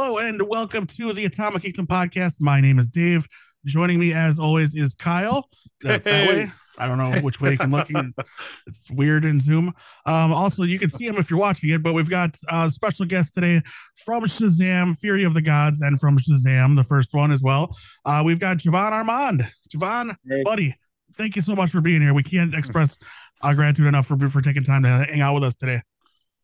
Hello 0.00 0.18
and 0.18 0.40
welcome 0.42 0.86
to 0.86 1.12
the 1.12 1.24
Atomic 1.24 1.62
Kingdom 1.62 1.84
podcast. 1.84 2.40
My 2.40 2.60
name 2.60 2.78
is 2.78 2.88
Dave. 2.88 3.26
Joining 3.66 3.98
me 3.98 4.12
as 4.12 4.38
always 4.38 4.76
is 4.76 4.94
Kyle. 4.94 5.48
That, 5.80 6.04
that 6.04 6.28
way. 6.28 6.52
I 6.78 6.86
don't 6.86 6.98
know 6.98 7.18
which 7.20 7.40
way 7.40 7.50
you 7.50 7.58
can 7.58 7.72
look. 7.72 7.88
It's 8.68 8.88
weird 8.92 9.24
in 9.24 9.40
Zoom. 9.40 9.74
Um, 10.06 10.32
also, 10.32 10.62
you 10.62 10.78
can 10.78 10.88
see 10.88 11.04
him 11.08 11.16
if 11.16 11.28
you're 11.28 11.40
watching 11.40 11.70
it, 11.70 11.82
but 11.82 11.94
we've 11.94 12.08
got 12.08 12.38
a 12.48 12.70
special 12.70 13.06
guest 13.06 13.34
today 13.34 13.60
from 14.04 14.22
Shazam, 14.22 14.96
Fury 14.98 15.24
of 15.24 15.34
the 15.34 15.42
Gods, 15.42 15.80
and 15.80 15.98
from 15.98 16.16
Shazam, 16.16 16.76
the 16.76 16.84
first 16.84 17.12
one 17.12 17.32
as 17.32 17.42
well. 17.42 17.76
Uh, 18.04 18.22
we've 18.24 18.38
got 18.38 18.58
Jovan 18.58 18.92
Armand. 18.92 19.48
Jovan, 19.68 20.16
Hey. 20.28 20.42
buddy, 20.44 20.76
thank 21.16 21.34
you 21.34 21.42
so 21.42 21.56
much 21.56 21.72
for 21.72 21.80
being 21.80 22.02
here. 22.02 22.14
We 22.14 22.22
can't 22.22 22.54
express 22.54 23.00
our 23.42 23.56
gratitude 23.56 23.86
enough 23.86 24.06
for, 24.06 24.16
for 24.28 24.42
taking 24.42 24.62
time 24.62 24.84
to 24.84 24.90
hang 24.90 25.22
out 25.22 25.34
with 25.34 25.42
us 25.42 25.56
today. 25.56 25.82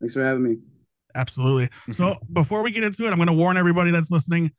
Thanks 0.00 0.12
for 0.12 0.25
having 0.25 0.43
me. 0.43 0.57
Absolutely. 1.15 1.69
So 1.93 2.17
before 2.33 2.62
we 2.62 2.71
get 2.71 2.83
into 2.83 3.07
it, 3.07 3.11
I'm 3.11 3.17
going 3.17 3.29
to 3.29 3.33
warn 3.33 3.57
everybody 3.57 3.91
that's 3.91 4.11
listening. 4.11 4.53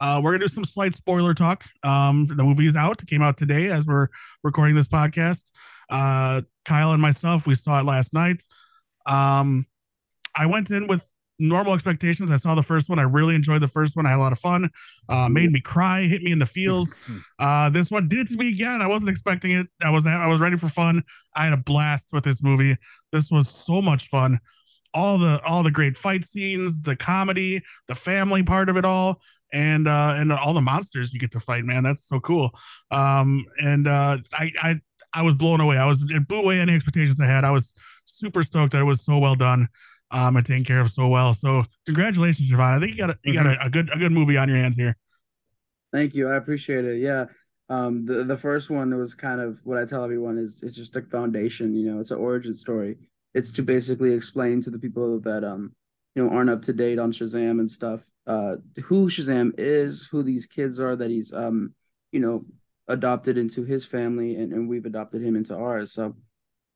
Uh, 0.00 0.20
we're 0.22 0.30
going 0.30 0.40
to 0.40 0.46
do 0.46 0.54
some 0.54 0.64
slight 0.64 0.94
spoiler 0.94 1.34
talk. 1.34 1.64
Um, 1.82 2.26
the 2.28 2.44
movie 2.44 2.66
is 2.66 2.76
out. 2.76 3.02
It 3.02 3.08
came 3.08 3.22
out 3.22 3.36
today 3.36 3.66
as 3.66 3.86
we're 3.86 4.08
recording 4.44 4.76
this 4.76 4.86
podcast. 4.86 5.50
Uh, 5.90 6.42
Kyle 6.64 6.92
and 6.92 7.02
myself, 7.02 7.46
we 7.46 7.56
saw 7.56 7.80
it 7.80 7.84
last 7.84 8.14
night. 8.14 8.44
Um, 9.06 9.66
I 10.36 10.46
went 10.46 10.70
in 10.70 10.86
with 10.86 11.10
normal 11.40 11.74
expectations. 11.74 12.30
I 12.30 12.36
saw 12.36 12.54
the 12.54 12.62
first 12.62 12.88
one. 12.88 12.98
I 12.98 13.02
really 13.02 13.34
enjoyed 13.34 13.62
the 13.62 13.68
first 13.68 13.96
one. 13.96 14.06
I 14.06 14.10
had 14.10 14.18
a 14.18 14.20
lot 14.20 14.32
of 14.32 14.38
fun. 14.38 14.70
Uh, 15.08 15.28
made 15.28 15.50
me 15.50 15.60
cry, 15.60 16.02
hit 16.02 16.22
me 16.22 16.30
in 16.32 16.38
the 16.38 16.46
feels. 16.46 16.98
Uh, 17.38 17.70
this 17.70 17.90
one 17.90 18.08
did 18.08 18.28
to 18.28 18.36
me 18.36 18.50
again. 18.50 18.82
I 18.82 18.86
wasn't 18.86 19.10
expecting 19.10 19.52
it. 19.52 19.66
I 19.82 19.90
was 19.90 20.06
I 20.06 20.26
was 20.26 20.40
ready 20.40 20.56
for 20.56 20.68
fun. 20.68 21.02
I 21.34 21.44
had 21.44 21.52
a 21.54 21.56
blast 21.62 22.10
with 22.12 22.24
this 22.24 22.42
movie. 22.42 22.76
This 23.12 23.30
was 23.30 23.48
so 23.48 23.80
much 23.80 24.08
fun. 24.08 24.40
All 24.94 25.18
the 25.18 25.40
all 25.44 25.62
the 25.62 25.70
great 25.70 25.96
fight 25.96 26.24
scenes, 26.24 26.82
the 26.82 26.96
comedy, 26.96 27.62
the 27.86 27.94
family 27.94 28.42
part 28.42 28.68
of 28.68 28.76
it 28.76 28.84
all, 28.84 29.20
and 29.52 29.86
uh 29.86 30.14
and 30.16 30.32
all 30.32 30.54
the 30.54 30.60
monsters 30.60 31.12
you 31.12 31.20
get 31.20 31.32
to 31.32 31.40
fight, 31.40 31.64
man. 31.64 31.82
That's 31.82 32.06
so 32.06 32.20
cool. 32.20 32.50
Um 32.90 33.44
and 33.60 33.86
uh 33.86 34.18
I 34.32 34.52
I 34.62 34.80
I 35.12 35.22
was 35.22 35.34
blown 35.34 35.60
away. 35.60 35.76
I 35.76 35.86
was 35.86 36.02
it 36.08 36.28
blew 36.28 36.38
away 36.38 36.60
any 36.60 36.74
expectations 36.74 37.20
I 37.20 37.26
had. 37.26 37.44
I 37.44 37.50
was 37.50 37.74
super 38.04 38.42
stoked 38.42 38.72
that 38.72 38.80
it 38.80 38.84
was 38.84 39.04
so 39.04 39.18
well 39.18 39.34
done. 39.34 39.68
Um 40.10 40.36
and 40.36 40.46
taken 40.46 40.64
care 40.64 40.80
of 40.80 40.90
so 40.90 41.08
well. 41.08 41.34
So 41.34 41.64
congratulations, 41.86 42.48
Jovan. 42.48 42.74
I 42.74 42.80
think 42.80 42.92
you 42.92 42.98
got 42.98 43.10
a, 43.10 43.18
you 43.24 43.34
got 43.34 43.46
a, 43.46 43.66
a 43.66 43.70
good 43.70 43.90
a 43.92 43.98
good 43.98 44.12
movie 44.12 44.36
on 44.36 44.48
your 44.48 44.58
hands 44.58 44.76
here. 44.76 44.96
Thank 45.92 46.14
you. 46.14 46.28
I 46.28 46.36
appreciate 46.36 46.84
it. 46.84 46.98
Yeah. 47.00 47.26
Um, 47.70 48.06
the 48.06 48.24
the 48.24 48.36
first 48.36 48.70
one 48.70 48.96
was 48.98 49.14
kind 49.14 49.40
of 49.40 49.60
what 49.64 49.76
I 49.78 49.84
tell 49.84 50.02
everyone 50.02 50.38
is 50.38 50.62
it's 50.62 50.74
just 50.74 50.96
a 50.96 51.02
foundation, 51.02 51.74
you 51.74 51.90
know, 51.90 52.00
it's 52.00 52.10
an 52.10 52.18
origin 52.18 52.54
story. 52.54 52.96
It's 53.34 53.52
to 53.52 53.62
basically 53.62 54.12
explain 54.12 54.60
to 54.62 54.70
the 54.70 54.78
people 54.78 55.20
that 55.20 55.44
um, 55.44 55.74
you 56.14 56.24
know, 56.24 56.30
aren't 56.30 56.50
up 56.50 56.62
to 56.62 56.72
date 56.72 56.98
on 56.98 57.12
Shazam 57.12 57.60
and 57.60 57.70
stuff, 57.70 58.10
uh, 58.26 58.56
who 58.84 59.08
Shazam 59.08 59.52
is, 59.56 60.08
who 60.10 60.22
these 60.22 60.46
kids 60.46 60.80
are 60.80 60.96
that 60.96 61.10
he's 61.10 61.32
um, 61.32 61.74
you 62.12 62.20
know, 62.20 62.44
adopted 62.88 63.36
into 63.36 63.64
his 63.64 63.84
family 63.84 64.36
and, 64.36 64.52
and 64.52 64.68
we've 64.68 64.86
adopted 64.86 65.22
him 65.22 65.36
into 65.36 65.54
ours. 65.54 65.92
So 65.92 66.16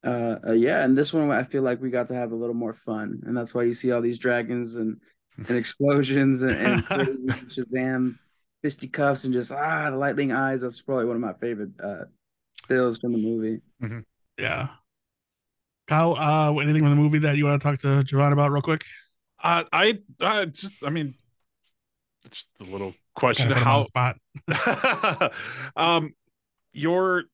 uh, 0.04 0.36
uh 0.46 0.52
yeah, 0.52 0.84
and 0.84 0.96
this 0.96 1.14
one 1.14 1.30
I 1.30 1.42
feel 1.42 1.62
like 1.62 1.80
we 1.80 1.90
got 1.90 2.08
to 2.08 2.14
have 2.14 2.32
a 2.32 2.36
little 2.36 2.54
more 2.54 2.72
fun. 2.74 3.22
And 3.24 3.36
that's 3.36 3.54
why 3.54 3.62
you 3.62 3.72
see 3.72 3.92
all 3.92 4.00
these 4.00 4.18
dragons 4.18 4.76
and 4.76 5.00
and 5.48 5.56
explosions 5.56 6.42
and, 6.42 6.84
and 6.90 7.28
Shazam 7.48 8.18
fisticuffs 8.62 9.24
and 9.24 9.32
just 9.32 9.52
ah 9.52 9.90
the 9.90 9.96
lightning 9.96 10.32
eyes. 10.32 10.60
That's 10.60 10.82
probably 10.82 11.06
one 11.06 11.16
of 11.16 11.22
my 11.22 11.34
favorite 11.34 11.70
uh 11.82 12.04
stills 12.54 12.98
from 12.98 13.12
the 13.12 13.18
movie. 13.18 13.60
Yeah. 14.38 14.68
Kyle, 15.92 16.16
uh, 16.16 16.58
anything 16.62 16.82
from 16.82 16.90
the 16.90 16.96
movie 16.96 17.18
that 17.18 17.36
you 17.36 17.44
want 17.44 17.60
to 17.60 17.68
talk 17.68 17.78
to 17.80 18.02
Jovan 18.02 18.32
about 18.32 18.50
real 18.50 18.62
quick? 18.62 18.82
Uh, 19.42 19.64
I, 19.70 19.98
I 20.22 20.46
just, 20.46 20.72
I 20.82 20.88
mean, 20.88 21.12
just 22.30 22.48
a 22.60 22.64
little 22.64 22.94
question. 23.14 23.52
Kinda 23.52 23.56
put 23.56 23.62
him 23.62 23.68
on 23.68 23.74
How, 23.74 24.12
the 24.48 25.20
spot. 25.20 25.32
um, 25.76 26.14
your 26.72 27.24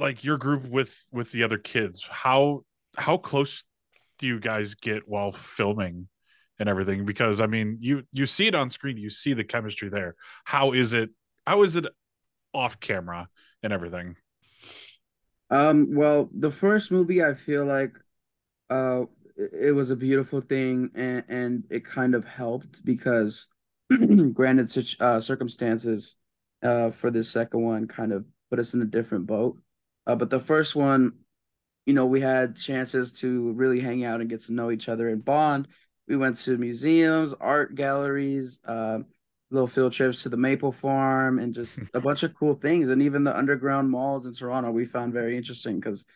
like 0.00 0.24
your 0.24 0.38
group 0.38 0.66
with 0.66 1.06
with 1.12 1.30
the 1.30 1.44
other 1.44 1.56
kids. 1.56 2.04
How 2.10 2.64
how 2.96 3.16
close 3.16 3.64
do 4.18 4.26
you 4.26 4.40
guys 4.40 4.74
get 4.74 5.06
while 5.06 5.30
filming 5.30 6.08
and 6.58 6.68
everything? 6.68 7.04
Because 7.04 7.40
I 7.40 7.46
mean, 7.46 7.76
you 7.78 8.02
you 8.12 8.26
see 8.26 8.48
it 8.48 8.56
on 8.56 8.70
screen, 8.70 8.96
you 8.96 9.10
see 9.10 9.34
the 9.34 9.44
chemistry 9.44 9.88
there. 9.88 10.16
How 10.44 10.72
is 10.72 10.92
it? 10.94 11.10
How 11.46 11.62
is 11.62 11.76
it 11.76 11.86
off 12.52 12.80
camera 12.80 13.28
and 13.62 13.72
everything? 13.72 14.16
Um, 15.48 15.94
well, 15.94 16.28
the 16.32 16.50
first 16.50 16.90
movie 16.90 17.22
I 17.22 17.34
feel 17.34 17.64
like 17.64 17.96
uh 18.70 19.02
it, 19.36 19.74
was 19.74 19.90
a 19.90 19.96
beautiful 19.96 20.40
thing 20.40 20.90
and 20.94 21.24
and 21.28 21.64
it 21.70 21.84
kind 21.84 22.14
of 22.14 22.24
helped 22.24 22.84
because 22.84 23.48
granted 24.32 24.70
such 24.70 25.00
uh 25.00 25.20
circumstances 25.20 26.16
uh 26.62 26.90
for 26.90 27.10
this 27.10 27.30
second 27.30 27.62
one 27.62 27.86
kind 27.86 28.12
of 28.12 28.24
put 28.50 28.58
us 28.58 28.74
in 28.74 28.82
a 28.82 28.86
different 28.86 29.26
boat. 29.26 29.58
Uh, 30.06 30.16
but 30.16 30.28
the 30.28 30.40
first 30.40 30.76
one, 30.76 31.12
you 31.86 31.94
know, 31.94 32.04
we 32.04 32.20
had 32.20 32.56
chances 32.56 33.12
to 33.12 33.52
really 33.52 33.80
hang 33.80 34.04
out 34.04 34.20
and 34.20 34.28
get 34.28 34.40
to 34.40 34.52
know 34.52 34.70
each 34.70 34.88
other 34.88 35.08
and 35.08 35.24
bond. 35.24 35.68
We 36.08 36.16
went 36.16 36.36
to 36.38 36.58
museums, 36.58 37.32
art 37.40 37.74
galleries, 37.76 38.60
uh, 38.66 38.98
little 39.50 39.66
field 39.66 39.92
trips 39.92 40.22
to 40.22 40.28
the 40.28 40.36
Maple 40.36 40.72
Farm, 40.72 41.38
and 41.38 41.54
just 41.54 41.80
a 41.94 42.00
bunch 42.00 42.22
of 42.24 42.34
cool 42.34 42.54
things. 42.54 42.90
And 42.90 43.02
even 43.02 43.24
the 43.24 43.36
underground 43.36 43.88
malls 43.88 44.26
in 44.26 44.34
Toronto, 44.34 44.70
we 44.70 44.84
found 44.84 45.12
very 45.12 45.36
interesting 45.36 45.76
because, 45.76 46.06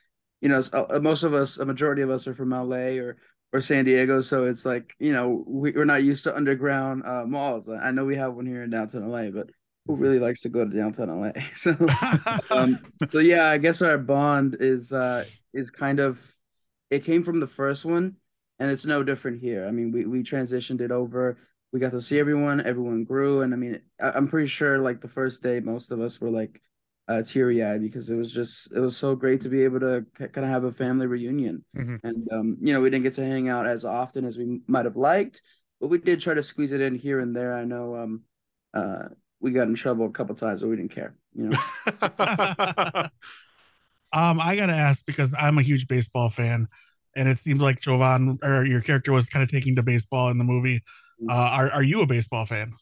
you 0.45 0.51
know, 0.51 0.61
uh, 0.75 1.01
most 1.01 1.23
of 1.23 1.33
us, 1.33 1.57
a 1.57 1.65
majority 1.65 2.03
of 2.03 2.11
us, 2.11 2.29
are 2.29 2.35
from 2.35 2.51
LA 2.51 3.01
or 3.01 3.17
or 3.55 3.63
San 3.63 3.87
Diego, 3.87 4.21
so 4.21 4.45
it's 4.45 4.67
like 4.67 4.95
you 4.99 5.11
know 5.11 5.43
we, 5.47 5.73
we're 5.73 5.87
not 5.87 6.03
used 6.03 6.25
to 6.25 6.37
underground 6.37 7.03
uh, 7.07 7.25
malls. 7.25 7.67
I 7.71 7.91
know 7.93 8.05
we 8.05 8.17
have 8.17 8.35
one 8.35 8.45
here 8.45 8.63
in 8.63 8.69
downtown 8.69 9.09
LA, 9.09 9.31
but 9.31 9.49
who 9.87 9.97
really 9.97 10.19
likes 10.19 10.43
to 10.43 10.51
go 10.51 10.63
to 10.69 10.71
downtown 10.71 11.09
LA? 11.19 11.31
So 11.55 11.75
um 12.51 12.79
so 13.09 13.21
yeah 13.21 13.49
i 13.49 13.59
guess 13.59 13.81
our 13.81 13.97
bond 13.97 14.57
is 14.61 14.93
uh 14.93 15.25
is 15.55 15.71
kind 15.71 15.99
of 15.99 16.35
it 16.91 17.05
came 17.05 17.23
from 17.23 17.41
the 17.41 17.47
first 17.47 17.87
one 17.87 18.17
and 18.59 18.71
it's 18.71 18.85
no 18.85 19.03
different 19.03 19.41
here. 19.41 19.67
I 19.67 19.71
mean 19.71 19.93
we 19.93 20.05
we 20.05 20.23
transitioned 20.23 20.83
it 20.83 20.91
over. 20.91 21.39
We 21.73 21.81
got 21.81 21.93
to 21.93 22.03
see 22.03 22.19
everyone. 22.19 22.61
Everyone 22.61 23.05
grew. 23.05 23.41
And 23.41 23.55
i 23.55 23.57
mean 23.57 23.81
I, 23.99 24.11
i'm 24.11 24.29
pretty 24.29 24.49
sure 24.49 24.79
like 24.79 25.01
the 25.01 25.09
first 25.09 25.43
day 25.43 25.61
most 25.61 25.91
of 25.91 26.01
us 26.01 26.21
were 26.21 26.31
like 26.31 26.61
uh 27.09 27.23
teary-eyed 27.23 27.81
because 27.83 28.11
it 28.11 28.17
was 28.17 28.33
just 28.33 28.73
it 28.73 28.81
was 28.81 28.97
so 28.97 29.15
great 29.15 29.41
to 29.43 29.49
be 29.49 29.63
able 29.63 29.81
to 29.81 30.05
kind 30.19 30.45
of 30.45 30.49
have 30.49 30.65
a 30.65 30.73
family 30.73 31.07
reunion 31.07 31.65
Mhm. 31.77 32.01
and 32.03 32.29
um 32.33 32.57
you 32.61 32.73
know 32.73 32.81
we 32.81 32.91
didn't 32.91 33.05
get 33.05 33.15
to 33.15 33.27
hang 33.27 33.49
out 33.49 33.67
as 33.67 33.85
often 33.85 34.25
as 34.25 34.39
we 34.39 34.61
might 34.67 34.87
have 34.87 34.97
liked 34.97 35.43
but 35.81 35.89
we 35.89 35.99
did 35.99 36.21
try 36.21 36.35
to 36.35 36.43
squeeze 36.43 36.73
it 36.73 36.81
in 36.81 36.95
here 36.95 37.21
and 37.21 37.37
there 37.37 37.53
i 37.55 37.65
know 37.65 37.95
um 37.97 38.23
uh 38.73 39.05
we 39.41 39.51
got 39.51 39.69
in 39.69 39.75
trouble 39.75 40.07
a 40.07 40.11
couple 40.11 40.35
times 40.35 40.63
but 40.63 40.69
we 40.71 40.77
didn't 40.77 40.93
care 40.93 41.15
you 41.35 41.51
know 41.51 41.59
um, 44.13 44.41
I 44.41 44.57
gotta 44.57 44.73
ask 44.73 45.05
because 45.05 45.35
I'm 45.39 45.59
a 45.59 45.63
huge 45.63 45.89
baseball 45.89 46.31
fan, 46.31 46.69
and 47.17 47.29
it 47.29 47.41
seemed 47.41 47.61
like 47.61 47.81
Jovan 47.81 48.39
or 48.43 48.65
your 48.65 48.81
character 48.81 49.13
was 49.13 49.29
kind 49.29 49.43
of 49.43 49.49
taking 49.51 49.77
to 49.77 49.83
baseball 49.83 50.31
in 50.31 50.39
the 50.39 50.45
movie. 50.45 50.83
Uh, 51.29 51.33
are 51.33 51.71
are 51.73 51.83
you 51.83 52.01
a 52.01 52.07
baseball 52.07 52.47
fan? 52.47 52.75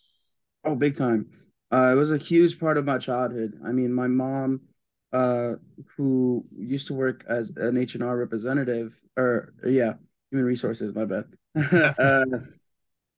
Oh, 0.64 0.74
big 0.74 0.94
time. 0.94 1.30
Uh, 1.72 1.90
it 1.90 1.94
was 1.94 2.12
a 2.12 2.18
huge 2.18 2.60
part 2.60 2.76
of 2.76 2.84
my 2.84 2.98
childhood. 2.98 3.58
I 3.64 3.72
mean, 3.72 3.92
my 3.92 4.06
mom, 4.06 4.60
uh, 5.12 5.52
who 5.96 6.44
used 6.56 6.86
to 6.88 6.94
work 6.94 7.24
as 7.28 7.50
an 7.56 7.76
H&R 7.76 8.16
representative, 8.16 9.00
or 9.16 9.54
yeah, 9.64 9.94
human 10.30 10.46
resources, 10.46 10.94
my 10.94 11.06
bad. 11.06 11.24
uh, 11.98 12.24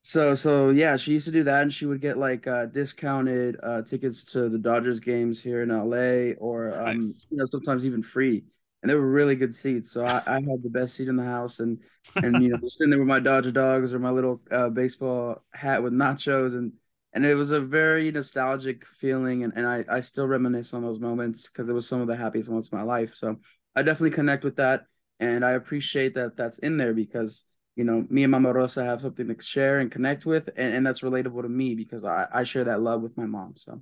so 0.02 0.34
so 0.34 0.70
yeah, 0.70 0.96
she 0.96 1.12
used 1.12 1.26
to 1.26 1.32
do 1.32 1.44
that, 1.44 1.62
and 1.62 1.72
she 1.72 1.86
would 1.86 2.00
get 2.00 2.18
like 2.18 2.46
uh, 2.46 2.66
discounted 2.66 3.56
uh, 3.62 3.82
tickets 3.82 4.24
to 4.32 4.48
the 4.48 4.58
Dodgers 4.58 5.00
games 5.00 5.42
here 5.42 5.62
in 5.62 5.70
LA, 5.70 6.34
or 6.38 6.78
um, 6.78 6.98
Nice. 6.98 7.26
you 7.30 7.38
know, 7.38 7.46
sometimes 7.50 7.86
even 7.86 8.02
free. 8.02 8.44
And 8.82 8.90
they 8.90 8.94
were 8.96 9.10
really 9.10 9.34
good 9.34 9.54
seats. 9.54 9.90
So 9.90 10.04
I, 10.04 10.22
I 10.26 10.34
had 10.34 10.62
the 10.62 10.68
best 10.68 10.94
seat 10.94 11.08
in 11.08 11.16
the 11.16 11.24
house, 11.24 11.58
and 11.58 11.82
and 12.16 12.42
you 12.42 12.50
know, 12.50 12.58
sitting 12.66 12.90
there 12.90 12.98
with 12.98 13.08
my 13.08 13.18
Dodger 13.18 13.50
dogs 13.50 13.94
or 13.94 13.98
my 13.98 14.10
little 14.10 14.42
uh, 14.50 14.68
baseball 14.68 15.42
hat 15.54 15.82
with 15.82 15.94
nachos, 15.94 16.54
and 16.54 16.74
and 17.14 17.24
it 17.24 17.34
was 17.34 17.52
a 17.52 17.60
very 17.60 18.10
nostalgic 18.10 18.84
feeling, 18.86 19.44
and, 19.44 19.52
and 19.56 19.66
I 19.66 19.84
I 19.88 20.00
still 20.00 20.26
reminisce 20.28 20.74
on 20.74 20.82
those 20.82 21.00
moments 21.00 21.48
because 21.48 21.68
it 21.68 21.72
was 21.74 21.88
some 21.88 22.00
of 22.00 22.08
the 22.08 22.16
happiest 22.16 22.48
moments 22.48 22.68
of 22.68 22.74
my 22.74 22.82
life. 22.82 23.14
So 23.14 23.36
I 23.76 23.82
definitely 23.82 24.10
connect 24.16 24.44
with 24.44 24.56
that, 24.56 24.86
and 25.20 25.44
I 25.44 25.52
appreciate 25.52 26.14
that 26.14 26.36
that's 26.36 26.58
in 26.60 26.76
there 26.76 26.94
because 26.94 27.44
you 27.76 27.84
know 27.84 28.06
me 28.10 28.24
and 28.24 28.30
Mama 28.32 28.52
Rosa 28.52 28.84
have 28.84 29.00
something 29.00 29.28
to 29.28 29.42
share 29.42 29.80
and 29.80 29.90
connect 29.90 30.26
with, 30.26 30.48
and, 30.56 30.74
and 30.74 30.86
that's 30.86 31.00
relatable 31.00 31.42
to 31.42 31.48
me 31.48 31.74
because 31.74 32.04
I 32.04 32.26
I 32.32 32.44
share 32.44 32.64
that 32.64 32.82
love 32.82 33.02
with 33.02 33.16
my 33.16 33.26
mom. 33.26 33.54
So 33.56 33.80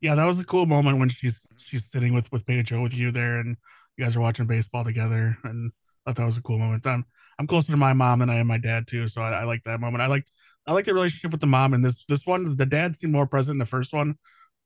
Yeah, 0.00 0.14
that 0.14 0.24
was 0.24 0.38
a 0.38 0.44
cool 0.44 0.66
moment 0.66 0.98
when 0.98 1.08
she's 1.08 1.50
she's 1.56 1.86
sitting 1.86 2.12
with 2.14 2.30
with 2.32 2.46
Pedro 2.46 2.82
with 2.82 2.94
you 2.94 3.10
there, 3.10 3.38
and 3.40 3.56
you 3.96 4.04
guys 4.04 4.16
are 4.16 4.20
watching 4.20 4.46
baseball 4.46 4.84
together, 4.84 5.36
and 5.44 5.72
I 6.06 6.10
thought 6.10 6.16
that 6.16 6.26
was 6.26 6.36
a 6.36 6.42
cool 6.42 6.58
moment. 6.58 6.86
I'm 6.86 7.04
I'm 7.38 7.46
closer 7.46 7.72
to 7.72 7.76
my 7.76 7.92
mom 7.92 8.20
than 8.20 8.30
I 8.30 8.36
am 8.36 8.46
my 8.46 8.58
dad 8.58 8.86
too, 8.86 9.08
so 9.08 9.20
I, 9.22 9.40
I 9.40 9.44
like 9.44 9.62
that 9.64 9.80
moment. 9.80 10.02
I 10.02 10.06
like 10.06 10.26
I 10.66 10.72
like 10.72 10.84
the 10.84 10.94
relationship 10.94 11.30
with 11.30 11.40
the 11.40 11.46
mom 11.46 11.74
in 11.74 11.80
this 11.82 12.04
this 12.08 12.26
one. 12.26 12.56
The 12.56 12.66
dad 12.66 12.96
seemed 12.96 13.12
more 13.12 13.26
present 13.26 13.54
in 13.54 13.58
the 13.58 13.66
first 13.66 13.92
one. 13.92 14.16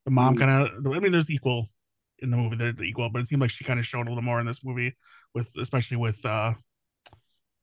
The 0.05 0.11
mom 0.11 0.35
Mhm. 0.35 0.38
kind 0.38 0.69
of. 0.87 0.87
I 0.94 0.99
mean, 1.00 1.12
there's 1.12 1.31
equal 1.31 1.69
in 2.20 2.31
the 2.31 2.37
movie. 2.37 2.56
They're 2.56 2.73
the 2.73 2.85
equal, 2.85 3.11
but 3.11 3.20
it 3.20 3.29
seemed 3.29 3.43
like 3.43 3.50
she 3.50 3.64
kind 3.64 3.79
of 3.79 3.87
showed 3.87 4.06
a 4.06 4.11
little 4.11 4.23
more 4.23 4.41
in 4.41 4.47
this 4.47 4.64
movie, 4.64 4.97
with 5.35 5.50
especially 5.58 5.99
with 5.99 6.25
uh 6.25 6.55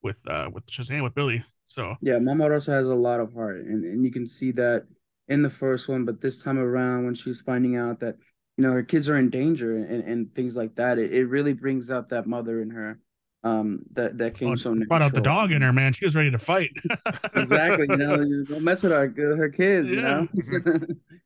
with 0.02 0.20
uh 0.28 0.50
with 0.52 0.66
Shazam 0.66 1.02
with 1.02 1.14
Billy. 1.14 1.42
So 1.66 1.96
Yeah, 2.00 2.18
Mama 2.18 2.48
Rosa 2.48 2.72
has 2.72 2.88
a 2.88 2.94
lot 2.94 3.20
of 3.20 3.32
heart, 3.34 3.56
and, 3.56 3.84
and 3.84 4.04
you 4.04 4.12
can 4.12 4.26
see 4.26 4.52
that 4.52 4.86
in 5.26 5.42
the 5.42 5.50
first 5.50 5.88
one. 5.88 6.04
But 6.04 6.20
this 6.20 6.42
time 6.42 6.58
around, 6.58 7.04
when 7.04 7.14
she's 7.14 7.42
finding 7.42 7.76
out 7.76 8.00
that 8.00 8.16
you 8.56 8.62
know 8.62 8.72
her 8.72 8.82
kids 8.84 9.08
are 9.08 9.16
in 9.18 9.30
danger 9.30 9.76
and, 9.76 10.02
and 10.04 10.34
things 10.34 10.56
like 10.56 10.76
that, 10.76 10.98
it, 10.98 11.12
it 11.12 11.26
really 11.26 11.52
brings 11.52 11.90
out 11.90 12.08
that 12.10 12.26
mother 12.26 12.62
in 12.62 12.70
her. 12.70 13.00
Um, 13.48 13.82
that 13.92 14.18
that 14.18 14.34
came 14.34 14.50
oh, 14.50 14.54
so 14.56 14.74
brought 14.88 15.02
out 15.02 15.14
the 15.14 15.20
dog 15.20 15.52
in 15.52 15.62
her, 15.62 15.72
man. 15.72 15.92
She 15.92 16.04
was 16.04 16.14
ready 16.14 16.30
to 16.30 16.38
fight. 16.38 16.70
exactly. 17.34 17.86
You 17.88 17.96
know, 17.96 18.44
don't 18.44 18.62
mess 18.62 18.82
with 18.82 18.92
her 18.92 19.36
her 19.36 19.48
kids. 19.48 19.88
You 19.88 20.02
know. 20.02 20.28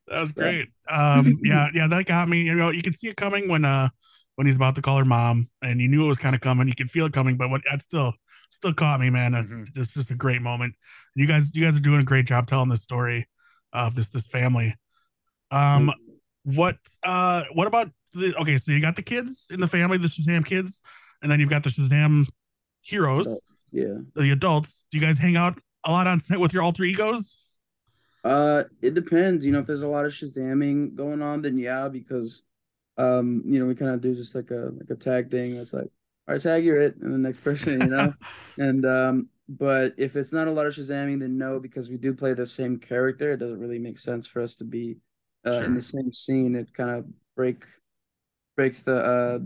That 0.07 0.21
was 0.21 0.31
great. 0.33 0.69
Um, 0.89 1.39
yeah, 1.43 1.69
yeah, 1.73 1.87
that 1.87 2.05
got 2.05 2.29
me. 2.29 2.43
You 2.43 2.55
know, 2.55 2.69
you 2.69 2.81
can 2.81 2.93
see 2.93 3.07
it 3.07 3.17
coming 3.17 3.47
when 3.49 3.65
uh 3.65 3.89
when 4.35 4.47
he's 4.47 4.55
about 4.55 4.75
to 4.75 4.81
call 4.81 4.97
her 4.97 5.05
mom, 5.05 5.47
and 5.61 5.79
you 5.79 5.87
knew 5.87 6.05
it 6.05 6.07
was 6.07 6.17
kind 6.17 6.35
of 6.35 6.41
coming. 6.41 6.67
You 6.67 6.75
could 6.75 6.91
feel 6.91 7.05
it 7.05 7.13
coming, 7.13 7.37
but 7.37 7.49
what 7.49 7.61
that 7.69 7.81
still 7.81 8.13
still 8.49 8.73
caught 8.73 8.99
me, 8.99 9.09
man. 9.09 9.33
Uh, 9.33 9.43
Mhm. 9.43 9.73
Just 9.73 9.93
just 9.93 10.11
a 10.11 10.15
great 10.15 10.41
moment. 10.41 10.75
You 11.15 11.27
guys, 11.27 11.51
you 11.53 11.63
guys 11.63 11.75
are 11.75 11.81
doing 11.81 12.01
a 12.01 12.05
great 12.05 12.25
job 12.25 12.47
telling 12.47 12.69
this 12.69 12.83
story 12.83 13.27
of 13.71 13.95
this 13.95 14.09
this 14.09 14.27
family. 14.27 14.75
Um, 15.51 15.91
what 16.43 16.77
uh 17.03 17.45
what 17.53 17.67
about 17.67 17.89
the 18.13 18.35
okay? 18.41 18.57
So 18.57 18.71
you 18.71 18.81
got 18.81 18.95
the 18.95 19.01
kids 19.01 19.47
in 19.51 19.59
the 19.59 19.67
family, 19.67 19.97
the 19.97 20.07
Shazam 20.07 20.45
kids, 20.45 20.81
and 21.23 21.31
then 21.31 21.39
you've 21.39 21.49
got 21.49 21.63
the 21.63 21.69
Shazam 21.69 22.27
heroes, 22.81 23.39
yeah. 23.71 23.95
the 24.15 24.29
adults. 24.31 24.85
Do 24.91 24.99
you 24.99 25.05
guys 25.05 25.17
hang 25.17 25.35
out 25.35 25.57
a 25.83 25.91
lot 25.91 26.05
on 26.05 26.19
set 26.19 26.39
with 26.39 26.53
your 26.53 26.61
alter 26.61 26.83
egos? 26.83 27.39
Uh, 28.23 28.63
it 28.81 28.93
depends. 28.93 29.45
You 29.45 29.51
know, 29.51 29.59
if 29.59 29.65
there's 29.65 29.81
a 29.81 29.87
lot 29.87 30.05
of 30.05 30.11
Shazamming 30.11 30.95
going 30.95 31.21
on, 31.21 31.41
then 31.41 31.57
yeah, 31.57 31.89
because 31.89 32.43
um, 32.97 33.41
you 33.45 33.59
know, 33.59 33.65
we 33.65 33.75
kind 33.75 33.91
of 33.91 34.01
do 34.01 34.13
just 34.13 34.35
like 34.35 34.51
a 34.51 34.71
like 34.77 34.89
a 34.89 34.95
tag 34.95 35.31
thing. 35.31 35.55
It's 35.55 35.73
like, 35.73 35.89
all 36.27 36.35
right, 36.35 36.41
tag 36.41 36.63
you're 36.63 36.79
it, 36.79 36.97
and 36.97 37.13
the 37.13 37.17
next 37.17 37.43
person, 37.43 37.81
you 37.81 37.87
know. 37.87 38.13
and 38.57 38.85
um, 38.85 39.29
but 39.49 39.93
if 39.97 40.15
it's 40.15 40.31
not 40.31 40.47
a 40.47 40.51
lot 40.51 40.65
of 40.65 40.73
Shazamming, 40.73 41.19
then 41.19 41.37
no, 41.37 41.59
because 41.59 41.89
we 41.89 41.97
do 41.97 42.13
play 42.13 42.33
the 42.33 42.47
same 42.47 42.77
character. 42.77 43.31
It 43.31 43.37
doesn't 43.37 43.59
really 43.59 43.79
make 43.79 43.97
sense 43.97 44.27
for 44.27 44.41
us 44.41 44.55
to 44.57 44.63
be 44.63 44.97
uh, 45.45 45.53
Sure. 45.53 45.63
in 45.63 45.73
the 45.73 45.81
same 45.81 46.13
scene. 46.13 46.55
It 46.55 46.73
kind 46.73 46.91
of 46.91 47.05
break 47.35 47.65
breaks 48.55 48.83
the 48.83 48.97
uh 48.97 49.39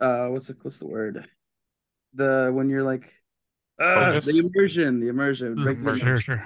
uh 0.00 0.28
what's 0.28 0.46
the 0.48 0.56
what's 0.62 0.78
the 0.78 0.86
word 0.86 1.26
the 2.14 2.50
when 2.54 2.68
you're 2.70 2.82
like 2.84 3.12
uh, 3.80 3.94
Focus? 4.12 4.26
the 4.26 4.38
immersion 4.38 5.00
the 5.00 5.08
immersion 5.08 5.56
the 5.56 5.62
For 5.62 5.70
immersion. 5.70 6.06
sure, 6.06 6.20
sure. 6.20 6.44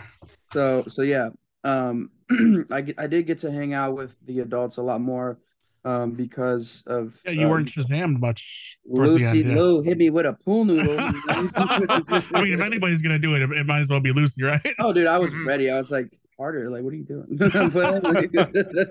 So 0.53 0.85
so 0.87 1.03
yeah, 1.03 1.29
um, 1.65 2.11
I 2.71 2.95
I 2.97 3.07
did 3.07 3.27
get 3.27 3.39
to 3.39 3.51
hang 3.53 3.75
out 3.75 3.95
with 3.95 4.17
the 4.25 4.41
adults 4.41 4.79
a 4.79 4.83
lot 4.83 5.01
more, 5.03 5.39
um, 5.85 6.13
because 6.13 6.83
of 6.87 7.21
Yeah, 7.27 7.33
you 7.33 7.45
um, 7.45 7.51
weren't 7.51 7.69
Shazammed 7.69 8.19
much. 8.19 8.79
Lucy 8.87 9.41
end, 9.41 9.51
yeah. 9.51 9.57
Lou 9.57 9.83
hit 9.83 9.99
me 9.99 10.09
with 10.09 10.25
a 10.25 10.33
pool 10.33 10.65
noodle. 10.65 10.97
I 11.29 12.43
mean, 12.43 12.55
if 12.55 12.61
anybody's 12.61 13.03
gonna 13.03 13.19
do 13.19 13.35
it, 13.35 13.43
it, 13.43 13.67
might 13.67 13.81
as 13.81 13.91
well 13.91 14.01
be 14.01 14.13
Lucy, 14.13 14.43
right? 14.43 14.61
oh, 14.79 14.93
dude, 14.95 15.07
I 15.07 15.19
was 15.19 15.31
Mhm. 15.33 15.47
ready. 15.47 15.71
I 15.71 15.77
was 15.77 15.91
like, 15.91 16.11
harder. 16.39 16.71
Like, 16.71 16.83
what 16.83 16.95
are 16.95 16.97
you 16.97 17.05
doing? 17.05 17.27
But- 17.39 18.89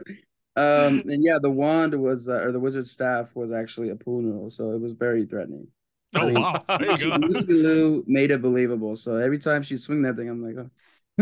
um, 0.57 1.03
and 1.07 1.23
yeah, 1.23 1.39
the 1.41 1.51
wand 1.51 1.99
was, 2.01 2.29
uh, 2.29 2.41
or 2.43 2.51
the 2.53 2.59
wizard's 2.59 2.91
staff 2.91 3.35
was 3.35 3.51
actually 3.51 3.89
a 3.89 3.95
pool 3.95 4.21
noodle, 4.21 4.49
so 4.51 4.71
it 4.71 4.81
was 4.81 4.93
very 4.93 5.25
threatening. 5.25 5.67
Oh 6.15 6.27
wow, 6.29 6.63
there 6.79 6.91
you 6.91 6.97
Lucy, 6.97 7.07
go. 7.09 7.17
Lucy 7.17 7.53
Liu 7.53 8.03
made 8.07 8.31
it 8.31 8.41
believable. 8.41 8.95
So 8.95 9.15
every 9.15 9.39
time 9.39 9.63
she 9.63 9.77
swing 9.77 10.03
that 10.03 10.15
thing, 10.15 10.29
I'm 10.29 10.43
like, 10.43 10.55
oh, 10.57 10.69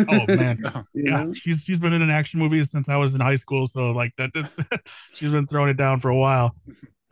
Oh 0.08 0.28
man, 0.30 0.60
yeah, 0.94 1.26
know? 1.26 1.34
she's 1.34 1.64
she's 1.64 1.80
been 1.80 1.94
in 1.94 2.02
an 2.02 2.10
action 2.12 2.40
movie 2.40 2.64
since 2.64 2.90
I 2.90 2.98
was 2.98 3.16
in 3.16 3.22
high 3.22 3.38
school, 3.38 3.68
so 3.68 3.92
like 3.92 4.14
that. 4.18 4.32
That's 4.34 4.58
she's 5.14 5.32
been 5.32 5.48
throwing 5.48 5.70
it 5.70 5.78
down 5.78 6.00
for 6.00 6.10
a 6.10 6.16
while. 6.16 6.56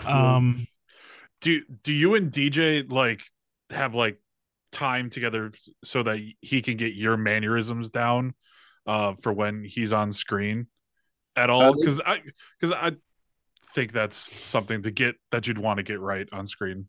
Um, 0.06 0.68
do 1.42 1.62
do 1.84 1.94
you 1.94 2.16
and 2.16 2.32
DJ 2.32 2.84
like 2.84 3.22
have 3.70 3.96
like 3.96 4.20
time 4.72 5.10
together 5.10 5.52
so 5.84 6.04
that 6.04 6.20
he 6.42 6.62
can 6.62 6.78
get 6.78 6.94
your 6.94 7.18
mannerisms 7.18 7.90
down 7.90 8.34
uh 8.88 9.14
for 9.22 9.34
when 9.34 9.64
he's 9.64 9.94
on 9.94 10.12
screen 10.12 10.68
at 11.36 11.50
all 11.50 11.74
because 11.74 12.02
I 12.06 12.22
because 12.60 12.74
I 12.76 12.94
think 13.76 13.92
that's 13.94 14.18
something 14.46 14.84
to 14.84 14.92
get 14.92 15.16
that 15.32 15.48
you'd 15.48 15.58
want 15.60 15.78
to 15.78 15.84
get 15.84 16.00
right 16.00 16.28
on 16.32 16.48
screen. 16.48 16.88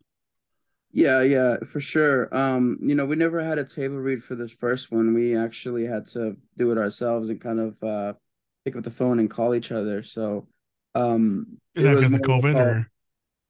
Yeah, 0.92 1.22
yeah, 1.22 1.56
for 1.66 1.80
sure. 1.80 2.34
Um, 2.36 2.78
you 2.80 2.94
know, 2.94 3.04
we 3.04 3.16
never 3.16 3.42
had 3.42 3.58
a 3.58 3.64
table 3.64 3.96
read 3.98 4.22
for 4.22 4.36
this 4.36 4.52
first 4.52 4.92
one. 4.92 5.12
We 5.12 5.36
actually 5.36 5.86
had 5.86 6.06
to 6.08 6.36
do 6.56 6.70
it 6.70 6.78
ourselves 6.78 7.30
and 7.30 7.40
kind 7.40 7.58
of 7.60 7.82
uh 7.82 8.12
pick 8.64 8.76
up 8.76 8.84
the 8.84 8.90
phone 8.90 9.18
and 9.18 9.28
call 9.30 9.54
each 9.54 9.72
other. 9.72 10.02
So, 10.04 10.48
um, 10.94 11.58
is 11.74 11.84
that 11.84 11.96
because 11.96 12.14
of 12.14 12.22
COVID 12.22 12.58
or 12.58 12.90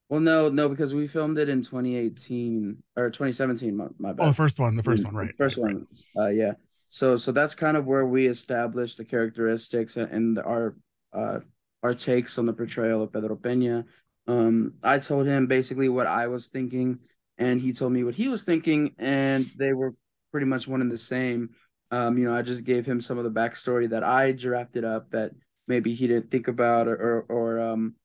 Well, 0.09 0.21
no, 0.21 0.49
no, 0.49 0.69
because 0.69 0.95
we 0.95 1.07
filmed 1.07 1.39
it 1.39 1.49
in 1.49 1.63
2018 1.63 2.83
or 2.97 3.11
2017. 3.11 3.77
My, 3.77 3.87
my 3.99 4.13
bad. 4.13 4.25
oh 4.25 4.29
the 4.29 4.35
first 4.35 4.59
one, 4.59 4.77
the 4.77 4.83
first 4.83 5.05
Mm, 5.05 5.05
one, 5.05 5.15
right? 5.15 5.35
First 5.39 5.59
right, 5.63 5.75
one. 5.75 5.87
Uh, 6.17 6.29
yeah. 6.29 6.53
So, 6.95 7.17
so 7.17 7.33
that's 7.33 7.57
kind 7.57 7.77
of 7.77 7.87
where 7.87 8.07
we 8.07 8.29
established 8.29 8.99
the 8.99 9.05
characteristics 9.05 9.97
and, 9.97 10.39
our 10.39 10.77
uh 11.13 11.41
our 11.83 11.93
takes 11.93 12.39
on 12.39 12.47
the 12.47 12.53
portrayal 12.53 13.03
of 13.03 13.13
Pedro 13.13 13.35
Peña. 13.35 13.85
Um, 14.29 14.75
I 14.81 15.01
told 15.01 15.27
him 15.27 15.49
basically 15.49 15.89
what 15.89 16.07
I 16.07 16.29
was 16.29 16.51
thinking, 16.51 17.01
and 17.37 17.61
he 17.61 17.73
told 17.73 17.91
me 17.91 18.05
what 18.05 18.15
he 18.15 18.29
was 18.29 18.45
thinking, 18.45 18.95
and 18.97 19.51
they 19.59 19.73
were 19.73 19.97
pretty 20.31 20.47
much 20.47 20.69
one 20.69 20.83
and 20.83 20.91
the 20.91 20.97
same. 20.97 21.51
Um, 21.91 22.17
you 22.17 22.27
know, 22.27 22.35
I 22.35 22.43
just 22.43 22.63
gave 22.63 22.87
him 22.87 23.01
some 23.01 23.19
of 23.19 23.25
the 23.25 23.41
backstory 23.41 23.91
that 23.91 24.05
I 24.05 24.31
drafted 24.31 24.85
up 24.85 25.11
that 25.11 25.33
maybe 25.67 25.95
he 25.95 26.07
didn't 26.07 26.31
think 26.31 26.47
about 26.47 26.87
or 26.87 26.95
or, 26.95 27.23
or 27.29 27.61
um 27.61 27.97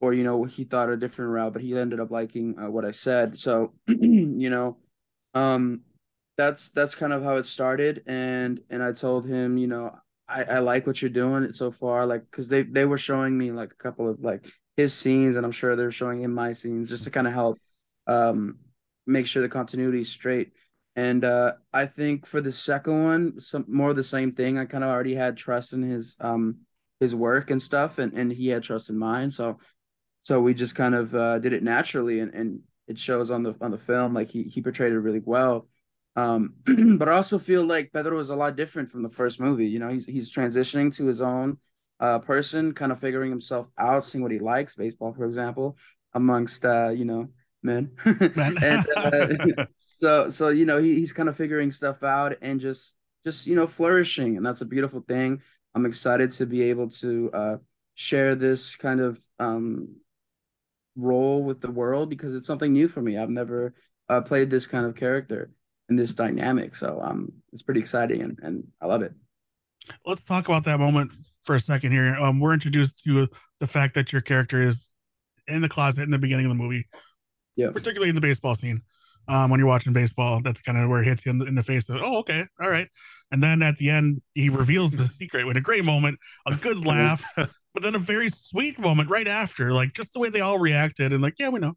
or 0.00 0.14
you 0.14 0.24
know 0.24 0.44
he 0.44 0.64
thought 0.64 0.88
a 0.88 0.96
different 0.96 1.30
route, 1.32 1.52
but 1.52 1.60
he 1.60 1.76
ended 1.76 2.00
up 2.00 2.10
liking 2.10 2.58
uh, 2.58 2.70
what 2.70 2.86
I 2.86 2.92
said. 2.92 3.38
So 3.38 3.74
you 3.86 4.48
know, 4.48 4.78
um, 5.34 5.82
that's 6.36 6.70
that's 6.70 6.94
kind 6.94 7.12
of 7.12 7.22
how 7.22 7.36
it 7.36 7.44
started, 7.44 8.02
and 8.06 8.60
and 8.70 8.82
I 8.82 8.92
told 8.92 9.26
him, 9.26 9.56
you 9.56 9.66
know, 9.66 9.94
I 10.28 10.44
I 10.44 10.58
like 10.60 10.86
what 10.86 11.00
you're 11.02 11.10
doing 11.10 11.52
so 11.52 11.70
far, 11.70 12.06
like 12.06 12.22
because 12.30 12.48
they 12.48 12.62
they 12.62 12.84
were 12.84 12.98
showing 12.98 13.36
me 13.36 13.50
like 13.52 13.72
a 13.72 13.82
couple 13.82 14.08
of 14.08 14.20
like 14.20 14.46
his 14.76 14.94
scenes, 14.94 15.36
and 15.36 15.46
I'm 15.46 15.52
sure 15.52 15.76
they're 15.76 15.90
showing 15.90 16.22
him 16.22 16.34
my 16.34 16.52
scenes 16.52 16.90
just 16.90 17.04
to 17.04 17.10
kind 17.10 17.26
of 17.26 17.32
help 17.32 17.58
um 18.06 18.58
make 19.06 19.26
sure 19.26 19.42
the 19.42 19.48
continuity 19.48 20.00
is 20.00 20.10
straight. 20.10 20.52
And 20.96 21.24
uh, 21.24 21.52
I 21.72 21.86
think 21.86 22.26
for 22.26 22.40
the 22.40 22.52
second 22.52 23.02
one, 23.04 23.40
some 23.40 23.64
more 23.68 23.94
the 23.94 24.04
same 24.04 24.32
thing. 24.32 24.58
I 24.58 24.64
kind 24.64 24.84
of 24.84 24.90
already 24.90 25.14
had 25.14 25.36
trust 25.36 25.72
in 25.72 25.82
his 25.82 26.16
um 26.20 26.58
his 27.00 27.14
work 27.14 27.50
and 27.50 27.62
stuff, 27.62 27.98
and 27.98 28.12
and 28.12 28.32
he 28.32 28.48
had 28.48 28.62
trust 28.62 28.90
in 28.90 28.98
mine. 28.98 29.30
So 29.30 29.58
so 30.22 30.40
we 30.40 30.54
just 30.54 30.74
kind 30.74 30.94
of 30.94 31.14
uh, 31.14 31.38
did 31.38 31.52
it 31.52 31.62
naturally, 31.62 32.20
and 32.20 32.34
and 32.34 32.60
it 32.88 32.98
shows 32.98 33.30
on 33.30 33.42
the 33.42 33.54
on 33.60 33.70
the 33.70 33.78
film. 33.78 34.14
Like 34.14 34.30
he 34.30 34.44
he 34.44 34.62
portrayed 34.62 34.92
it 34.92 34.98
really 34.98 35.22
well. 35.24 35.68
Um, 36.16 36.54
but 36.98 37.08
I 37.08 37.12
also 37.12 37.38
feel 37.38 37.64
like 37.64 37.92
Pedro 37.92 38.18
is 38.18 38.30
a 38.30 38.36
lot 38.36 38.56
different 38.56 38.88
from 38.90 39.02
the 39.02 39.08
first 39.08 39.40
movie. 39.40 39.66
You 39.66 39.78
know, 39.78 39.88
he's 39.88 40.06
he's 40.06 40.32
transitioning 40.32 40.94
to 40.96 41.06
his 41.06 41.20
own 41.20 41.58
uh 42.00 42.18
person, 42.20 42.72
kind 42.72 42.92
of 42.92 43.00
figuring 43.00 43.30
himself 43.30 43.68
out, 43.78 44.04
seeing 44.04 44.22
what 44.22 44.32
he 44.32 44.38
likes, 44.38 44.74
baseball, 44.74 45.12
for 45.12 45.24
example, 45.26 45.76
amongst 46.12 46.64
uh, 46.64 46.90
you 46.90 47.04
know, 47.04 47.28
men. 47.62 47.92
And 48.04 48.86
uh, 48.96 49.64
so 49.96 50.28
so 50.28 50.48
you 50.48 50.66
know 50.66 50.80
he, 50.80 50.96
he's 50.96 51.12
kind 51.12 51.28
of 51.28 51.36
figuring 51.36 51.70
stuff 51.70 52.02
out 52.02 52.36
and 52.42 52.60
just 52.60 52.96
just 53.24 53.46
you 53.46 53.56
know 53.56 53.66
flourishing 53.66 54.36
and 54.36 54.44
that's 54.44 54.60
a 54.60 54.66
beautiful 54.66 55.00
thing 55.00 55.40
i'm 55.74 55.86
excited 55.86 56.30
to 56.32 56.46
be 56.46 56.62
able 56.62 56.88
to 56.88 57.30
uh 57.32 57.56
share 57.94 58.34
this 58.34 58.76
kind 58.76 59.00
of 59.00 59.18
um 59.38 59.96
role 60.96 61.42
with 61.42 61.60
the 61.60 61.70
world 61.70 62.08
because 62.08 62.34
it's 62.34 62.46
something 62.46 62.72
new 62.72 62.86
for 62.86 63.02
me 63.02 63.16
i've 63.16 63.30
never 63.30 63.74
uh, 64.08 64.20
played 64.20 64.50
this 64.50 64.66
kind 64.66 64.86
of 64.86 64.94
character 64.94 65.50
in 65.88 65.96
this 65.96 66.14
dynamic 66.14 66.74
so 66.74 67.00
um 67.02 67.32
it's 67.52 67.62
pretty 67.62 67.80
exciting 67.80 68.22
and, 68.22 68.38
and 68.42 68.64
i 68.80 68.86
love 68.86 69.02
it 69.02 69.12
Let's 70.06 70.24
talk 70.24 70.48
about 70.48 70.64
that 70.64 70.78
moment 70.78 71.12
for 71.44 71.54
a 71.54 71.60
second 71.60 71.92
here. 71.92 72.14
Um, 72.14 72.40
we're 72.40 72.54
introduced 72.54 73.02
to 73.04 73.28
the 73.60 73.66
fact 73.66 73.94
that 73.94 74.12
your 74.12 74.22
character 74.22 74.62
is 74.62 74.88
in 75.46 75.60
the 75.60 75.68
closet 75.68 76.02
in 76.02 76.10
the 76.10 76.18
beginning 76.18 76.46
of 76.46 76.50
the 76.50 76.62
movie, 76.62 76.86
yeah 77.56 77.70
particularly 77.70 78.08
in 78.08 78.14
the 78.14 78.20
baseball 78.20 78.54
scene. 78.54 78.82
Um, 79.26 79.50
when 79.50 79.58
you're 79.58 79.68
watching 79.68 79.94
baseball, 79.94 80.42
that's 80.42 80.60
kind 80.60 80.76
of 80.76 80.90
where 80.90 81.00
it 81.00 81.06
hits 81.06 81.24
you 81.24 81.32
in 81.32 81.38
the, 81.38 81.46
in 81.46 81.54
the 81.54 81.62
face. 81.62 81.88
Of, 81.88 81.96
oh, 82.02 82.18
okay, 82.18 82.44
all 82.60 82.68
right. 82.68 82.88
And 83.30 83.42
then 83.42 83.62
at 83.62 83.78
the 83.78 83.88
end, 83.88 84.20
he 84.34 84.50
reveals 84.50 84.92
the 84.92 85.06
secret 85.20 85.46
with 85.46 85.56
a 85.56 85.62
great 85.62 85.84
moment, 85.84 86.18
a 86.46 86.54
good 86.54 86.84
laugh, 86.86 87.24
but 87.36 87.82
then 87.82 87.94
a 87.94 87.98
very 87.98 88.28
sweet 88.28 88.78
moment 88.78 89.08
right 89.08 89.28
after, 89.28 89.72
like 89.72 89.94
just 89.94 90.12
the 90.12 90.20
way 90.20 90.28
they 90.28 90.40
all 90.40 90.58
reacted, 90.58 91.12
and 91.12 91.22
like, 91.22 91.34
yeah, 91.38 91.48
we 91.48 91.60
know. 91.60 91.74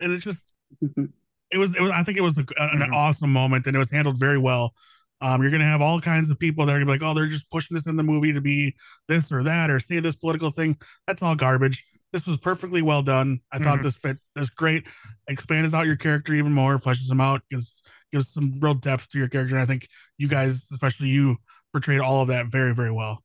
And 0.00 0.12
it 0.12 0.18
just, 0.18 0.50
it 1.50 1.58
was, 1.58 1.74
it 1.74 1.80
was. 1.80 1.90
I 1.90 2.02
think 2.02 2.16
it 2.18 2.22
was 2.22 2.38
a, 2.38 2.44
an 2.58 2.80
Mhm. 2.80 2.94
awesome 2.94 3.32
moment, 3.32 3.66
and 3.66 3.74
it 3.74 3.78
was 3.78 3.90
handled 3.90 4.18
very 4.18 4.38
well. 4.38 4.74
Um, 5.20 5.42
you're 5.42 5.50
gonna 5.50 5.64
have 5.64 5.82
all 5.82 6.00
kinds 6.00 6.30
of 6.30 6.38
people 6.38 6.64
that 6.64 6.72
are 6.72 6.76
gonna 6.76 6.86
be 6.86 6.92
like, 6.92 7.02
oh, 7.02 7.14
they're 7.14 7.26
just 7.26 7.50
pushing 7.50 7.74
this 7.74 7.86
in 7.86 7.96
the 7.96 8.02
movie 8.02 8.32
to 8.32 8.40
be 8.40 8.74
this 9.08 9.30
or 9.32 9.42
that 9.42 9.70
or 9.70 9.78
say 9.80 10.00
this 10.00 10.16
political 10.16 10.50
thing. 10.50 10.78
That's 11.06 11.22
all 11.22 11.34
garbage. 11.34 11.84
This 12.12 12.26
was 12.26 12.38
perfectly 12.38 12.82
well 12.82 13.02
done. 13.02 13.40
I 13.52 13.58
thought 13.58 13.80
Mhm. 13.80 13.82
this 13.84 13.96
fit 13.96 14.18
this 14.34 14.50
great. 14.50 14.84
Expands 15.28 15.74
out 15.74 15.86
your 15.86 15.96
character 15.96 16.34
even 16.34 16.52
more, 16.52 16.78
fleshes 16.78 17.10
him 17.10 17.20
out, 17.20 17.42
gives 17.50 17.82
gives 18.12 18.28
some 18.28 18.58
real 18.60 18.74
depth 18.74 19.08
to 19.10 19.18
your 19.18 19.28
character. 19.28 19.54
And 19.54 19.62
I 19.62 19.66
think 19.66 19.86
you 20.18 20.26
guys, 20.26 20.68
especially 20.72 21.08
you, 21.08 21.36
portrayed 21.72 22.00
all 22.00 22.22
of 22.22 22.28
that 22.28 22.46
very, 22.46 22.74
very 22.74 22.90
well. 22.90 23.22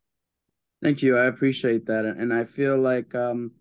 Thank 0.83 1.01
you. 1.01 1.17
I 1.17 1.25
appreciate 1.25 1.87
that. 1.87 2.05
And 2.05 2.31
I 2.33 2.43
feel 2.43 2.77
like 2.77 3.15
um, 3.15 3.51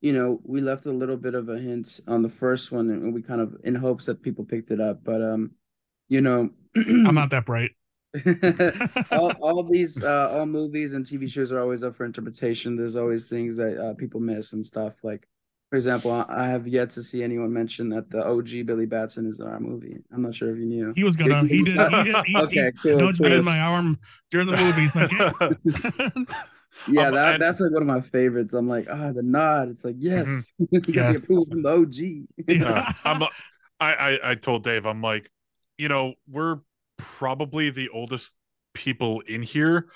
you 0.00 0.12
know, 0.12 0.40
we 0.44 0.60
left 0.60 0.86
a 0.86 0.92
little 0.92 1.16
bit 1.16 1.34
of 1.34 1.48
a 1.48 1.58
hint 1.58 2.00
on 2.08 2.22
the 2.22 2.28
first 2.28 2.72
one 2.72 2.90
and 2.90 3.12
we 3.12 3.22
kind 3.22 3.40
of 3.40 3.56
in 3.64 3.74
hopes 3.74 4.06
that 4.06 4.22
people 4.22 4.44
picked 4.44 4.70
it 4.70 4.80
up. 4.80 5.04
But 5.04 5.22
um, 5.22 5.52
you 6.08 6.20
know, 6.20 6.50
I'm 6.76 7.14
not 7.14 7.30
that 7.30 7.46
bright. 7.46 7.72
all, 9.12 9.30
all 9.40 9.62
these 9.62 10.02
uh 10.02 10.30
all 10.32 10.44
movies 10.44 10.94
and 10.94 11.06
TV 11.06 11.30
shows 11.30 11.52
are 11.52 11.60
always 11.60 11.84
up 11.84 11.94
for 11.94 12.04
interpretation. 12.04 12.76
There's 12.76 12.96
always 12.96 13.28
things 13.28 13.56
that 13.56 13.78
uh, 13.78 13.94
people 13.94 14.20
miss 14.20 14.52
and 14.52 14.66
stuff. 14.66 15.04
Like, 15.04 15.28
for 15.68 15.76
example, 15.76 16.10
I, 16.10 16.24
I 16.28 16.46
have 16.46 16.66
yet 16.66 16.90
to 16.90 17.02
see 17.04 17.22
anyone 17.22 17.52
mention 17.52 17.90
that 17.90 18.10
the 18.10 18.26
OG 18.26 18.66
Billy 18.66 18.86
Batson 18.86 19.26
is 19.26 19.38
in 19.38 19.46
our 19.46 19.60
movie. 19.60 19.98
I'm 20.12 20.22
not 20.22 20.34
sure 20.34 20.50
if 20.50 20.58
you 20.58 20.66
knew. 20.66 20.92
He 20.96 21.04
was 21.04 21.14
gonna. 21.14 21.44
He 21.44 21.62
did. 21.62 21.78
He 21.78 22.02
did. 22.02 22.16
He, 22.24 22.36
Okay, 22.36 22.72
he 22.82 22.90
cool, 22.90 23.08
in 23.08 23.14
cool. 23.14 23.42
my 23.42 23.60
arm 23.60 23.98
during 24.30 24.48
the 24.48 24.56
movie. 24.56 24.80
He's 24.80 24.96
like, 24.96 25.12
"Hey." 25.12 26.24
Yeah, 26.88 27.08
Um, 27.08 27.14
that, 27.14 27.32
and- 27.34 27.42
that's 27.42 27.60
like 27.60 27.72
one 27.72 27.82
of 27.82 27.88
my 27.88 28.00
favorites. 28.00 28.54
I'm 28.54 28.68
like, 28.68 28.86
ah, 28.90 29.12
the 29.12 29.22
nod. 29.22 29.68
It's 29.70 29.84
like, 29.84 29.96
yes, 29.98 30.52
you 30.58 30.80
got 30.80 30.86
the 30.86 30.92
Yes. 30.92 31.24
approval 31.24 31.46
from 31.46 31.62
the 31.62 31.68
OG. 31.68 32.26
Yeah. 32.48 32.92
I'm, 33.04 33.22
I, 33.78 33.94
I, 33.94 34.30
I 34.30 34.34
told 34.34 34.64
Dave, 34.64 34.86
I'm 34.86 35.02
like, 35.02 35.30
you 35.78 35.88
know, 35.88 36.14
we're 36.28 36.58
probably 36.98 37.70
the 37.70 37.88
oldest 37.88 38.34
people 38.74 39.20
in 39.20 39.42
here, 39.42 39.88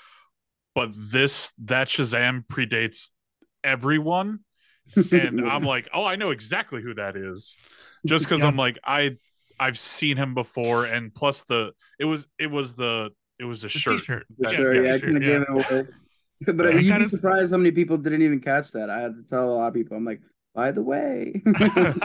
but 0.73 0.89
this 0.95 1.53
that 1.65 1.87
Shazam 1.87 2.45
predates 2.47 3.11
everyone, 3.63 4.39
and 5.11 5.47
I'm 5.47 5.63
like, 5.73 5.87
oh, 5.93 6.03
I 6.03 6.15
know 6.15 6.31
exactly 6.31 6.81
who 6.81 6.93
that 6.95 7.15
is, 7.15 7.55
just 8.05 8.25
because 8.25 8.39
Yeah. 8.41 8.47
I'm 8.47 8.55
like, 8.57 8.77
I, 8.83 9.17
I've 9.59 9.79
seen 9.79 10.17
him 10.17 10.33
before, 10.33 10.85
and 10.85 11.13
plus 11.13 11.43
the 11.43 11.71
it 11.99 12.05
was 12.05 12.27
it 12.39 12.47
was 12.47 12.75
the 12.75 13.11
it 13.39 13.45
was 13.45 13.63
a 13.63 13.67
The 13.67 13.69
shirt. 13.69 13.99
t-shirt. 13.99 14.25
That- 14.39 14.53
Yeah, 14.53 14.59
yeah, 14.59 14.67
I 14.67 14.97
t-shirt, 14.97 15.01
kind 15.01 15.17
of 15.17 15.71
yeah. 15.71 15.83
Gave 16.43 16.59
it 16.59 16.61
away. 16.61 16.73
But 16.73 16.75
I 16.75 16.79
you'd 16.79 16.99
be 16.99 17.05
surprised 17.05 17.51
how 17.51 17.57
many 17.57 17.71
people 17.71 17.97
didn't 17.97 18.21
even 18.21 18.39
catch 18.39 18.71
that. 18.71 18.89
I 18.89 18.99
had 18.99 19.15
to 19.15 19.23
tell 19.23 19.49
a 19.49 19.55
lot 19.55 19.67
of 19.67 19.73
people. 19.73 19.97
I'm 19.97 20.05
like, 20.05 20.21
by 20.53 20.71
the 20.71 20.81
way, 20.81 21.33
it's 21.45 21.57
a 21.57 21.99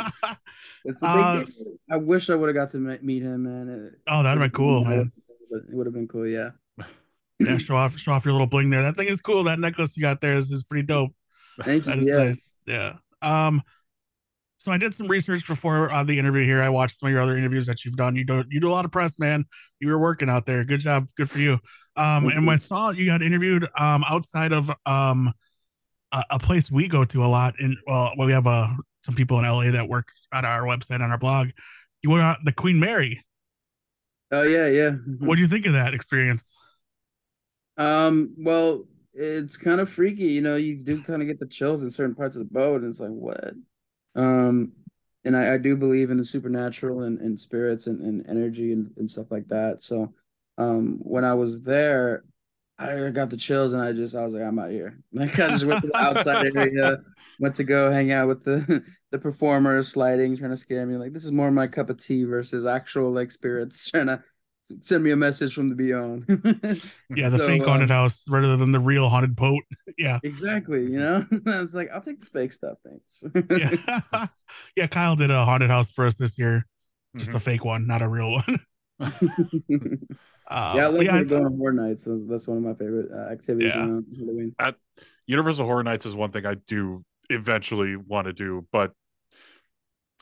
big 0.84 1.02
Uh. 1.02 1.44
I 1.90 1.96
wish 1.96 2.30
I 2.30 2.34
would 2.34 2.48
have 2.48 2.56
got 2.56 2.70
to 2.70 2.78
meet 2.78 3.22
him, 3.22 3.44
man. 3.44 3.68
It, 3.68 4.00
oh, 4.08 4.22
that'd 4.22 4.40
been 4.40 4.50
cool, 4.50 4.84
man. 4.84 5.10
It 5.50 5.62
would 5.70 5.86
have 5.86 5.94
been 5.94 6.08
cool, 6.08 6.26
yeah. 6.26 6.50
Yeah, 7.38 7.56
show 7.56 7.74
off, 7.74 7.96
show 7.96 8.12
off 8.12 8.26
your 8.26 8.32
little 8.32 8.46
bling 8.46 8.68
there. 8.68 8.82
That 8.82 8.96
thing 8.96 9.08
is 9.08 9.22
cool. 9.22 9.44
That 9.44 9.58
necklace 9.58 9.96
you 9.96 10.02
got 10.02 10.20
there 10.20 10.34
is, 10.34 10.50
is 10.50 10.62
pretty 10.62 10.84
dope. 10.86 11.12
Thank 11.64 11.86
you. 11.86 11.90
That 11.92 11.98
is 11.98 12.06
Yeah. 12.06 12.24
nice. 12.24 12.58
Yeah. 12.66 12.92
Um. 13.22 13.62
So 14.58 14.70
I 14.70 14.76
did 14.76 14.94
some 14.94 15.08
research 15.08 15.46
before 15.46 15.90
uh, 15.90 16.04
the 16.04 16.18
interview 16.18 16.44
here. 16.44 16.60
I 16.60 16.68
watched 16.68 16.98
some 16.98 17.06
of 17.06 17.14
your 17.14 17.22
other 17.22 17.38
interviews 17.38 17.64
that 17.64 17.82
you've 17.86 17.96
done. 17.96 18.14
You 18.14 18.24
do 18.26 18.44
you 18.50 18.60
do 18.60 18.68
a 18.68 18.72
lot 18.72 18.84
of 18.84 18.92
press, 18.92 19.18
man. 19.18 19.46
You 19.80 19.88
were 19.88 19.98
working 19.98 20.28
out 20.28 20.44
there. 20.44 20.62
Good 20.64 20.80
job. 20.80 21.06
Good 21.16 21.30
for 21.30 21.38
you. 21.38 21.60
Um. 21.96 22.28
And 22.28 22.46
when 22.46 22.54
I 22.54 22.58
saw 22.58 22.90
you 22.90 23.06
got 23.06 23.22
interviewed 23.22 23.66
um 23.78 24.04
outside 24.08 24.52
of 24.52 24.70
um 24.86 25.32
a, 26.12 26.24
a 26.30 26.38
place 26.38 26.70
we 26.70 26.88
go 26.88 27.04
to 27.04 27.24
a 27.24 27.26
lot 27.26 27.54
in 27.60 27.76
well 27.86 28.12
we 28.18 28.32
have 28.32 28.46
uh 28.46 28.68
some 29.04 29.14
people 29.14 29.38
in 29.38 29.44
LA 29.44 29.70
that 29.70 29.88
work 29.88 30.08
at 30.32 30.44
our 30.44 30.62
website 30.62 31.00
on 31.00 31.10
our 31.10 31.18
blog. 31.18 31.50
You 32.02 32.10
were 32.10 32.20
on 32.20 32.36
the 32.44 32.52
Queen 32.52 32.78
Mary. 32.78 33.24
Oh 34.30 34.42
yeah, 34.42 34.68
yeah. 34.68 34.90
Mhm. 34.90 35.20
What 35.26 35.36
do 35.36 35.42
you 35.42 35.48
think 35.48 35.66
of 35.66 35.72
that 35.72 35.94
experience? 35.94 36.54
Um, 37.76 38.34
well, 38.38 38.84
it's 39.14 39.56
kind 39.56 39.80
of 39.80 39.88
freaky, 39.88 40.26
you 40.26 40.40
know, 40.40 40.56
you 40.56 40.76
do 40.76 41.02
kind 41.02 41.22
of 41.22 41.28
get 41.28 41.40
the 41.40 41.46
chills 41.46 41.82
in 41.82 41.90
certain 41.90 42.14
parts 42.14 42.36
of 42.36 42.40
the 42.46 42.52
boat, 42.52 42.82
and 42.82 42.90
it's 42.90 43.00
like, 43.00 43.10
what? 43.10 43.54
Um, 44.14 44.72
and 45.24 45.36
I, 45.36 45.54
I 45.54 45.58
do 45.58 45.76
believe 45.76 46.10
in 46.10 46.16
the 46.16 46.24
supernatural 46.24 47.02
and, 47.02 47.18
and 47.20 47.38
spirits 47.38 47.86
and, 47.86 48.00
and 48.00 48.26
energy 48.28 48.72
and, 48.72 48.92
and 48.96 49.10
stuff 49.10 49.30
like 49.30 49.48
that. 49.48 49.82
So, 49.82 50.12
um, 50.58 50.98
when 51.00 51.24
I 51.24 51.34
was 51.34 51.62
there, 51.62 52.24
I 52.78 53.10
got 53.10 53.28
the 53.30 53.36
chills 53.36 53.72
and 53.74 53.82
I 53.82 53.92
just, 53.92 54.14
I 54.14 54.24
was 54.24 54.32
like, 54.34 54.42
I'm 54.42 54.58
out 54.58 54.70
here. 54.70 54.98
Like, 55.12 55.38
I 55.38 55.48
just 55.48 55.64
went 55.64 55.82
to 55.82 55.88
the 55.88 55.96
outside 55.96 56.56
area, 56.56 56.98
went 57.40 57.56
to 57.56 57.64
go 57.64 57.90
hang 57.90 58.10
out 58.12 58.28
with 58.28 58.42
the, 58.44 58.82
the 59.10 59.18
performers 59.18 59.88
sliding, 59.88 60.36
trying 60.36 60.50
to 60.50 60.56
scare 60.56 60.86
me. 60.86 60.96
Like, 60.96 61.12
this 61.12 61.24
is 61.24 61.32
more 61.32 61.50
my 61.50 61.66
cup 61.66 61.90
of 61.90 62.02
tea 62.02 62.24
versus 62.24 62.64
actual, 62.66 63.10
like, 63.12 63.30
spirits 63.30 63.90
trying 63.90 64.06
to 64.06 64.22
send 64.82 65.02
me 65.02 65.10
a 65.10 65.16
message 65.16 65.52
from 65.52 65.68
the 65.68 65.74
beyond. 65.74 66.24
Yeah, 67.14 67.28
the 67.28 67.38
So, 67.38 67.46
fake 67.46 67.64
haunted 67.64 67.90
um, 67.90 67.96
house 67.96 68.24
rather 68.28 68.56
than 68.56 68.70
the 68.72 68.78
real 68.80 69.08
haunted 69.08 69.34
boat. 69.34 69.62
yeah. 69.98 70.20
Exactly, 70.22 70.82
you 70.84 70.98
know. 70.98 71.26
I 71.48 71.60
was 71.60 71.74
like, 71.74 71.90
I'll 71.92 72.00
take 72.00 72.20
the 72.20 72.26
fake 72.26 72.52
stuff, 72.52 72.78
thanks. 72.86 73.24
Yeah. 73.50 74.26
yeah, 74.76 74.86
Kyle 74.86 75.16
did 75.16 75.30
a 75.30 75.44
haunted 75.44 75.70
house 75.70 75.90
for 75.90 76.06
us 76.06 76.16
this 76.16 76.38
year. 76.38 76.64
Just 77.16 77.32
Mhm. 77.32 77.34
a 77.34 77.40
fake 77.40 77.64
one, 77.64 77.86
not 77.88 78.00
a 78.02 78.08
real 78.08 78.30
one. 78.30 78.60
Uh, 80.50 80.72
yeah, 80.76 80.82
I 80.82 80.90
but 80.90 80.94
love 80.94 81.02
yeah, 81.04 81.10
I 81.14 81.14
going 81.24 81.28
thought- 81.28 81.46
on 81.46 81.58
horror 81.58 81.72
nights. 81.72 82.04
That's, 82.04 82.26
that's 82.26 82.48
one 82.48 82.58
of 82.58 82.64
my 82.64 82.74
favorite 82.74 83.10
uh, 83.12 83.32
activities 83.32 83.72
Yeah. 83.74 83.80
around 83.86 84.06
Halloween. 84.18 84.54
Universal 85.26 85.64
Horror 85.66 85.84
Nights 85.84 86.06
is 86.06 86.14
one 86.16 86.32
thing 86.32 86.44
I 86.44 86.54
do 86.66 87.04
eventually 87.28 87.94
want 87.94 88.26
to 88.26 88.32
do, 88.32 88.66
but 88.72 88.92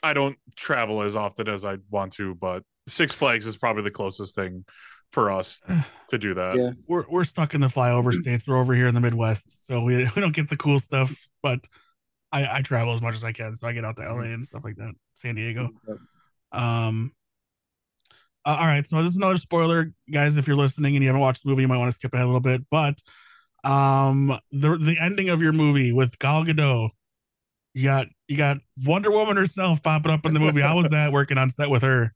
I 0.02 0.12
don't 0.12 0.37
travel 0.54 1.00
as 1.00 1.16
often 1.16 1.49
as 1.49 1.64
I 1.64 1.78
want 1.90 2.12
to. 2.14 2.35
But 2.35 2.62
Six 2.88 3.14
Flags 3.14 3.47
is 3.47 3.56
probably 3.56 3.85
the 3.85 3.90
closest 3.90 4.35
thing 4.35 4.66
for 5.12 5.30
us 5.30 5.62
to 6.11 6.18
do 6.18 6.35
that. 6.35 6.56
Yeah. 6.58 6.70
we're 6.87 7.06
we're 7.08 7.25
stuck 7.25 7.54
in 7.54 7.62
the 7.62 7.68
flyover 7.68 8.12
states. 8.12 8.47
We're 8.47 8.58
over 8.58 8.75
here 8.75 8.87
in 8.87 8.94
the 8.94 9.00
Midwest, 9.00 9.66
so 9.66 9.80
we, 9.80 9.97
we 10.14 10.20
don't 10.20 10.35
get 10.35 10.50
the 10.50 10.58
cool 10.58 10.78
stuff. 10.78 11.16
But 11.42 11.61
I, 12.30 12.58
I 12.58 12.61
travel 12.62 12.92
as 12.92 13.00
much 13.00 13.14
as 13.14 13.25
I 13.25 13.32
can, 13.32 13.54
so 13.54 13.66
I 13.66 13.73
get 13.73 13.87
out 13.87 13.97
to 13.97 14.02
LA 14.02 14.25
and 14.25 14.44
stuff 14.44 14.62
like 14.62 14.76
that, 14.76 14.92
San 15.14 15.37
Diego. 15.37 15.70
Um. 16.52 17.12
Uh, 18.49 18.57
all 18.61 18.67
right, 18.67 18.87
so 18.87 19.02
this 19.02 19.11
is 19.12 19.17
another 19.19 19.38
spoiler, 19.38 19.93
guys. 20.11 20.37
If 20.37 20.47
you're 20.47 20.57
listening 20.57 20.97
and 20.97 21.02
you 21.02 21.09
haven't 21.09 21.21
watched 21.21 21.43
the 21.45 21.50
movie, 21.50 21.62
you 21.62 21.69
might 21.69 21.76
want 21.78 21.88
to 21.90 21.95
skip 21.95 22.14
ahead 22.14 22.25
a 22.25 22.26
little 22.26 22.40
bit. 22.40 22.62
But 22.71 22.99
um, 23.64 24.38
the 24.52 24.76
the 24.76 24.97
ending 25.00 25.28
of 25.28 25.43
your 25.43 25.52
movie 25.52 25.93
with 25.93 26.19
Gal 26.19 26.45
Gadot, 26.45 26.90
you 27.75 27.85
got 27.85 28.07
you 28.26 28.37
got 28.37 28.59
Wonder 28.85 29.11
Woman 29.11 29.37
herself 29.37 29.83
popping 29.83 30.11
up 30.11 30.25
in 30.25 30.35
the 30.35 30.40
movie. 30.40 30.61
How 30.61 30.76
was 30.76 30.90
that 30.90 31.12
working 31.12 31.38
on 31.38 31.50
set 31.50 31.69
with 31.71 31.83
her? 31.83 32.14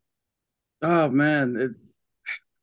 Oh 0.80 1.08
man, 1.10 1.56
it's 1.58 1.84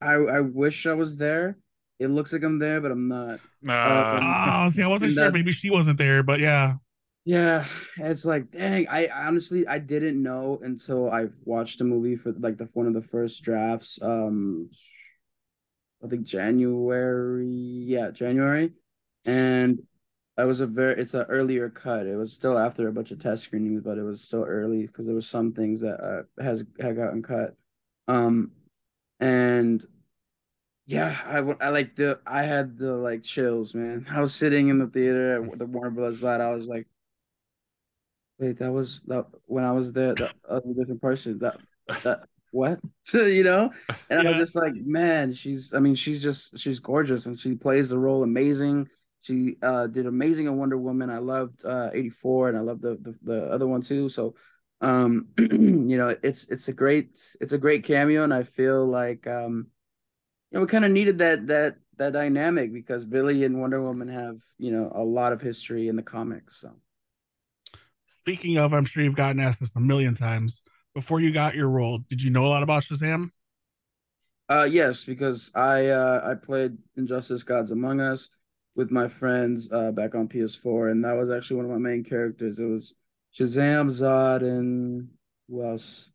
I 0.01 0.13
I 0.15 0.39
wish 0.41 0.85
I 0.87 0.93
was 0.93 1.17
there. 1.17 1.57
It 1.99 2.07
looks 2.07 2.31
like 2.33 2.43
I'm 2.43 2.59
there, 2.59 2.79
but 2.81 2.91
I'm 2.91 3.07
not. 3.09 3.39
Uh, 3.67 4.19
Oh, 4.65 4.69
see, 4.69 4.81
I 4.81 4.87
wasn't 4.87 5.13
sure. 5.13 5.25
that- 5.25 5.33
Maybe 5.33 5.51
she 5.51 5.69
wasn't 5.69 5.97
there, 5.97 6.23
but 6.23 6.39
yeah. 6.39 6.75
Yeah, 7.25 7.65
it's 7.97 8.25
like, 8.25 8.49
dang, 8.51 8.87
I 8.87 9.07
honestly 9.13 9.67
I 9.67 9.77
didn't 9.79 10.21
know 10.21 10.59
until 10.63 11.11
I 11.11 11.25
watched 11.43 11.77
the 11.79 11.83
movie 11.85 12.15
for 12.15 12.31
like 12.31 12.57
the 12.57 12.65
one 12.73 12.87
of 12.87 12.93
the 12.93 13.01
first 13.01 13.43
drafts. 13.43 13.99
Um 14.01 14.69
I 16.03 16.07
think 16.07 16.25
January, 16.25 17.47
yeah, 17.47 18.11
January. 18.11 18.73
And 19.25 19.79
I 20.37 20.45
was 20.45 20.61
a 20.61 20.67
very 20.67 21.01
it's 21.01 21.13
an 21.13 21.25
earlier 21.29 21.69
cut. 21.69 22.07
It 22.07 22.15
was 22.15 22.33
still 22.33 22.57
after 22.57 22.87
a 22.87 22.93
bunch 22.93 23.11
of 23.11 23.19
test 23.19 23.43
screenings, 23.43 23.81
but 23.83 23.97
it 23.97 24.03
was 24.03 24.21
still 24.21 24.43
early 24.43 24.87
because 24.87 25.05
there 25.07 25.15
was 25.15 25.27
some 25.27 25.53
things 25.53 25.81
that 25.81 25.99
uh, 26.01 26.43
has 26.43 26.65
had 26.79 26.95
gotten 26.95 27.21
cut. 27.23 27.55
Um 28.07 28.51
and 29.19 29.85
yeah, 30.85 31.15
I 31.25 31.37
I 31.65 31.69
like 31.69 31.95
the 31.95 32.19
I 32.25 32.43
had 32.43 32.77
the 32.77 32.93
like 32.95 33.23
chills, 33.23 33.73
man. 33.75 34.05
I 34.09 34.19
was 34.21 34.33
sitting 34.33 34.69
in 34.69 34.79
the 34.79 34.87
theater 34.87 35.43
at 35.51 35.59
the 35.59 35.65
Warner 35.65 35.91
Brothers 35.91 36.23
lot. 36.23 36.41
I 36.41 36.51
was 36.55 36.67
like, 36.67 36.87
wait, 38.39 38.57
that 38.57 38.71
was 38.71 39.01
that 39.07 39.25
when 39.45 39.63
I 39.63 39.71
was 39.73 39.93
there, 39.93 40.15
that 40.15 40.33
other 40.47 40.73
different 40.75 41.01
person. 41.01 41.39
That 41.39 41.57
that 42.03 42.21
what? 42.51 42.79
you 43.13 43.43
know? 43.43 43.71
And 44.09 44.27
I 44.27 44.31
was 44.31 44.37
just 44.37 44.55
like, 44.55 44.73
man, 44.75 45.33
she's 45.33 45.73
I 45.73 45.79
mean, 45.79 45.95
she's 45.95 46.23
just 46.23 46.57
she's 46.57 46.79
gorgeous 46.79 47.25
and 47.25 47.37
she 47.37 47.55
plays 47.55 47.89
the 47.89 47.99
role 47.99 48.23
amazing. 48.23 48.89
She 49.21 49.57
uh 49.61 49.87
did 49.87 50.05
amazing 50.05 50.47
in 50.47 50.57
Wonder 50.57 50.77
Woman. 50.77 51.09
I 51.09 51.17
loved 51.19 51.63
uh 51.65 51.89
84 51.93 52.49
and 52.49 52.57
I 52.57 52.61
loved 52.61 52.81
the 52.81 52.97
the, 53.01 53.17
the 53.21 53.43
other 53.51 53.67
one 53.67 53.81
too. 53.81 54.09
So 54.09 54.35
um 54.81 55.27
you 55.37 55.97
know 55.97 56.15
it's 56.23 56.47
it's 56.49 56.69
a 56.69 56.73
great 56.73 57.19
it's 57.41 57.53
a 57.53 57.57
great 57.57 57.83
cameo 57.83 58.23
and 58.23 58.33
I 58.33 58.43
feel 58.43 58.85
like 58.85 59.27
um 59.27 59.67
you 60.51 60.57
know, 60.57 60.61
we 60.61 60.67
kind 60.67 60.85
of 60.85 60.91
needed 60.91 61.19
that 61.19 61.47
that 61.47 61.75
that 61.97 62.13
dynamic 62.13 62.73
because 62.73 63.05
Billy 63.05 63.43
and 63.43 63.59
Wonder 63.59 63.83
Woman 63.83 64.07
have 64.07 64.37
you 64.57 64.71
know 64.71 64.89
a 64.95 65.03
lot 65.03 65.33
of 65.33 65.41
history 65.41 65.89
in 65.89 65.97
the 65.97 66.01
comics. 66.01 66.61
So 66.61 66.71
Speaking 68.11 68.57
of, 68.57 68.73
I'm 68.73 68.85
sure 68.85 69.03
you've 69.03 69.13
gotten 69.13 69.39
asked 69.39 69.59
this 69.59 69.75
a 69.75 69.79
million 69.79 70.15
times. 70.15 70.63
Before 70.95 71.19
you 71.19 71.31
got 71.31 71.53
your 71.53 71.69
role, 71.69 71.99
did 71.99 72.23
you 72.23 72.31
know 72.31 72.43
a 72.43 72.49
lot 72.49 72.63
about 72.63 72.81
Shazam? 72.81 73.29
uh 74.49 74.67
yes, 74.69 75.05
because 75.05 75.51
I 75.53 75.87
uh 75.87 76.21
I 76.23 76.33
played 76.33 76.77
Injustice 76.97 77.43
Gods 77.43 77.71
Among 77.71 77.99
Us 78.01 78.29
with 78.75 78.89
my 78.89 79.07
friends 79.07 79.71
uh 79.71 79.91
back 79.91 80.15
on 80.15 80.27
PS4 80.27 80.91
and 80.91 81.05
that 81.05 81.13
was 81.13 81.29
actually 81.29 81.57
one 81.57 81.65
of 81.65 81.71
my 81.71 81.77
main 81.77 82.03
characters. 82.03 82.57
It 82.57 82.65
was 82.65 82.95
Shazam, 83.37 83.89
Zod, 83.91 84.41
and 84.41 85.09
who 85.47 85.63
else? 85.63 86.09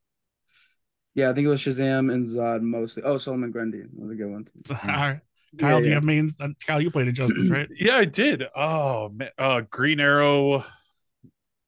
Yeah, 1.14 1.30
I 1.30 1.32
think 1.32 1.46
it 1.46 1.50
was 1.50 1.60
Shazam 1.60 2.12
and 2.12 2.26
Zod 2.26 2.60
mostly. 2.62 3.04
Oh, 3.04 3.18
Solomon 3.18 3.52
Grundy 3.52 3.82
was 3.94 4.10
a 4.10 4.14
good 4.16 4.30
one. 4.30 4.44
Too. 4.44 4.74
All 4.82 4.88
right. 4.88 5.20
Yeah, 5.52 5.60
Kyle, 5.60 5.78
do 5.78 5.84
you 5.84 5.90
yeah. 5.90 5.94
have 5.94 6.04
mains? 6.04 6.40
Uh, 6.40 6.48
Kyle, 6.66 6.80
you 6.80 6.90
played 6.90 7.06
Injustice, 7.06 7.48
right? 7.50 7.68
yeah, 7.70 7.96
I 7.96 8.04
did. 8.04 8.44
Oh 8.56 9.10
man, 9.10 9.30
uh, 9.38 9.60
Green 9.70 10.00
Arrow, 10.00 10.64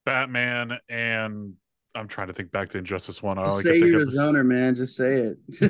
Batman, 0.06 0.78
and 0.88 1.52
I'm 1.94 2.08
trying 2.08 2.28
to 2.28 2.32
think 2.32 2.50
back 2.50 2.70
to 2.70 2.78
Injustice 2.78 3.22
One. 3.22 3.36
All 3.36 3.44
I 3.44 3.48
Just 3.48 3.62
say 3.64 3.80
think 3.80 3.84
you're 3.86 3.98
a 3.98 4.02
of 4.02 4.08
zoner, 4.08 4.46
man. 4.46 4.74
Just 4.74 4.96
say 4.96 5.16
it. 5.16 5.36
say 5.52 5.66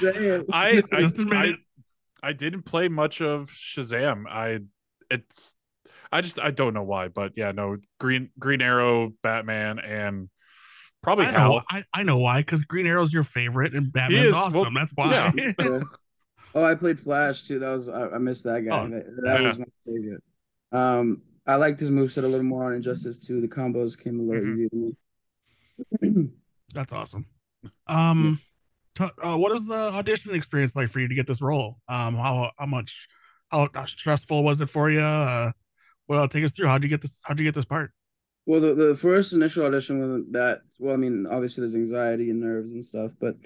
it. 0.00 0.46
I 0.52 0.82
I, 0.92 1.00
Just 1.00 1.20
admit 1.20 1.38
I. 1.38 1.54
I 2.22 2.32
didn't 2.32 2.62
play 2.62 2.88
much 2.88 3.22
of 3.22 3.50
Shazam. 3.50 4.24
I 4.28 4.60
it's 5.08 5.54
I 6.10 6.20
just 6.20 6.40
I 6.40 6.50
don't 6.50 6.74
know 6.74 6.82
why, 6.82 7.08
but 7.08 7.32
yeah, 7.36 7.52
no 7.52 7.76
Green 7.98 8.30
Green 8.38 8.60
Arrow, 8.60 9.12
Batman, 9.22 9.78
and 9.78 10.28
Probably 11.02 11.26
I 11.26 11.30
know, 11.30 11.38
Hal. 11.38 11.62
I, 11.70 11.84
I 11.94 12.02
know 12.02 12.18
why, 12.18 12.40
because 12.40 12.62
Green 12.62 12.86
Arrow's 12.86 13.12
your 13.12 13.24
favorite 13.24 13.74
and 13.74 13.90
Batman's 13.90 14.26
is, 14.26 14.34
awesome. 14.34 14.60
well, 14.60 14.70
That's 14.74 14.92
why. 14.94 15.32
Yeah. 15.34 15.80
Oh, 16.54 16.64
I 16.64 16.74
played 16.74 16.98
Flash 16.98 17.44
too. 17.44 17.58
That 17.58 17.70
was 17.70 17.88
I, 17.88 18.08
I 18.08 18.18
missed 18.18 18.44
that 18.44 18.66
guy. 18.66 18.78
Oh, 18.78 18.88
that 18.88 19.04
that 19.22 19.40
yeah. 19.40 19.48
was 19.48 19.58
my 19.60 19.64
favorite. 19.86 20.22
Um, 20.72 21.22
I 21.50 21.56
liked 21.56 21.80
his 21.80 21.90
moveset 21.90 22.24
a 22.24 22.28
little 22.28 22.44
more 22.44 22.64
on 22.64 22.74
Injustice 22.74 23.18
2. 23.18 23.40
The 23.40 23.48
combos 23.48 23.98
came 24.02 24.20
a 24.20 24.22
little 24.22 24.42
Mhm. 24.42 24.52
easier 24.52 24.68
to 24.68 24.76
me. 24.76 26.28
That's 26.74 26.92
awesome. 26.92 27.26
Um, 27.86 28.38
t- 28.94 29.04
uh, 29.22 29.36
what 29.36 29.52
was 29.52 29.66
the 29.66 29.74
audition 29.74 30.34
experience 30.34 30.76
like 30.76 30.90
for 30.90 31.00
you 31.00 31.08
to 31.08 31.14
get 31.14 31.26
this 31.26 31.42
role? 31.42 31.78
Um, 31.88 32.14
how 32.14 32.52
how 32.58 32.66
much 32.66 33.08
how, 33.50 33.68
how 33.74 33.84
stressful 33.86 34.44
was 34.44 34.60
it 34.60 34.70
for 34.70 34.90
you? 34.90 35.00
Uh, 35.00 35.50
well, 36.08 36.28
take 36.28 36.44
us 36.44 36.52
through. 36.52 36.68
How'd 36.68 36.82
you 36.84 36.88
get 36.88 37.02
this? 37.02 37.20
How'd 37.24 37.38
you 37.38 37.44
get 37.44 37.54
this 37.54 37.64
part? 37.64 37.90
Well, 38.46 38.60
the, 38.60 38.74
the 38.74 38.94
first 38.94 39.32
initial 39.32 39.64
audition 39.66 40.00
wasn't 40.00 40.32
that. 40.32 40.60
Well, 40.78 40.94
I 40.94 40.96
mean, 40.96 41.26
obviously 41.30 41.62
there's 41.62 41.74
anxiety 41.74 42.30
and 42.30 42.40
nerves 42.40 42.72
and 42.72 42.84
stuff, 42.84 43.12
but 43.20 43.36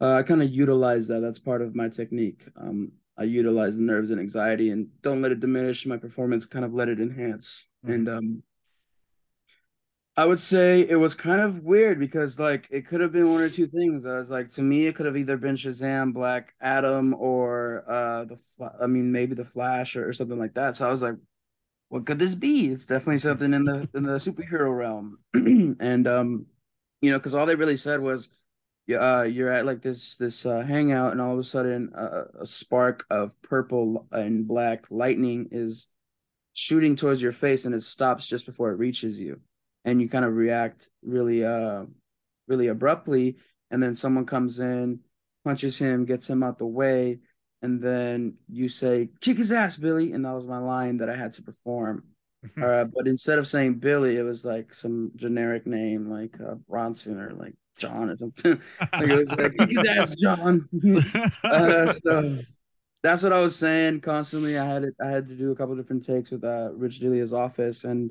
uh, 0.00 0.14
I 0.14 0.22
kind 0.22 0.42
of 0.42 0.50
utilize 0.50 1.08
that. 1.08 1.20
That's 1.20 1.38
part 1.38 1.62
of 1.62 1.74
my 1.74 1.88
technique. 1.88 2.44
Um, 2.56 2.92
I 3.16 3.24
utilize 3.24 3.76
the 3.76 3.82
nerves 3.82 4.10
and 4.10 4.20
anxiety 4.20 4.70
and 4.70 4.88
don't 5.02 5.22
let 5.22 5.32
it 5.32 5.40
diminish 5.40 5.86
my 5.86 5.96
performance. 5.96 6.46
Kind 6.46 6.64
of 6.64 6.74
let 6.74 6.88
it 6.88 7.00
enhance. 7.00 7.66
Mhm. 7.86 7.94
And 7.94 8.08
um, 8.08 8.42
I 10.16 10.26
would 10.26 10.38
say 10.38 10.88
it 10.88 10.94
was 10.96 11.14
kind 11.16 11.40
of 11.40 11.64
weird 11.64 11.98
because 11.98 12.38
like 12.38 12.68
it 12.70 12.86
could 12.86 13.00
have 13.00 13.10
been 13.12 13.32
one 13.32 13.40
or 13.40 13.50
two 13.50 13.66
things. 13.66 14.06
I 14.06 14.16
was 14.16 14.30
like, 14.30 14.48
to 14.50 14.62
me, 14.62 14.86
it 14.86 14.94
could 14.94 15.06
have 15.06 15.16
either 15.16 15.36
been 15.36 15.56
Shazam, 15.56 16.12
Black 16.14 16.54
Adam, 16.60 17.14
or 17.14 17.84
uh, 17.88 18.24
the. 18.24 18.36
Fla- 18.36 18.76
I 18.80 18.86
mean, 18.86 19.10
maybe 19.10 19.34
the 19.34 19.44
Flash 19.44 19.96
or, 19.96 20.08
or 20.08 20.12
something 20.12 20.38
like 20.38 20.54
that. 20.54 20.76
So 20.76 20.86
I 20.86 20.90
was 20.90 21.02
like, 21.02 21.16
what 21.88 22.06
could 22.06 22.18
this 22.18 22.34
be? 22.34 22.68
It's 22.70 22.86
definitely 22.86 23.20
something 23.20 23.54
in 23.54 23.64
the 23.64 23.88
in 23.94 24.04
the 24.04 24.16
superhero 24.18 24.76
realm. 24.76 25.18
and 25.34 26.06
um, 26.08 26.46
you 27.02 27.10
know, 27.10 27.18
because 27.18 27.34
all 27.34 27.46
they 27.46 27.56
really 27.56 27.76
said 27.76 28.00
was, 28.00 28.28
uh, 28.92 29.22
you're 29.22 29.50
at 29.50 29.66
like 29.66 29.80
this 29.80 30.16
this 30.16 30.44
uh, 30.44 30.60
hangout, 30.60 31.12
and 31.12 31.20
all 31.20 31.32
of 31.32 31.38
a 31.38 31.44
sudden, 31.44 31.92
uh, 31.96 32.40
a 32.40 32.46
spark 32.46 33.04
of 33.10 33.40
purple 33.42 34.06
and 34.12 34.46
black 34.46 34.86
lightning 34.90 35.48
is 35.50 35.88
shooting 36.52 36.94
towards 36.94 37.22
your 37.22 37.32
face, 37.32 37.64
and 37.64 37.74
it 37.74 37.82
stops 37.82 38.28
just 38.28 38.46
before 38.46 38.70
it 38.70 38.78
reaches 38.78 39.18
you, 39.18 39.40
and 39.84 40.02
you 40.02 40.08
kind 40.08 40.24
of 40.24 40.34
react 40.34 40.90
really 41.02 41.44
uh 41.44 41.84
really 42.46 42.68
abruptly, 42.68 43.36
and 43.70 43.82
then 43.82 43.94
someone 43.94 44.26
comes 44.26 44.60
in, 44.60 45.00
punches 45.44 45.78
him, 45.78 46.04
gets 46.04 46.28
him 46.28 46.42
out 46.42 46.58
the 46.58 46.66
way, 46.66 47.20
and 47.62 47.80
then 47.80 48.34
you 48.50 48.68
say, 48.68 49.08
"Kick 49.20 49.38
his 49.38 49.50
ass, 49.50 49.76
Billy," 49.76 50.12
and 50.12 50.26
that 50.26 50.34
was 50.34 50.46
my 50.46 50.58
line 50.58 50.98
that 50.98 51.08
I 51.08 51.16
had 51.16 51.32
to 51.34 51.42
perform. 51.42 52.04
Uh, 52.62 52.84
but 52.84 53.08
instead 53.08 53.38
of 53.38 53.46
saying 53.46 53.72
Billy, 53.76 54.18
it 54.18 54.22
was 54.22 54.44
like 54.44 54.74
some 54.74 55.10
generic 55.16 55.66
name 55.66 56.10
like 56.10 56.38
uh, 56.38 56.56
Bronson 56.68 57.18
or 57.18 57.30
like 57.30 57.54
John 57.76 58.10
or 58.10 58.16
something. 58.16 58.60
like 58.92 59.08
it 59.08 59.18
was 59.18 59.30
like, 59.32 59.56
"Kick 59.56 59.70
his 59.70 59.88
ass, 59.88 60.14
John." 60.14 60.68
uh, 61.44 61.92
so 61.92 62.40
that's 63.02 63.22
what 63.22 63.32
I 63.32 63.40
was 63.40 63.56
saying 63.56 64.00
constantly. 64.00 64.58
I 64.58 64.64
had 64.64 64.84
it. 64.84 64.94
I 65.02 65.08
had 65.08 65.28
to 65.28 65.34
do 65.34 65.50
a 65.52 65.56
couple 65.56 65.76
different 65.76 66.06
takes 66.06 66.30
with 66.30 66.44
uh, 66.44 66.70
Rich 66.72 67.00
Delia's 67.00 67.32
office, 67.32 67.84
and 67.84 68.10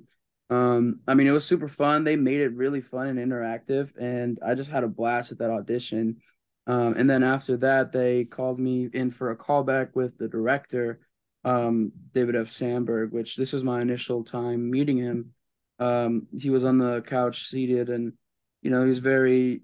um, 0.49 0.99
I 1.07 1.13
mean, 1.13 1.27
it 1.27 1.31
was 1.31 1.45
super 1.45 1.67
fun. 1.67 2.03
They 2.03 2.15
made 2.15 2.41
it 2.41 2.53
really 2.53 2.81
fun 2.81 3.07
and 3.07 3.19
interactive, 3.19 3.91
and 3.99 4.37
I 4.45 4.53
just 4.53 4.69
had 4.69 4.83
a 4.83 4.87
blast 4.87 5.31
at 5.31 5.39
that 5.39 5.49
audition. 5.49 6.17
Um, 6.67 6.93
and 6.95 7.09
then 7.09 7.23
after 7.23 7.57
that, 7.57 7.91
they 7.91 8.23
called 8.25 8.59
me 8.59 8.89
in 8.93 9.11
for 9.11 9.31
a 9.31 9.37
callback 9.37 9.95
with 9.95 10.17
the 10.17 10.27
director, 10.27 10.99
um, 11.43 11.91
David 12.13 12.35
F. 12.35 12.47
Sandberg, 12.47 13.11
which 13.11 13.35
this 13.35 13.51
was 13.51 13.63
my 13.63 13.81
initial 13.81 14.23
time 14.23 14.69
meeting 14.69 14.97
him. 14.97 15.33
Um, 15.79 16.27
he 16.39 16.49
was 16.49 16.63
on 16.63 16.77
the 16.77 17.01
couch 17.01 17.47
seated, 17.47 17.89
and 17.89 18.13
you 18.63 18.71
know, 18.71 18.81
he 18.81 18.87
was 18.87 18.99
very 18.99 19.61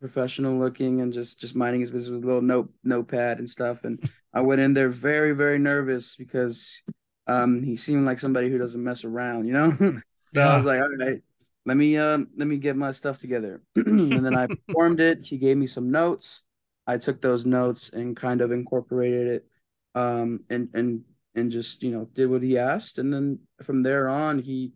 professional 0.00 0.58
looking 0.58 1.00
and 1.00 1.14
just 1.14 1.40
just 1.40 1.56
minding 1.56 1.80
his 1.80 1.90
business 1.90 2.10
with 2.10 2.24
a 2.24 2.26
little 2.26 2.42
note 2.42 2.70
notepad 2.82 3.38
and 3.38 3.48
stuff. 3.48 3.84
And 3.84 4.02
I 4.34 4.40
went 4.40 4.60
in 4.60 4.74
there 4.74 4.88
very 4.88 5.32
very 5.32 5.58
nervous 5.58 6.16
because 6.16 6.82
um, 7.26 7.62
he 7.62 7.76
seemed 7.76 8.04
like 8.04 8.18
somebody 8.18 8.50
who 8.50 8.58
doesn't 8.58 8.82
mess 8.82 9.04
around, 9.04 9.46
you 9.46 9.52
know. 9.54 9.70
so 10.34 10.40
I 10.40 10.56
was 10.56 10.66
like, 10.66 10.80
all 10.80 10.94
right, 10.98 11.22
let 11.64 11.76
me 11.76 11.96
um 11.96 12.28
let 12.36 12.48
me 12.48 12.56
get 12.56 12.76
my 12.76 12.90
stuff 12.90 13.18
together. 13.18 13.62
and 13.76 14.24
then 14.24 14.36
I 14.36 14.46
performed 14.66 15.00
it. 15.00 15.24
He 15.24 15.38
gave 15.38 15.56
me 15.56 15.66
some 15.66 15.90
notes. 15.90 16.42
I 16.86 16.98
took 16.98 17.22
those 17.22 17.46
notes 17.46 17.90
and 17.90 18.14
kind 18.14 18.42
of 18.42 18.52
incorporated 18.52 19.26
it 19.26 19.46
um 19.94 20.40
and 20.50 20.68
and 20.74 21.04
and 21.34 21.50
just, 21.50 21.82
you 21.82 21.90
know, 21.90 22.08
did 22.12 22.28
what 22.30 22.42
he 22.42 22.58
asked. 22.58 22.98
And 22.98 23.12
then 23.12 23.40
from 23.62 23.82
there 23.82 24.08
on 24.08 24.38
he 24.38 24.72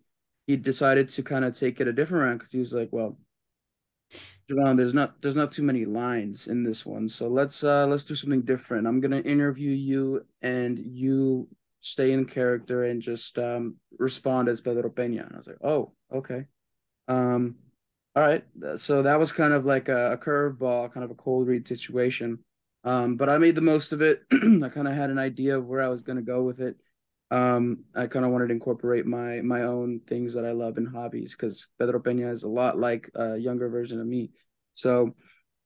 he 0.46 0.56
decided 0.56 1.10
to 1.10 1.22
kind 1.22 1.44
of 1.44 1.54
take 1.54 1.80
it 1.80 1.88
a 1.88 1.92
different 1.92 2.24
route 2.24 2.38
because 2.38 2.52
he 2.52 2.58
was 2.58 2.72
like, 2.72 2.88
well, 2.90 3.18
Jovan, 4.48 4.76
there's 4.76 4.94
not 4.94 5.20
there's 5.20 5.36
not 5.36 5.52
too 5.52 5.62
many 5.62 5.84
lines 5.84 6.48
in 6.48 6.62
this 6.64 6.86
one. 6.86 7.08
So 7.08 7.28
let's 7.28 7.62
uh 7.62 7.86
let's 7.86 8.04
do 8.04 8.14
something 8.14 8.42
different. 8.42 8.86
I'm 8.86 9.00
gonna 9.00 9.20
interview 9.20 9.70
you 9.70 10.24
and 10.40 10.78
you 10.78 11.48
stay 11.80 12.12
in 12.12 12.24
character 12.24 12.84
and 12.84 13.02
just 13.02 13.38
um 13.38 13.76
respond 13.98 14.48
as 14.48 14.60
Pedro 14.60 14.88
Peña. 14.90 15.26
And 15.26 15.34
I 15.34 15.38
was 15.38 15.48
like, 15.48 15.62
oh, 15.62 15.92
okay. 16.12 16.46
Um, 17.08 17.56
all 18.16 18.22
right. 18.24 18.44
So 18.76 19.02
that 19.02 19.18
was 19.18 19.32
kind 19.32 19.54
of 19.54 19.66
like 19.66 19.88
a, 19.88 20.12
a 20.12 20.18
curveball, 20.18 20.92
kind 20.92 21.04
of 21.04 21.10
a 21.10 21.14
cold 21.16 21.48
read 21.48 21.68
situation. 21.68 22.40
Um, 22.84 23.16
but 23.16 23.28
I 23.28 23.38
made 23.38 23.54
the 23.56 23.62
most 23.62 23.92
of 23.92 24.02
it. 24.02 24.22
I 24.32 24.68
kind 24.70 24.88
of 24.88 24.94
had 24.94 25.10
an 25.10 25.18
idea 25.18 25.58
of 25.58 25.66
where 25.66 25.82
I 25.82 25.88
was 25.88 26.02
gonna 26.02 26.22
go 26.22 26.42
with 26.42 26.60
it. 26.60 26.76
Um, 27.30 27.84
I 27.94 28.06
kind 28.06 28.24
of 28.24 28.30
wanted 28.30 28.48
to 28.48 28.54
incorporate 28.54 29.04
my 29.06 29.40
my 29.42 29.62
own 29.62 30.00
things 30.06 30.34
that 30.34 30.46
I 30.46 30.52
love 30.52 30.78
and 30.78 30.88
hobbies 30.88 31.36
because 31.36 31.68
Pedro 31.78 32.00
Peña 32.00 32.32
is 32.32 32.42
a 32.42 32.48
lot 32.48 32.78
like 32.78 33.10
a 33.14 33.36
younger 33.36 33.68
version 33.68 34.00
of 34.00 34.06
me. 34.06 34.30
So 34.72 35.14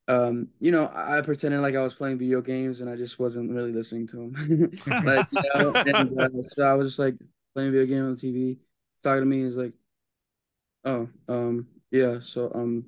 um, 0.09 0.48
you 0.59 0.72
know, 0.72 0.90
I 0.92 1.20
pretended 1.20 1.61
like 1.61 1.77
I 1.77 1.83
was 1.83 1.94
playing 1.94 2.18
video 2.18 2.40
games 2.40 2.81
and 2.81 2.90
I 2.90 2.96
just 2.96 3.18
wasn't 3.18 3.53
really 3.53 3.72
listening 3.72 4.07
to 4.09 4.20
him. 4.20 4.70
like, 5.05 5.27
you 5.31 5.42
know, 5.55 5.72
and 5.87 6.20
uh, 6.20 6.42
so 6.42 6.64
I 6.64 6.75
was 6.75 6.88
just 6.88 6.98
like 6.98 7.14
playing 7.55 7.72
video 7.72 7.87
game 7.87 8.07
on 8.07 8.16
TV, 8.16 8.59
talking 9.03 9.20
to 9.20 9.27
me. 9.27 9.44
He's 9.44 9.57
like, 9.57 9.72
"Oh, 10.85 11.09
um, 11.29 11.68
yeah, 11.90 12.18
so 12.20 12.51
um, 12.55 12.87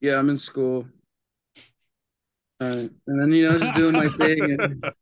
yeah, 0.00 0.18
I'm 0.18 0.30
in 0.30 0.38
school." 0.38 0.86
All 2.60 2.68
right, 2.68 2.90
and 3.06 3.20
then 3.20 3.30
you 3.30 3.48
know, 3.48 3.58
just 3.58 3.74
doing 3.74 3.92
my 3.92 4.08
thing, 4.08 4.42
and, 4.42 4.84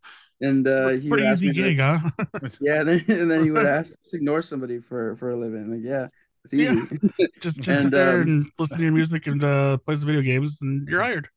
and 0.40 0.66
uh, 0.66 0.88
he 0.90 1.08
Pretty 1.08 1.24
easy 1.24 1.48
me, 1.48 1.52
like, 1.62 1.76
gig, 1.76 1.78
huh? 1.80 1.98
yeah, 2.60 2.80
and 2.80 2.88
then, 2.88 3.04
and 3.08 3.30
then 3.30 3.44
he 3.44 3.50
would 3.50 3.66
ask, 3.66 3.96
just 4.02 4.14
ignore 4.14 4.42
somebody 4.42 4.80
for 4.80 5.16
for 5.16 5.30
a 5.30 5.36
living. 5.36 5.70
Like, 5.70 5.80
yeah, 5.82 6.08
it's 6.44 6.52
Yeah. 6.52 6.74
Just 7.40 7.60
just 7.60 7.68
And, 7.68 7.82
sit 7.82 7.94
there 7.94 8.20
um, 8.22 8.22
and 8.22 8.46
listen 8.58 8.78
to 8.78 8.84
your 8.84 8.92
music 8.92 9.26
and 9.26 9.42
uh, 9.42 9.78
play 9.78 9.96
some 9.96 10.06
video 10.06 10.22
games, 10.22 10.60
and 10.62 10.86
you're 10.88 11.02
hired. 11.02 11.28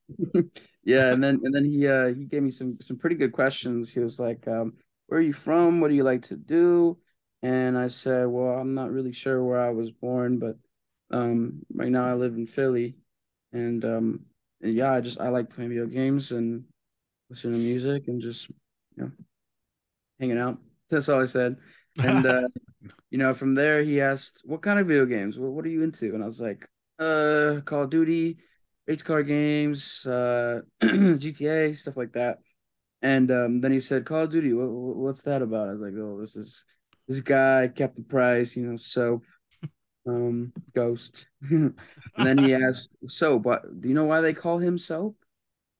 yeah, 0.83 1.11
and 1.11 1.23
then 1.23 1.39
and 1.43 1.53
then 1.53 1.65
he 1.65 1.87
uh 1.87 2.13
he 2.13 2.25
gave 2.25 2.43
me 2.43 2.51
some 2.51 2.77
some 2.81 2.97
pretty 2.97 3.15
good 3.15 3.31
questions. 3.31 3.89
He 3.89 3.99
was 3.99 4.19
like, 4.19 4.47
um, 4.47 4.73
"Where 5.07 5.19
are 5.19 5.23
you 5.23 5.33
from? 5.33 5.81
What 5.81 5.89
do 5.89 5.95
you 5.95 6.03
like 6.03 6.23
to 6.23 6.35
do?" 6.37 6.97
And 7.41 7.77
I 7.77 7.87
said, 7.87 8.27
"Well, 8.27 8.59
I'm 8.59 8.73
not 8.73 8.91
really 8.91 9.13
sure 9.13 9.43
where 9.43 9.59
I 9.59 9.69
was 9.71 9.91
born, 9.91 10.39
but 10.39 10.57
um, 11.11 11.65
right 11.73 11.89
now 11.91 12.05
I 12.05 12.13
live 12.13 12.33
in 12.35 12.45
Philly, 12.47 12.95
and 13.53 13.83
um, 13.85 14.25
yeah, 14.61 14.91
I 14.91 15.01
just 15.01 15.19
I 15.19 15.29
like 15.29 15.49
playing 15.49 15.69
video 15.69 15.85
games 15.87 16.31
and 16.31 16.65
listening 17.29 17.53
to 17.53 17.59
music 17.59 18.07
and 18.07 18.21
just 18.21 18.49
you 18.99 19.05
know 19.05 19.11
hanging 20.19 20.37
out. 20.37 20.57
That's 20.89 21.09
all 21.09 21.21
I 21.21 21.25
said. 21.25 21.57
And 21.97 22.25
uh, 22.25 22.47
you 23.09 23.17
know, 23.17 23.33
from 23.33 23.55
there 23.55 23.83
he 23.83 24.01
asked, 24.01 24.41
"What 24.45 24.61
kind 24.61 24.79
of 24.79 24.87
video 24.87 25.05
games? 25.05 25.39
What 25.39 25.51
what 25.51 25.65
are 25.65 25.69
you 25.69 25.83
into?" 25.83 26.13
And 26.13 26.21
I 26.21 26.25
was 26.25 26.41
like, 26.41 26.67
"Uh, 26.99 27.61
Call 27.65 27.83
of 27.83 27.89
Duty." 27.89 28.37
race 28.89 29.03
car 29.03 29.21
games, 29.21 30.05
uh, 30.07 30.61
GTA, 30.81 31.77
stuff 31.77 31.95
like 31.95 32.13
that. 32.13 32.39
And 33.01 33.31
um, 33.31 33.61
then 33.61 33.71
he 33.71 33.79
said, 33.79 34.05
"Call 34.05 34.23
of 34.23 34.31
Duty, 34.31 34.51
what, 34.51 34.69
what's 34.69 35.21
that 35.21 35.41
about?" 35.41 35.69
I 35.69 35.73
was 35.73 35.81
like, 35.81 35.93
"Oh, 35.95 36.19
this 36.19 36.35
is 36.35 36.65
this 37.07 37.21
guy 37.21 37.69
Captain 37.73 38.03
Price, 38.03 38.57
you 38.57 38.65
know, 38.65 38.75
soap, 38.77 39.23
um, 40.07 40.51
Ghost." 40.73 41.27
and 41.49 41.75
then 42.17 42.39
he 42.39 42.53
asked, 42.55 42.89
"Soap, 43.07 43.43
what? 43.43 43.79
Do 43.79 43.87
you 43.87 43.95
know 43.95 44.05
why 44.05 44.21
they 44.21 44.33
call 44.33 44.57
him 44.57 44.77
Soap?" 44.77 45.15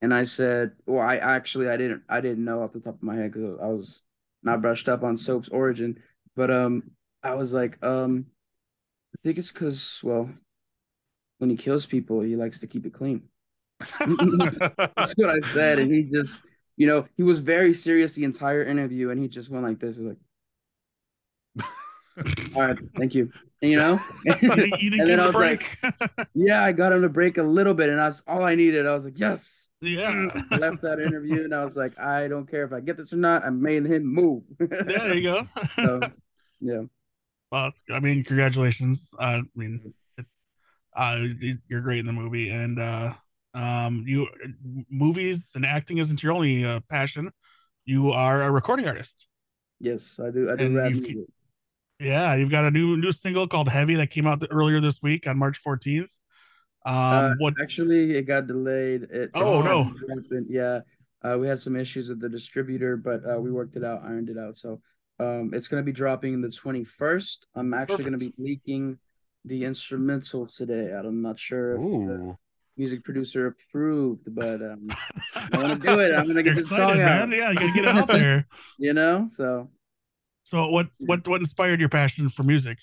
And 0.02 0.14
I 0.14 0.24
said, 0.24 0.72
"Well, 0.86 1.06
I 1.06 1.16
actually 1.16 1.68
I 1.68 1.76
didn't 1.76 2.02
I 2.08 2.20
didn't 2.20 2.44
know 2.44 2.62
off 2.62 2.72
the 2.72 2.80
top 2.80 2.94
of 2.96 3.02
my 3.02 3.16
head 3.16 3.32
because 3.32 3.58
I 3.62 3.66
was 3.66 4.02
not 4.42 4.62
brushed 4.62 4.88
up 4.88 5.02
on 5.02 5.16
Soap's 5.16 5.48
origin, 5.50 6.02
but 6.36 6.50
um, 6.50 6.92
I 7.22 7.34
was 7.34 7.52
like, 7.52 7.82
um, 7.84 8.26
I 9.14 9.18
think 9.24 9.38
it's 9.38 9.52
because 9.52 10.00
well." 10.02 10.30
When 11.38 11.50
he 11.50 11.56
kills 11.56 11.86
people, 11.86 12.20
he 12.20 12.36
likes 12.36 12.58
to 12.60 12.66
keep 12.66 12.84
it 12.84 12.92
clean. 12.92 13.22
That's 13.80 15.14
what 15.16 15.30
I 15.30 15.38
said, 15.40 15.78
and 15.78 15.92
he 15.92 16.04
just, 16.04 16.42
you 16.76 16.86
know, 16.86 17.08
he 17.16 17.22
was 17.22 17.40
very 17.40 17.72
serious 17.72 18.14
the 18.14 18.24
entire 18.24 18.62
interview, 18.62 19.10
and 19.10 19.18
he 19.20 19.26
just 19.28 19.48
went 19.48 19.64
like 19.64 19.78
this, 19.78 19.96
he 19.96 20.02
was 20.02 20.16
like, 21.56 21.66
"All 22.56 22.62
right, 22.62 22.78
thank 22.96 23.14
you," 23.14 23.32
you 23.60 23.76
know. 23.76 24.00
you 24.24 24.34
didn't, 24.34 24.80
you 24.80 24.90
didn't 24.90 25.00
And 25.00 25.08
then 25.10 25.20
I 25.20 25.24
a 25.24 25.26
was 25.26 25.34
like, 25.34 25.78
yeah, 26.34 26.64
I 26.64 26.72
got 26.72 26.92
him 26.92 27.02
to 27.02 27.08
break 27.08 27.38
a 27.38 27.42
little 27.42 27.74
bit, 27.74 27.88
and 27.88 27.98
that's 27.98 28.22
all 28.26 28.44
I 28.44 28.54
needed. 28.54 28.86
I 28.86 28.94
was 28.94 29.04
like, 29.04 29.18
yes. 29.18 29.68
yeah. 29.80 30.28
I 30.50 30.56
left 30.56 30.82
that 30.82 31.00
interview, 31.00 31.44
and 31.44 31.54
I 31.54 31.64
was 31.64 31.76
like, 31.76 31.98
I 31.98 32.28
don't 32.28 32.50
care 32.50 32.64
if 32.64 32.72
I 32.72 32.80
get 32.80 32.96
this 32.96 33.12
or 33.12 33.16
not. 33.16 33.44
I 33.44 33.50
made 33.50 33.84
him 33.86 34.04
move. 34.04 34.42
yeah, 34.60 34.66
there 34.70 35.14
you 35.14 35.22
go. 35.22 35.48
So, 35.76 36.00
yeah. 36.60 36.82
well, 37.50 37.72
I 37.90 38.00
mean, 38.00 38.24
congratulations. 38.24 39.10
Uh, 39.18 39.22
I 39.22 39.42
mean, 39.54 39.94
it, 40.16 40.26
Uh, 40.96 41.26
you're 41.68 41.80
great 41.80 42.00
in 42.00 42.06
the 42.06 42.12
movie, 42.12 42.50
and 42.50 42.78
uh, 42.78 43.12
um, 43.54 44.04
you 44.06 44.26
movies 44.90 45.52
and 45.54 45.64
acting 45.64 45.98
isn't 45.98 46.22
your 46.22 46.32
only 46.32 46.64
uh, 46.64 46.80
passion. 46.88 47.30
You 47.84 48.10
are 48.12 48.42
a 48.42 48.50
recording 48.50 48.86
artist. 48.86 49.26
Yes, 49.78 50.20
I 50.20 50.30
do. 50.30 50.50
I 50.50 50.56
do 50.56 50.76
rap 50.76 50.92
music. 50.92 51.16
Yeah, 52.00 52.34
you've 52.34 52.50
got 52.50 52.64
a 52.64 52.70
new 52.70 52.96
new 52.96 53.12
single 53.12 53.46
called 53.46 53.68
"Heavy" 53.68 53.94
that 53.96 54.08
came 54.08 54.26
out 54.26 54.42
earlier 54.50 54.80
this 54.80 55.02
week 55.02 55.26
on 55.26 55.36
March 55.36 55.62
14th. 55.62 56.10
Um, 56.86 56.94
uh, 56.96 57.34
what 57.38 57.54
actually 57.60 58.12
it 58.16 58.22
got 58.22 58.46
delayed. 58.46 59.02
It, 59.02 59.30
oh 59.34 59.60
no! 59.60 59.92
Yeah, 60.48 60.80
uh, 61.22 61.36
we 61.38 61.46
had 61.46 61.60
some 61.60 61.76
issues 61.76 62.08
with 62.08 62.18
the 62.18 62.28
distributor, 62.30 62.96
but 62.96 63.20
uh, 63.30 63.38
we 63.38 63.52
worked 63.52 63.76
it 63.76 63.84
out, 63.84 64.02
ironed 64.02 64.30
it 64.30 64.38
out. 64.38 64.56
So 64.56 64.80
um, 65.18 65.50
it's 65.52 65.68
going 65.68 65.82
to 65.82 65.84
be 65.84 65.92
dropping 65.92 66.40
the 66.40 66.48
21st. 66.48 67.38
I'm 67.54 67.74
actually 67.74 68.04
going 68.04 68.18
to 68.18 68.30
be 68.30 68.32
leaking 68.38 68.98
the 69.44 69.66
instrumental 69.66 70.46
today. 70.46 70.92
I'm 70.92 71.20
not 71.20 71.38
sure 71.38 71.74
if 71.74 71.82
the 71.82 72.36
music 72.78 73.04
producer 73.04 73.48
approved, 73.48 74.34
but 74.34 74.62
um, 74.62 74.88
I 75.34 75.58
want 75.58 75.82
to 75.82 75.86
do 75.86 76.00
it. 76.00 76.14
I'm 76.14 76.24
going 76.24 76.36
to 76.36 76.42
get 76.42 76.54
the 76.54 76.62
song 76.62 76.96
man. 76.96 77.08
out. 77.08 77.28
Yeah, 77.28 77.50
you 77.50 77.58
got 77.58 77.66
to 77.66 77.72
get 77.74 77.84
it 77.84 77.88
out 77.88 78.08
there. 78.08 78.46
you 78.78 78.94
know, 78.94 79.26
so. 79.26 79.68
So 80.42 80.68
what 80.68 80.88
what 80.98 81.26
what 81.28 81.40
inspired 81.40 81.80
your 81.80 81.88
passion 81.88 82.28
for 82.28 82.42
music? 82.42 82.78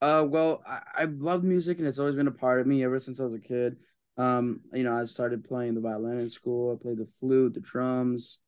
Uh, 0.00 0.24
well, 0.28 0.62
I, 0.66 0.80
I've 0.98 1.20
loved 1.20 1.44
music 1.44 1.78
and 1.78 1.86
it's 1.86 1.98
always 1.98 2.14
been 2.14 2.26
a 2.26 2.32
part 2.32 2.60
of 2.60 2.66
me 2.66 2.84
ever 2.84 2.98
since 2.98 3.20
I 3.20 3.24
was 3.24 3.34
a 3.34 3.38
kid. 3.38 3.76
Um, 4.16 4.60
you 4.72 4.84
know, 4.84 4.92
I 4.92 5.04
started 5.04 5.44
playing 5.44 5.74
the 5.74 5.80
violin 5.80 6.20
in 6.20 6.28
school. 6.28 6.72
I 6.72 6.82
played 6.82 6.98
the 6.98 7.06
flute, 7.06 7.54
the 7.54 7.60
drums, 7.60 8.40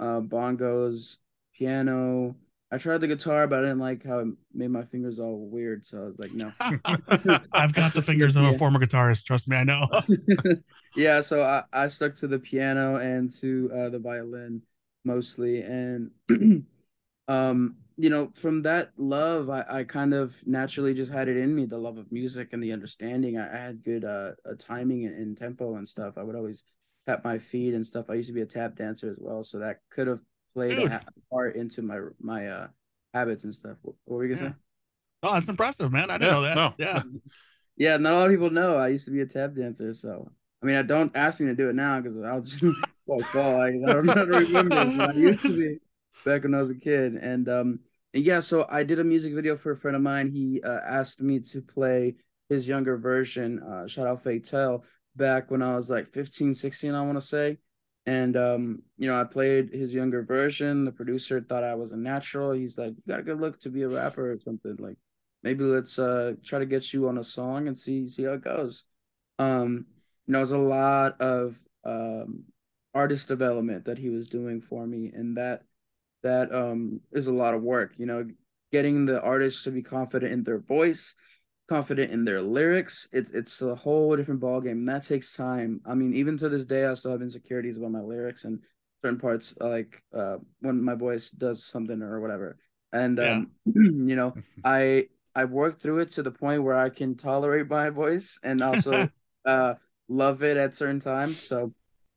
uh, 0.00 0.20
bongos, 0.20 1.18
piano. 1.56 2.36
I 2.70 2.78
tried 2.78 3.00
the 3.00 3.06
guitar, 3.06 3.46
but 3.46 3.60
I 3.60 3.62
didn't 3.62 3.78
like 3.78 4.04
how 4.04 4.18
it 4.18 4.28
made 4.52 4.70
my 4.70 4.82
fingers 4.82 5.20
all 5.20 5.48
weird. 5.48 5.86
So 5.86 6.02
I 6.02 6.06
was 6.06 6.18
like, 6.18 6.32
no. 6.32 6.50
I've 7.52 7.72
got 7.72 7.94
the 7.94 8.02
fingers 8.06 8.34
of 8.34 8.44
a 8.44 8.58
former 8.58 8.80
guitarist. 8.80 9.24
Trust 9.24 9.46
me, 9.46 9.56
I 9.56 9.64
know. 9.64 9.86
yeah, 10.96 11.20
so 11.20 11.42
I, 11.42 11.62
I 11.72 11.86
stuck 11.86 12.14
to 12.14 12.26
the 12.26 12.40
piano 12.40 12.96
and 12.96 13.30
to 13.40 13.70
uh, 13.72 13.88
the 13.90 14.00
violin 14.00 14.62
mostly, 15.04 15.62
and 15.62 16.10
um, 17.28 17.76
you 17.96 18.10
know, 18.10 18.30
from 18.34 18.62
that 18.62 18.90
love, 18.96 19.48
I, 19.48 19.64
I 19.68 19.84
kind 19.84 20.14
of 20.14 20.36
naturally 20.46 20.94
just 20.94 21.12
had 21.12 21.28
it 21.28 21.36
in 21.36 21.54
me, 21.54 21.64
the 21.64 21.78
love 21.78 21.96
of 21.96 22.10
music 22.10 22.48
and 22.52 22.62
the 22.62 22.72
understanding. 22.72 23.38
I, 23.38 23.54
I 23.54 23.60
had 23.60 23.84
good 23.84 24.04
uh, 24.04 24.32
uh 24.48 24.54
timing 24.58 25.04
and, 25.06 25.16
and, 25.16 25.36
tempo 25.36 25.76
and 25.76 25.86
stuff. 25.86 26.18
I 26.18 26.22
would 26.22 26.34
always 26.34 26.64
tap 27.06 27.24
my 27.24 27.38
feet 27.38 27.74
and 27.74 27.86
stuff. 27.86 28.06
I 28.10 28.14
used 28.14 28.28
to 28.28 28.34
be 28.34 28.40
a 28.40 28.46
tap 28.46 28.76
dancer 28.76 29.08
as 29.08 29.18
well, 29.20 29.44
so 29.44 29.60
that 29.60 29.78
could 29.90 30.08
have 30.08 30.22
played 30.54 30.76
Dude. 30.76 30.90
a 30.90 31.02
part 31.30 31.56
into 31.56 31.82
my 31.82 32.00
my 32.20 32.48
uh 32.48 32.66
habits 33.12 33.44
and 33.44 33.54
stuff. 33.54 33.76
What, 33.82 33.94
what 34.04 34.16
were 34.16 34.26
you 34.26 34.34
gonna 34.34 34.46
yeah. 34.46 34.52
say? 34.52 34.58
Oh, 35.22 35.34
that's 35.34 35.48
impressive, 35.48 35.92
man. 35.92 36.10
I 36.10 36.18
didn't 36.18 36.28
yeah, 36.28 36.34
know 36.34 36.42
that. 36.42 36.56
No. 36.56 36.74
Yeah. 36.78 37.02
yeah, 37.76 37.96
not 37.96 38.12
a 38.12 38.16
lot 38.16 38.26
of 38.26 38.32
people 38.32 38.50
know 38.50 38.76
I 38.76 38.88
used 38.88 39.06
to 39.06 39.12
be 39.12 39.20
a 39.20 39.26
tap 39.26 39.54
dancer, 39.54 39.94
so 39.94 40.30
I 40.62 40.66
mean, 40.66 40.76
I 40.76 40.82
don't 40.82 41.16
ask 41.16 41.40
me 41.40 41.46
to 41.46 41.54
do 41.54 41.68
it 41.68 41.76
now 41.76 42.00
because 42.00 42.20
I'll 42.20 42.40
just 42.42 42.62
like 43.06 43.24
fall. 43.26 43.60
I, 43.60 43.68
I 43.68 43.92
don't, 43.92 44.08
I 44.08 44.14
don't 44.14 44.28
remember. 44.28 44.74
I 44.74 45.12
used 45.12 45.42
to 45.42 45.56
be 45.56 45.78
back 46.24 46.42
when 46.42 46.54
I 46.54 46.58
was 46.58 46.70
a 46.70 46.74
kid. 46.74 47.14
And 47.14 47.48
um 47.48 47.80
and 48.12 48.24
yeah, 48.24 48.40
so 48.40 48.66
I 48.70 48.84
did 48.84 49.00
a 49.00 49.04
music 49.04 49.34
video 49.34 49.56
for 49.56 49.72
a 49.72 49.76
friend 49.76 49.96
of 49.96 50.02
mine. 50.02 50.30
He 50.30 50.62
uh, 50.62 50.80
asked 50.86 51.20
me 51.20 51.40
to 51.40 51.60
play 51.60 52.14
his 52.48 52.68
younger 52.68 52.96
version, 52.96 53.60
uh, 53.60 53.88
shout 53.88 54.06
out 54.06 54.22
Fake 54.22 54.44
Tell, 54.44 54.84
back 55.16 55.50
when 55.50 55.62
I 55.62 55.74
was 55.74 55.90
like 55.90 56.06
15, 56.06 56.54
16, 56.54 56.94
I 56.94 57.02
want 57.02 57.16
to 57.18 57.26
say. 57.26 57.58
And 58.06 58.36
um, 58.36 58.82
you 58.98 59.08
know, 59.08 59.18
I 59.18 59.24
played 59.24 59.70
his 59.72 59.94
younger 59.94 60.22
version. 60.22 60.84
The 60.84 60.92
producer 60.92 61.40
thought 61.40 61.64
I 61.64 61.74
was 61.74 61.92
a 61.92 61.96
natural. 61.96 62.52
He's 62.52 62.78
like, 62.78 62.94
You 62.94 63.02
got 63.08 63.20
a 63.20 63.24
good 63.24 63.40
look 63.40 63.58
to 63.60 63.70
be 63.70 63.82
a 63.82 63.88
rapper 63.88 64.32
or 64.32 64.38
something. 64.38 64.76
Like, 64.78 64.96
maybe 65.42 65.64
let's 65.64 65.98
uh 65.98 66.34
try 66.44 66.58
to 66.58 66.66
get 66.66 66.92
you 66.92 67.08
on 67.08 67.18
a 67.18 67.24
song 67.24 67.66
and 67.66 67.76
see 67.76 68.08
see 68.08 68.24
how 68.24 68.34
it 68.34 68.44
goes. 68.44 68.84
Um, 69.38 69.86
you 70.26 70.32
know, 70.32 70.38
it 70.38 70.42
was 70.42 70.52
a 70.52 70.58
lot 70.58 71.20
of 71.20 71.58
um 71.84 72.44
artist 72.92 73.26
development 73.26 73.86
that 73.86 73.98
he 73.98 74.10
was 74.10 74.26
doing 74.28 74.60
for 74.60 74.86
me, 74.86 75.10
and 75.14 75.38
that 75.38 75.62
that 76.24 76.52
um 76.52 77.00
is 77.12 77.28
a 77.28 77.32
lot 77.32 77.54
of 77.54 77.62
work 77.62 77.92
you 77.96 78.06
know 78.06 78.26
getting 78.72 79.06
the 79.06 79.22
artists 79.22 79.62
to 79.62 79.70
be 79.70 79.82
confident 79.82 80.32
in 80.32 80.42
their 80.42 80.58
voice 80.58 81.14
confident 81.68 82.10
in 82.10 82.24
their 82.24 82.42
lyrics. 82.42 83.08
It's 83.12 83.30
it's 83.30 83.62
a 83.62 83.74
whole 83.74 84.16
different 84.16 84.40
ball 84.40 84.60
game 84.60 84.78
and 84.78 84.88
that 84.88 85.06
takes 85.06 85.34
time. 85.34 85.80
I 85.86 85.94
mean 85.94 86.14
even 86.14 86.36
to 86.38 86.48
this 86.48 86.64
day 86.64 86.86
i 86.86 86.94
still 86.94 87.12
have 87.12 87.22
insecurities 87.22 87.76
about 87.76 87.92
my 87.92 88.00
lyrics 88.00 88.44
and 88.44 88.60
certain 89.02 89.18
parts 89.18 89.54
like 89.60 90.02
uh 90.14 90.36
when 90.60 90.82
my 90.82 90.94
voice 90.94 91.30
does 91.30 91.64
something 91.64 92.02
or 92.02 92.20
whatever. 92.20 92.58
And 92.92 93.18
yeah. 93.18 93.32
um 93.32 93.50
you 94.08 94.16
know 94.16 94.34
i 94.64 95.08
i've 95.34 95.50
worked 95.50 95.80
through 95.80 96.00
it 96.00 96.10
to 96.12 96.22
the 96.22 96.30
point 96.30 96.62
where 96.62 96.76
i 96.76 96.90
can 96.90 97.16
tolerate 97.16 97.68
my 97.68 97.90
voice 97.90 98.38
and 98.42 98.62
also 98.62 99.08
uh 99.46 99.74
love 100.08 100.42
it 100.42 100.56
at 100.56 100.76
certain 100.76 101.00
times. 101.00 101.40
So 101.40 101.72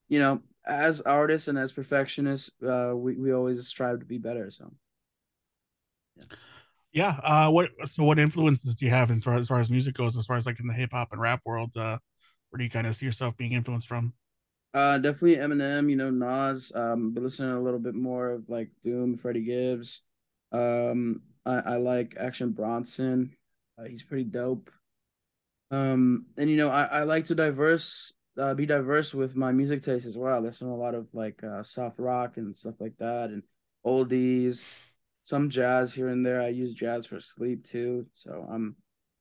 you 0.10 0.20
know 0.20 0.42
as 0.68 1.02
artists 1.02 1.48
and 1.48 1.58
as 1.58 1.72
perfectionists, 1.72 2.52
uh, 2.64 2.92
we 2.96 3.16
we 3.16 3.34
always 3.34 3.66
strive 3.68 4.00
to 4.00 4.06
be 4.06 4.18
better. 4.18 4.52
So, 4.52 4.74
yeah. 6.16 6.24
Yeah. 6.92 7.20
Uh, 7.24 7.52
what 7.52 7.70
so 7.86 8.04
what 8.04 8.20
influences 8.20 8.76
do 8.76 8.86
you 8.86 8.92
have 8.92 9.12
as 9.12 9.24
far 9.24 9.38
as, 9.38 9.48
far 9.48 9.60
as 9.60 9.70
music 9.70 9.96
goes? 9.96 10.18
As 10.18 10.26
far 10.26 10.38
as 10.38 10.46
like 10.46 10.60
in 10.60 10.68
the 10.68 10.74
hip 10.74 10.92
hop 10.92 11.10
and 11.12 11.22
rap 11.22 11.42
world, 11.46 11.76
uh, 11.76 11.98
where 12.50 12.58
do 12.58 12.64
you 12.64 12.70
kind 12.70 12.88
of 12.88 12.96
see 12.96 13.06
yourself 13.06 13.38
being 13.38 13.54
influenced 13.54 13.88
from? 13.88 14.14
Uh, 14.74 14.98
definitely 14.98 15.36
Eminem. 15.36 15.90
You 15.90 15.96
know, 15.96 16.10
Nas. 16.10 16.72
Um, 16.76 17.14
but 17.14 17.24
listening 17.24 17.52
a 17.52 17.62
little 17.62 17.80
bit 17.80 17.96
more 17.96 18.32
of 18.32 18.50
like 18.50 18.70
Doom, 18.84 19.16
Freddie 19.16 19.44
Gibbs. 19.44 20.02
Um, 20.52 21.22
I, 21.46 21.60
I 21.60 21.76
like 21.78 22.16
Action 22.18 22.52
Bronson. 22.52 23.36
Uh, 23.78 23.84
he's 23.84 24.04
pretty 24.04 24.24
dope. 24.24 24.72
Um, 25.70 26.28
and 26.38 26.50
you 26.50 26.58
know, 26.58 26.70
I, 26.70 26.84
I 26.86 27.04
like 27.04 27.26
to 27.26 27.36
diverse 27.36 28.14
uh, 28.38 28.54
be 28.54 28.66
diverse 28.66 29.14
with 29.14 29.36
my 29.36 29.52
music 29.52 29.82
taste 29.82 30.06
as 30.06 30.18
well. 30.18 30.42
Listen 30.42 30.68
to 30.68 30.74
a 30.74 30.76
lot 30.76 30.96
of 30.96 31.14
like 31.14 31.44
uh, 31.44 31.64
soft 31.64 32.00
rock 32.00 32.38
and 32.38 32.58
stuff 32.58 32.80
like 32.80 32.98
that, 32.98 33.30
and 33.30 33.44
oldies, 33.86 34.64
some 35.24 35.50
jazz 35.50 35.94
here 35.94 36.08
and 36.08 36.26
there. 36.26 36.42
I 36.42 36.50
use 36.50 36.74
jazz 36.74 37.06
for 37.06 37.20
sleep 37.20 37.64
too, 37.64 38.08
so 38.14 38.48
I'm 38.50 38.76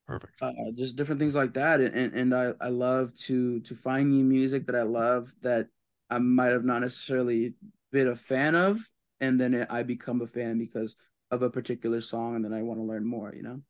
perfect. 0.07 0.35
Uh, 0.41 0.53
just 0.77 0.97
different 0.97 1.21
things 1.21 1.35
like 1.35 1.55
that, 1.55 1.81
and 1.81 1.95
and, 1.95 2.15
and 2.15 2.35
I, 2.35 2.53
I 2.61 2.69
love 2.69 3.15
to 3.27 3.61
to 3.61 3.75
find 3.75 4.11
new 4.11 4.25
music 4.25 4.67
that 4.67 4.77
I 4.77 4.83
love 4.83 5.33
that 5.43 5.69
I 6.11 6.19
might 6.19 6.53
have 6.53 6.65
not 6.65 6.83
necessarily 6.83 7.55
been 7.93 8.09
a 8.09 8.17
fan 8.17 8.55
of, 8.55 8.81
and 9.21 9.41
then 9.41 9.55
it, 9.55 9.69
I 9.71 9.83
become 9.83 10.21
a 10.21 10.27
fan 10.27 10.59
because 10.59 10.97
of 11.31 11.43
a 11.43 11.51
particular 11.51 12.01
song, 12.01 12.37
and 12.37 12.45
then 12.45 12.53
I 12.53 12.63
want 12.63 12.79
to 12.81 12.85
learn 12.85 13.07
more. 13.07 13.33
You 13.35 13.43
know. 13.43 13.61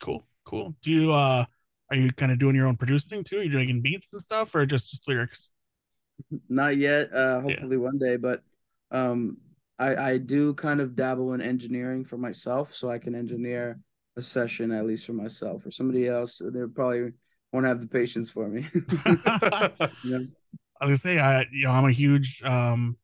Cool, 0.00 0.26
cool. 0.44 0.74
Do 0.82 0.90
you 0.90 1.12
uh 1.12 1.44
are 1.92 1.96
you 1.96 2.10
kind 2.10 2.32
of 2.32 2.38
doing 2.38 2.56
your 2.56 2.66
own 2.66 2.76
producing 2.76 3.22
too? 3.22 3.36
You're 3.36 3.60
you 3.60 3.66
doing 3.66 3.82
beats 3.82 4.12
and 4.14 4.22
stuff, 4.22 4.54
or 4.54 4.64
just 4.64 4.90
just 4.90 5.06
lyrics? 5.06 5.50
Not 6.48 6.76
yet. 6.76 7.12
Uh, 7.12 7.42
hopefully 7.42 7.76
yeah. 7.76 7.82
one 7.82 7.98
day, 7.98 8.16
but 8.16 8.42
um, 8.90 9.36
I 9.78 10.12
I 10.12 10.18
do 10.18 10.54
kind 10.54 10.80
of 10.80 10.96
dabble 10.96 11.34
in 11.34 11.42
engineering 11.42 12.04
for 12.04 12.16
myself, 12.16 12.74
so 12.74 12.90
I 12.90 12.98
can 12.98 13.14
engineer 13.14 13.78
a 14.16 14.22
session 14.22 14.72
at 14.72 14.86
least 14.86 15.04
for 15.06 15.12
myself. 15.12 15.66
or 15.66 15.70
somebody 15.70 16.08
else, 16.08 16.40
they 16.42 16.60
probably 16.74 17.12
won't 17.52 17.66
have 17.66 17.80
the 17.80 17.88
patience 17.88 18.30
for 18.30 18.48
me. 18.48 18.66
yeah. 20.02 20.18
I 20.80 20.86
was 20.86 20.88
gonna 20.88 20.98
say, 20.98 21.18
I 21.18 21.46
you 21.52 21.64
know 21.64 21.72
I'm 21.72 21.84
a 21.84 21.92
huge 21.92 22.42
um, 22.42 22.96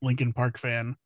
Linkin 0.00 0.32
Park 0.32 0.58
fan, 0.58 0.96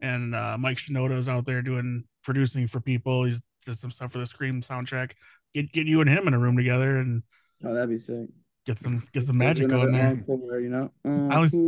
and 0.00 0.36
uh, 0.36 0.56
Mike 0.56 0.78
Shinoda 0.78 1.18
is 1.18 1.28
out 1.28 1.46
there 1.46 1.62
doing 1.62 2.04
producing 2.22 2.68
for 2.68 2.80
people. 2.80 3.24
He's 3.24 3.42
did 3.64 3.78
some 3.78 3.90
stuff 3.90 4.12
for 4.12 4.18
the 4.18 4.26
Scream 4.26 4.62
soundtrack 4.62 5.10
get 5.56 5.72
get 5.72 5.86
you 5.86 6.00
and 6.00 6.10
him 6.10 6.28
in 6.28 6.34
a 6.34 6.38
room 6.38 6.56
together 6.56 6.98
and 6.98 7.22
oh, 7.64 7.74
that'd 7.74 7.88
be 7.88 7.96
sick. 7.96 8.28
Get 8.66 8.78
some 8.78 9.06
get 9.12 9.22
some 9.22 9.38
magic 9.38 9.68
going 9.68 9.92
there. 9.92 10.22
you 10.60 10.68
know, 10.68 10.90
I 11.30 11.36
always 11.36 11.58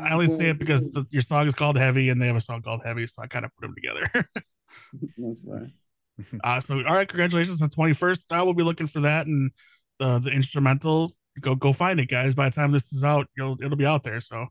I 0.00 0.12
only 0.12 0.28
say 0.28 0.50
it 0.50 0.58
because 0.58 0.90
the, 0.92 1.04
your 1.10 1.22
song 1.22 1.46
is 1.46 1.54
called 1.54 1.76
Heavy 1.76 2.08
and 2.08 2.20
they 2.22 2.28
have 2.28 2.36
a 2.36 2.40
song 2.40 2.62
called 2.62 2.82
Heavy, 2.84 3.06
so 3.06 3.22
I 3.22 3.26
kind 3.26 3.44
of 3.44 3.50
put 3.54 3.66
them 3.66 3.74
together. 3.74 4.28
That's 5.18 5.42
fine. 5.42 5.72
Uh, 6.42 6.58
so 6.58 6.76
all 6.76 6.94
right, 6.94 7.06
congratulations 7.06 7.60
on 7.60 7.68
twenty 7.68 7.92
first. 7.92 8.32
I 8.32 8.40
will 8.40 8.54
be 8.54 8.62
looking 8.62 8.86
for 8.86 9.00
that 9.00 9.26
and 9.26 9.50
the 9.98 10.18
the 10.18 10.30
instrumental. 10.30 11.12
Go 11.42 11.54
go 11.54 11.74
find 11.74 12.00
it, 12.00 12.06
guys. 12.06 12.34
By 12.34 12.48
the 12.48 12.54
time 12.54 12.72
this 12.72 12.90
is 12.90 13.04
out, 13.04 13.26
you'll 13.36 13.58
it'll 13.62 13.76
be 13.76 13.84
out 13.84 14.02
there. 14.02 14.22
So 14.22 14.46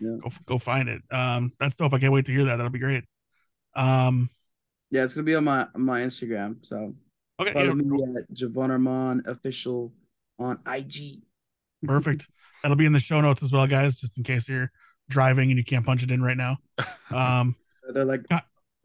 yeah. 0.00 0.16
go 0.22 0.30
go 0.46 0.58
find 0.58 0.88
it. 0.88 1.02
Um, 1.10 1.52
that's 1.60 1.76
dope. 1.76 1.92
I 1.92 1.98
can't 1.98 2.14
wait 2.14 2.24
to 2.24 2.32
hear 2.32 2.44
that. 2.44 2.56
That'll 2.56 2.70
be 2.70 2.78
great. 2.78 3.04
Um, 3.76 4.30
yeah, 4.90 5.04
it's 5.04 5.12
gonna 5.12 5.26
be 5.26 5.34
on 5.34 5.44
my 5.44 5.66
my 5.76 6.00
Instagram. 6.00 6.64
So 6.64 6.94
Okay. 7.40 7.52
Follow 7.54 7.74
me 7.74 8.02
at 8.18 8.30
Jovan 8.32 8.70
Armand 8.70 9.22
official 9.26 9.92
on 10.38 10.58
IG. 10.66 11.22
Perfect. 11.82 12.28
That'll 12.62 12.76
be 12.76 12.84
in 12.84 12.92
the 12.92 13.00
show 13.00 13.20
notes 13.20 13.42
as 13.42 13.50
well, 13.50 13.66
guys, 13.66 13.96
just 13.96 14.18
in 14.18 14.24
case 14.24 14.46
you're 14.46 14.70
driving 15.08 15.50
and 15.50 15.58
you 15.58 15.64
can't 15.64 15.86
punch 15.86 16.02
it 16.02 16.10
in 16.10 16.22
right 16.22 16.36
now. 16.36 16.58
Um, 17.10 17.56
They're 17.92 18.04
like 18.04 18.24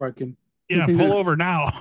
parking. 0.00 0.36
Yeah, 0.68 0.86
pull 0.88 1.12
over 1.12 1.36
now. 1.36 1.66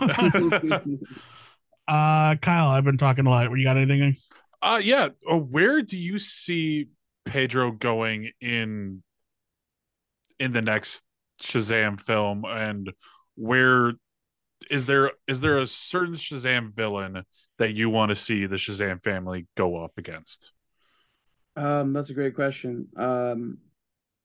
uh, 1.88 2.36
Kyle, 2.36 2.68
I've 2.68 2.84
been 2.84 3.00
talking 3.00 3.26
a 3.26 3.30
lot. 3.32 3.50
You 3.50 3.64
got 3.64 3.78
anything? 3.78 4.16
Uh, 4.62 4.80
yeah. 4.84 5.10
Uh, 5.28 5.38
where 5.38 5.82
do 5.82 5.98
you 5.98 6.20
see 6.20 6.90
Pedro 7.26 7.72
going 7.72 8.30
in 8.40 9.02
in 10.40 10.52
the 10.52 10.62
next 10.62 11.04
Shazam 11.42 12.00
film, 12.00 12.46
and 12.46 12.94
where 13.34 13.94
is 14.70 14.86
there 14.86 15.12
is 15.28 15.42
there 15.42 15.58
a 15.58 15.68
certain 15.68 16.16
Shazam 16.16 16.74
villain 16.74 17.24
that 17.58 17.74
you 17.74 17.90
want 17.90 18.10
to 18.10 18.16
see 18.16 18.46
the 18.46 18.58
Shazam 18.58 19.04
family 19.04 19.48
go 19.56 19.84
up 19.84 19.94
against? 19.98 20.52
Um, 21.56 21.94
that's 21.94 22.10
a 22.10 22.14
great 22.14 22.36
question. 22.36 22.88
Um, 22.98 23.60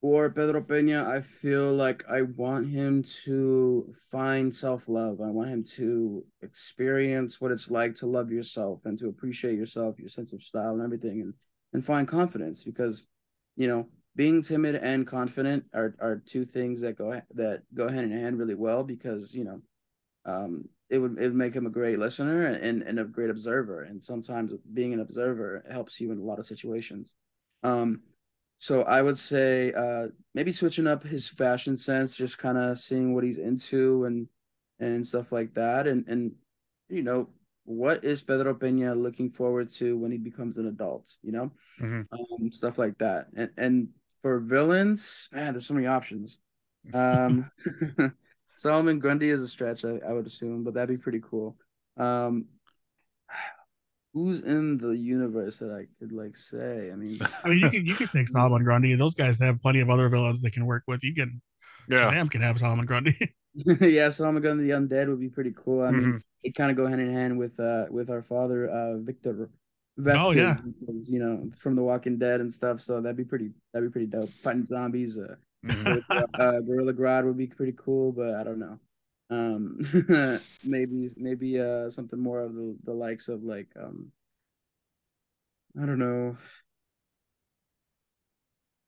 for 0.01 0.31
Pedro 0.31 0.61
Pena, 0.61 1.07
I 1.07 1.21
feel 1.21 1.71
like 1.71 2.03
I 2.09 2.23
want 2.23 2.67
him 2.67 3.03
to 3.23 3.93
find 4.11 4.53
self 4.53 4.89
love. 4.89 5.21
I 5.21 5.29
want 5.29 5.49
him 5.49 5.63
to 5.75 6.25
experience 6.41 7.39
what 7.39 7.51
it's 7.51 7.69
like 7.69 7.95
to 7.95 8.07
love 8.07 8.31
yourself 8.31 8.81
and 8.85 8.97
to 8.97 9.09
appreciate 9.09 9.55
yourself, 9.55 9.99
your 9.99 10.09
sense 10.09 10.33
of 10.33 10.41
style, 10.41 10.73
and 10.73 10.81
everything, 10.81 11.21
and 11.21 11.33
and 11.73 11.85
find 11.85 12.07
confidence 12.07 12.63
because, 12.63 13.07
you 13.55 13.67
know, 13.67 13.87
being 14.15 14.41
timid 14.41 14.75
and 14.75 15.05
confident 15.05 15.65
are 15.73 15.95
are 16.01 16.21
two 16.25 16.45
things 16.45 16.81
that 16.81 16.97
go 16.97 17.21
that 17.35 17.61
go 17.73 17.87
hand 17.87 18.11
in 18.11 18.19
hand 18.19 18.39
really 18.39 18.55
well 18.55 18.83
because 18.83 19.35
you 19.35 19.43
know, 19.43 19.61
um, 20.25 20.65
it 20.89 20.97
would 20.99 21.17
it 21.17 21.23
would 21.27 21.35
make 21.35 21.53
him 21.55 21.65
a 21.65 21.69
great 21.71 21.99
listener 21.99 22.45
and 22.47 22.81
and 22.83 22.99
a 22.99 23.05
great 23.05 23.29
observer, 23.29 23.83
and 23.83 24.01
sometimes 24.01 24.53
being 24.73 24.93
an 24.93 24.99
observer 24.99 25.63
helps 25.71 25.99
you 25.99 26.11
in 26.11 26.19
a 26.19 26.23
lot 26.23 26.39
of 26.39 26.45
situations. 26.45 27.15
Um, 27.63 28.01
so 28.59 28.83
I 28.83 29.01
would 29.01 29.17
say 29.17 29.73
uh, 29.73 30.07
maybe 30.35 30.51
switching 30.51 30.87
up 30.87 31.03
his 31.03 31.27
fashion 31.27 31.75
sense, 31.75 32.15
just 32.15 32.37
kind 32.37 32.57
of 32.57 32.79
seeing 32.79 33.13
what 33.13 33.23
he's 33.23 33.37
into 33.39 34.05
and 34.05 34.27
and 34.79 35.07
stuff 35.07 35.31
like 35.31 35.53
that, 35.55 35.87
and 35.87 36.07
and 36.07 36.33
you 36.89 37.03
know 37.03 37.29
what 37.63 38.03
is 38.03 38.21
Pedro 38.21 38.53
Pena 38.53 38.93
looking 38.95 39.29
forward 39.29 39.69
to 39.71 39.97
when 39.97 40.11
he 40.11 40.17
becomes 40.17 40.57
an 40.57 40.67
adult, 40.67 41.15
you 41.21 41.31
know, 41.31 41.51
Mhm. 41.79 42.07
um, 42.11 42.51
stuff 42.51 42.77
like 42.77 42.97
that, 42.99 43.27
and 43.35 43.49
and 43.57 43.89
for 44.21 44.39
villains, 44.39 45.29
man, 45.31 45.53
there's 45.53 45.65
so 45.67 45.73
many 45.73 45.87
options. 45.87 46.41
Um, 46.93 47.49
Solomon 48.61 48.99
Grundy 48.99 49.29
is 49.29 49.41
a 49.41 49.47
stretch, 49.47 49.83
I, 49.85 49.99
I 50.07 50.13
would 50.13 50.27
assume, 50.27 50.63
but 50.63 50.75
that'd 50.75 50.87
be 50.95 51.01
pretty 51.01 51.19
cool. 51.27 51.57
Um, 51.97 52.45
who's 54.13 54.41
in 54.43 54.77
the 54.77 54.89
universe 54.91 55.57
that 55.59 55.71
I 55.71 55.87
could 55.99 56.11
like 56.11 56.37
say? 56.37 56.91
I 56.91 56.95
mean, 56.95 57.17
I 57.43 57.49
mean, 57.49 57.59
you 57.59 57.69
could 57.69 57.87
you 57.87 57.95
could 57.95 58.09
take 58.09 58.27
Solomon 58.37 58.63
Grundy. 58.63 58.93
Those 58.95 59.15
guys 59.15 59.39
have 59.39 59.61
plenty 59.61 59.79
of 59.79 59.89
other 59.89 60.09
villains 60.09 60.41
they 60.41 60.49
can 60.51 60.65
work 60.65 60.83
with. 60.87 61.03
You 61.03 61.15
can 61.15 61.41
Yeah. 61.89 62.09
Sam 62.11 62.29
can 62.29 62.41
have 62.41 62.59
Solomon 62.59 62.85
Grundy. 62.85 63.17
yeah, 63.55 64.09
Solomon 64.09 64.41
Grundy 64.43 64.65
the 64.65 64.71
Undead 64.71 65.07
would 65.07 65.19
be 65.19 65.29
pretty 65.29 65.53
cool. 65.55 65.81
I 65.81 65.91
mean, 65.91 66.03
Mhm. 66.13 66.21
it 66.43 66.53
kind 66.55 66.69
of 66.69 66.77
go 66.77 66.85
hand 66.87 67.01
in 67.01 67.11
hand 67.11 67.37
with 67.39 67.59
uh 67.59 67.85
with 67.89 68.09
our 68.11 68.21
father 68.21 68.69
uh 68.69 68.97
Victor 68.97 69.49
Vasquez, 69.97 70.27
Oh, 70.27 70.31
yeah. 70.31 70.57
you 71.09 71.19
know 71.19 71.49
from 71.57 71.75
The 71.75 71.83
Walking 71.83 72.17
Dead 72.19 72.41
and 72.41 72.51
stuff. 72.53 72.79
So 72.79 73.01
that'd 73.01 73.17
be 73.17 73.23
pretty 73.25 73.51
that'd 73.73 73.89
be 73.89 73.91
pretty 73.91 74.07
dope. 74.07 74.29
Fighting 74.43 74.65
zombies, 74.65 75.17
uh, 75.17 75.35
Uh 76.09 76.59
Gorilla 76.61 76.93
Grodd 76.93 77.25
would 77.25 77.37
be 77.37 77.47
pretty 77.47 77.73
cool, 77.77 78.11
but 78.11 78.35
I 78.35 78.43
don't 78.43 78.59
know. 78.59 78.79
Um, 79.29 79.79
maybe 80.63 81.09
maybe 81.17 81.59
uh 81.59 81.89
something 81.89 82.19
more 82.19 82.41
of 82.41 82.53
the 82.53 82.75
the 82.83 82.93
likes 82.93 83.27
of 83.27 83.43
like 83.43 83.69
um, 83.81 84.11
I 85.81 85.85
don't 85.85 85.99
know, 85.99 86.37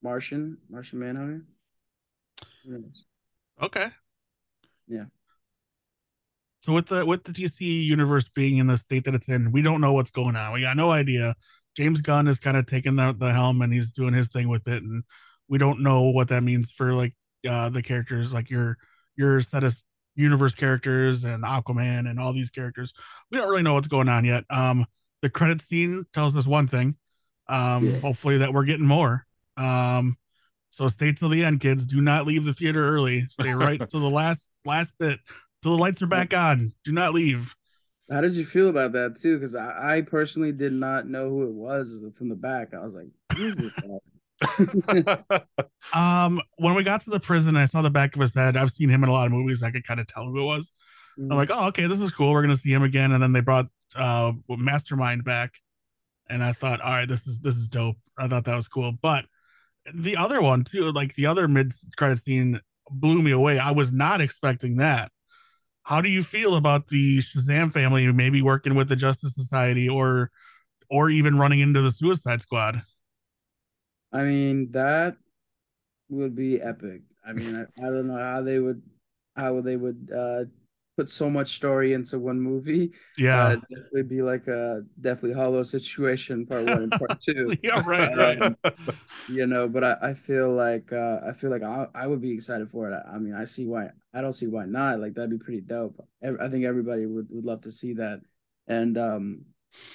Martian 0.02 0.58
Martian 0.70 1.00
Manhunter. 1.00 1.46
Okay. 3.62 3.88
Yeah. 4.88 5.06
So 6.62 6.74
with 6.74 6.88
the 6.88 7.06
with 7.06 7.24
the 7.24 7.34
DC 7.34 7.62
universe 7.62 8.30
being 8.30 8.58
in 8.58 8.68
the 8.68 8.78
state 8.78 9.04
that 9.06 9.16
it's 9.16 9.30
in, 9.30 9.52
we 9.52 9.62
don't 9.62 9.82
know 9.82 9.94
what's 9.94 10.12
going 10.12 10.36
on. 10.36 10.54
We 10.54 10.62
got 10.62 10.78
no 10.78 10.92
idea. 10.92 11.36
James 11.76 12.02
Gunn 12.02 12.28
is 12.28 12.40
kind 12.40 12.56
of 12.56 12.66
taking 12.68 12.96
the, 12.96 13.14
the 13.14 13.34
helm 13.34 13.62
and 13.62 13.74
he's 13.74 13.92
doing 13.92 14.14
his 14.14 14.30
thing 14.30 14.48
with 14.48 14.68
it, 14.68 14.84
and 14.84 15.04
we 15.50 15.58
don't 15.58 15.82
know 15.82 16.04
what 16.10 16.30
that 16.30 16.44
means 16.44 16.72
for 16.72 16.94
like 16.94 17.14
uh 17.48 17.70
the 17.70 17.82
characters, 17.82 18.32
like 18.34 18.50
your 18.50 18.78
your 19.16 19.42
set 19.42 19.64
of 19.64 19.76
universe 20.16 20.56
characters 20.56 21.24
and 21.24 21.44
Aquaman 21.44 22.10
and 22.10 22.20
all 22.20 22.34
these 22.34 22.50
characters. 22.50 22.94
We 23.32 23.38
don't 23.38 23.50
really 23.50 23.64
know 23.64 23.74
what's 23.74 23.88
going 23.88 24.10
on 24.10 24.26
yet. 24.26 24.44
Um, 24.50 24.86
the 25.22 25.30
credit 25.30 25.62
scene 25.62 26.06
tells 26.14 26.38
us 26.38 26.46
one 26.46 26.68
thing. 26.68 26.96
Um, 27.48 27.88
Yeah. 27.88 28.00
hopefully 28.00 28.38
that 28.40 28.54
we're 28.54 28.66
getting 28.66 28.86
more. 28.86 29.26
Um, 29.58 30.18
so 30.70 30.88
stay 30.88 31.14
till 31.14 31.30
the 31.30 31.44
end, 31.44 31.62
kids. 31.62 31.86
Do 31.86 32.02
not 32.02 32.26
leave 32.26 32.46
the 32.46 32.54
theater 32.54 32.88
early. 32.88 33.28
Stay 33.30 33.54
right 33.54 33.80
to 33.90 34.00
the 34.00 34.10
last 34.10 34.52
last 34.66 34.94
bit 35.00 35.20
till 35.62 35.76
the 35.76 35.82
lights 35.82 36.02
are 36.02 36.08
back 36.08 36.34
on. 36.34 36.74
Do 36.84 36.92
not 36.92 37.14
leave. 37.14 37.56
How 38.12 38.22
did 38.22 38.34
you 38.36 38.46
feel 38.46 38.70
about 38.70 38.92
that 38.94 39.18
too? 39.20 39.38
Because 39.38 39.56
I, 39.56 39.98
I 39.98 40.02
personally 40.02 40.52
did 40.52 40.74
not 40.74 41.08
know 41.08 41.30
who 41.30 41.44
it 41.44 41.54
was 41.54 42.04
from 42.18 42.30
the 42.30 42.36
back. 42.36 42.74
I 42.74 42.84
was 42.84 42.94
like, 42.94 43.08
"Who's 43.36 43.56
this 43.56 43.72
guy?" 43.82 43.88
Um, 45.94 46.42
when 46.58 46.74
we 46.76 46.84
got 46.84 47.02
to 47.02 47.10
the 47.10 47.20
prison, 47.20 47.56
I 47.56 47.66
saw 47.66 47.82
the 47.82 47.90
back 47.90 48.16
of 48.16 48.22
his 48.22 48.34
head. 48.34 48.58
I've 48.58 48.72
seen 48.72 48.90
him 48.90 49.04
in 49.04 49.10
a 49.10 49.12
lot 49.12 49.28
of 49.28 49.32
movies. 49.32 49.62
I 49.62 49.70
could 49.70 49.86
kind 49.86 50.00
of 50.00 50.08
tell 50.08 50.26
who 50.26 50.40
it 50.40 50.46
was. 50.46 50.72
I'm 51.30 51.38
like, 51.38 51.50
oh, 51.52 51.68
okay, 51.68 51.86
this 51.88 52.02
is 52.02 52.12
cool. 52.12 52.32
We're 52.32 52.42
gonna 52.42 52.58
see 52.58 52.74
him 52.74 52.84
again. 52.84 53.12
And 53.12 53.22
then 53.22 53.34
they 53.34 53.42
brought 53.42 53.68
uh 53.96 54.32
Mister 54.50 54.96
Mind 54.96 55.24
back, 55.24 55.52
and 56.30 56.44
I 56.44 56.54
thought, 56.54 56.82
all 56.82 56.90
right, 56.90 57.08
this 57.08 57.28
is 57.28 57.40
this 57.42 57.56
is 57.56 57.68
dope. 57.68 57.98
I 58.18 58.28
thought 58.28 58.46
that 58.46 58.56
was 58.56 58.68
cool. 58.68 58.92
But 58.92 59.26
the 59.94 60.18
other 60.18 60.42
one 60.42 60.64
too, 60.64 60.92
like 60.92 61.14
the 61.16 61.28
other 61.28 61.48
mid 61.48 61.74
credit 61.98 62.20
scene, 62.20 62.60
blew 62.90 63.22
me 63.22 63.32
away. 63.32 63.60
I 63.60 63.72
was 63.72 63.92
not 63.92 64.22
expecting 64.22 64.78
that. 64.78 65.12
How 65.84 66.02
do 66.02 66.10
you 66.10 66.24
feel 66.24 66.56
about 66.56 66.88
the 66.88 67.20
Shazam 67.20 67.72
family 67.72 68.12
maybe 68.12 68.42
working 68.42 68.76
with 68.76 68.90
the 68.90 68.96
Justice 68.96 69.36
Society 69.36 69.88
or 69.90 70.32
or 70.90 71.10
even 71.10 71.38
running 71.38 71.60
into 71.60 71.82
the 71.82 71.92
Suicide 71.92 72.42
Squad? 72.42 72.84
I 74.14 74.24
mean, 74.24 74.72
that 74.72 75.18
would 76.10 76.36
be 76.36 76.62
epic. 76.62 77.02
I 77.26 77.34
mean, 77.34 77.56
I, 77.56 77.64
I 77.82 77.90
don't 77.90 78.08
know 78.08 78.18
how 78.18 78.42
they 78.42 78.60
would, 78.60 78.82
how 79.36 79.60
they 79.62 79.76
would 79.76 80.10
uh 80.16 80.46
put 80.96 81.10
so 81.10 81.30
much 81.30 81.56
story 81.56 81.94
into 81.94 82.20
one 82.20 82.40
movie. 82.40 82.92
Yeah. 83.18 83.44
Uh, 83.44 83.56
definitely 83.56 84.04
be 84.04 84.22
like 84.22 84.48
a 84.48 84.84
Deathly 85.02 85.34
Hallows 85.34 85.72
situation, 85.72 86.46
part 86.46 86.66
one 86.66 86.84
and 86.84 86.92
part 86.92 87.20
two. 87.20 87.56
yeah, 87.64 87.82
right. 87.86 88.42
Um, 88.42 88.58
you 89.30 89.48
know, 89.48 89.68
but 89.68 89.84
I, 89.84 89.98
I 90.02 90.14
feel 90.14 90.54
like 90.54 90.92
uh, 90.94 91.22
I 91.28 91.34
feel 91.34 91.50
like 91.50 91.64
I, 91.64 91.88
I 91.96 92.08
would 92.08 92.22
be 92.22 92.32
excited 92.32 92.70
for 92.70 92.92
it. 92.92 92.94
I, 92.94 93.16
I 93.16 93.18
mean, 93.18 93.34
I 93.34 93.46
see 93.46 93.66
why 93.66 93.90
I 94.14 94.22
don't 94.22 94.34
see 94.34 94.48
why 94.48 94.66
not. 94.66 95.00
Like 95.00 95.14
that'd 95.16 95.30
be 95.30 95.44
pretty 95.44 95.62
dope. 95.62 95.96
Ev- 96.22 96.38
I 96.40 96.50
think 96.50 96.66
everybody 96.66 97.06
would, 97.06 97.28
would 97.30 97.46
love 97.46 97.62
to 97.62 97.72
see 97.72 97.94
that. 97.94 98.22
And 98.68 98.98
um 98.98 99.46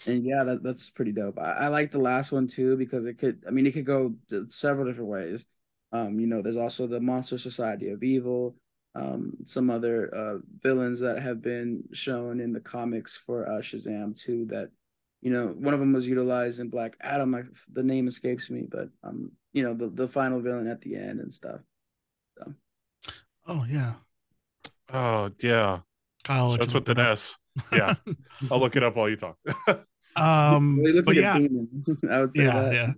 and 0.07 0.25
yeah, 0.25 0.45
that, 0.45 0.63
that's 0.63 0.91
pretty 0.91 1.13
dope. 1.13 1.39
I, 1.39 1.53
I 1.53 1.69
like 1.69 1.91
the 1.91 1.99
last 1.99 2.33
one 2.33 2.47
too 2.47 2.77
because 2.77 3.07
it 3.07 3.19
could 3.19 3.45
I 3.47 3.51
mean 3.51 3.67
it 3.67 3.73
could 3.73 3.87
go 3.87 4.15
several 4.49 4.87
different 4.87 5.11
ways. 5.11 5.47
Um, 5.93 6.21
you 6.21 6.27
know, 6.27 6.43
there's 6.43 6.57
also 6.57 6.87
the 6.87 7.01
Monster 7.01 7.39
Society 7.39 7.91
of 7.91 8.03
Evil, 8.03 8.57
um, 8.95 9.33
some 9.47 9.71
other 9.71 10.15
uh 10.15 10.39
villains 10.63 11.01
that 11.01 11.23
have 11.23 11.43
been 11.43 11.85
shown 11.93 12.41
in 12.41 12.53
the 12.53 12.61
comics 12.61 13.17
for 13.17 13.49
uh 13.49 13.61
Shazam 13.61 14.19
too 14.19 14.47
that 14.47 14.71
you 15.21 15.33
know, 15.33 15.49
one 15.49 15.75
of 15.75 15.81
them 15.81 15.93
was 15.93 16.07
utilized 16.07 16.61
in 16.61 16.71
Black 16.71 16.97
Adam. 17.01 17.35
I, 17.35 17.43
the 17.73 17.83
name 17.83 18.07
escapes 18.07 18.51
me, 18.51 18.67
but 18.71 18.89
um, 19.03 19.33
you 19.53 19.65
know, 19.65 19.75
the 19.75 19.89
the 19.89 20.07
final 20.07 20.41
villain 20.41 20.69
at 20.69 20.81
the 20.81 20.95
end 20.95 21.19
and 21.21 21.33
stuff. 21.33 21.61
Oh 23.49 23.65
yeah. 23.67 23.95
oh 24.93 25.31
yeah. 25.41 25.81
Kyle, 26.23 26.57
That's 26.59 26.75
with 26.75 26.89
an 26.91 26.99
S. 26.99 27.39
Yeah. 27.73 27.95
I'll 28.51 28.61
look 28.61 28.77
it 28.77 28.83
up 28.83 28.97
while 28.97 29.09
you 29.09 29.17
talk. 29.17 29.37
Um, 30.17 30.79
Well, 30.79 30.87
he 30.87 30.93
looks 30.95 31.07
but 31.07 31.15
like 31.15 31.23
yeah, 31.23 31.37
a 31.37 31.39
demon. 31.41 31.85
I 32.11 32.21
would 32.21 32.33
say 32.33 32.43
yeah, 32.43 32.61
that. 32.61 32.73
yeah. 32.73 32.93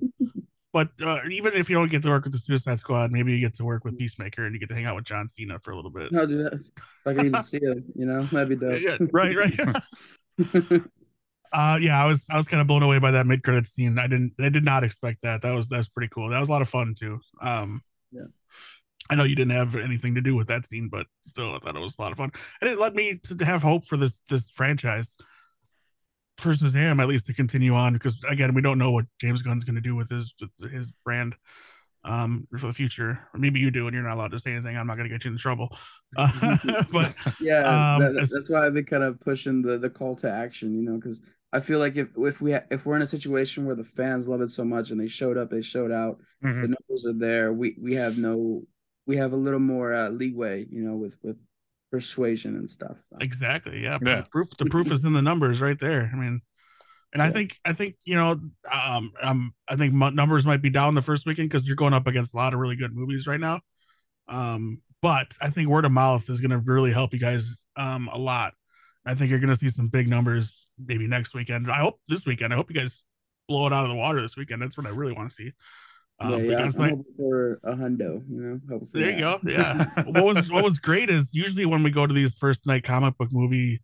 But 0.73 0.89
uh, 1.03 1.19
even 1.31 1.53
if 1.53 1.69
you 1.69 1.77
don't 1.77 1.91
get 1.91 2.03
to 2.05 2.09
work 2.09 2.25
with 2.25 2.33
the 2.33 2.39
Suicide 2.39 2.81
Squad, 2.81 3.13
maybe 3.13 3.33
you 3.33 3.41
get 3.41 3.55
to 3.57 3.65
work 3.65 3.85
with 3.85 3.99
Peacemaker 3.99 4.47
and 4.47 4.55
you 4.55 4.61
get 4.61 4.71
to 4.71 4.75
hang 4.75 4.87
out 4.87 4.97
with 4.97 5.05
John 5.05 5.29
Cena 5.29 5.59
for 5.59 5.73
a 5.73 5.77
little 5.77 5.91
bit. 5.91 6.13
No, 6.13 6.25
dude, 6.25 6.47
that's, 6.47 6.69
if 6.69 7.07
I 7.07 7.13
can 7.13 7.27
even 7.27 7.43
see 7.43 7.59
it, 7.59 7.85
you 7.95 8.07
know, 8.07 8.23
that'd 8.25 8.49
be 8.49 8.57
dope. 8.57 8.81
Yeah, 8.81 8.97
right, 9.13 9.37
right. 9.37 10.63
uh, 11.53 11.79
yeah, 11.81 12.03
I 12.03 12.07
was 12.07 12.29
I 12.31 12.37
was 12.39 12.47
kind 12.47 12.61
of 12.61 12.67
blown 12.67 12.83
away 12.83 12.99
by 12.99 13.11
that 13.11 13.27
mid 13.27 13.43
credit 13.43 13.67
scene. 13.67 13.99
I 13.99 14.07
didn't 14.07 14.33
I 14.41 14.49
did 14.49 14.65
not 14.65 14.85
expect 14.85 15.19
that. 15.23 15.43
That 15.43 15.53
was 15.53 15.69
that's 15.69 15.89
pretty 15.89 16.09
cool. 16.15 16.31
That 16.31 16.41
was 16.41 16.49
a 16.49 16.53
lot 16.53 16.63
of 16.63 16.69
fun 16.69 16.95
too. 16.99 17.21
Um, 17.43 17.81
Yeah. 18.13 18.23
I 19.11 19.15
know 19.17 19.25
you 19.25 19.35
didn't 19.37 19.53
have 19.57 19.75
anything 19.77 20.15
to 20.15 20.21
do 20.21 20.37
with 20.37 20.47
that 20.49 20.67
scene, 20.67 20.89
but 20.89 21.07
still, 21.23 21.55
I 21.55 21.59
thought 21.59 21.77
it 21.77 21.81
was 21.81 21.97
a 21.99 22.03
lot 22.03 22.13
of 22.13 22.19
fun, 22.19 22.31
and 22.61 22.71
it 22.71 22.79
led 22.79 22.95
me 22.95 23.21
to 23.25 23.45
have 23.45 23.63
hope 23.63 23.85
for 23.87 23.97
this 23.97 24.21
this 24.31 24.49
franchise 24.51 25.17
for 26.39 26.51
Shazam 26.53 27.03
at 27.03 27.09
least 27.09 27.27
to 27.27 27.35
continue 27.35 27.75
on 27.75 27.93
because 27.93 28.17
again 28.27 28.55
we 28.55 28.63
don't 28.63 28.79
know 28.79 28.91
what 28.91 29.05
James 29.21 29.43
Gunn's 29.43 29.65
going 29.65 29.75
to 29.75 29.81
do 29.83 29.95
with 29.95 30.09
his 30.09 30.35
with 30.41 30.73
his 30.73 30.91
brand 31.05 31.35
um 32.03 32.49
for 32.59 32.67
the 32.67 32.73
future. 32.73 33.19
Or 33.35 33.39
maybe 33.41 33.61
you 33.61 33.71
do, 33.71 33.87
and 33.87 33.95
you're 33.95 34.05
not 34.05 34.15
allowed 34.15 34.31
to 34.31 34.39
say 34.39 34.53
anything. 34.53 34.75
I'm 34.77 34.87
not 34.87 34.97
going 34.97 35.09
to 35.09 35.15
get 35.15 35.25
you 35.27 35.33
in 35.33 35.39
trouble. 35.39 35.77
Uh, 36.17 36.57
but 36.93 37.15
yeah, 37.41 37.97
Um, 37.97 38.15
that- 38.15 38.31
that's 38.33 38.49
why 38.49 38.65
I've 38.67 38.73
been 38.75 38.87
kind 38.87 39.03
of 39.03 39.21
pushing 39.21 39.61
the 39.61 39.77
the 39.77 39.91
call 39.91 40.17
to 40.17 40.31
action, 40.31 40.75
you 40.75 40.83
know, 40.83 40.97
because 40.97 41.21
I 41.53 41.59
feel 41.61 41.79
like 41.79 41.97
if 41.97 42.09
if 42.17 42.41
we 42.41 42.55
if 42.71 42.87
we're 42.87 42.97
in 42.97 43.03
a 43.03 43.07
situation 43.07 43.67
where 43.67 43.75
the 43.77 43.85
fans 43.85 44.29
love 44.29 44.41
it 44.41 44.49
so 44.51 44.65
much 44.65 44.91
and 44.91 44.99
they 44.99 45.09
showed 45.09 45.37
up, 45.37 45.51
they 45.51 45.61
showed 45.63 45.93
out, 45.93 46.21
Mhm. 46.43 46.63
the 46.63 46.69
numbers 46.69 47.05
are 47.07 47.13
there. 47.19 47.53
We 47.53 47.77
we 47.79 47.97
have 47.97 48.17
no 48.17 48.63
we 49.11 49.17
have 49.17 49.33
a 49.33 49.37
little 49.37 49.59
more 49.59 49.93
uh, 49.93 50.09
leeway, 50.09 50.65
you 50.71 50.83
know, 50.83 50.95
with 50.95 51.17
with 51.21 51.37
persuasion 51.91 52.55
and 52.55 52.71
stuff. 52.71 52.97
Exactly. 53.21 53.83
Yeah. 53.83 53.99
Yeah. 54.01 54.21
The 54.21 54.27
proof 54.31 54.49
the 54.57 54.67
proof 54.67 54.93
is 54.93 55.05
in 55.05 55.15
the 55.15 55.21
numbers 55.21 55.61
right 55.61 55.79
there. 55.81 56.09
I 56.13 56.17
mean, 56.17 56.41
and 57.13 57.21
I 57.21 57.33
think 57.33 57.59
I 57.65 57.73
think 57.73 57.97
you 58.05 58.15
know 58.15 58.41
um 58.73 59.13
um 59.21 59.53
I 59.69 59.75
think 59.75 59.93
mu- 59.93 60.13
numbers 60.13 60.47
might 60.47 60.63
be 60.63 60.71
down 60.71 60.95
the 60.95 61.03
first 61.03 61.27
weekend 61.27 61.51
because 61.51 61.67
you're 61.67 61.75
going 61.75 61.93
up 61.93 62.07
against 62.07 62.35
a 62.35 62.37
lot 62.37 62.55
of 62.55 62.61
really 62.61 62.77
good 62.77 62.95
movies 62.95 63.27
right 63.27 63.41
now. 63.41 63.63
Um, 64.29 64.81
but 65.03 65.37
I 65.41 65.51
think 65.51 65.69
word 65.69 65.85
of 65.85 65.91
mouth 65.91 66.31
is 66.31 66.39
going 66.39 66.53
to 66.53 66.59
really 66.59 66.93
help 66.93 67.13
you 67.13 67.19
guys 67.19 67.57
um 67.75 68.09
a 68.13 68.19
lot. 68.19 68.53
I 69.05 69.17
think 69.17 69.31
you're 69.31 69.41
gonna 69.41 69.57
see 69.57 69.71
some 69.71 69.89
big 69.89 70.07
numbers 70.07 70.69
maybe 70.79 71.09
next 71.09 71.35
weekend. 71.35 71.69
I 71.69 71.79
hope 71.79 71.99
this 72.07 72.27
weekend. 72.27 72.53
I 72.53 72.57
hope 72.57 72.71
you 72.71 72.81
guys 72.81 73.03
blow 73.49 73.67
it 73.67 73.73
out 73.73 73.83
of 73.83 73.89
the 73.89 73.97
water 73.97 74.23
this 74.23 74.37
weekend. 74.37 74.63
That's 74.63 74.77
what 74.77 74.87
I 74.87 74.91
really 74.91 75.15
want 75.15 75.31
to 75.31 75.35
see. 75.35 75.53
Um, 76.23 76.31
yeah, 76.33 76.37
yeah. 76.37 76.57
because, 76.59 76.79
I'm 76.79 76.91
like, 76.91 76.99
for 77.17 77.61
a 77.65 77.75
hundo, 77.75 78.23
you 78.31 78.61
know. 78.69 78.81
there 78.93 79.11
you 79.11 79.25
that. 79.25 79.43
go. 79.43 79.51
Yeah. 79.51 80.03
what 80.05 80.25
was 80.25 80.51
what 80.51 80.63
was 80.63 80.79
great 80.79 81.09
is 81.09 81.33
usually 81.35 81.65
when 81.67 81.83
we 81.83 81.91
go 81.91 82.07
to 82.07 82.13
these 82.13 82.35
first 82.35 82.67
night 82.67 82.85
comic 82.85 83.17
book 83.17 83.31
movie 83.33 83.81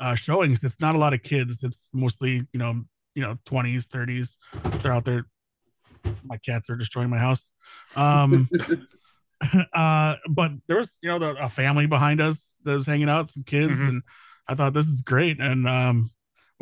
uh 0.00 0.14
showings, 0.14 0.64
it's 0.64 0.80
not 0.80 0.94
a 0.94 0.98
lot 0.98 1.14
of 1.14 1.22
kids. 1.22 1.62
It's 1.62 1.88
mostly, 1.92 2.46
you 2.52 2.58
know, 2.58 2.82
you 3.14 3.22
know, 3.22 3.38
20s, 3.46 3.88
30s. 3.88 4.36
They're 4.82 4.92
out 4.92 5.04
there. 5.04 5.26
My 6.24 6.36
cats 6.38 6.68
are 6.68 6.76
destroying 6.76 7.08
my 7.10 7.18
house. 7.18 7.50
Um 7.96 8.48
uh 9.72 10.16
but 10.28 10.52
there 10.68 10.76
was, 10.76 10.98
you 11.02 11.08
know, 11.08 11.18
the, 11.18 11.30
a 11.42 11.48
family 11.48 11.86
behind 11.86 12.20
us 12.20 12.54
that 12.64 12.74
was 12.74 12.86
hanging 12.86 13.08
out, 13.08 13.30
some 13.30 13.44
kids, 13.44 13.78
Mhm. 13.78 13.88
and 13.88 14.02
I 14.46 14.54
thought 14.54 14.74
this 14.74 14.88
is 14.88 15.00
great. 15.00 15.40
And 15.40 15.66
um 15.66 16.10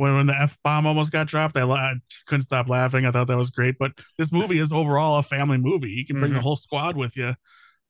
when, 0.00 0.16
when 0.16 0.26
the 0.26 0.34
F 0.34 0.58
bomb 0.64 0.86
almost 0.86 1.12
got 1.12 1.26
dropped, 1.28 1.56
I, 1.56 1.62
I 1.62 1.94
just 2.08 2.26
couldn't 2.26 2.44
stop 2.44 2.68
laughing. 2.68 3.06
I 3.06 3.10
thought 3.10 3.26
that 3.28 3.36
was 3.36 3.50
great. 3.50 3.76
But 3.78 3.92
this 4.18 4.32
movie 4.32 4.58
is 4.58 4.72
overall 4.72 5.18
a 5.18 5.22
family 5.22 5.58
movie. 5.58 5.90
You 5.90 6.04
can 6.06 6.18
bring 6.18 6.32
the 6.32 6.40
Mhm. 6.40 6.42
whole 6.42 6.56
squad 6.56 6.96
with 6.96 7.16
you 7.16 7.34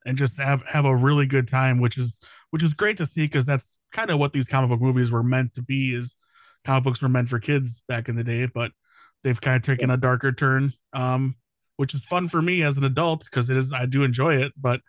and 0.05 0.19
just 0.19 0.39
have 0.39 0.63
have 0.67 0.85
a 0.85 0.95
really 0.97 1.27
good 1.27 1.47
time, 1.49 1.81
which 1.81 1.97
is 1.97 2.21
which 2.51 2.63
is 2.63 2.75
great 2.75 2.97
to 2.99 3.07
see 3.07 3.25
because 3.27 3.47
that's 3.47 3.77
kind 3.93 4.11
of 4.11 4.19
what 4.19 4.33
these 4.33 4.49
comic 4.49 4.71
book 4.71 4.81
movies 4.81 5.11
were 5.11 5.23
meant 5.23 5.55
to 5.55 5.63
be. 5.63 5.95
Is 5.95 6.17
comic 6.65 6.85
books 6.85 7.01
were 7.01 7.09
meant 7.09 7.29
for 7.29 7.39
kids 7.39 7.81
back 7.89 8.09
in 8.09 8.17
the 8.17 8.25
day, 8.25 8.47
but 8.47 8.73
they've 9.23 9.41
kind 9.41 9.57
of 9.57 9.63
taken 9.63 9.91
a 9.91 9.97
darker 9.97 10.33
turn, 10.33 10.73
um, 10.93 11.37
which 11.77 11.95
is 11.95 12.05
fun 12.05 12.29
for 12.29 12.43
me 12.43 12.63
as 12.63 12.77
an 12.77 12.85
adult 12.85 13.25
because 13.25 13.51
it 13.51 13.57
is 13.57 13.73
I 13.73 13.87
do 13.87 14.03
enjoy 14.03 14.37
it, 14.37 14.53
but 14.61 14.81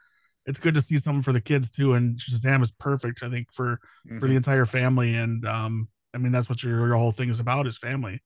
it's 0.47 0.59
good 0.59 0.73
to 0.73 0.81
see 0.81 0.97
something 0.97 1.21
for 1.21 1.33
the 1.33 1.41
kids 1.41 1.69
too. 1.69 1.93
And 1.93 2.17
Shazam 2.19 2.63
is 2.63 2.71
perfect, 2.71 3.21
I 3.21 3.29
think, 3.29 3.53
for 3.53 3.79
for 4.19 4.27
the 4.27 4.35
entire 4.35 4.65
family. 4.65 5.13
And 5.15 5.45
um, 5.45 5.87
I 6.13 6.17
mean 6.17 6.31
that's 6.31 6.49
what 6.49 6.63
your 6.63 6.87
your 6.87 6.97
whole 6.97 7.11
thing 7.11 7.29
is 7.29 7.39
about 7.39 7.67
is 7.67 7.77
family. 7.77 8.21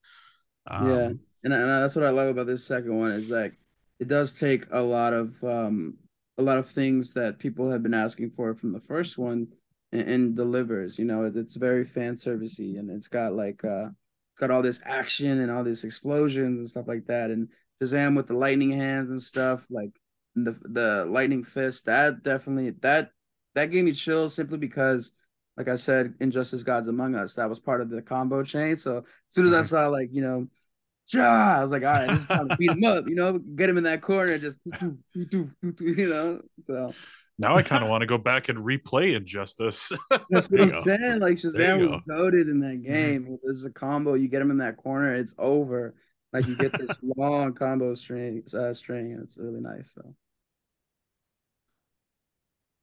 Um, 0.68 0.88
yeah, 0.88 1.06
and, 1.44 1.52
and 1.52 1.70
that's 1.70 1.94
what 1.96 2.04
I 2.04 2.10
love 2.10 2.28
about 2.28 2.46
this 2.46 2.64
second 2.64 2.96
one 2.96 3.12
is 3.12 3.30
like 3.30 3.54
it 3.98 4.08
does 4.08 4.32
take 4.32 4.66
a 4.70 4.80
lot 4.80 5.12
of 5.12 5.42
um 5.44 5.98
a 6.38 6.42
lot 6.42 6.58
of 6.58 6.68
things 6.68 7.14
that 7.14 7.38
people 7.38 7.70
have 7.70 7.82
been 7.82 7.94
asking 7.94 8.30
for 8.30 8.54
from 8.54 8.72
the 8.72 8.80
first 8.80 9.16
one 9.16 9.48
and, 9.92 10.08
and 10.08 10.36
delivers. 10.36 10.98
You 10.98 11.04
know, 11.04 11.24
it, 11.24 11.36
it's 11.36 11.56
very 11.56 11.84
fan 11.84 12.14
servicey 12.14 12.78
and 12.78 12.90
it's 12.90 13.08
got 13.08 13.32
like 13.32 13.64
uh 13.64 13.86
got 14.38 14.50
all 14.50 14.62
this 14.62 14.80
action 14.84 15.40
and 15.40 15.50
all 15.50 15.64
these 15.64 15.84
explosions 15.84 16.58
and 16.58 16.68
stuff 16.68 16.88
like 16.88 17.06
that. 17.06 17.30
And 17.30 17.48
Shazam 17.82 18.16
with 18.16 18.26
the 18.26 18.34
lightning 18.34 18.72
hands 18.72 19.10
and 19.10 19.22
stuff 19.22 19.66
like 19.70 19.90
the 20.34 20.58
the 20.62 21.06
lightning 21.08 21.44
fist 21.44 21.86
that 21.86 22.22
definitely 22.22 22.70
that 22.82 23.10
that 23.54 23.70
gave 23.70 23.84
me 23.84 23.92
chills 23.92 24.34
simply 24.34 24.58
because 24.58 25.16
like 25.56 25.68
I 25.68 25.76
said, 25.76 26.14
Injustice 26.20 26.62
Gods 26.62 26.88
Among 26.88 27.14
Us, 27.14 27.34
that 27.34 27.48
was 27.50 27.60
part 27.60 27.80
of 27.80 27.90
the 27.90 28.02
combo 28.02 28.42
chain. 28.42 28.76
So 28.76 28.98
as 28.98 29.04
soon 29.30 29.46
as 29.46 29.52
I 29.52 29.62
Mhm. 29.62 29.68
saw 29.68 29.88
like, 29.88 30.10
you 30.12 30.22
know, 30.22 30.48
Jah, 31.08 31.56
I 31.58 31.62
was 31.62 31.72
like, 31.72 31.82
all 31.84 31.88
right, 31.90 32.10
this 32.10 32.22
is 32.22 32.28
time 32.28 32.48
to 32.48 32.54
beat 32.56 32.72
him 32.72 32.84
up, 32.84 33.08
you 33.08 33.16
know, 33.16 33.38
get 33.38 33.70
him 33.70 33.78
in 33.78 33.84
that 33.84 34.02
corner, 34.02 34.38
just 34.38 34.60
you 35.14 36.08
know. 36.08 36.40
So 36.64 36.96
Now 37.38 37.54
I 37.56 37.62
kind 37.62 37.82
of 37.84 37.90
want 37.90 38.00
to 38.02 38.06
go 38.06 38.18
back 38.18 38.48
and 38.48 38.58
replay 38.58 39.14
Injustice. 39.16 39.92
that's 40.30 40.50
what 40.50 40.60
I'm 40.60 40.68
go. 40.68 40.74
saying. 40.74 41.20
Like 41.20 41.34
There 41.52 41.76
Shazam 41.76 41.80
was 41.80 41.92
go. 41.92 41.98
Mm-hmm. 41.98 42.10
goaded 42.10 42.48
in 42.48 42.60
that 42.60 42.82
game. 42.82 43.38
There's 43.42 43.64
a 43.64 43.70
combo, 43.70 44.14
you 44.14 44.28
get 44.28 44.42
him 44.42 44.50
in 44.50 44.58
that 44.58 44.76
corner, 44.76 45.14
it's 45.14 45.34
over. 45.38 45.94
Like 46.32 46.46
you 46.46 46.56
get 46.56 46.76
this 46.76 46.98
long 47.16 47.54
combo 47.54 47.94
string, 47.94 48.42
uh, 48.54 48.72
string, 48.74 49.12
and 49.12 49.22
it's 49.22 49.38
really 49.38 49.60
nice. 49.60 49.92
So 49.94 50.14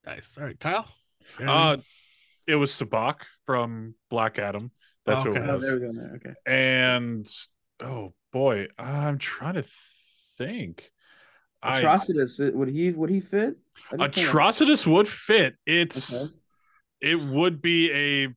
nice. 0.06 0.38
All 0.38 0.46
right, 0.46 0.60
Kyle. 0.60 0.88
uh, 1.46 1.78
it 2.48 2.56
was 2.56 2.72
Sabbac 2.72 3.22
from 3.46 3.96
Black 4.10 4.40
Adam. 4.40 4.72
That's 5.06 5.26
Okay. 5.26 5.40
it 5.40 5.50
oh, 5.50 5.54
was. 5.54 5.62
there 5.62 5.74
we 5.76 5.80
go. 5.82 5.92
There. 5.94 6.14
Okay. 6.16 6.34
and 6.46 7.28
oh 7.82 8.14
boy, 8.32 8.68
I'm 8.78 9.18
trying 9.18 9.56
to 9.56 9.66
think. 10.38 10.92
I 11.62 11.82
Atrocitus, 11.82 12.54
would 12.54 12.70
he 12.70 12.92
would 12.92 13.10
he 13.10 13.20
fit? 13.20 13.58
I 13.92 13.96
Atrocitus 14.08 14.86
would 14.86 15.08
fit. 15.08 15.56
It's 15.66 16.14
Okay. 17.02 17.12
it 17.12 17.20
would 17.22 17.62
be 17.62 17.92
a 17.92 18.28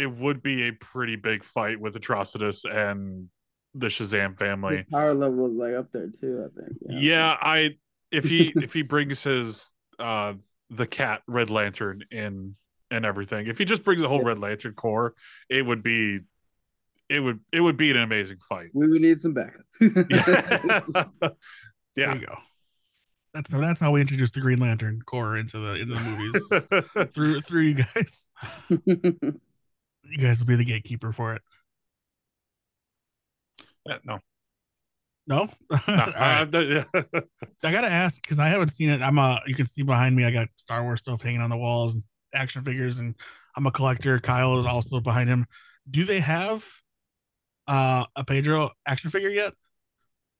it 0.00 0.10
would 0.12 0.42
be 0.42 0.68
a 0.68 0.72
pretty 0.72 1.16
big 1.16 1.42
fight 1.42 1.80
with 1.80 1.94
Atrocitus 1.94 2.64
and 2.70 3.28
the 3.74 3.86
Shazam 3.88 4.30
His 4.30 4.38
family. 4.38 4.84
power 4.90 5.14
level 5.14 5.46
is 5.46 5.54
like 5.54 5.74
up 5.74 5.92
there 5.92 6.08
too. 6.20 6.46
I 6.46 6.60
think. 6.60 6.78
Yeah, 6.88 7.36
I 7.40 7.76
if 8.10 8.24
he 8.24 8.52
if 8.56 8.72
he 8.72 8.82
brings 8.82 9.22
his 9.22 9.72
uh 9.98 10.34
the 10.70 10.86
cat 10.86 11.22
Red 11.26 11.48
Lantern 11.50 12.04
in 12.10 12.56
and 12.90 13.04
everything, 13.04 13.46
if 13.46 13.58
he 13.58 13.64
just 13.64 13.82
brings 13.84 14.00
the 14.02 14.08
whole 14.08 14.18
Yeah. 14.22 14.28
Red 14.28 14.38
Lantern 14.38 14.74
core, 14.74 15.14
it 15.48 15.64
would 15.66 15.82
be 15.82 16.20
it 17.08 17.20
would 17.20 17.40
it 17.52 17.60
would 17.60 17.76
be 17.76 17.90
an 17.90 17.96
amazing 17.98 18.38
fight. 18.48 18.70
We 18.74 18.88
would 18.88 19.00
need 19.02 19.20
some 19.20 19.34
backup. 19.34 19.64
yeah. 20.10 21.30
There 21.96 22.14
you 22.14 22.26
go. 22.26 22.36
That's 23.32 23.50
so 23.50 23.58
that's 23.60 23.80
how 23.80 23.90
we 23.92 24.00
introduced 24.02 24.34
the 24.34 24.40
Green 24.40 24.58
Lantern 24.60 25.00
Corps 25.06 25.36
into 25.36 25.58
the 25.58 25.74
into 25.74 25.94
the 25.94 26.00
movies 26.00 27.10
through 27.14 27.40
through 27.40 27.62
you 27.62 27.74
guys. 27.94 28.28
You 28.68 30.18
guys 30.18 30.38
will 30.38 30.46
be 30.46 30.56
the 30.56 30.64
gatekeeper 30.64 31.12
for 31.12 31.34
it. 31.34 31.42
Yeah, 33.86 33.98
no, 34.04 34.18
No, 35.26 35.48
no, 35.70 35.78
All 35.88 35.94
right. 35.96 36.40
uh, 36.42 36.44
the- 36.44 36.86
I 37.62 37.72
gotta 37.72 37.90
ask 37.90 38.20
because 38.22 38.38
I 38.38 38.48
haven't 38.48 38.70
seen 38.74 38.90
it. 38.90 39.00
I'm 39.00 39.18
a 39.18 39.40
you 39.46 39.54
can 39.54 39.66
see 39.66 39.82
behind 39.82 40.16
me. 40.16 40.24
I 40.24 40.30
got 40.30 40.48
Star 40.56 40.82
Wars 40.82 41.00
stuff 41.00 41.22
hanging 41.22 41.40
on 41.40 41.50
the 41.50 41.56
walls 41.56 41.94
and 41.94 42.02
action 42.36 42.62
figures, 42.62 42.98
and 42.98 43.14
I'm 43.56 43.66
a 43.66 43.70
collector. 43.72 44.18
Kyle 44.20 44.58
is 44.58 44.66
also 44.66 45.00
behind 45.00 45.28
him. 45.28 45.46
Do 45.90 46.04
they 46.04 46.20
have 46.20 46.64
uh 47.68 48.04
a 48.14 48.24
Pedro 48.24 48.70
action 48.86 49.10
figure 49.10 49.30
yet? 49.30 49.52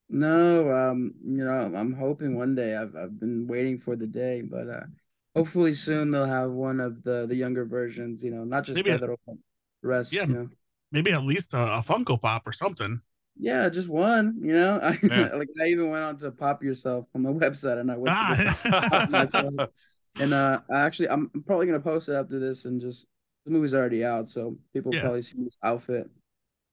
No, 0.09 0.71
um, 0.71 1.15
you 1.25 1.45
know, 1.45 1.51
I'm 1.75 1.95
hoping 1.95 2.37
one 2.37 2.55
day. 2.55 2.77
I've 2.77 2.95
I've 2.95 3.19
been 3.19 3.47
waiting 3.49 3.79
for 3.81 3.97
the 3.97 4.07
day, 4.07 4.43
but 4.43 4.69
uh 4.69 4.87
hopefully 5.35 5.75
soon 5.75 6.11
they'll 6.11 6.27
have 6.27 6.51
one 6.51 6.79
of 6.81 7.03
the 7.03 7.27
the 7.27 7.35
younger 7.35 7.65
versions, 7.65 8.23
you 8.23 8.31
know, 8.31 8.45
not 8.45 8.65
just 8.65 8.77
Maybe 8.77 8.91
a- 8.91 8.99
Pedro, 8.99 9.17
the 9.27 9.39
rest, 9.83 10.13
Yeah. 10.13 10.27
you 10.27 10.35
know. 10.35 10.49
Maybe 10.93 11.13
at 11.13 11.25
least 11.25 11.53
a, 11.55 11.59
a 11.79 11.83
Funko 11.83 12.21
Pop 12.21 12.47
or 12.47 12.53
something. 12.53 13.01
Yeah, 13.39 13.69
just 13.69 13.89
one, 13.89 14.39
you 14.41 14.55
know. 14.55 14.79
I 14.83 14.99
Yeah. 15.03 15.35
like 15.35 15.49
I 15.61 15.67
even 15.67 15.91
went 15.91 16.05
on 16.05 16.19
to 16.19 16.31
pop 16.31 16.63
yourself 16.63 17.07
on 17.15 17.23
the 17.23 17.33
website 17.43 17.81
and 17.81 17.91
I 17.91 17.97
went 17.97 18.15
Ah, 18.17 19.69
and 20.21 20.33
uh 20.35 20.61
I 20.71 20.81
actually 20.81 21.09
I'm 21.09 21.31
probably 21.47 21.67
gonna 21.67 21.81
post 21.81 22.09
it 22.09 22.15
after 22.15 22.39
this 22.39 22.65
and 22.65 22.81
just 22.81 23.07
the 23.45 23.53
movie's 23.53 23.75
already 23.75 24.05
out, 24.05 24.29
so 24.29 24.57
people 24.73 24.93
Yeah. 24.93 25.01
probably 25.03 25.23
see 25.23 25.37
this 25.43 25.59
outfit. 25.63 26.09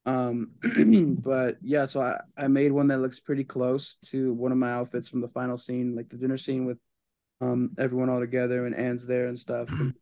Um 0.06 0.52
but 1.24 1.58
yeah, 1.62 1.86
so 1.86 2.02
I, 2.02 2.20
I 2.38 2.48
made 2.48 2.72
one 2.72 2.88
that 2.88 3.00
looks 3.00 3.20
pretty 3.20 3.44
close 3.44 3.96
to 4.12 4.34
one 4.34 4.52
of 4.52 4.58
my 4.58 4.72
outfits 4.72 5.10
from 5.10 5.22
the 5.22 5.28
final 5.28 5.58
scene, 5.58 5.96
like 5.96 6.10
the 6.10 6.18
dinner 6.18 6.38
scene 6.38 6.66
with 6.66 6.78
um 7.42 7.72
everyone 7.78 8.10
all 8.10 8.20
together 8.20 8.66
and 8.66 8.76
Anne's 8.76 9.08
there 9.08 9.28
and 9.28 9.38
stuff. 9.40 9.70
And, 9.70 9.94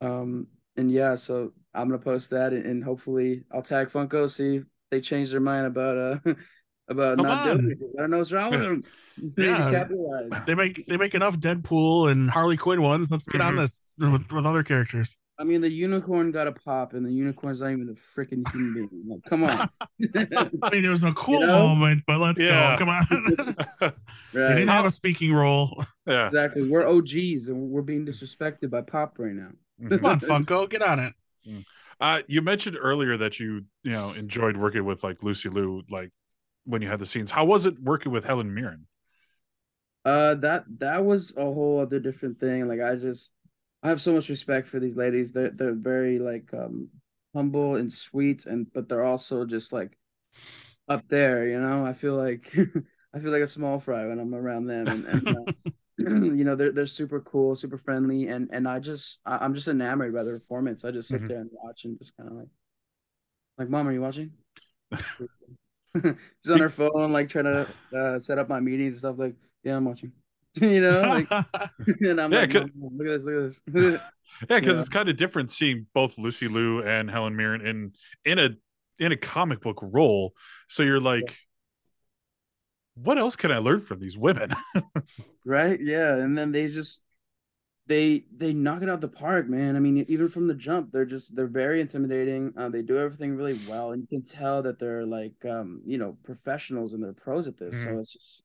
um 0.00 0.46
and 0.76 0.90
yeah, 0.90 1.14
so 1.14 1.52
I'm 1.74 1.88
gonna 1.88 1.98
post 2.02 2.30
that 2.30 2.52
and, 2.52 2.66
and 2.66 2.84
hopefully 2.84 3.44
I'll 3.52 3.62
tag 3.62 3.88
Funko, 3.88 4.30
see 4.30 4.56
if 4.56 4.64
they 4.90 5.00
change 5.00 5.30
their 5.30 5.40
mind 5.40 5.66
about 5.66 5.96
uh 6.26 6.34
about 6.88 7.18
Come 7.18 7.26
not 7.26 7.44
doing 7.44 7.58
on. 7.58 7.70
it. 7.72 7.78
I 7.96 8.00
don't 8.02 8.10
know 8.10 8.18
what's 8.18 8.32
wrong 8.32 8.50
with 8.50 8.60
them. 8.62 8.84
They 9.18 9.46
Yeah. 9.46 9.70
capitalize. 9.70 10.44
they 10.46 10.54
make 10.54 10.86
they 10.86 10.96
make 10.96 11.14
enough 11.14 11.38
Deadpool 11.38 12.10
and 12.10 12.30
Harley 12.30 12.56
Quinn 12.56 12.82
ones. 12.82 13.10
Let's 13.10 13.26
get 13.26 13.40
on 13.40 13.54
Mhm. 13.54 13.58
this 13.60 13.80
with, 13.98 14.30
with 14.32 14.46
other 14.46 14.62
characters. 14.62 15.16
I 15.38 15.44
mean, 15.44 15.60
the 15.60 15.70
unicorn 15.70 16.30
got 16.32 16.46
a 16.46 16.52
pop, 16.52 16.94
and 16.94 17.04
the 17.04 17.12
unicorn's 17.12 17.60
not 17.60 17.70
even 17.70 17.90
a 17.90 17.92
freaking 17.92 18.48
human 18.50 18.88
being. 18.88 19.04
Like, 19.06 19.22
come 19.28 19.44
on. 19.44 19.68
I 20.62 20.70
mean, 20.70 20.84
it 20.84 20.88
was 20.88 21.02
a 21.02 21.12
cool 21.14 21.40
know? 21.46 21.66
moment, 21.68 22.04
but 22.06 22.18
let's 22.18 22.40
Yeah. 22.40 22.78
go. 22.78 22.86
Come 22.86 22.88
on. 22.88 23.94
they 24.32 24.48
didn't 24.48 24.68
have 24.68 24.86
a 24.86 24.90
speaking 24.90 25.34
role. 25.34 25.84
yeah. 26.06 26.26
Exactly. 26.26 26.66
We're 26.68 26.86
OGs, 26.88 27.48
and 27.48 27.70
we're 27.70 27.82
being 27.82 28.06
disrespected 28.06 28.70
by 28.70 28.80
pop 28.80 29.18
right 29.18 29.34
now. 29.34 29.50
Mhm. 29.82 29.96
Come 30.00 30.04
on, 30.06 30.20
Funko, 30.20 30.70
get 30.70 30.80
on 30.82 31.00
it. 31.00 31.14
Uh, 32.00 32.20
you 32.26 32.40
mentioned 32.42 32.76
earlier 32.80 33.16
that 33.18 33.38
you 33.40 33.64
you 33.82 33.92
know 33.92 34.12
enjoyed 34.12 34.56
working 34.56 34.84
with 34.84 35.02
like 35.04 35.22
Lucy 35.22 35.48
Liu, 35.50 35.82
like 35.90 36.12
when 36.66 36.82
you 36.82 36.88
had 36.88 36.98
the 37.00 37.06
scenes. 37.06 37.30
How 37.32 37.44
was 37.44 37.66
it 37.66 37.80
working 37.82 38.12
with 38.12 38.24
Helen 38.24 38.54
Mirren? 38.54 38.86
Uh, 40.04 40.34
that 40.36 40.64
that 40.78 41.04
was 41.04 41.36
a 41.36 41.40
whole 41.44 41.80
other 41.80 41.98
different 41.98 42.38
thing. 42.38 42.68
Like, 42.68 42.80
I 42.80 42.94
just, 42.96 43.32
I 43.82 43.88
have 43.88 44.00
so 44.00 44.12
much 44.12 44.28
respect 44.28 44.68
for 44.68 44.78
these 44.78 44.96
ladies. 44.96 45.32
They're 45.32 45.50
they're 45.50 45.74
very 45.74 46.18
like 46.18 46.52
um 46.54 46.90
humble 47.34 47.74
and 47.76 47.92
sweet, 47.92 48.46
and 48.46 48.72
but 48.72 48.88
they're 48.88 49.04
also 49.04 49.44
just 49.44 49.72
like 49.72 49.98
up 50.88 51.08
there. 51.08 51.48
You 51.48 51.60
know, 51.60 51.86
I 51.86 51.94
feel 51.94 52.16
like 52.16 52.54
I 53.14 53.20
feel 53.20 53.32
like 53.32 53.42
a 53.42 53.46
small 53.48 53.80
fry 53.80 54.06
when 54.06 54.20
I'm 54.20 54.34
around 54.34 54.66
them, 54.66 54.90
and, 54.92 55.06
and 55.06 55.30
uh, 55.30 55.46
you 56.36 56.44
know 56.44 56.56
they're 56.56 56.72
they're 56.72 56.86
super 56.86 57.20
cool, 57.22 57.56
super 57.56 57.78
friendly, 57.78 58.28
and 58.28 58.50
and 58.52 58.68
I 58.68 58.80
just 58.80 59.20
I, 59.26 59.38
I'm 59.38 59.54
just 59.54 59.68
enamored 59.68 60.14
by 60.14 60.24
their 60.24 60.38
performance. 60.40 60.84
I 60.84 60.92
just 60.92 61.10
sit 61.10 61.26
Mhm. 61.26 61.28
there 61.28 61.40
and 61.40 61.50
watch 61.52 61.84
and 61.86 61.98
just 61.98 62.16
kind 62.16 62.30
of 62.30 62.36
like, 62.36 62.48
like, 63.58 63.68
mom, 63.68 63.88
are 63.88 63.92
you 63.92 64.00
watching? 64.00 64.32
She's 66.44 66.50
on 66.52 66.60
her 66.60 66.68
phone, 66.68 67.12
like 67.12 67.28
trying 67.28 67.44
to 67.44 67.74
uh, 67.96 68.18
set 68.18 68.38
up 68.38 68.48
my 68.48 68.60
meetings 68.60 68.94
and 68.94 68.98
stuff. 68.98 69.16
Like, 69.18 69.34
yeah, 69.62 69.76
I'm 69.76 69.84
watching. 69.84 70.12
you 70.60 70.80
know, 70.80 71.04
like, 71.06 71.30
and 72.00 72.20
I'm 72.20 72.32
Yeah, 72.32 72.46
like, 72.46 72.50
"Mom, 72.50 72.70
look 72.96 73.06
at 73.08 73.12
this, 73.12 73.24
look 73.24 73.34
at 73.36 73.42
this. 73.72 74.00
Yeah, 74.50 74.60
because 74.60 74.78
Yeah. 74.78 74.80
it's 74.80 74.88
kind 74.88 75.08
of 75.08 75.16
different 75.16 75.50
seeing 75.50 75.86
both 75.94 76.18
Lucy 76.18 76.48
Liu 76.48 76.82
and 76.82 77.10
Helen 77.10 77.36
Mirren 77.36 77.66
in 77.66 77.92
in 78.24 78.38
a 78.38 78.50
in 78.98 79.12
a 79.12 79.16
comic 79.16 79.60
book 79.60 79.78
role. 79.82 80.34
So 80.68 80.82
you're 80.82 81.00
like, 81.00 81.36
what 82.94 83.18
else 83.18 83.36
can 83.36 83.52
I 83.52 83.58
learn 83.58 83.80
from 83.80 84.00
these 84.00 84.16
women? 84.16 84.52
right? 85.44 85.78
Yeah, 85.80 86.16
and 86.16 86.36
then 86.36 86.52
they 86.52 86.68
just 86.68 87.02
they 87.86 88.24
they 88.36 88.52
knock 88.52 88.82
it 88.82 88.88
out 88.88 89.00
the 89.00 89.08
park, 89.08 89.48
man. 89.48 89.76
I 89.76 89.78
mean, 89.78 90.04
even 90.08 90.28
from 90.28 90.48
the 90.48 90.54
jump, 90.54 90.90
they're 90.92 91.04
just 91.04 91.36
they're 91.36 91.46
very 91.46 91.80
intimidating. 91.80 92.52
Uh, 92.56 92.68
they 92.68 92.82
do 92.82 92.98
everything 92.98 93.36
really 93.36 93.58
well, 93.68 93.92
and 93.92 94.02
you 94.02 94.08
can 94.08 94.22
tell 94.22 94.62
that 94.62 94.78
they're 94.78 95.06
like 95.06 95.34
um, 95.48 95.82
you 95.84 95.98
know 95.98 96.16
professionals 96.24 96.92
and 96.92 97.02
they're 97.02 97.12
pros 97.12 97.46
at 97.46 97.56
this. 97.56 97.84
So 97.84 97.98
it's 97.98 98.12
just 98.12 98.42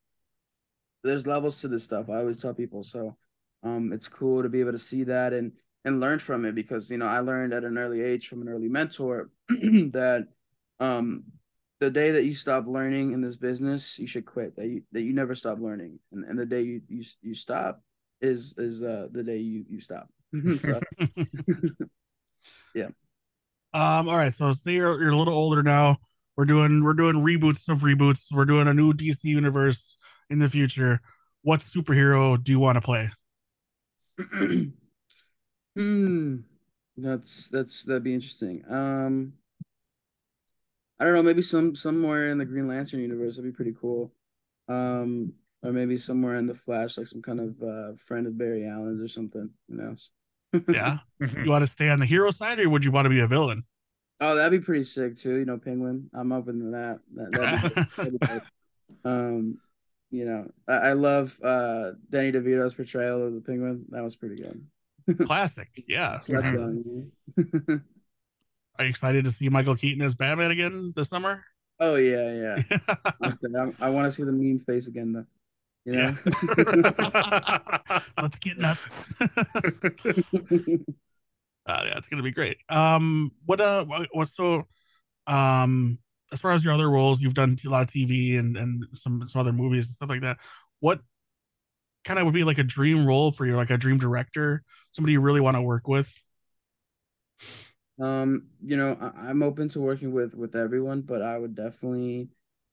there's 1.04 1.26
levels 1.26 1.60
to 1.62 1.68
this 1.68 1.84
stuff. 1.84 2.10
I 2.10 2.18
always 2.18 2.42
tell 2.42 2.54
people. 2.54 2.84
So 2.84 3.18
um, 3.64 3.92
it's 3.92 4.08
cool 4.08 4.44
to 4.44 4.50
be 4.50 4.60
able 4.60 4.74
to 4.74 4.78
see 4.78 5.04
that 5.06 5.34
and 5.34 5.54
and 5.86 6.00
learn 6.00 6.20
from 6.20 6.46
it 6.46 6.54
because 6.54 6.92
you 6.92 6.98
know 6.98 7.08
I 7.08 7.20
learned 7.20 7.54
at 7.54 7.64
an 7.64 7.78
early 7.78 8.02
age 8.02 8.28
from 8.28 8.42
an 8.42 8.50
early 8.50 8.70
mentor 8.70 9.32
that 9.50 10.28
um 10.80 11.24
the 11.80 11.90
day 11.90 12.12
that 12.12 12.26
you 12.26 12.36
stop 12.36 12.68
learning 12.68 13.12
in 13.14 13.22
this 13.22 13.38
business, 13.38 13.98
you 13.98 14.06
should 14.06 14.28
quit. 14.28 14.56
That 14.56 14.68
you 14.68 14.84
that 14.92 15.02
you 15.02 15.14
never 15.14 15.34
stop 15.34 15.60
learning, 15.60 15.98
and, 16.12 16.24
and 16.26 16.38
the 16.38 16.46
day 16.46 16.62
you 16.62 16.82
you 16.88 17.04
you 17.24 17.34
stop 17.34 17.82
is 18.22 18.56
is 18.58 18.82
uh 18.82 19.08
the 19.12 19.24
day 19.24 19.38
you 19.38 19.66
you 19.70 19.80
stop. 19.80 20.10
so, 20.60 20.80
Um, 23.74 24.10
all 24.10 24.18
right, 24.18 24.34
so 24.34 24.52
say 24.52 24.74
you're, 24.74 25.02
you're 25.02 25.12
a 25.12 25.18
little 25.18 25.34
older 25.34 25.64
now. 25.64 25.98
We're 26.36 26.44
doing 26.46 26.84
we're 26.84 26.94
doing 26.94 27.16
reboots 27.16 27.70
of 27.70 27.80
reboots. 27.80 28.34
We're 28.34 28.46
doing 28.46 28.68
a 28.68 28.74
new 28.74 28.94
DC 28.94 29.24
universe 29.24 29.98
in 30.30 30.40
the 30.40 30.50
future. 30.50 31.00
What 31.42 31.62
superhero 31.62 32.42
do 32.42 32.52
you 32.52 32.60
want 32.60 32.76
to 32.76 32.82
play? 32.82 33.12
hmm, 35.76 36.36
that's 36.98 37.48
that's 37.50 37.84
that'd 37.84 38.04
be 38.04 38.14
interesting. 38.14 38.64
Um, 38.70 39.34
I 41.00 41.06
don't 41.06 41.14
know, 41.14 41.24
maybe 41.24 41.42
some 41.42 41.74
somewhere 41.74 42.30
in 42.30 42.38
the 42.38 42.46
Green 42.46 42.68
Lantern 42.68 43.00
universe 43.00 43.38
would 43.38 43.46
be 43.46 43.52
pretty 43.52 43.74
cool. 43.80 44.14
Um, 44.68 45.34
or 45.64 45.72
maybe 45.72 45.98
somewhere 45.98 46.36
in 46.38 46.48
the 46.48 46.56
Flash, 46.56 46.98
like 46.98 47.08
some 47.08 47.22
kind 47.22 47.40
of 47.40 47.62
uh 47.62 47.96
friend 47.98 48.28
of 48.28 48.38
Barry 48.38 48.66
Allen's 48.68 49.02
or 49.02 49.08
something. 49.08 49.50
Who 49.70 49.76
knows? 49.76 50.10
Yeah, 50.68 50.98
you 51.20 51.50
want 51.50 51.64
to 51.64 51.68
stay 51.68 51.88
on 51.90 52.00
the 52.00 52.06
hero 52.06 52.30
side, 52.32 52.60
or 52.60 52.70
would 52.70 52.84
you 52.84 52.92
want 52.92 53.06
to 53.06 53.10
be 53.10 53.22
a 53.22 53.28
villain? 53.28 53.64
Oh, 54.20 54.36
that'd 54.36 54.52
be 54.52 54.64
pretty 54.64 54.84
sick 54.84 55.16
too. 55.16 55.36
You 55.38 55.46
know, 55.46 55.58
Penguin. 55.58 56.10
I'm 56.14 56.32
open 56.34 56.60
to 56.60 56.72
that. 56.72 57.00
that 57.16 57.32
that'd 57.32 57.74
be, 58.12 58.18
that'd 58.20 58.42
be. 58.42 58.48
Um, 59.06 59.58
you 60.12 60.26
know, 60.26 60.52
I, 60.68 60.74
I 60.90 60.94
love 60.94 61.40
uh 61.44 61.92
Danny 62.10 62.34
DeVito's 62.34 62.74
portrayal 62.76 63.26
of 63.26 63.34
the 63.34 63.40
Penguin. 63.42 63.86
That 63.90 64.04
was 64.04 64.16
pretty 64.18 64.36
good. 64.36 64.68
Classic. 65.26 65.70
Yeah. 65.88 66.18
Slept 66.20 66.46
Mhm. 66.46 67.12
on. 67.38 67.84
Are 68.78 68.84
you 68.84 68.90
excited 68.90 69.26
to 69.26 69.32
see 69.32 69.48
Michael 69.50 69.76
Keaton 69.76 70.02
as 70.02 70.16
Batman 70.16 70.52
again 70.52 70.94
this 70.96 71.10
summer? 71.10 71.44
oh 71.80 71.96
yeah, 71.96 72.62
yeah. 72.70 72.78
I'm- 73.22 73.76
I, 73.80 73.90
want 73.90 74.06
to 74.06 74.12
see 74.12 74.24
the 74.24 74.32
meme 74.32 74.60
face 74.60 74.88
again 74.88 75.14
though. 75.14 75.26
You 75.86 75.94
know. 75.94 76.14
Let's 78.22 78.40
get 78.40 78.58
nuts. 78.58 79.16
uh, 79.20 79.26
yeah, 81.68 81.98
it's 81.98 82.08
gonna 82.08 82.24
be 82.24 82.32
great. 82.32 82.58
Um, 82.70 83.32
what 83.46 83.60
uh, 83.62 83.86
what, 83.86 84.08
what 84.12 84.30
so, 84.30 84.68
um, 85.28 85.98
as 86.32 86.40
far 86.40 86.52
as 86.52 86.64
your 86.64 86.74
other 86.74 86.90
roles, 86.90 87.22
you've 87.22 87.34
done 87.34 87.56
a 87.66 87.70
lot 87.70 87.82
of 87.82 87.88
TV 87.88 88.38
and 88.38 88.56
and 88.58 88.86
some 88.94 89.28
some 89.28 89.42
other 89.42 89.54
movies 89.54 89.88
and 89.88 89.96
stuff 89.96 90.10
like 90.10 90.22
that. 90.22 90.38
What 90.80 91.00
kind 92.04 92.20
of 92.20 92.26
would 92.26 92.34
be 92.34 92.44
like 92.44 92.58
a 92.58 92.64
dream 92.64 93.06
role 93.06 93.32
for 93.32 93.46
you, 93.46 93.56
like 93.56 93.70
a 93.70 93.78
dream 93.78 93.98
director, 93.98 94.64
somebody 94.92 95.14
you 95.14 95.22
really 95.22 95.42
want 95.42 95.58
to 95.58 95.62
work 95.62 95.88
with? 95.88 96.14
Um, 98.00 98.48
you 98.64 98.78
know, 98.78 98.98
I, 99.00 99.30
I'm 99.30 99.44
open 99.44 99.70
to 99.70 99.82
working 99.82 100.12
with 100.12 100.34
with 100.34 100.56
everyone, 100.56 101.02
but 101.02 101.22
I 101.22 101.38
would 101.38 101.56
definitely 101.56 102.30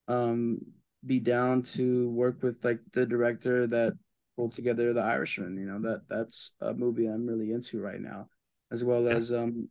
um 0.08 0.60
be 1.04 1.20
down 1.20 1.62
to 1.62 2.10
work 2.10 2.42
with 2.42 2.64
like 2.64 2.80
the 2.92 3.06
director 3.06 3.66
that 3.66 3.92
pulled 4.36 4.52
together 4.52 4.92
The 4.92 5.00
Irishman. 5.02 5.56
You 5.56 5.66
know, 5.66 5.80
that 5.82 6.02
that's 6.08 6.54
a 6.60 6.74
movie 6.74 7.06
I'm 7.06 7.26
really 7.26 7.52
into 7.52 7.80
right 7.80 8.00
now, 8.00 8.28
as 8.72 8.84
well 8.84 9.04
Yeah. 9.04 9.14
as 9.14 9.32
um 9.32 9.68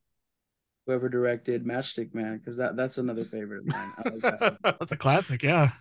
whoever 0.86 1.09
directed 1.09 1.65
Matchstick 1.65 2.13
Man, 2.15 2.38
because 2.38 2.57
that 2.57 2.75
that's 2.78 2.97
another 2.97 3.25
favorite 3.25 3.59
of 3.59 3.67
mine. 3.67 3.93
I 3.97 4.09
like 4.09 4.21
that. 4.39 4.57
That's 4.80 4.91
a 4.93 4.97
classic. 4.97 5.43
Yeah, 5.43 5.71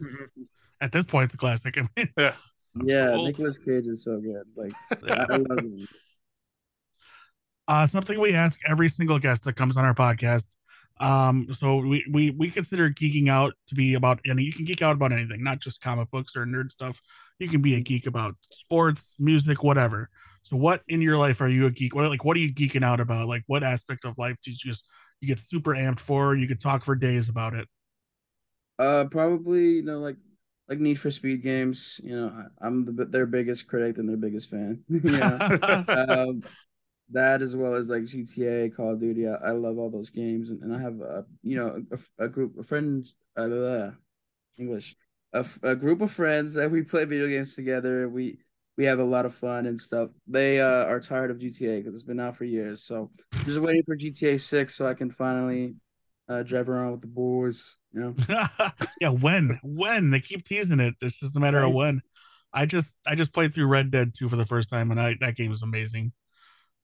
at 0.81 0.91
this 0.93 1.07
point, 1.07 1.27
it's 1.27 1.35
a 1.35 1.39
classic. 1.39 1.79
I 1.79 1.89
mean, 1.97 2.11
yeah. 2.19 2.35
I'm 2.75 2.89
yeah, 2.89 3.11
old. 3.13 3.27
Nicolas 3.29 3.59
Cage 3.59 3.87
is 3.87 4.03
so 4.05 4.21
good. 4.21 4.43
Like 4.57 4.73
I, 5.09 5.35
I 5.35 5.37
love 5.37 5.59
him. 5.61 5.87
uh, 7.69 7.87
something 7.87 8.21
we 8.21 8.35
ask 8.35 8.61
every 8.69 8.89
single 8.89 9.19
guest 9.19 9.45
that 9.45 9.55
comes 9.55 9.77
on 9.77 9.85
our 9.85 9.95
podcast. 9.95 10.55
Um, 10.99 11.53
so 11.53 11.79
we 11.79 12.05
we 12.11 12.31
we 12.31 12.51
consider 12.51 12.91
geeking 12.91 13.29
out 13.29 13.55
to 13.69 13.75
be 13.75 13.95
about 13.95 14.21
any. 14.27 14.43
You 14.43 14.53
can 14.53 14.65
geek 14.65 14.83
out 14.83 14.97
about 14.97 15.13
anything, 15.13 15.43
not 15.43 15.61
just 15.61 15.81
comic 15.81 16.11
books 16.11 16.35
or 16.37 16.47
nerd 16.47 16.71
stuff. 16.71 17.01
You 17.39 17.49
can 17.49 17.61
be 17.61 17.75
a 17.75 17.81
geek 17.81 18.07
about 18.07 18.35
sports, 18.51 19.17
music, 19.19 19.63
whatever. 19.63 20.09
So, 20.43 20.57
what 20.57 20.83
in 20.89 21.03
your 21.03 21.19
life 21.19 21.41
are 21.41 21.49
you 21.49 21.67
a 21.67 21.71
geek? 21.71 21.95
What 21.95 22.09
like 22.09 22.25
what 22.25 22.37
are 22.37 22.41
you 22.41 22.53
geeking 22.53 22.85
out 22.85 23.01
about? 23.01 23.29
Like, 23.29 23.43
what 23.47 23.63
aspect 23.63 24.05
of 24.05 24.17
life 24.17 24.37
do 24.43 24.51
you 24.51 24.57
just 24.57 24.87
you 25.21 25.29
get 25.29 25.41
super 25.41 25.75
amped 25.75 26.01
for? 26.01 26.35
You 26.35 26.49
could 26.49 26.61
talk 26.61 26.85
for 26.85 26.95
days 26.95 27.29
about 27.29 27.55
it. 27.55 27.69
Uh, 28.79 29.05
probably 29.11 29.77
you 29.77 29.83
know 29.83 29.99
like 29.99 30.17
like 30.69 30.79
Need 30.79 30.99
for 30.99 31.11
Speed 31.11 31.43
games. 31.43 32.01
You 32.03 32.17
know, 32.17 32.45
I'm 32.61 32.85
the, 32.97 33.05
their 33.05 33.27
biggest 33.27 33.67
critic 33.67 33.99
and 33.99 34.09
their 34.09 34.17
biggest 34.17 34.51
fan. 34.51 34.83
yeah, 34.89 35.85
um, 36.09 36.43
that 37.11 37.43
as 37.43 37.55
well 37.55 37.75
as 37.75 37.91
like 37.91 38.03
GTA, 38.03 38.75
Call 38.75 38.93
of 38.93 39.01
Duty. 39.01 39.29
I, 39.29 39.35
I 39.35 39.51
love 39.53 39.79
all 39.79 39.91
those 39.91 40.11
games, 40.11 40.51
and, 40.51 40.63
and 40.63 40.75
I 40.75 40.81
have 40.81 41.01
a 41.01 41.25
you 41.43 41.57
know 41.57 41.85
a, 41.93 42.25
a 42.25 42.29
group 42.29 42.59
of 42.59 42.67
friends. 42.67 43.15
Uh, 43.37 43.91
English, 44.59 44.97
a, 45.35 45.45
a 45.63 45.77
group 45.77 46.01
of 46.01 46.11
friends 46.11 46.55
that 46.55 46.71
we 46.71 46.83
play 46.83 47.05
video 47.05 47.29
games 47.29 47.55
together. 47.55 48.09
We 48.09 48.39
we 48.77 48.85
have 48.85 48.99
a 48.99 49.05
lot 49.05 49.27
of 49.27 49.35
fun 49.35 49.67
and 49.67 49.81
stuff. 49.81 50.11
They 50.27 50.61
uh, 50.61 50.85
are 50.85 51.01
tired 51.01 51.31
of 51.31 51.39
GTA 51.39 51.79
because 51.79 51.95
it's 51.95 52.03
been 52.03 52.21
out 52.21 52.37
for 52.37 52.45
years. 52.45 52.83
So 52.83 53.11
just 53.45 53.61
waiting 53.61 53.83
for 53.85 53.97
GTA 53.97 54.41
Six 54.41 54.75
so 54.75 54.87
I 54.87 54.95
can 54.95 55.11
finally 55.11 55.75
uh, 56.29 56.43
drive 56.43 56.69
around 56.69 56.93
with 56.93 57.01
the 57.03 57.07
boys. 57.07 57.77
You 57.93 58.01
know. 58.01 58.15
yeah, 59.01 59.11
when 59.11 59.59
when 59.63 60.11
they 60.11 60.21
keep 60.21 60.45
teasing 60.45 60.81
it, 60.81 60.95
it's 61.01 61.21
just 61.21 61.37
a 61.37 61.41
matter 61.41 61.63
of 61.63 61.73
when. 61.73 62.03
I 62.53 62.65
just 62.65 62.97
I 63.07 63.15
just 63.15 63.35
played 63.35 63.53
through 63.53 63.67
Red 63.67 63.91
Dead 63.91 64.13
2 64.17 64.29
for 64.29 64.37
the 64.37 64.47
first 64.47 64.71
time, 64.71 64.91
and 64.91 65.01
I 65.01 65.17
that 65.21 65.37
game 65.37 65.53
is 65.53 65.63
amazing. 65.63 66.13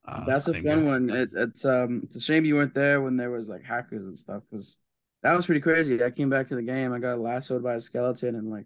Uh, 0.05 0.25
That's 0.25 0.47
a 0.47 0.53
fun 0.53 0.85
one. 0.85 1.09
It, 1.09 1.29
it's 1.33 1.63
um, 1.65 2.01
it's 2.03 2.15
a 2.15 2.19
shame 2.19 2.45
you 2.45 2.55
weren't 2.55 2.73
there 2.73 3.01
when 3.01 3.15
there 3.17 3.31
was 3.31 3.49
like 3.49 3.63
hackers 3.63 4.03
and 4.03 4.17
stuff 4.17 4.43
because 4.49 4.79
that 5.21 5.33
was 5.33 5.45
pretty 5.45 5.61
crazy. 5.61 6.03
I 6.03 6.11
came 6.11 6.29
back 6.29 6.47
to 6.47 6.55
the 6.55 6.61
game, 6.61 6.91
I 6.91 6.99
got 6.99 7.19
lassoed 7.19 7.63
by 7.63 7.75
a 7.75 7.81
skeleton 7.81 8.35
and 8.35 8.49
like 8.49 8.65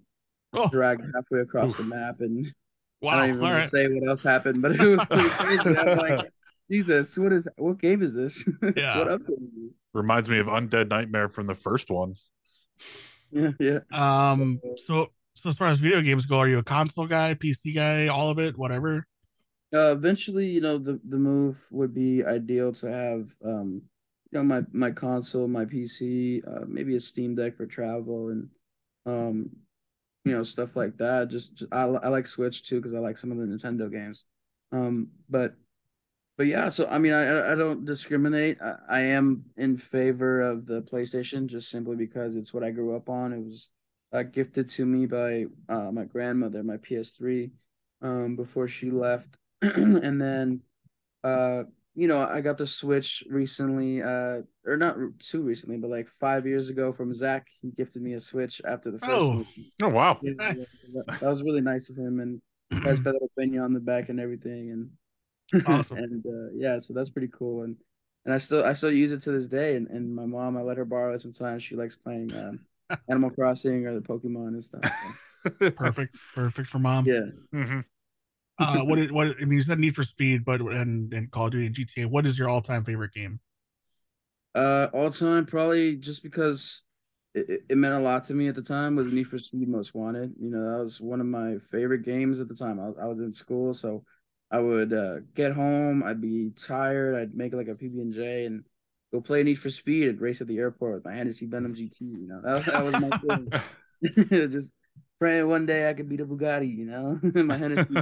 Oh, 0.53 0.69
dragged 0.69 1.03
halfway 1.13 1.41
across 1.41 1.71
Oof. 1.71 1.77
the 1.77 1.83
map, 1.83 2.21
and 2.21 2.51
I 3.05 3.15
don't 3.15 3.29
even 3.29 3.41
want 3.41 3.53
right. 3.55 3.63
to 3.63 3.69
say 3.69 3.87
what 3.87 4.07
else 4.07 4.23
happened, 4.23 4.61
but 4.61 4.71
it 4.79 4.85
was 4.87 5.05
pretty 5.05 5.29
crazy. 5.29 5.77
I'm 5.77 5.97
like, 5.97 6.31
Jesus, 6.71 7.17
what 7.17 7.33
is 7.33 7.47
what 7.57 7.79
game 7.79 8.01
is 8.01 8.13
this? 8.13 8.47
Yeah. 8.75 8.99
what 8.99 9.07
update 9.07 9.41
is 9.41 9.51
this? 9.55 9.71
Reminds 9.93 10.29
me 10.29 10.39
of 10.39 10.47
Undead 10.47 10.89
Nightmare 10.89 11.29
from 11.29 11.47
the 11.47 11.55
first 11.55 11.89
one. 11.89 12.15
Yeah, 13.31 13.51
yeah. 13.59 13.79
Um. 13.91 14.59
So 14.77 15.09
so 15.33 15.49
as 15.49 15.57
far 15.57 15.67
as 15.67 15.79
video 15.79 16.01
games 16.01 16.25
go, 16.25 16.39
are 16.39 16.47
you 16.47 16.59
a 16.59 16.63
console 16.63 17.07
guy, 17.07 17.35
PC 17.35 17.75
guy, 17.75 18.07
all 18.07 18.29
of 18.29 18.39
it, 18.39 18.57
whatever? 18.57 19.05
Uh, 19.73 19.91
eventually, 19.91 20.47
you 20.47 20.61
know, 20.61 20.77
the 20.77 20.99
the 21.07 21.17
move 21.17 21.65
would 21.71 21.93
be 21.93 22.23
ideal 22.23 22.71
to 22.71 22.89
have 22.91 23.31
um, 23.43 23.81
you 24.31 24.39
know, 24.39 24.43
my 24.43 24.61
my 24.71 24.91
console, 24.91 25.47
my 25.47 25.65
PC, 25.65 26.41
uh, 26.47 26.61
maybe 26.67 26.95
a 26.95 26.99
Steam 26.99 27.35
Deck 27.35 27.57
for 27.57 27.65
travel 27.65 28.29
and 28.29 28.49
um, 29.05 29.49
you 30.25 30.33
know, 30.33 30.43
stuff 30.43 30.75
like 30.75 30.97
that. 30.97 31.29
Just, 31.29 31.55
just 31.57 31.73
I 31.73 31.83
I 31.83 32.09
like 32.09 32.27
Switch 32.27 32.67
too 32.67 32.77
because 32.77 32.93
I 32.93 32.99
like 32.99 33.17
some 33.17 33.31
of 33.31 33.37
the 33.37 33.45
Nintendo 33.45 33.91
games. 33.91 34.25
Um, 34.71 35.09
but 35.29 35.55
but 36.37 36.45
yeah, 36.47 36.69
so 36.69 36.87
I 36.87 36.99
mean, 36.99 37.13
I 37.13 37.53
I- 37.53 37.55
don't 37.55 37.85
discriminate. 37.85 38.61
I, 38.61 38.75
I 38.89 38.99
am 39.01 39.45
in 39.57 39.75
favor 39.77 40.41
of 40.41 40.65
the 40.67 40.81
PlayStation 40.83 41.47
just 41.47 41.69
simply 41.69 41.95
because 41.95 42.35
it's 42.35 42.53
what 42.53 42.63
I 42.63 42.71
grew 42.71 42.95
up 42.95 43.09
on. 43.09 43.33
It 43.33 43.39
was 43.43 43.69
uh, 44.13 44.23
gifted 44.23 44.67
to 44.69 44.85
me 44.85 45.05
by 45.07 45.45
uh, 45.69 45.91
my 45.91 46.05
grandmother, 46.05 46.63
my 46.63 46.77
PS3, 46.77 47.51
um, 48.01 48.35
before 48.35 48.67
she 48.67 48.91
left, 48.91 49.37
and 49.61 50.21
then 50.21 50.61
uh, 51.23 51.63
you 51.95 52.07
know, 52.07 52.19
I 52.21 52.41
got 52.41 52.57
the 52.57 52.67
Switch 52.67 53.23
recently, 53.29 54.03
uh, 54.03 54.41
or 54.65 54.77
not 54.77 54.97
too 55.19 55.41
recently, 55.41 55.77
but 55.77 55.89
like 55.89 56.07
five 56.09 56.45
years 56.45 56.69
ago 56.69 56.91
from 56.91 57.13
Zach. 57.13 57.47
He 57.61 57.71
gifted 57.71 58.03
me 58.03 58.13
a 58.13 58.19
Switch 58.19 58.61
after 58.65 58.91
the 58.91 58.99
first 58.99 59.09
Oh. 59.09 59.45
Oh 59.81 59.89
wow. 59.89 60.19
Yeah, 60.21 60.33
yeah, 60.55 60.63
so 60.63 60.87
that, 60.93 61.19
that 61.21 61.29
was 61.29 61.43
really 61.43 61.61
nice 61.61 61.89
of 61.89 61.97
him, 61.97 62.19
and 62.19 62.41
has 62.85 62.99
Pedro 62.99 63.27
Pena 63.37 63.63
on 63.63 63.73
the 63.73 63.79
back 63.79 64.09
and 64.09 64.19
everything, 64.19 64.71
and 64.71 64.91
Awesome. 65.67 65.97
and 65.97 66.25
uh, 66.25 66.51
yeah, 66.55 66.79
so 66.79 66.93
that's 66.93 67.09
pretty 67.09 67.29
cool, 67.29 67.63
and 67.63 67.75
and 68.25 68.33
I 68.33 68.37
still 68.37 68.63
I 68.63 68.73
still 68.73 68.91
use 68.91 69.11
it 69.11 69.21
to 69.23 69.31
this 69.31 69.47
day, 69.47 69.75
and, 69.75 69.87
and 69.89 70.13
my 70.13 70.25
mom 70.25 70.57
I 70.57 70.61
let 70.61 70.77
her 70.77 70.85
borrow 70.85 71.13
it 71.13 71.21
sometimes. 71.21 71.63
She 71.63 71.75
likes 71.75 71.95
playing 71.95 72.31
um, 72.35 72.59
Animal 73.09 73.29
Crossing 73.31 73.87
or 73.87 73.93
the 73.93 74.01
Pokemon 74.01 74.49
and 74.49 74.63
stuff. 74.63 74.81
so, 74.83 75.69
Perfect, 75.71 76.17
perfect 76.35 76.69
for 76.69 76.79
mom. 76.79 77.05
yeah, 77.05 77.25
Mhm. 77.53 77.85
Uh, 78.59 78.81
what 78.81 78.99
is, 78.99 79.11
what 79.11 79.27
I 79.39 79.45
mean, 79.45 79.57
you 79.57 79.61
said 79.61 79.79
Need 79.79 79.95
for 79.95 80.03
Speed, 80.03 80.43
but 80.45 80.61
and 80.61 81.13
and 81.13 81.29
Call 81.31 81.45
of 81.45 81.51
Duty 81.51 81.67
and 81.67 81.75
GTA. 81.75 82.05
What 82.07 82.25
is 82.25 82.37
your 82.37 82.49
all 82.49 82.61
time 82.61 82.83
favorite 82.83 83.13
game? 83.13 83.39
Uh, 84.55 84.87
all 84.93 85.11
time 85.11 85.45
probably 85.45 85.95
just 85.95 86.23
because 86.23 86.81
it, 87.35 87.61
it 87.69 87.77
meant 87.77 87.93
a 87.93 87.99
lot 87.99 88.23
to 88.25 88.33
me 88.33 88.47
at 88.47 88.55
the 88.55 88.61
time 88.61 88.95
was 88.95 89.11
Need 89.11 89.27
for 89.27 89.37
Speed 89.37 89.67
Most 89.67 89.93
Wanted. 89.93 90.33
You 90.39 90.49
know, 90.49 90.71
that 90.71 90.79
was 90.79 90.99
one 90.99 91.21
of 91.21 91.27
my 91.27 91.57
favorite 91.71 92.03
games 92.03 92.39
at 92.39 92.47
the 92.47 92.55
time. 92.55 92.79
I, 92.79 93.03
I 93.03 93.05
was 93.05 93.19
in 93.19 93.31
school, 93.31 93.73
so 93.73 94.03
I 94.49 94.59
would 94.59 94.93
uh, 94.93 95.17
get 95.35 95.51
home. 95.53 96.03
I'd 96.03 96.21
be 96.21 96.51
tired. 96.55 97.15
I'd 97.15 97.35
make 97.35 97.53
like 97.53 97.67
a 97.67 97.75
PB 97.75 98.01
and 98.01 98.13
J 98.13 98.45
and 98.45 98.63
go 99.13 99.21
play 99.21 99.43
Need 99.43 99.59
for 99.59 99.69
Speed 99.69 100.07
and 100.07 100.21
race 100.21 100.41
at 100.41 100.47
the 100.47 100.57
airport 100.57 100.95
with 100.95 101.05
my 101.05 101.13
Hennessy 101.15 101.45
Venom 101.45 101.75
GT. 101.75 102.01
You 102.01 102.27
know, 102.27 102.41
that, 102.43 102.65
that 102.65 102.83
was 102.83 102.93
my 102.99 103.17
thing. 103.17 103.51
just 104.51 104.73
praying 105.19 105.47
one 105.47 105.65
day 105.65 105.89
I 105.89 105.93
could 105.93 106.09
beat 106.09 106.21
a 106.21 106.25
Bugatti. 106.25 106.75
You 106.75 106.85
know, 106.85 107.19
my 107.43 107.57
Hennessy. 107.57 107.93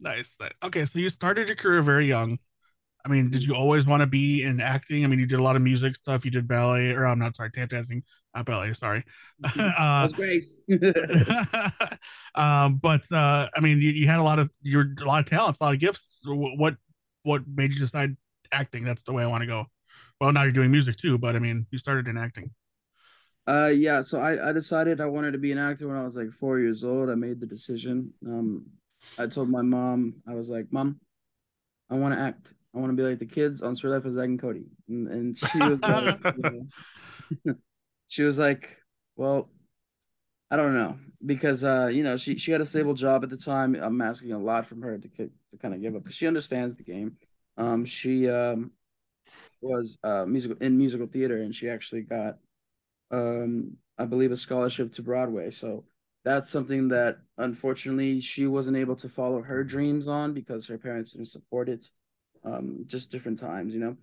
Nice. 0.00 0.36
Okay, 0.62 0.84
so 0.84 0.98
you 0.98 1.10
started 1.10 1.48
your 1.48 1.56
career 1.56 1.82
very 1.82 2.06
young. 2.06 2.38
I 3.04 3.08
mean, 3.08 3.30
did 3.30 3.44
you 3.44 3.54
always 3.54 3.86
want 3.86 4.00
to 4.00 4.06
be 4.06 4.44
in 4.44 4.60
acting? 4.60 5.04
I 5.04 5.08
mean, 5.08 5.18
you 5.18 5.26
did 5.26 5.40
a 5.40 5.42
lot 5.42 5.56
of 5.56 5.62
music 5.62 5.96
stuff. 5.96 6.24
You 6.24 6.30
did 6.30 6.46
ballet, 6.46 6.92
or 6.92 7.04
I'm 7.04 7.18
not 7.18 7.36
sorry, 7.36 7.50
tap 7.50 7.70
dancing, 7.70 8.04
not 8.34 8.46
ballet. 8.46 8.72
Sorry. 8.74 9.04
uh, 9.58 10.08
Grace. 10.08 10.62
um, 12.36 12.76
but 12.76 13.10
uh, 13.10 13.48
I 13.54 13.60
mean, 13.60 13.80
you, 13.80 13.90
you, 13.90 14.06
had 14.06 14.20
a 14.20 14.22
lot 14.22 14.38
of 14.38 14.50
you're 14.62 14.94
a 15.00 15.04
lot 15.04 15.18
of 15.18 15.26
talents, 15.26 15.60
a 15.60 15.64
lot 15.64 15.74
of 15.74 15.80
gifts. 15.80 16.20
What 16.24 16.76
what 17.24 17.42
made 17.52 17.72
you 17.72 17.80
decide 17.80 18.16
acting? 18.52 18.84
That's 18.84 19.02
the 19.02 19.12
way 19.12 19.24
I 19.24 19.26
want 19.26 19.42
to 19.42 19.48
go. 19.48 19.66
Well, 20.20 20.32
now 20.32 20.44
you're 20.44 20.52
doing 20.52 20.70
music 20.70 20.96
too, 20.96 21.18
but 21.18 21.34
I 21.34 21.40
mean, 21.40 21.66
you 21.72 21.78
started 21.78 22.06
in 22.06 22.16
acting. 22.16 22.52
Uh, 23.48 23.72
yeah. 23.74 24.00
So 24.00 24.20
I 24.20 24.50
I 24.50 24.52
decided 24.52 25.00
I 25.00 25.06
wanted 25.06 25.32
to 25.32 25.38
be 25.38 25.50
an 25.50 25.58
actor 25.58 25.88
when 25.88 25.96
I 25.96 26.04
was 26.04 26.16
like 26.16 26.30
four 26.30 26.60
years 26.60 26.84
old. 26.84 27.10
I 27.10 27.16
made 27.16 27.40
the 27.40 27.46
decision. 27.46 28.12
Um, 28.24 28.66
I 29.18 29.26
told 29.26 29.48
my 29.48 29.62
mom, 29.62 30.22
I 30.26 30.34
was 30.34 30.50
like, 30.50 30.72
Mom, 30.72 31.00
I 31.90 31.94
want 31.94 32.14
to 32.14 32.20
act. 32.20 32.52
I 32.74 32.78
want 32.78 32.90
to 32.90 32.96
be 32.96 33.06
like 33.06 33.18
the 33.18 33.26
kids 33.26 33.60
on 33.60 33.76
Suite 33.76 33.92
Life 33.92 34.04
of 34.06 34.14
Zack 34.14 34.24
and 34.24 34.40
Cody. 34.40 34.64
And, 34.88 35.08
and 35.08 35.36
she 35.36 35.58
was 35.58 35.78
like, 35.80 36.20
she 38.08 38.22
was 38.22 38.38
like, 38.38 38.80
well, 39.16 39.50
I 40.50 40.56
don't 40.56 40.74
know 40.74 40.98
because 41.24 41.64
uh, 41.64 41.88
you 41.92 42.02
know 42.02 42.16
she 42.16 42.36
she 42.36 42.52
had 42.52 42.60
a 42.60 42.66
stable 42.66 42.94
job 42.94 43.22
at 43.22 43.30
the 43.30 43.36
time. 43.36 43.74
I'm 43.74 44.00
asking 44.00 44.32
a 44.32 44.38
lot 44.38 44.66
from 44.66 44.82
her 44.82 44.98
to 44.98 45.08
to 45.08 45.30
kind 45.60 45.74
of 45.74 45.80
give 45.80 45.94
up 45.94 46.02
because 46.02 46.16
she 46.16 46.26
understands 46.26 46.76
the 46.76 46.82
game. 46.82 47.16
Um, 47.56 47.84
she 47.84 48.28
um 48.28 48.72
was 49.60 49.98
uh 50.02 50.26
musical 50.26 50.56
in 50.60 50.76
musical 50.76 51.06
theater 51.06 51.36
and 51.36 51.54
she 51.54 51.68
actually 51.68 52.02
got 52.02 52.38
um 53.12 53.76
I 53.96 54.06
believe 54.06 54.32
a 54.32 54.36
scholarship 54.36 54.92
to 54.92 55.02
Broadway. 55.02 55.50
So 55.50 55.84
that's 56.24 56.50
something 56.50 56.88
that 56.88 57.18
unfortunately 57.38 58.20
she 58.20 58.46
wasn't 58.46 58.76
able 58.76 58.96
to 58.96 59.08
follow 59.08 59.42
her 59.42 59.64
dreams 59.64 60.06
on 60.08 60.32
because 60.32 60.66
her 60.66 60.78
parents 60.78 61.12
didn't 61.12 61.28
support 61.28 61.68
it 61.68 61.84
um, 62.44 62.84
just 62.86 63.10
different 63.10 63.38
times, 63.38 63.74
you 63.74 63.80
know. 63.80 63.96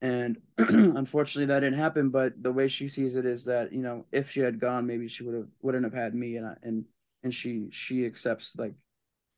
And 0.00 0.38
unfortunately, 0.58 1.46
that 1.46 1.60
didn't 1.60 1.78
happen. 1.78 2.10
But 2.10 2.42
the 2.42 2.52
way 2.52 2.68
she 2.68 2.88
sees 2.88 3.16
it 3.16 3.24
is 3.24 3.44
that 3.44 3.72
you 3.72 3.80
know, 3.82 4.04
if 4.12 4.30
she 4.30 4.40
had 4.40 4.58
gone, 4.60 4.86
maybe 4.86 5.08
she 5.08 5.22
would 5.22 5.34
have 5.34 5.48
wouldn't 5.62 5.84
have 5.84 5.94
had 5.94 6.14
me, 6.14 6.36
and 6.36 6.46
I, 6.46 6.56
and 6.62 6.84
and 7.22 7.32
she 7.34 7.68
she 7.70 8.04
accepts 8.04 8.56
like 8.58 8.74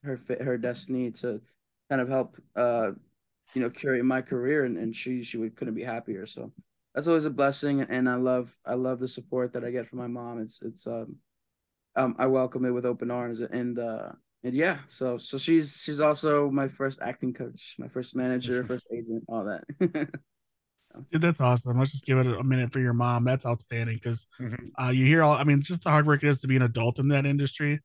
her 0.04 0.16
fit 0.16 0.42
her 0.42 0.58
destiny 0.58 1.10
to 1.10 1.40
kind 1.88 2.00
of 2.00 2.08
help 2.08 2.36
uh 2.56 2.90
you 3.54 3.60
know 3.62 3.70
curate 3.70 4.04
my 4.04 4.22
career, 4.22 4.64
and, 4.64 4.78
and 4.78 4.94
she 4.96 5.22
she 5.22 5.36
would 5.38 5.56
couldn't 5.56 5.74
be 5.74 5.84
happier. 5.84 6.26
So 6.26 6.52
that's 6.94 7.08
always 7.08 7.24
a 7.24 7.30
blessing, 7.30 7.82
and 7.82 8.08
I 8.08 8.16
love 8.16 8.56
I 8.66 8.74
love 8.74 9.00
the 9.00 9.08
support 9.08 9.52
that 9.52 9.64
I 9.64 9.70
get 9.70 9.88
from 9.88 9.98
my 9.98 10.08
mom. 10.08 10.40
It's 10.40 10.60
it's 10.62 10.86
um 10.86 11.16
um 11.96 12.16
I 12.18 12.26
welcome 12.26 12.64
it 12.64 12.70
with 12.70 12.86
open 12.86 13.10
arms, 13.10 13.40
and 13.40 13.78
uh 13.78 14.12
and 14.42 14.54
yeah, 14.54 14.78
so 14.88 15.16
so 15.16 15.38
she's 15.38 15.82
she's 15.82 16.00
also 16.00 16.50
my 16.50 16.68
first 16.68 17.00
acting 17.02 17.32
coach, 17.32 17.76
my 17.78 17.88
first 17.88 18.14
manager, 18.14 18.64
first 18.68 18.86
agent, 18.92 19.24
all 19.28 19.44
that. 19.44 19.64
Dude, 21.10 21.22
that's 21.22 21.40
awesome. 21.40 21.76
Let's 21.78 21.90
just 21.90 22.04
give 22.04 22.18
it 22.18 22.26
a 22.26 22.44
minute 22.44 22.72
for 22.72 22.78
your 22.78 22.92
mom. 22.92 23.24
That's 23.24 23.44
outstanding 23.44 23.96
because 23.96 24.26
mm-hmm. 24.40 24.80
uh, 24.80 24.90
you 24.90 25.04
hear 25.04 25.22
all. 25.24 25.34
I 25.34 25.42
mean, 25.42 25.60
just 25.60 25.82
the 25.82 25.90
hard 25.90 26.06
work 26.06 26.22
it 26.22 26.28
is 26.28 26.40
to 26.42 26.46
be 26.46 26.56
an 26.56 26.62
adult 26.62 26.98
in 26.98 27.08
that 27.08 27.26
industry. 27.26 27.80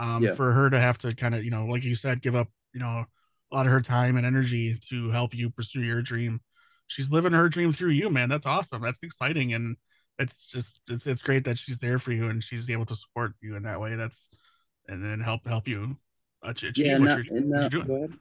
Um, 0.00 0.22
yeah. 0.22 0.34
for 0.34 0.52
her 0.52 0.70
to 0.70 0.78
have 0.78 0.96
to 0.98 1.12
kind 1.12 1.34
of, 1.34 1.44
you 1.44 1.50
know, 1.50 1.66
like 1.66 1.82
you 1.82 1.96
said, 1.96 2.22
give 2.22 2.36
up, 2.36 2.46
you 2.72 2.78
know, 2.78 3.04
a 3.50 3.54
lot 3.54 3.66
of 3.66 3.72
her 3.72 3.80
time 3.80 4.16
and 4.16 4.24
energy 4.24 4.78
to 4.90 5.10
help 5.10 5.34
you 5.34 5.50
pursue 5.50 5.82
your 5.82 6.02
dream. 6.02 6.40
She's 6.86 7.10
living 7.10 7.32
her 7.32 7.48
dream 7.48 7.72
through 7.72 7.90
you, 7.90 8.08
man. 8.08 8.28
That's 8.28 8.46
awesome. 8.46 8.80
That's 8.80 9.02
exciting, 9.02 9.52
and 9.52 9.76
it's 10.18 10.46
just 10.46 10.80
it's 10.88 11.06
it's 11.06 11.22
great 11.22 11.44
that 11.44 11.58
she's 11.58 11.78
there 11.78 11.98
for 11.98 12.12
you 12.12 12.28
and 12.28 12.42
she's 12.42 12.68
able 12.68 12.86
to 12.86 12.94
support 12.94 13.32
you 13.40 13.56
in 13.56 13.62
that 13.64 13.80
way. 13.80 13.94
That's 13.94 14.28
and 14.88 15.04
then 15.04 15.20
help 15.20 15.46
help 15.46 15.68
you 15.68 15.96
achieve 16.42 16.76
yeah, 16.76 16.98
what, 16.98 17.24
you're, 17.24 17.42
what 17.42 17.72
you're 17.72 17.84
doing. 17.84 18.18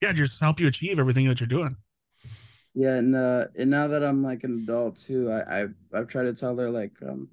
Yeah, 0.00 0.12
just 0.12 0.40
help 0.40 0.60
you 0.60 0.66
achieve 0.66 0.98
everything 0.98 1.26
that 1.28 1.40
you're 1.40 1.46
doing. 1.46 1.76
Yeah, 2.74 2.96
and 2.96 3.16
uh, 3.16 3.46
and 3.58 3.70
now 3.70 3.88
that 3.88 4.04
I'm 4.04 4.22
like 4.22 4.44
an 4.44 4.62
adult 4.64 4.96
too, 4.96 5.32
I 5.32 5.62
I've, 5.62 5.74
I've 5.94 6.08
tried 6.08 6.24
to 6.24 6.34
tell 6.34 6.56
her 6.58 6.70
like 6.70 6.92
um, 7.02 7.28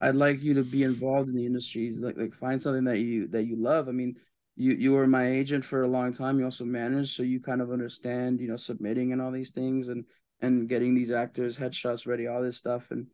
I'd 0.00 0.14
like 0.14 0.42
you 0.42 0.54
to 0.54 0.64
be 0.64 0.82
involved 0.82 1.28
in 1.28 1.36
the 1.36 1.46
industry, 1.46 1.94
like 1.94 2.16
like 2.16 2.34
find 2.34 2.60
something 2.60 2.84
that 2.84 2.98
you 2.98 3.28
that 3.28 3.44
you 3.44 3.56
love. 3.56 3.88
I 3.88 3.92
mean, 3.92 4.16
you 4.56 4.72
you 4.72 4.92
were 4.92 5.06
my 5.06 5.26
agent 5.26 5.64
for 5.64 5.82
a 5.82 5.88
long 5.88 6.12
time. 6.12 6.38
You 6.38 6.46
also 6.46 6.64
managed, 6.64 7.14
so 7.14 7.22
you 7.22 7.40
kind 7.40 7.60
of 7.60 7.70
understand, 7.70 8.40
you 8.40 8.48
know, 8.48 8.56
submitting 8.56 9.12
and 9.12 9.20
all 9.20 9.30
these 9.30 9.50
things 9.50 9.88
and 9.88 10.04
and 10.40 10.68
getting 10.68 10.94
these 10.94 11.10
actors 11.10 11.58
headshots 11.58 12.06
ready, 12.06 12.26
all 12.26 12.42
this 12.42 12.56
stuff, 12.56 12.90
and 12.90 13.06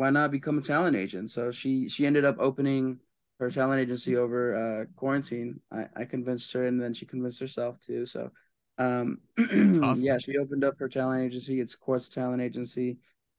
why 0.00 0.08
not 0.08 0.30
become 0.30 0.56
a 0.56 0.62
talent 0.62 0.96
agent? 0.96 1.28
So 1.30 1.50
she 1.50 1.86
she 1.86 2.06
ended 2.06 2.24
up 2.24 2.36
opening 2.38 3.00
her 3.38 3.50
talent 3.50 3.82
agency 3.82 4.16
over 4.16 4.56
uh, 4.56 4.84
quarantine. 4.96 5.60
I, 5.70 5.84
I 5.94 6.04
convinced 6.06 6.50
her, 6.54 6.66
and 6.66 6.80
then 6.80 6.94
she 6.94 7.04
convinced 7.04 7.38
herself 7.38 7.78
too. 7.80 8.06
So, 8.06 8.30
um, 8.78 9.18
awesome. 9.38 10.02
yeah, 10.02 10.16
she 10.16 10.38
opened 10.38 10.64
up 10.64 10.78
her 10.78 10.88
talent 10.88 11.24
agency. 11.24 11.60
It's 11.60 11.74
Quartz 11.74 12.08
Talent 12.08 12.40
Agency, 12.40 12.96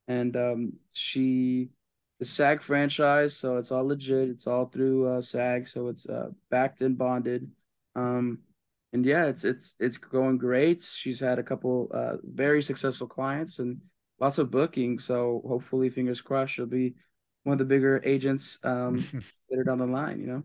and 0.08 0.38
um, 0.38 0.74
she 0.94 1.70
the 2.20 2.26
SAG 2.26 2.62
franchise, 2.62 3.36
so 3.36 3.58
it's 3.58 3.72
all 3.72 3.88
legit. 3.88 4.30
It's 4.30 4.46
all 4.46 4.66
through 4.66 5.08
uh, 5.08 5.22
SAG, 5.24 5.68
so 5.68 5.88
it's 5.88 6.08
uh, 6.08 6.30
backed 6.52 6.84
and 6.84 6.96
bonded. 6.96 7.50
Um, 7.96 8.38
and 8.94 9.04
yeah, 9.04 9.26
it's 9.26 9.46
it's 9.46 9.76
it's 9.80 9.98
going 9.98 10.38
great. 10.38 10.80
She's 10.82 11.22
had 11.22 11.40
a 11.40 11.44
couple 11.44 11.90
uh, 11.92 12.18
very 12.24 12.62
successful 12.62 13.08
clients 13.08 13.58
and 13.58 13.82
lots 14.22 14.38
of 14.38 14.52
bookings. 14.52 15.04
So 15.04 15.42
hopefully, 15.46 15.90
fingers 15.90 16.22
crossed, 16.22 16.54
she'll 16.54 16.68
be 16.68 16.94
one 17.44 17.54
of 17.54 17.60
the 17.60 17.66
bigger 17.66 18.02
agents 18.06 18.60
um, 18.64 19.04
later 19.52 19.64
down 19.66 19.80
the 19.80 19.88
line. 19.88 20.22
You 20.22 20.28
know. 20.28 20.44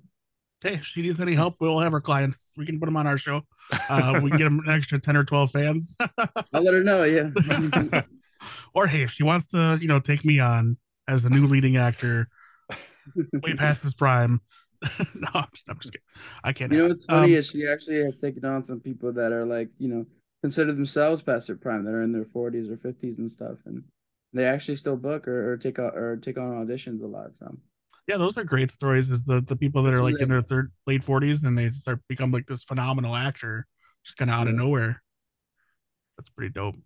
Hey, 0.63 0.75
if 0.75 0.85
she 0.87 1.03
needs 1.03 1.21
any 1.21 1.35
help, 1.35 1.57
we'll 1.61 1.79
have 1.81 1.93
her 1.93 2.01
clients. 2.01 2.55
We 2.57 2.65
can 2.65 2.81
put 2.81 2.87
them 2.87 2.97
on 2.97 3.07
our 3.07 3.19
show. 3.19 3.43
Uh, 3.91 4.21
we 4.23 4.31
can 4.31 4.39
get 4.39 4.45
them 4.45 4.61
an 4.67 4.71
extra 4.71 4.99
ten 4.99 5.17
or 5.17 5.23
twelve 5.23 5.53
fans. 5.53 5.97
I'll 6.19 6.63
let 6.63 6.75
her 6.75 6.83
know. 6.83 7.05
Yeah. 7.05 8.03
or 8.75 8.87
hey, 8.87 9.03
if 9.03 9.11
she 9.11 9.23
wants 9.23 9.47
to, 9.49 9.79
you 9.81 9.87
know, 9.87 10.01
take 10.01 10.25
me 10.25 10.41
on 10.41 10.79
as 11.07 11.25
a 11.25 11.29
new 11.29 11.47
leading 11.47 11.77
actor, 11.77 12.29
way 13.15 13.55
past 13.55 13.83
his 13.83 13.95
prime. 13.95 14.41
no, 14.83 15.29
I'm 15.35 15.47
just, 15.53 15.65
I'm 15.69 15.79
just, 15.79 15.93
kidding. 15.93 16.07
I 16.43 16.53
can't. 16.53 16.73
You 16.73 16.79
know 16.79 16.89
what's 16.89 17.07
funny 17.07 17.35
um, 17.35 17.39
is 17.39 17.49
she 17.49 17.67
actually 17.67 18.03
has 18.05 18.17
taken 18.19 18.45
on 18.45 18.65
some 18.65 18.81
people 18.81 19.13
that 19.13 19.33
are 19.33 19.45
like, 19.45 19.69
you 19.79 19.89
know, 19.89 20.07
consider 20.47 20.73
themselves 20.73 21.23
past 21.23 21.49
their 21.49 21.57
prime, 21.57 21.85
that 21.85 21.93
are 21.93 22.03
in 22.03 22.13
their 22.13 22.25
40s 22.25 22.71
or 22.71 22.77
50s 22.77 23.19
and 23.19 23.29
stuff, 23.29 23.59
and 23.65 23.83
they 24.33 24.45
actually 24.45 24.77
still 24.77 24.97
book 24.97 25.27
or, 25.27 25.53
or 25.53 25.57
take 25.57 25.81
out 25.81 25.97
or 25.97 26.17
take 26.17 26.39
on 26.39 26.65
auditions 26.65 27.03
a 27.03 27.07
lot. 27.07 27.35
So 27.35 27.53
yeah, 28.07 28.17
those 28.17 28.39
are 28.39 28.45
great 28.45 28.71
stories. 28.71 29.11
Is 29.11 29.25
the 29.25 29.41
the 29.41 29.57
people 29.57 29.83
that 29.83 29.93
are 29.93 30.03
like 30.03 30.21
in 30.21 30.29
their 30.29 30.43
third 30.43 30.71
late 30.87 31.03
forties 31.03 31.43
and 31.43 31.59
they 31.59 31.71
start 31.71 32.01
become 32.09 32.31
like 32.31 32.47
this 32.47 32.63
phenomenal 32.63 33.17
actor 33.17 33.67
just 34.05 34.19
kind 34.19 34.31
of 34.31 34.37
out 34.37 34.47
of 34.47 34.55
nowhere. 34.55 35.03
That's 36.17 36.31
pretty 36.31 36.53
dope. 36.53 36.77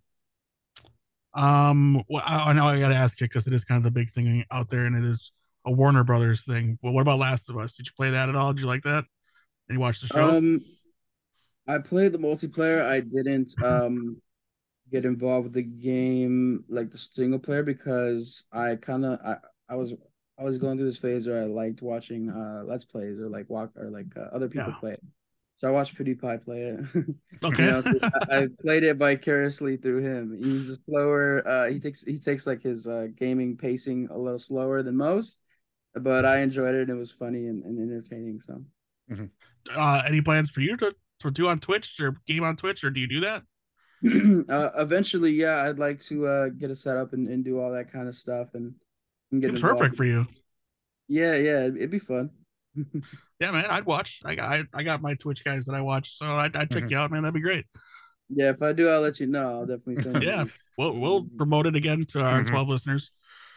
Um, 1.35 2.03
well, 2.09 2.23
I, 2.25 2.37
I 2.37 2.53
know 2.55 2.67
I 2.67 2.81
got 2.81 2.89
to 2.89 2.95
ask 2.95 3.21
you 3.21 3.27
because 3.27 3.47
it 3.47 3.53
is 3.53 3.67
kind 3.67 3.77
of 3.77 3.85
the 3.85 3.91
big 3.91 4.09
thing 4.09 4.43
out 4.51 4.71
there, 4.71 4.87
and 4.87 4.97
it 4.97 5.05
is 5.05 5.33
a 5.67 5.71
Warner 5.71 6.03
Brothers 6.03 6.45
thing. 6.45 6.79
But 6.83 6.93
what 6.93 7.03
about 7.03 7.19
Last 7.19 7.51
of 7.51 7.59
Us? 7.59 7.77
Did 7.77 7.87
you 7.87 7.93
play 7.95 8.11
that 8.11 8.31
at 8.31 8.37
all? 8.37 8.55
Did 8.55 8.63
you 8.63 8.69
like 8.69 8.85
that? 8.85 9.05
Did 9.69 9.75
you 9.75 9.81
watch 9.81 10.01
the 10.01 10.07
show? 10.07 10.39
Um, 10.39 10.63
I 11.71 11.79
played 11.79 12.13
the 12.13 12.19
multiplayer. 12.19 12.83
I 12.83 13.01
didn't 13.01 13.55
um 13.63 14.21
get 14.91 15.05
involved 15.05 15.45
with 15.45 15.53
the 15.53 15.63
game 15.63 16.65
like 16.69 16.91
the 16.91 16.99
single 16.99 17.39
player 17.39 17.63
because 17.63 18.45
I 18.53 18.75
kind 18.77 19.05
of 19.05 19.21
I, 19.25 19.37
I 19.69 19.77
was 19.77 19.95
I 20.39 20.43
was 20.43 20.59
going 20.59 20.77
through 20.77 20.87
this 20.87 20.99
phase 20.99 21.29
where 21.29 21.43
I 21.43 21.47
liked 21.47 21.83
watching 21.83 22.31
uh 22.31 22.63
let's 22.65 22.85
plays 22.85 23.21
or 23.21 23.29
like 23.29 23.49
walk 23.49 23.71
or 23.77 23.91
like 23.91 24.17
uh, 24.17 24.35
other 24.35 24.49
people 24.49 24.73
yeah. 24.73 24.79
play 24.81 24.93
it. 24.93 25.03
So 25.59 25.69
I 25.69 25.73
watched 25.73 25.95
PewDiePie 25.97 26.43
play 26.43 26.63
it. 26.63 26.81
Okay. 27.45 27.65
you 27.65 27.71
know, 27.71 27.83
I, 28.31 28.37
I, 28.37 28.49
played 28.63 28.83
it 28.83 28.97
vicariously 28.97 29.77
through 29.77 30.01
him. 30.01 30.39
He's 30.43 30.71
a 30.71 30.77
slower. 30.87 31.47
Uh, 31.47 31.69
he 31.69 31.79
takes 31.79 32.03
he 32.03 32.17
takes 32.17 32.47
like 32.47 32.63
his 32.63 32.87
uh, 32.87 33.09
gaming 33.15 33.57
pacing 33.57 34.09
a 34.11 34.17
little 34.17 34.39
slower 34.39 34.83
than 34.83 34.97
most, 34.97 35.43
but 35.95 36.25
I 36.25 36.41
enjoyed 36.41 36.75
it. 36.75 36.89
and 36.89 36.91
It 36.91 36.95
was 36.95 37.13
funny 37.13 37.47
and, 37.47 37.63
and 37.65 37.79
entertaining. 37.79 38.41
So, 38.41 38.65
mm-hmm. 39.11 39.27
uh, 39.77 40.03
any 40.07 40.23
plans 40.23 40.51
for 40.51 40.61
you 40.61 40.77
to 40.79 40.95
to 41.21 41.31
do 41.31 41.49
on 41.49 41.61
Twitch 41.61 41.99
or 42.01 42.17
game 42.27 42.45
on 42.45 42.57
Twitch, 42.57 42.85
or 42.85 42.91
do 42.91 43.01
you 43.01 43.07
do 43.09 43.21
that? 43.21 43.43
uh, 44.49 44.71
eventually, 44.81 45.33
yeah, 45.33 45.63
I'd 45.69 45.79
like 45.79 45.99
to 46.05 46.27
uh, 46.27 46.49
get 46.49 46.71
a 46.71 46.77
setup 46.77 47.13
and, 47.13 47.29
and 47.29 47.45
do 47.45 47.61
all 47.61 47.73
that 47.73 47.93
kind 47.93 48.09
of 48.09 48.15
stuff 48.15 48.49
and, 48.55 48.75
and 49.31 49.43
get 49.43 49.61
perfect 49.61 49.97
for 49.97 50.05
you. 50.05 50.27
Yeah, 51.09 51.35
yeah, 51.37 51.61
it'd, 51.65 51.77
it'd 51.77 51.91
be 51.91 51.99
fun. 51.99 52.31
yeah, 53.41 53.51
man, 53.51 53.67
I'd 53.69 53.85
watch. 53.85 54.21
I 54.25 54.37
got 54.37 54.53
I, 54.53 54.65
I 54.73 54.83
got 54.85 55.03
my 55.03 55.15
Twitch 55.15 55.45
guys 55.45 55.67
that 55.67 55.75
I 55.75 55.81
watch, 55.81 56.17
so 56.17 56.25
I'd, 56.27 56.55
I'd 56.57 56.71
check 56.71 56.85
Mhm. 56.85 56.91
you 56.93 56.99
out, 56.99 57.11
man. 57.11 57.23
That'd 57.23 57.35
be 57.35 57.41
great. 57.41 57.67
Yeah, 58.29 58.51
if 58.51 58.63
I 58.63 58.73
do, 58.73 58.89
I'll 58.89 59.01
let 59.01 59.19
you 59.19 59.27
know. 59.27 59.55
I'll 59.55 59.67
definitely 59.67 59.97
send. 60.03 60.23
Yeah, 60.23 60.45
you. 60.45 60.51
we'll 60.79 60.93
we'll 60.99 61.25
promote 61.37 61.67
it 61.67 61.75
again 61.75 62.07
to 62.11 62.21
our 62.21 62.43
Mhm. 62.43 62.49
twelve 62.49 62.69
listeners. 62.69 63.11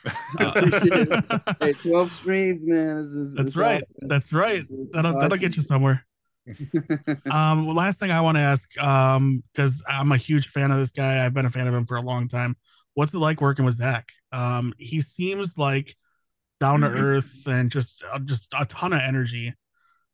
Uh, 0.37 1.53
Hey, 1.61 1.73
twelve 1.73 2.11
streams, 2.11 2.61
man. 2.65 2.97
This 2.97 3.07
is, 3.07 3.33
That's 3.35 3.47
it's 3.49 3.55
right. 3.55 3.81
awesome. 3.83 4.07
That's 4.09 4.33
right. 4.33 4.65
That'll 4.91 5.17
that'll 5.17 5.37
get 5.37 5.55
you 5.55 5.63
somewhere. 5.63 6.05
Um, 7.29 7.65
well, 7.65 7.75
last 7.75 7.99
thing 7.99 8.11
I 8.11 8.21
want 8.21 8.35
to 8.37 8.41
ask, 8.41 8.77
um, 8.81 9.43
because 9.53 9.81
I'm 9.87 10.11
a 10.11 10.17
huge 10.17 10.47
fan 10.47 10.71
of 10.71 10.77
this 10.77 10.91
guy. 10.91 11.25
I've 11.25 11.33
been 11.33 11.45
a 11.45 11.51
fan 11.51 11.67
of 11.67 11.73
him 11.73 11.85
for 11.85 11.97
a 11.97 12.01
long 12.01 12.27
time. 12.27 12.55
What's 12.93 13.13
it 13.13 13.19
like 13.19 13.41
working 13.41 13.65
with 13.65 13.75
Zach? 13.75 14.09
Um, 14.31 14.73
he 14.77 15.01
seems 15.01 15.57
like 15.57 15.95
down 16.59 16.81
to 16.81 16.87
earth 16.87 17.47
and 17.47 17.71
just 17.71 18.03
uh, 18.11 18.19
just 18.19 18.53
a 18.57 18.65
ton 18.65 18.93
of 18.93 19.01
energy. 19.01 19.53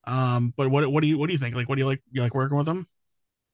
Um, 0.06 0.54
but 0.56 0.70
what 0.70 0.90
what 0.92 1.02
do 1.02 1.08
you 1.08 1.18
what 1.18 1.28
do 1.28 1.34
you 1.34 1.40
think? 1.40 1.56
Like, 1.56 1.70
what 1.70 1.76
do 1.76 1.82
you 1.82 1.88
like? 1.88 2.02
You 2.12 2.22
like 2.22 2.34
working 2.34 2.58
with 2.58 2.68
him? 2.68 2.88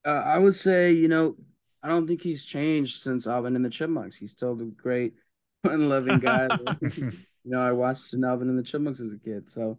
Uh, 0.05 0.11
I 0.25 0.37
would 0.37 0.55
say, 0.55 0.91
you 0.91 1.07
know, 1.07 1.35
I 1.83 1.87
don't 1.87 2.07
think 2.07 2.21
he's 2.21 2.45
changed 2.45 3.01
since 3.01 3.27
Alvin 3.27 3.55
and 3.55 3.65
the 3.65 3.69
Chipmunks. 3.69 4.17
He's 4.17 4.31
still 4.31 4.51
a 4.53 4.65
great, 4.65 5.13
fun-loving 5.65 6.19
guy. 6.19 6.47
you 6.81 7.11
know, 7.43 7.59
I 7.59 7.71
watched 7.71 8.13
an 8.13 8.23
Alvin 8.23 8.49
and 8.49 8.59
the 8.59 8.63
Chipmunks 8.63 8.99
as 8.99 9.11
a 9.11 9.17
kid, 9.17 9.49
so 9.49 9.77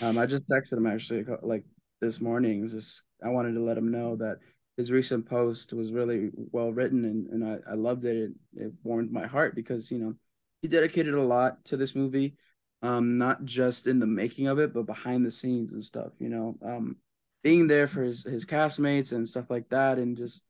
um, 0.00 0.18
I 0.18 0.26
just 0.26 0.48
texted 0.48 0.74
him 0.74 0.86
actually 0.86 1.24
like 1.42 1.64
this 2.00 2.20
morning. 2.20 2.66
Just 2.66 3.02
I 3.22 3.28
wanted 3.28 3.54
to 3.54 3.60
let 3.60 3.78
him 3.78 3.90
know 3.90 4.16
that 4.16 4.38
his 4.76 4.90
recent 4.90 5.26
post 5.26 5.72
was 5.72 5.92
really 5.92 6.30
well 6.34 6.72
written, 6.72 7.04
and 7.04 7.26
and 7.28 7.44
I, 7.44 7.70
I 7.70 7.74
loved 7.74 8.04
it. 8.04 8.16
it. 8.16 8.30
It 8.56 8.72
warmed 8.82 9.12
my 9.12 9.26
heart 9.26 9.54
because 9.54 9.90
you 9.90 9.98
know 9.98 10.14
he 10.62 10.68
dedicated 10.68 11.14
a 11.14 11.22
lot 11.22 11.64
to 11.66 11.76
this 11.76 11.94
movie, 11.94 12.36
um, 12.82 13.18
not 13.18 13.44
just 13.44 13.86
in 13.86 13.98
the 13.98 14.06
making 14.06 14.46
of 14.46 14.58
it, 14.58 14.72
but 14.72 14.86
behind 14.86 15.24
the 15.24 15.30
scenes 15.30 15.72
and 15.72 15.82
stuff. 15.82 16.12
You 16.18 16.28
know, 16.28 16.58
um, 16.64 16.96
being 17.42 17.68
there 17.68 17.86
for 17.86 18.02
his 18.02 18.24
his 18.24 18.44
castmates 18.44 19.12
and 19.12 19.28
stuff 19.28 19.50
like 19.50 19.68
that, 19.70 19.98
and 19.98 20.16
just 20.16 20.44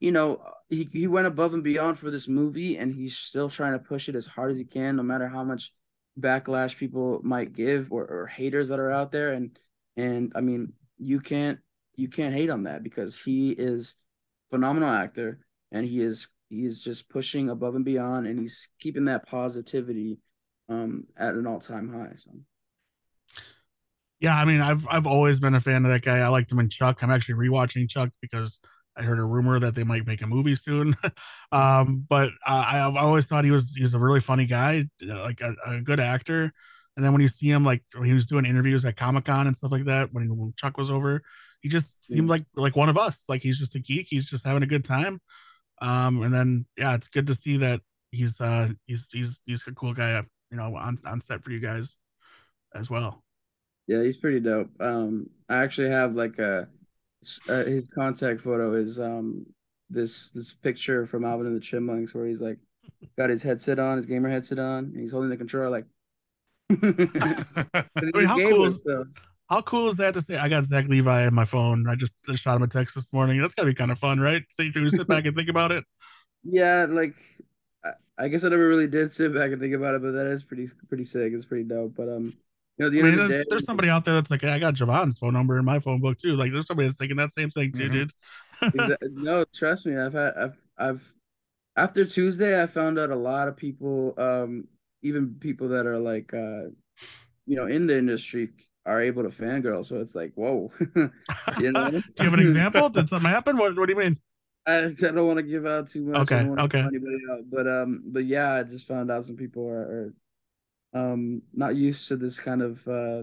you 0.00 0.12
know 0.12 0.40
he 0.68 0.88
he 0.92 1.06
went 1.06 1.26
above 1.26 1.54
and 1.54 1.64
beyond 1.64 1.98
for 1.98 2.10
this 2.10 2.28
movie, 2.28 2.76
and 2.76 2.94
he's 2.94 3.16
still 3.16 3.48
trying 3.48 3.72
to 3.72 3.78
push 3.78 4.08
it 4.08 4.14
as 4.14 4.26
hard 4.26 4.50
as 4.50 4.58
he 4.58 4.64
can, 4.64 4.96
no 4.96 5.02
matter 5.02 5.28
how 5.28 5.44
much 5.44 5.72
backlash 6.18 6.76
people 6.76 7.20
might 7.22 7.52
give 7.52 7.92
or, 7.92 8.04
or 8.06 8.26
haters 8.26 8.68
that 8.68 8.78
are 8.78 8.90
out 8.90 9.12
there 9.12 9.32
and 9.32 9.58
and 9.96 10.32
i 10.34 10.40
mean 10.40 10.72
you 10.98 11.20
can't 11.20 11.58
you 11.94 12.08
can't 12.08 12.34
hate 12.34 12.50
on 12.50 12.64
that 12.64 12.82
because 12.82 13.18
he 13.18 13.50
is 13.50 13.96
phenomenal 14.50 14.90
actor 14.90 15.40
and 15.72 15.86
he 15.86 16.00
is 16.00 16.28
he's 16.48 16.82
just 16.82 17.08
pushing 17.10 17.50
above 17.50 17.74
and 17.74 17.84
beyond 17.84 18.26
and 18.26 18.38
he's 18.38 18.68
keeping 18.78 19.06
that 19.06 19.26
positivity 19.26 20.18
um 20.68 21.04
at 21.16 21.34
an 21.34 21.46
all-time 21.46 21.92
high 21.92 22.14
so 22.16 22.30
Yeah, 24.20 24.36
I 24.36 24.44
mean, 24.46 24.60
I've 24.60 24.86
I've 24.88 25.06
always 25.06 25.40
been 25.40 25.54
a 25.54 25.60
fan 25.60 25.84
of 25.84 25.90
that 25.90 26.02
guy. 26.02 26.18
I 26.18 26.28
liked 26.28 26.50
him 26.50 26.58
in 26.58 26.70
Chuck. 26.70 27.02
I'm 27.02 27.10
actually 27.10 27.34
rewatching 27.34 27.88
Chuck 27.88 28.10
because 28.22 28.58
I 28.96 29.02
heard 29.02 29.18
a 29.18 29.24
rumor 29.24 29.60
that 29.60 29.74
they 29.74 29.84
might 29.84 30.06
make 30.06 30.22
a 30.22 30.26
movie 30.26 30.56
soon. 30.56 30.96
um, 31.52 32.04
but 32.08 32.30
I, 32.46 32.80
I've 32.80 32.96
always 32.96 33.26
thought 33.26 33.44
he 33.44 33.50
was 33.50 33.74
he's 33.76 33.92
a 33.94 33.98
really 33.98 34.20
funny 34.20 34.46
guy, 34.46 34.86
like 35.02 35.42
a, 35.42 35.54
a 35.66 35.80
good 35.82 36.00
actor. 36.00 36.52
And 36.96 37.04
then 37.04 37.12
when 37.12 37.20
you 37.22 37.28
see 37.28 37.48
him, 37.50 37.64
like 37.64 37.82
when 37.94 38.06
he 38.06 38.14
was 38.14 38.26
doing 38.26 38.46
interviews 38.46 38.84
at 38.84 38.96
Comic 38.96 39.26
Con 39.26 39.46
and 39.46 39.56
stuff 39.56 39.72
like 39.72 39.84
that, 39.84 40.12
when, 40.12 40.34
when 40.36 40.54
Chuck 40.56 40.78
was 40.78 40.90
over, 40.90 41.22
he 41.60 41.68
just 41.68 42.06
seemed 42.06 42.28
Yeah. 42.28 42.30
like 42.30 42.44
like 42.54 42.76
one 42.76 42.88
of 42.88 42.96
us. 42.98 43.26
Like 43.28 43.42
he's 43.42 43.58
just 43.58 43.74
a 43.74 43.80
geek. 43.80 44.06
He's 44.08 44.24
just 44.26 44.44
having 44.46 44.62
a 44.62 44.66
good 44.66 44.84
time. 44.84 45.20
Um, 45.82 46.22
and 46.22 46.32
then 46.32 46.66
yeah, 46.76 46.94
it's 46.94 47.08
good 47.08 47.26
to 47.26 47.34
see 47.34 47.58
that 47.58 47.80
he's 48.12 48.40
uh 48.40 48.70
he's 48.86 49.08
he's 49.12 49.40
he's 49.44 49.62
a 49.66 49.72
cool 49.72 49.92
guy, 49.94 50.22
you 50.50 50.56
know, 50.56 50.74
on 50.76 50.98
on 51.04 51.20
set 51.20 51.42
for 51.44 51.50
you 51.50 51.60
guys 51.60 51.96
as 52.74 52.88
well. 52.90 53.22
yeah 53.86 54.02
he's 54.02 54.16
pretty 54.16 54.40
dope 54.40 54.68
um 54.80 55.28
i 55.48 55.62
actually 55.62 55.88
have 55.88 56.14
like 56.14 56.38
a 56.38 56.66
uh, 57.48 57.64
his 57.64 57.88
contact 57.94 58.40
photo 58.40 58.74
is 58.74 58.98
um 59.00 59.46
this 59.90 60.28
this 60.34 60.54
picture 60.54 61.06
from 61.06 61.24
alvin 61.24 61.46
and 61.46 61.56
the 61.56 61.60
chipmunks 61.60 62.14
where 62.14 62.26
he's 62.26 62.42
like 62.42 62.58
got 63.16 63.30
his 63.30 63.42
headset 63.42 63.78
on 63.78 63.96
his 63.96 64.06
gamer 64.06 64.28
headset 64.28 64.58
on 64.58 64.84
and 64.86 65.00
he's 65.00 65.12
holding 65.12 65.30
the 65.30 65.36
controller 65.36 65.70
like 65.70 65.86
mean, 66.82 68.26
how 68.26 68.36
cool 68.38 68.64
is 68.64 68.80
How 69.48 69.62
cool 69.62 69.88
is 69.88 69.96
that 69.98 70.14
to 70.14 70.22
say? 70.22 70.36
I 70.36 70.48
got 70.48 70.66
Zach 70.66 70.88
Levi 70.88 71.26
on 71.26 71.34
my 71.34 71.44
phone. 71.44 71.88
I 71.88 71.94
just, 71.94 72.14
just 72.28 72.42
shot 72.42 72.56
him 72.56 72.62
a 72.62 72.66
text 72.68 72.94
this 72.96 73.12
morning. 73.12 73.40
That's 73.40 73.54
gotta 73.54 73.68
be 73.68 73.74
kind 73.74 73.92
of 73.92 73.98
fun, 73.98 74.18
right? 74.18 74.42
Think 74.56 74.74
you 74.74 74.90
sit 74.90 75.06
back 75.06 75.24
and 75.26 75.36
think 75.36 75.48
about 75.48 75.72
it. 75.72 75.84
Yeah, 76.48 76.86
like 76.88 77.16
I, 77.84 77.90
I 78.18 78.28
guess 78.28 78.44
I 78.44 78.48
never 78.50 78.68
really 78.68 78.86
did 78.86 79.10
sit 79.10 79.34
back 79.34 79.50
and 79.50 79.60
think 79.60 79.74
about 79.74 79.96
it, 79.96 80.02
but 80.02 80.12
that 80.12 80.26
is 80.26 80.44
pretty 80.44 80.68
pretty 80.88 81.02
sick. 81.04 81.32
It's 81.32 81.44
pretty 81.44 81.64
dope. 81.64 81.94
But 81.96 82.08
um, 82.08 82.34
you 82.78 82.84
know, 82.84 82.90
the 82.90 83.00
I 83.00 83.02
mean, 83.02 83.16
the 83.16 83.16
there's, 83.16 83.40
day, 83.40 83.44
there's 83.48 83.64
somebody 83.64 83.88
out 83.88 84.04
there 84.04 84.14
that's 84.14 84.30
like, 84.30 84.44
I 84.44 84.58
got 84.58 84.74
Jovan's 84.74 85.18
phone 85.18 85.32
number 85.32 85.58
in 85.58 85.64
my 85.64 85.80
phone 85.80 86.00
book 86.00 86.18
too. 86.18 86.32
Like, 86.34 86.52
there's 86.52 86.66
somebody 86.66 86.88
that's 86.88 86.96
thinking 86.96 87.16
that 87.16 87.32
same 87.32 87.50
thing 87.50 87.72
too, 87.72 87.88
Mhm. 87.88 87.92
dude. 87.92 88.12
Exa- 88.74 88.96
no, 89.12 89.44
trust 89.54 89.86
me, 89.86 89.96
I've 89.96 90.12
had 90.12 90.34
I've 90.36 90.58
I've 90.78 91.14
after 91.76 92.04
Tuesday, 92.04 92.62
I 92.62 92.66
found 92.66 92.98
out 92.98 93.10
a 93.10 93.16
lot 93.16 93.48
of 93.48 93.56
people, 93.56 94.14
um, 94.18 94.68
even 95.02 95.36
people 95.40 95.68
that 95.68 95.86
are 95.86 95.98
like 95.98 96.32
uh, 96.34 96.70
you 97.46 97.56
know, 97.56 97.66
in 97.66 97.86
the 97.86 97.96
industry 97.96 98.50
are 98.84 99.00
able 99.00 99.22
to 99.22 99.28
fangirl. 99.28 99.86
So 99.86 100.00
it's 100.00 100.14
like, 100.14 100.32
whoa, 100.34 100.70
you 101.58 101.72
know. 101.72 101.90
do 101.90 101.96
you 101.98 102.24
have 102.24 102.34
an 102.34 102.40
example? 102.40 102.88
Did 102.88 103.08
something 103.08 103.30
happen? 103.30 103.56
What, 103.56 103.76
what 103.76 103.86
do 103.86 103.92
you 103.92 103.98
mean? 103.98 104.18
I, 104.66 104.86
I 104.86 104.90
don't 104.98 105.26
want 105.26 105.38
to 105.38 105.44
give 105.44 105.64
out 105.64 105.88
too 105.88 106.02
much. 106.04 106.22
Okay, 106.22 106.40
I 106.40 106.44
don't 106.44 106.60
okay. 106.60 106.80
anybody 106.80 107.18
out, 107.32 107.44
but 107.50 107.68
um, 107.68 108.02
but 108.06 108.24
yeah, 108.24 108.54
I 108.54 108.62
just 108.64 108.88
found 108.88 109.10
out 109.10 109.24
some 109.24 109.36
people 109.36 109.68
are, 109.68 110.12
are 110.94 111.04
um 111.12 111.42
not 111.52 111.76
used 111.76 112.08
to 112.08 112.16
this 112.16 112.38
kind 112.40 112.62
of 112.62 112.86
uh 112.88 113.22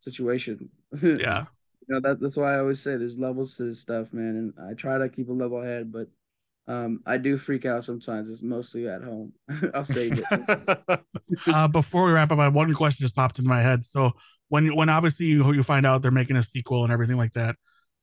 situation. 0.00 0.68
Yeah. 1.02 1.46
you 1.88 1.94
know 1.94 2.00
that 2.00 2.20
that's 2.20 2.36
why 2.36 2.54
I 2.54 2.58
always 2.58 2.82
say 2.82 2.98
there's 2.98 3.18
levels 3.18 3.56
to 3.56 3.64
this 3.64 3.80
stuff, 3.80 4.12
man, 4.12 4.36
and 4.36 4.68
I 4.68 4.74
try 4.74 4.98
to 4.98 5.08
keep 5.08 5.30
a 5.30 5.32
level 5.32 5.62
head, 5.62 5.90
but 5.90 6.08
um, 6.68 7.00
I 7.04 7.18
do 7.18 7.36
freak 7.36 7.66
out 7.66 7.84
sometimes. 7.84 8.30
It's 8.30 8.42
mostly 8.42 8.88
at 8.88 9.02
home. 9.02 9.32
I'll 9.74 9.84
save 9.84 10.22
it. 10.22 11.00
uh, 11.46 11.68
before 11.68 12.06
we 12.06 12.12
wrap 12.12 12.30
up, 12.30 12.38
I 12.38 12.44
have 12.44 12.54
one 12.54 12.72
question 12.74 13.04
just 13.04 13.16
popped 13.16 13.38
into 13.38 13.48
my 13.48 13.62
head. 13.62 13.84
So 13.84 14.12
when 14.48 14.74
when 14.76 14.88
obviously 14.88 15.26
you 15.26 15.52
you 15.52 15.62
find 15.62 15.86
out 15.86 16.02
they're 16.02 16.10
making 16.10 16.36
a 16.36 16.42
sequel 16.42 16.84
and 16.84 16.92
everything 16.92 17.16
like 17.16 17.32
that, 17.32 17.56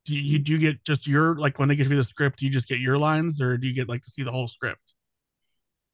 do 0.06 0.16
you 0.16 0.40
do 0.40 0.52
you 0.52 0.58
get 0.58 0.84
just 0.84 1.08
your 1.08 1.36
like 1.36 1.60
when 1.60 1.70
they 1.70 1.76
give 1.76 1.90
you 1.90 1.98
the 1.98 2.04
script, 2.04 2.40
do 2.40 2.46
you 2.46 2.52
just 2.52 2.68
get 2.68 2.80
your 2.80 2.98
lines 2.98 3.42
or 3.42 3.58
do 3.58 3.68
you 3.68 3.74
get 3.74 3.88
like 3.88 4.04
to 4.04 4.10
see 4.10 4.24
the 4.24 4.32
whole 4.32 4.48
script? 4.48 4.94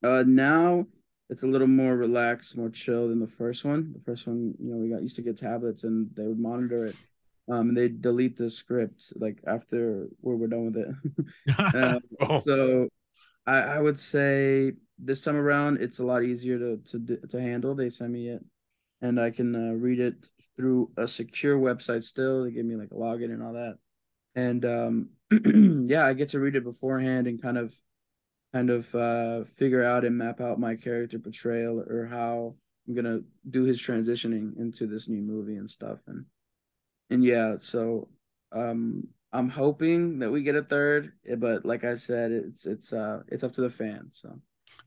Uh, 0.04 0.24
now 0.26 0.86
it's 1.30 1.44
a 1.44 1.48
little 1.48 1.68
more 1.68 1.96
relaxed, 1.96 2.58
more 2.58 2.70
chill 2.70 3.10
than 3.10 3.20
the 3.20 3.28
first 3.28 3.66
one. 3.66 3.94
The 3.94 4.00
first 4.00 4.28
one, 4.28 4.54
you 4.60 4.72
know, 4.72 4.78
we 4.78 4.90
got 4.90 5.02
used 5.02 5.16
to 5.16 5.22
get 5.22 5.38
tablets 5.38 5.84
and 5.84 6.10
they 6.16 6.28
would 6.28 6.40
monitor 6.40 6.86
it. 6.86 6.96
Um, 7.48 7.70
and 7.70 7.78
they 7.78 7.90
delete 7.90 8.38
the 8.38 8.50
script 8.50 9.14
like 9.18 9.40
after 9.46 10.08
where 10.22 10.36
we're 10.36 10.48
done 10.48 10.66
with 10.66 10.78
it. 10.78 11.56
Uh, 11.58 12.00
Oh. 12.20 12.38
So 12.38 12.90
I, 13.46 13.60
I 13.60 13.80
would 13.80 14.00
say 14.00 14.74
this 14.98 15.24
time 15.24 15.36
around 15.36 15.82
it's 15.82 16.00
a 16.00 16.06
lot 16.06 16.24
easier 16.24 16.58
to 16.58 16.78
to 16.78 17.18
to 17.28 17.42
handle. 17.42 17.76
They 17.76 17.90
send 17.90 18.14
me 18.14 18.30
it, 18.30 18.44
and 19.02 19.20
I 19.20 19.30
can 19.32 19.56
uh, 19.56 19.74
read 19.74 20.00
it 20.00 20.28
through 20.56 20.92
a 20.98 21.08
secure 21.08 21.58
website. 21.60 22.04
Still, 22.04 22.44
they 22.44 22.52
give 22.52 22.66
me 22.66 22.76
like 22.76 22.92
a 22.92 22.96
login 22.96 23.26
and 23.26 23.44
all 23.44 23.54
that, 23.54 23.78
and 24.36 24.66
um, 24.66 25.10
yeah, 25.88 26.06
I 26.06 26.14
get 26.14 26.30
to 26.30 26.40
read 26.40 26.56
it 26.56 26.64
beforehand 26.64 27.28
and 27.28 27.42
kind 27.42 27.58
of 27.58 27.76
kind 28.54 28.70
of 28.70 28.94
uh, 28.96 29.44
figure 29.44 29.84
out 29.84 30.06
and 30.06 30.18
map 30.18 30.40
out 30.40 30.60
my 30.60 30.76
character 30.76 31.20
portrayal 31.20 31.82
or 31.82 32.06
how 32.06 32.56
I'm 32.88 32.96
gonna 32.96 33.20
do 33.50 33.64
his 33.64 33.82
transitioning 33.82 34.58
into 34.58 34.88
this 34.88 35.08
new 35.10 35.22
movie 35.22 35.58
and 35.58 35.70
stuff, 35.70 36.00
and 36.08 36.26
and 37.10 37.24
yeah, 37.24 37.56
so 37.58 38.10
um 38.54 39.08
I'm 39.34 39.50
hoping 39.50 40.20
that 40.20 40.32
we 40.32 40.44
get 40.44 40.56
a 40.56 40.64
third, 40.64 41.12
eh, 41.28 41.36
but 41.36 41.66
like 41.66 41.84
I 41.84 41.96
said, 41.96 42.32
it's 42.32 42.66
it's 42.66 42.94
uh 42.94 43.22
it's 43.28 43.44
up 43.44 43.54
to 43.54 43.62
the 43.62 43.70
fans. 43.70 44.20
So 44.22 44.40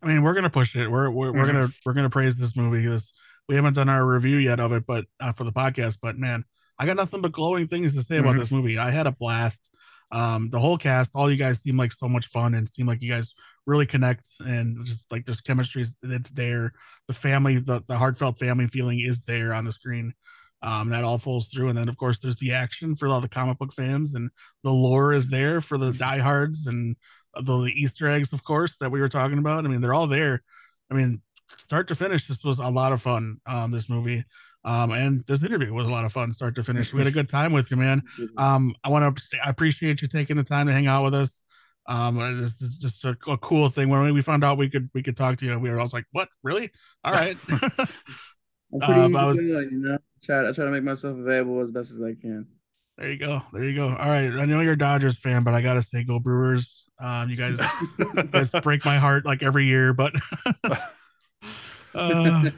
I 0.03 0.07
mean, 0.07 0.23
we're 0.23 0.35
gonna 0.35 0.51
push 0.51 0.75
it. 0.77 0.91
We're 0.91 1.11
we're, 1.11 1.33
we're 1.33 1.45
Mhm. 1.45 1.47
gonna 1.53 1.69
we're 1.85 1.93
gonna 1.95 2.11
praise 2.11 2.39
this 2.39 2.57
movie 2.57 2.83
because 2.83 3.12
we 3.49 3.55
haven't 3.57 3.75
done 3.75 3.89
our 3.89 4.07
review 4.07 4.37
yet 4.37 4.61
of 4.61 4.73
it, 4.73 4.87
but 4.87 5.07
uh, 5.21 5.33
for 5.33 5.45
the 5.45 5.53
podcast. 5.53 5.99
But 6.01 6.19
man, 6.19 6.45
I 6.79 6.87
got 6.87 6.97
nothing 6.97 7.21
but 7.21 7.33
glowing 7.33 7.66
things 7.66 7.95
to 7.95 8.03
say 8.03 8.19
about 8.19 8.37
Mhm. 8.37 8.39
this 8.39 8.51
movie. 8.51 8.79
I 8.79 8.91
had 8.91 9.07
a 9.07 9.12
blast. 9.12 9.75
Um, 10.11 10.49
the 10.49 10.59
whole 10.59 10.79
cast, 10.79 11.14
all 11.14 11.31
you 11.31 11.37
guys 11.37 11.61
seem 11.61 11.77
like 11.77 11.93
so 11.93 12.09
much 12.09 12.29
fun 12.29 12.55
and 12.55 12.66
seem 12.66 12.87
like 12.87 13.03
you 13.03 13.11
guys 13.11 13.35
really 13.66 13.85
connect 13.85 14.27
and 14.41 14.83
just 14.87 15.12
like 15.12 15.27
there's 15.27 15.43
chemistry 15.43 15.85
that's 16.03 16.31
there. 16.31 16.73
The 17.09 17.14
family, 17.14 17.59
the 17.59 17.83
the 17.87 17.99
heartfelt 17.99 18.39
family 18.39 18.69
feeling 18.69 19.01
is 19.01 19.23
there 19.25 19.53
on 19.53 19.64
the 19.66 19.73
screen. 19.73 20.14
Um, 20.61 20.91
that 20.91 21.05
all 21.05 21.19
falls 21.19 21.49
through, 21.49 21.69
and 21.69 21.79
then 21.79 21.89
of 21.89 21.97
course 21.97 22.19
there's 22.19 22.37
the 22.37 22.53
action 22.53 22.97
for 22.97 23.07
all 23.07 23.21
the 23.21 23.29
comic 23.29 23.59
book 23.59 23.73
fans, 23.73 24.15
and 24.15 24.31
the 24.65 24.73
lore 24.73 25.13
is 25.13 25.29
there 25.29 25.61
for 25.61 25.79
the 25.79 25.93
diehards 25.93 26.67
and 26.67 26.97
the, 27.37 27.43
the 27.63 27.73
Easter 27.75 28.09
eggs, 28.09 28.33
of 28.33 28.43
course, 28.43 28.77
that 28.79 28.91
we 28.91 29.01
were 29.01 29.09
talking 29.09 29.39
about. 29.39 29.65
I 29.65 29.69
mean, 29.69 29.81
they're 29.81 29.95
all 29.95 30.07
there. 30.07 30.43
I 30.91 30.95
mean, 30.95 31.23
start 31.57 31.89
to 31.89 31.95
finish, 31.95 32.27
this 32.27 32.45
was 32.45 32.59
a 32.59 32.69
lot 32.69 32.93
of 32.93 33.03
fun. 33.03 33.39
Um, 33.47 33.71
this 33.71 33.89
movie, 33.89 34.25
um, 34.65 34.91
and 34.91 35.25
this 35.27 35.45
interview 35.45 35.73
was 35.73 35.87
a 35.87 35.91
lot 35.91 36.05
of 36.05 36.13
fun, 36.13 36.33
start 36.33 36.55
to 36.57 36.65
finish. 36.65 36.93
We 36.93 37.01
had 37.01 37.07
a 37.07 37.13
good 37.13 37.29
time 37.29 37.53
with 37.53 37.71
you, 37.71 37.77
man. 37.77 38.03
Um, 38.37 38.75
I 38.85 38.89
want 38.89 39.17
to, 39.17 39.39
I 39.45 39.51
appreciate 39.51 40.03
you 40.03 40.09
taking 40.09 40.37
the 40.37 40.45
time 40.45 40.67
to 40.67 40.73
hang 40.73 40.87
out 40.87 41.05
with 41.05 41.15
us. 41.15 41.43
Um, 41.87 42.19
this 42.41 42.61
is 42.61 42.77
just 42.77 43.05
a, 43.05 43.17
a 43.27 43.39
cool 43.39 43.69
thing. 43.69 43.89
When 43.89 44.13
we 44.13 44.23
found 44.23 44.45
out 44.45 44.59
we 44.59 44.69
could, 44.69 44.91
we 44.95 45.03
could 45.03 45.17
talk 45.17 45.39
to 45.39 45.47
you, 45.47 45.59
we 45.59 45.71
were 45.71 45.81
all 45.81 45.89
like, 45.93 46.05
"What? 46.13 46.29
Really? 46.43 46.71
All 47.03 47.13
right." 47.13 47.37
I'm 48.73 48.81
pretty 48.81 49.01
Um, 49.01 49.12
easy 49.12 49.19
I 49.21 49.25
was- 49.27 49.37
going, 49.45 49.69
you 49.73 49.79
know. 49.79 49.99
Try 50.23 50.49
I 50.49 50.53
try 50.53 50.64
to 50.64 50.71
make 50.73 50.83
myself 50.83 51.16
available 51.16 51.61
as 51.61 51.71
best 51.71 51.93
as 51.93 52.03
I 52.03 52.14
can. 52.14 52.47
There 52.97 53.12
you 53.12 53.19
go. 53.19 53.43
There 53.53 53.62
you 53.62 53.77
go. 53.77 53.89
All 53.91 53.95
right. 54.09 54.27
I 54.33 54.45
know 54.47 54.61
you're 54.61 54.73
a 54.73 54.77
Dodgers 54.79 55.16
fan, 55.16 55.45
but 55.45 55.55
I 55.55 55.62
gotta 55.62 55.81
say, 55.83 56.03
go 56.03 56.19
Brewers. 56.19 56.85
Um, 57.01 57.31
you 57.31 57.37
guys, 57.37 57.61
you 57.99 58.25
guys 58.33 58.51
break 58.62 58.85
my 58.85 58.99
heart 58.99 59.25
like 59.25 59.45
every 59.45 59.66
year, 59.66 59.93
but 59.93 60.12
uh, 61.95 62.51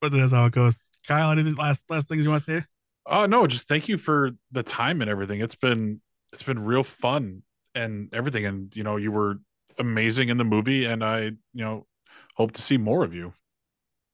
but 0.00 0.12
that's 0.12 0.32
how 0.32 0.46
it 0.46 0.52
goes. 0.52 0.88
Kyle, 1.06 1.30
any 1.30 1.42
last 1.42 1.90
last 1.90 2.08
things 2.08 2.24
you 2.24 2.30
want 2.30 2.42
to 2.44 2.60
say? 2.60 2.64
Oh 3.06 3.26
no, 3.26 3.46
just 3.46 3.68
thank 3.68 3.88
you 3.88 3.98
for 3.98 4.30
the 4.50 4.62
time 4.62 5.00
and 5.02 5.10
everything. 5.10 5.40
It's 5.40 5.54
been 5.54 6.00
it's 6.32 6.42
been 6.42 6.64
real 6.64 6.84
fun 6.84 7.42
and 7.74 8.08
everything. 8.14 8.46
And 8.46 8.74
you 8.74 8.82
know, 8.82 8.96
you 8.96 9.12
were 9.12 9.40
amazing 9.78 10.30
in 10.30 10.38
the 10.38 10.44
movie, 10.44 10.84
and 10.86 11.04
I 11.04 11.20
you 11.24 11.36
know 11.54 11.86
hope 12.36 12.52
to 12.52 12.62
see 12.62 12.78
more 12.78 13.04
of 13.04 13.12
you. 13.14 13.34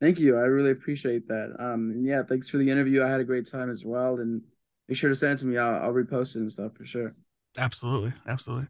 Thank 0.01 0.19
you. 0.19 0.37
I 0.37 0.43
really 0.43 0.73
appreciate 0.73 1.27
that. 1.29 1.57
Um, 1.59 1.91
and 1.91 2.07
yeah, 2.07 2.23
thanks 2.23 2.49
for 2.49 2.59
the 2.59 2.71
interview. 2.71 3.03
I 3.03 3.09
had 3.09 3.21
a 3.21 3.25
great 3.25 3.51
time 3.51 3.71
as 3.71 3.85
well. 3.85 4.19
And 4.19 4.43
make 4.89 4.99
sure 4.99 5.09
to 5.09 5.15
send 5.15 5.35
it 5.35 5.39
to 5.39 5.47
me. 5.47 5.57
I'll, 5.57 5.85
I'll 5.85 5.93
repost 5.93 6.37
it 6.37 6.41
and 6.41 6.53
stuff 6.53 6.73
for 6.75 6.85
sure. 6.85 7.15
Absolutely, 7.57 8.13
absolutely. 8.27 8.69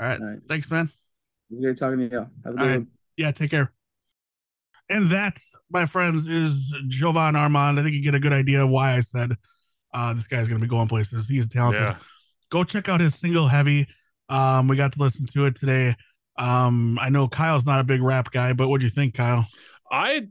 All 0.00 0.06
right. 0.06 0.20
All 0.20 0.26
right. 0.26 0.38
Thanks, 0.48 0.70
man. 0.70 0.90
It 1.50 1.54
was 1.54 1.64
Great 1.64 1.78
talking 1.78 1.98
to 1.98 2.14
y'all. 2.14 2.28
Have 2.44 2.54
a 2.54 2.56
good 2.56 2.60
All 2.60 2.66
right. 2.66 2.78
one. 2.78 2.88
Yeah, 3.16 3.30
take 3.30 3.52
care. 3.52 3.72
And 4.88 5.10
that, 5.10 5.38
my 5.70 5.86
friends, 5.86 6.26
is 6.26 6.74
Jovan 6.88 7.34
Armand. 7.36 7.78
I 7.78 7.82
think 7.82 7.94
you 7.94 8.02
get 8.02 8.14
a 8.14 8.20
good 8.20 8.32
idea 8.32 8.64
of 8.64 8.70
why 8.70 8.96
I 8.96 9.00
said 9.00 9.32
uh, 9.92 10.14
this 10.14 10.28
guy's 10.28 10.48
going 10.48 10.60
to 10.60 10.64
be 10.64 10.70
going 10.70 10.88
places. 10.88 11.28
He's 11.28 11.48
talented. 11.48 11.82
Yeah, 11.82 11.96
Go 12.50 12.62
check 12.62 12.88
out 12.88 13.00
his 13.00 13.14
single 13.14 13.48
"Heavy." 13.48 13.88
Um, 14.28 14.68
we 14.68 14.76
got 14.76 14.92
to 14.92 15.00
listen 15.00 15.26
to 15.28 15.46
it 15.46 15.56
today. 15.56 15.96
Um, 16.38 16.98
I 17.00 17.08
know 17.08 17.26
Kyle's 17.26 17.66
not 17.66 17.80
a 17.80 17.84
big 17.84 18.02
rap 18.02 18.30
guy, 18.30 18.52
but 18.52 18.68
what 18.68 18.80
do 18.80 18.86
you 18.86 18.90
think, 18.90 19.14
Kyle? 19.14 19.46
I 19.90 20.28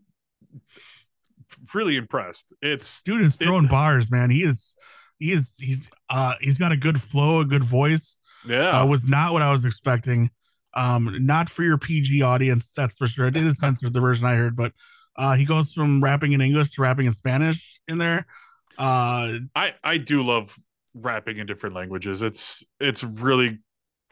really 1.74 1.96
impressed. 1.96 2.54
It's 2.62 3.02
Dude 3.04 3.22
is 3.22 3.36
It- 3.40 3.46
throwing 3.46 3.68
bars, 3.68 4.12
man. 4.12 4.30
He 4.30 4.44
is, 4.44 4.76
he 5.20 5.32
is, 5.32 5.54
he's, 5.58 5.90
uh, 6.10 6.36
he's 6.42 6.58
got 6.58 6.72
a 6.72 6.78
good 6.78 7.02
flow, 7.02 7.40
a 7.42 7.46
good 7.46 7.64
voice. 7.64 8.18
yeah, 8.48 8.82
uh, 8.82 8.86
was 8.86 9.06
not 9.08 9.34
what 9.34 9.42
I 9.42 9.50
was 9.52 9.66
expecting. 9.66 10.30
Um, 10.76 11.26
not 11.26 11.50
for 11.50 11.64
your 11.64 11.78
PG 11.78 12.22
audience, 12.22 12.72
that's 12.74 12.98
for 12.98 13.08
sure. 13.08 13.28
It 13.28 13.36
is 13.38 13.58
censored 13.60 13.94
the 13.94 14.02
version 14.02 14.26
I 14.26 14.36
heard, 14.36 14.56
but 14.56 14.74
uh, 15.16 15.34
he 15.36 15.46
goes 15.46 15.74
from 15.74 16.04
rapping 16.04 16.34
in 16.34 16.42
English 16.42 16.72
to 16.72 16.82
rapping 16.82 17.06
in 17.08 17.14
Spanish 17.14 17.80
in 17.88 17.98
there. 17.98 18.28
Uh, 18.78 19.40
I 19.56 19.74
I 19.84 19.98
do 19.98 20.22
love 20.22 20.60
rapping 20.94 21.38
in 21.38 21.48
different 21.48 21.76
languages. 21.76 22.22
It's 22.22 22.64
it's 22.80 23.04
really 23.04 23.60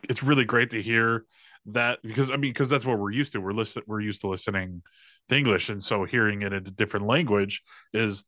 it's 0.08 0.24
really 0.24 0.46
great 0.46 0.70
to 0.70 0.82
hear 0.82 1.26
that 1.68 2.00
because 2.04 2.30
I 2.30 2.34
mean 2.34 2.52
because 2.52 2.70
that's 2.70 2.86
what 2.86 3.00
we're 3.00 3.12
used 3.12 3.34
to. 3.34 3.42
We're 3.42 3.54
listen 3.54 3.84
we're 3.88 4.02
used 4.02 4.22
to 4.22 4.28
listening 4.28 4.82
to 5.30 5.36
English, 5.36 5.70
and 5.70 5.84
so 5.84 6.04
hearing 6.06 6.42
it 6.42 6.54
in 6.54 6.68
a 6.68 6.72
different 6.72 7.06
language 7.08 7.64
is 7.94 8.26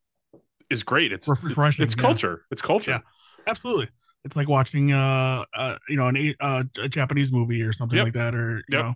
is 0.69 0.83
great. 0.83 1.11
It's 1.11 1.27
it's, 1.27 1.43
Refreshing, 1.43 1.85
it's 1.85 1.95
yeah. 1.95 2.01
culture. 2.01 2.45
It's 2.51 2.61
culture. 2.61 2.91
Yeah. 2.91 2.99
absolutely. 3.47 3.89
It's 4.23 4.35
like 4.35 4.49
watching 4.49 4.91
uh, 4.91 5.43
uh 5.55 5.75
you 5.89 5.97
know 5.97 6.07
an 6.07 6.17
a- 6.17 6.35
uh, 6.39 6.63
a 6.81 6.89
Japanese 6.89 7.31
movie 7.31 7.61
or 7.61 7.73
something 7.73 7.97
Yep. 7.97 8.05
like 8.05 8.13
that, 8.13 8.35
or 8.35 8.57
you 8.69 8.77
Yep. 8.77 8.83
know, 8.85 8.93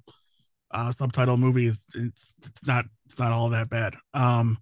uh, 0.71 0.91
subtitle 0.91 1.37
movie. 1.37 1.67
It's 1.67 1.87
it's 1.93 2.33
it's 2.45 2.65
not 2.65 2.85
it's 3.05 3.19
not 3.19 3.31
all 3.31 3.49
that 3.49 3.69
bad. 3.69 3.95
Um, 4.13 4.57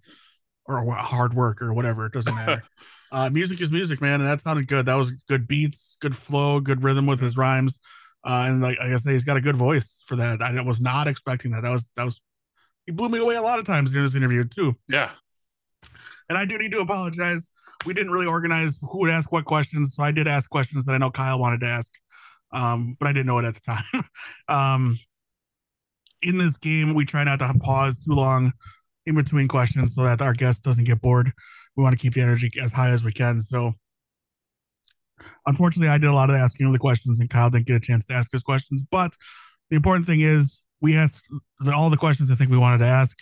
or 0.66 0.92
hard 0.94 1.32
work 1.32 1.62
or 1.62 1.72
whatever. 1.72 2.04
It 2.06 2.12
doesn't 2.12 2.34
matter. 2.34 2.62
uh, 3.12 3.30
music 3.30 3.60
is 3.62 3.72
music, 3.72 4.02
man, 4.02 4.20
and 4.20 4.28
that 4.28 4.42
sounded 4.42 4.68
good. 4.68 4.84
That 4.84 4.96
was 4.96 5.10
good 5.26 5.48
beats, 5.48 5.96
good 6.00 6.14
flow, 6.14 6.60
good 6.60 6.82
rhythm 6.84 7.06
with 7.06 7.20
his 7.20 7.38
rhymes. 7.38 7.80
Uh, 8.28 8.44
and 8.46 8.60
like, 8.60 8.78
like 8.78 8.92
I 8.92 8.96
say, 8.98 9.12
he's 9.12 9.24
got 9.24 9.38
a 9.38 9.40
good 9.40 9.56
voice 9.56 10.04
for 10.06 10.16
that. 10.16 10.42
I 10.42 10.60
was 10.60 10.82
not 10.82 11.08
expecting 11.08 11.52
that. 11.52 11.62
That 11.62 11.70
was 11.70 11.90
that 11.96 12.04
was 12.04 12.20
he 12.84 12.92
blew 12.92 13.08
me 13.08 13.18
away 13.18 13.36
a 13.36 13.42
lot 13.42 13.58
of 13.58 13.64
times 13.64 13.90
during 13.90 14.06
this 14.06 14.14
interview 14.14 14.44
too. 14.44 14.76
Yeah. 14.86 15.10
And 16.28 16.36
I 16.36 16.44
do 16.44 16.58
need 16.58 16.72
to 16.72 16.80
apologize. 16.80 17.50
We 17.86 17.94
didn't 17.94 18.12
really 18.12 18.26
organize 18.26 18.78
who 18.82 19.00
would 19.00 19.10
ask 19.10 19.32
what 19.32 19.46
questions, 19.46 19.94
so 19.94 20.02
I 20.02 20.10
did 20.10 20.28
ask 20.28 20.50
questions 20.50 20.84
that 20.84 20.92
I 20.92 20.98
know 20.98 21.10
Kyle 21.10 21.38
wanted 21.38 21.60
to 21.60 21.68
ask, 21.68 21.92
um, 22.52 22.96
but 23.00 23.08
I 23.08 23.12
didn't 23.12 23.26
know 23.26 23.38
it 23.38 23.46
at 23.46 23.54
the 23.54 23.60
time. 23.60 24.04
um, 24.48 24.98
in 26.20 26.36
this 26.36 26.58
game, 26.58 26.92
we 26.92 27.06
try 27.06 27.24
not 27.24 27.38
to 27.38 27.54
pause 27.60 27.98
too 27.98 28.12
long 28.12 28.52
in 29.06 29.14
between 29.14 29.48
questions 29.48 29.94
so 29.94 30.02
that 30.02 30.20
our 30.20 30.34
guest 30.34 30.64
doesn't 30.64 30.84
get 30.84 31.00
bored. 31.00 31.32
We 31.76 31.82
want 31.82 31.98
to 31.98 32.02
keep 32.02 32.12
the 32.12 32.20
energy 32.20 32.50
as 32.60 32.72
high 32.74 32.90
as 32.90 33.02
we 33.02 33.12
can. 33.12 33.40
So, 33.40 33.74
unfortunately, 35.48 35.88
I 35.88 35.98
did 35.98 36.08
a 36.08 36.14
lot 36.14 36.30
of 36.30 36.36
asking 36.36 36.66
of 36.66 36.72
the 36.72 36.78
questions, 36.78 37.20
and 37.20 37.28
Kyle 37.28 37.50
didn't 37.50 37.66
get 37.66 37.76
a 37.76 37.80
chance 37.80 38.04
to 38.06 38.14
ask 38.14 38.30
his 38.30 38.42
questions. 38.42 38.84
But 38.88 39.14
the 39.70 39.76
important 39.76 40.06
thing 40.06 40.20
is, 40.20 40.62
we 40.80 40.96
asked 40.96 41.28
all 41.74 41.90
the 41.90 41.96
questions 41.96 42.30
I 42.30 42.34
think 42.34 42.50
we 42.50 42.58
wanted 42.58 42.78
to 42.78 42.86
ask. 42.86 43.18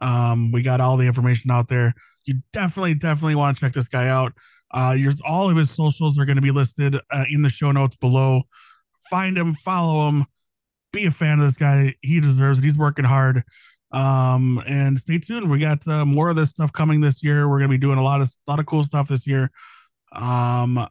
Um, 0.00 0.52
we 0.52 0.62
got 0.62 0.80
all 0.80 0.96
the 0.96 1.06
information 1.06 1.50
out 1.50 1.68
there. 1.68 1.94
You 2.24 2.40
definitely, 2.52 2.94
definitely 2.94 3.34
want 3.34 3.56
to 3.56 3.60
check 3.60 3.74
this 3.74 3.88
guy 3.88 4.08
out. 4.08 4.32
Uh, 4.72 4.94
your 4.98 5.12
all 5.26 5.50
of 5.50 5.56
his 5.56 5.70
socials 5.70 6.18
are 6.18 6.24
going 6.24 6.36
to 6.36 6.42
be 6.42 6.50
listed 6.50 6.96
uh, 7.10 7.24
in 7.30 7.42
the 7.42 7.48
show 7.48 7.72
notes 7.72 7.96
below. 7.96 8.42
Find 9.10 9.36
him, 9.36 9.54
follow 9.54 10.08
him, 10.08 10.26
be 10.92 11.06
a 11.06 11.10
fan 11.10 11.38
of 11.38 11.46
this 11.46 11.56
guy. 11.56 11.94
He 12.02 12.20
deserves 12.20 12.58
it. 12.58 12.64
He's 12.64 12.78
working 12.78 13.04
hard. 13.04 13.42
Um, 13.90 14.62
and 14.66 14.98
stay 15.00 15.18
tuned. 15.18 15.50
We 15.50 15.58
got 15.58 15.86
uh, 15.88 16.04
more 16.04 16.28
of 16.28 16.36
this 16.36 16.50
stuff 16.50 16.72
coming 16.72 17.00
this 17.00 17.24
year. 17.24 17.48
We're 17.48 17.58
going 17.58 17.70
to 17.70 17.74
be 17.74 17.80
doing 17.80 17.98
a 17.98 18.02
lot 18.02 18.20
of 18.20 18.28
a 18.46 18.50
lot 18.50 18.60
of 18.60 18.66
cool 18.66 18.84
stuff 18.84 19.08
this 19.08 19.26
year. 19.26 19.50
Um, 20.12 20.86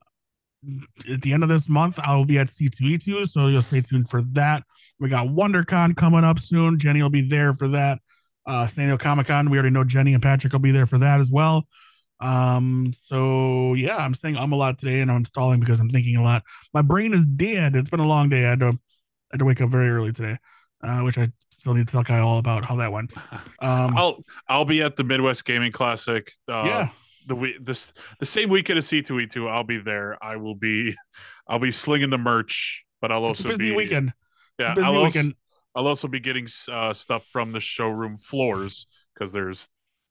at 1.11 1.21
the 1.21 1.33
end 1.33 1.43
of 1.43 1.49
this 1.49 1.69
month, 1.69 1.99
I 2.03 2.15
will 2.15 2.25
be 2.25 2.39
at 2.39 2.47
C2E2, 2.47 3.27
so 3.27 3.47
you'll 3.47 3.61
stay 3.61 3.81
tuned 3.81 4.09
for 4.09 4.21
that. 4.33 4.63
We 4.99 5.09
got 5.09 5.27
WonderCon 5.27 5.95
coming 5.95 6.23
up 6.23 6.39
soon. 6.39 6.79
Jenny 6.79 7.01
will 7.01 7.09
be 7.09 7.27
there 7.27 7.53
for 7.53 7.67
that. 7.69 7.99
Uh, 8.45 8.65
San 8.65 8.87
Diego 8.87 8.97
Comic 8.97 9.27
Con, 9.27 9.49
we 9.49 9.57
already 9.57 9.73
know 9.73 9.83
Jenny 9.83 10.13
and 10.13 10.23
Patrick 10.23 10.53
will 10.53 10.59
be 10.59 10.71
there 10.71 10.85
for 10.85 10.97
that 10.97 11.19
as 11.19 11.31
well. 11.31 11.67
Um, 12.19 12.91
so 12.93 13.73
yeah, 13.75 13.97
I'm 13.97 14.13
saying 14.13 14.37
I'm 14.37 14.51
a 14.51 14.55
lot 14.55 14.79
today, 14.79 15.01
and 15.01 15.11
I'm 15.11 15.25
stalling 15.25 15.59
because 15.59 15.79
I'm 15.79 15.89
thinking 15.89 16.15
a 16.15 16.23
lot. 16.23 16.43
My 16.73 16.81
brain 16.81 17.13
is 17.13 17.27
dead. 17.27 17.75
It's 17.75 17.89
been 17.89 17.99
a 17.99 18.07
long 18.07 18.29
day. 18.29 18.45
I 18.45 18.49
had 18.51 18.59
to, 18.61 18.67
I 18.67 18.71
had 19.31 19.39
to 19.39 19.45
wake 19.45 19.61
up 19.61 19.69
very 19.69 19.89
early 19.89 20.13
today, 20.13 20.37
uh, 20.83 21.01
which 21.01 21.17
I 21.17 21.29
still 21.51 21.73
need 21.73 21.87
to 21.87 21.91
tell 21.91 22.03
Kyle 22.03 22.27
all 22.27 22.39
about 22.39 22.65
how 22.65 22.75
that 22.77 22.91
went. 22.91 23.13
Um, 23.59 23.97
I'll 23.97 24.23
I'll 24.47 24.65
be 24.65 24.83
at 24.83 24.95
the 24.97 25.03
Midwest 25.03 25.43
Gaming 25.43 25.71
Classic. 25.71 26.31
Uh, 26.47 26.63
yeah, 26.63 26.89
the 27.27 27.35
week 27.35 27.63
this 27.63 27.93
the 28.19 28.25
same 28.25 28.49
weekend 28.49 28.79
as 28.79 28.87
C2E2. 28.87 29.49
I'll 29.49 29.63
be 29.63 29.77
there. 29.77 30.17
I 30.23 30.37
will 30.37 30.55
be 30.55 30.95
I'll 31.47 31.59
be 31.59 31.71
slinging 31.71 32.09
the 32.09 32.17
merch, 32.17 32.85
but 33.01 33.11
I'll 33.11 33.25
also 33.25 33.47
busy 33.47 33.69
be 33.69 33.75
weekend. 33.75 34.13
Yeah, 34.57 34.73
busy 34.73 34.85
I'll 34.85 34.95
also, 34.95 35.05
weekend. 35.05 35.33
I'll 35.75 35.87
also 35.87 36.07
be 36.07 36.19
getting 36.19 36.47
uh, 36.71 36.93
stuff 36.93 37.27
from 37.27 37.51
the 37.51 37.59
showroom 37.59 38.17
floors 38.17 38.87
because 39.13 39.31
there's 39.33 39.69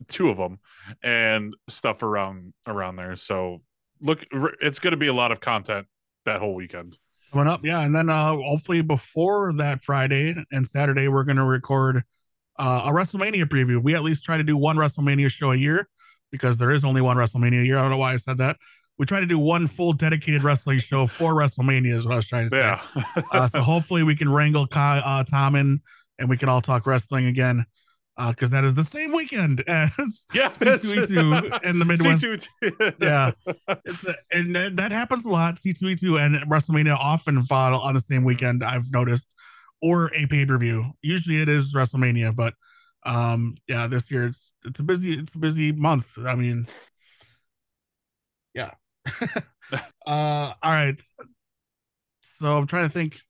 two 0.09 0.29
of 0.29 0.37
them 0.37 0.61
and 1.03 1.55
stuff 1.69 2.03
around 2.03 2.53
around 2.67 2.97
there. 2.97 3.17
So 3.17 3.63
look, 4.01 4.25
it's 4.61 4.79
going 4.79 4.93
to 4.93 4.99
be 4.99 5.09
a 5.09 5.15
lot 5.15 5.33
of 5.33 5.41
content 5.41 5.87
that 6.27 6.41
whole 6.41 6.55
weekend. 6.55 6.99
coming 7.33 7.49
up 7.49 7.65
yeah 7.65 7.81
and 7.81 7.95
then 7.95 8.11
uh 8.11 8.35
hopefully 8.35 8.83
before 8.83 9.53
that 9.55 9.83
friday 9.83 10.35
and 10.51 10.69
saturday 10.69 11.09
we're 11.09 11.25
going 11.25 11.37
to 11.37 11.45
record 11.45 12.03
uh, 12.59 12.83
a 12.87 12.91
wrestlemania 12.91 13.45
preview 13.45 13.83
we 13.83 13.95
at 13.95 14.03
least 14.03 14.25
try 14.25 14.37
to 14.37 14.43
do 14.43 14.57
one 14.57 14.77
wrestlemania 14.77 15.31
show 15.31 15.53
a 15.53 15.57
year 15.57 15.89
because 16.33 16.59
there 16.59 16.71
is 16.71 16.85
only 16.85 17.01
one 17.01 17.17
wrestlemania 17.17 17.63
a 17.63 17.67
year 17.67 17.79
i 17.79 17.83
don't 17.83 17.91
know 17.91 17.97
why 17.97 18.13
i 18.13 18.17
said 18.17 18.39
that 18.39 18.57
we 18.99 19.05
try 19.07 19.21
to 19.21 19.27
do 19.27 19.39
one 19.39 19.67
full 19.67 19.93
dedicated 19.93 20.43
wrestling 20.43 20.79
show 20.79 21.07
for 21.07 21.35
wrestlemania 21.35 21.95
is 21.97 22.05
what 22.05 22.15
i 22.15 22.17
was 22.17 22.29
trying 22.29 22.49
to 22.49 22.57
say 22.57 22.59
Yeah, 22.59 22.81
uh, 23.33 23.49
so 23.49 23.61
hopefully 23.61 24.03
we 24.03 24.17
can 24.17 24.29
wrangle 24.31 24.67
Kai, 24.67 24.99
uh, 24.99 25.25
tom 25.25 25.55
in 25.55 25.81
and 26.19 26.29
we 26.29 26.37
can 26.37 26.49
all 26.49 26.63
talk 26.63 26.87
wrestling 26.87 27.27
again 27.27 27.65
because 28.31 28.51
that 28.51 28.65
is 28.65 28.75
the 28.75 28.83
same 28.85 29.13
weekend 29.13 29.63
as 29.69 30.27
yeah. 30.33 30.49
C2E2 30.49 31.65
in 31.65 31.79
the 31.79 31.85
Midwest 31.91 32.25
C2E2. 32.25 32.95
yeah, 32.99 33.33
it's 33.85 34.05
a, 34.07 34.17
and 34.33 34.57
that, 34.57 34.77
that 34.77 34.91
happens 34.91 35.27
a 35.27 35.31
lot. 35.31 35.59
C 35.59 35.75
two 35.75 35.89
E 35.89 35.95
two 35.97 36.19
and 36.19 36.37
WrestleMania 36.51 36.97
often 36.99 37.43
fall 37.43 37.79
on 37.79 37.95
the 37.95 38.01
same 38.01 38.25
weekend. 38.25 38.65
I've 38.65 38.91
noticed, 38.91 39.35
or 39.83 40.11
a 40.15 40.27
pay 40.27 40.47
per 40.47 40.57
view. 40.57 40.93
Usually 41.03 41.43
it 41.43 41.51
is 41.51 41.75
WrestleMania, 41.75 42.35
but 42.35 42.55
um, 43.07 43.57
yeah, 43.67 43.87
this 43.87 44.11
year 44.11 44.27
it's 44.27 44.53
it's 44.65 44.81
a 44.81 44.83
busy 44.83 45.15
it's 45.15 45.35
a 45.35 45.39
busy 45.39 45.73
month. 45.73 46.19
I 46.19 46.35
mean, 46.35 46.67
yeah. 48.55 48.73
uh, 49.73 49.79
all 50.07 50.55
right. 50.65 51.01
So 52.21 52.59
I'm 52.59 52.67
trying 52.67 52.85
to 52.85 52.93
think. 52.93 53.21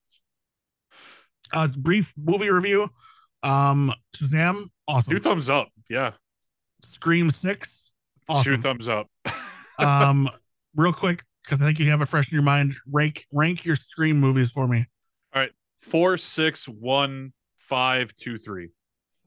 Uh, 1.53 1.69
brief 1.69 2.13
movie 2.17 2.51
review. 2.51 2.89
Um, 3.45 3.93
Shazam, 4.17 4.65
awesome. 4.89 5.15
Two 5.15 5.21
thumbs 5.21 5.49
up. 5.49 5.69
Yeah, 5.89 6.13
Scream 6.83 7.31
six, 7.31 7.93
awesome. 8.29 8.57
two 8.57 8.61
thumbs 8.61 8.89
up. 8.89 9.09
um 9.79 10.27
real 10.75 10.91
quick 10.93 11.23
because 11.45 11.61
i 11.61 11.67
think 11.67 11.79
you 11.79 11.91
have 11.91 12.01
it 12.01 12.07
fresh 12.07 12.33
in 12.33 12.37
your 12.37 12.43
mind 12.43 12.75
rank 12.91 13.27
rank 13.31 13.63
your 13.67 13.77
scream 13.77 14.19
movies 14.19 14.51
for 14.51 14.67
me 14.67 14.87
Four, 15.87 16.19
six, 16.19 16.67
one, 16.67 17.33
five, 17.57 18.13
two, 18.13 18.39
three. 18.39 18.71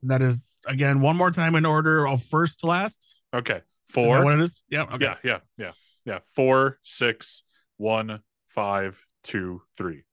That 0.03 0.21
is 0.21 0.55
again 0.65 1.01
one 1.01 1.15
more 1.17 1.31
time 1.31 1.55
in 1.55 1.65
order 1.65 2.07
of 2.07 2.23
first 2.23 2.61
to 2.61 2.67
last 2.67 3.21
Okay, 3.33 3.55
is 3.57 3.61
that 3.61 3.93
four. 3.93 4.23
what 4.23 4.33
it 4.35 4.41
is 4.41 4.61
yeah 4.69 4.83
okay 4.83 4.97
Yeah, 5.05 5.15
yeah, 5.23 5.39
yeah, 5.57 5.71
yeah. 6.05 6.19
Four, 6.35 6.79
six, 6.83 7.43
one, 7.77 8.21
five, 8.47 8.97
two, 9.23 9.61
three. 9.77 10.03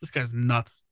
this 0.00 0.10
guy's 0.10 0.32
nuts 0.34 0.82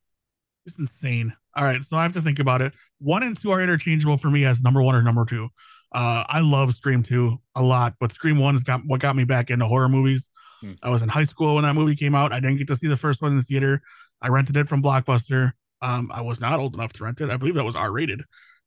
It's 0.65 0.79
insane 0.79 1.33
all 1.55 1.63
right 1.63 1.83
so 1.83 1.95
i 1.97 2.03
have 2.03 2.13
to 2.13 2.21
think 2.21 2.39
about 2.39 2.61
it 2.61 2.73
one 2.99 3.23
and 3.23 3.37
two 3.37 3.51
are 3.51 3.61
interchangeable 3.61 4.17
for 4.17 4.29
me 4.29 4.45
as 4.45 4.61
number 4.63 4.81
one 4.81 4.95
or 4.95 5.01
number 5.01 5.25
two 5.25 5.49
Uh, 5.93 6.25
I 6.27 6.39
love 6.41 6.75
Scream 6.75 7.03
2 7.03 7.37
a 7.55 7.61
lot, 7.63 7.93
but 8.01 8.11
Scream 8.11 8.37
1 8.37 8.55
has 8.55 8.63
got 8.63 8.81
what 8.85 8.99
got 8.99 9.15
me 9.15 9.23
back 9.23 9.49
into 9.49 9.65
horror 9.65 9.87
movies. 9.87 10.29
Hmm. 10.59 10.73
I 10.83 10.89
was 10.89 11.01
in 11.01 11.07
high 11.07 11.23
school 11.23 11.55
when 11.55 11.63
that 11.63 11.73
movie 11.75 11.95
came 11.95 12.13
out. 12.15 12.33
I 12.33 12.41
didn't 12.41 12.57
get 12.57 12.67
to 12.67 12.75
see 12.75 12.87
the 12.89 12.97
first 12.97 13.21
one 13.21 13.31
in 13.31 13.37
the 13.37 13.43
theater. 13.45 13.81
I 14.21 14.27
rented 14.27 14.57
it 14.57 14.67
from 14.67 14.81
Blockbuster. 14.83 15.53
Um, 15.81 16.09
I 16.13 16.21
was 16.21 16.39
not 16.39 16.59
old 16.59 16.73
enough 16.73 16.93
to 16.93 17.03
rent 17.03 17.21
it. 17.21 17.29
I 17.29 17.37
believe 17.37 17.55
that 17.55 17.63
was 17.63 17.75
R 17.75 17.91
rated. 17.91 18.21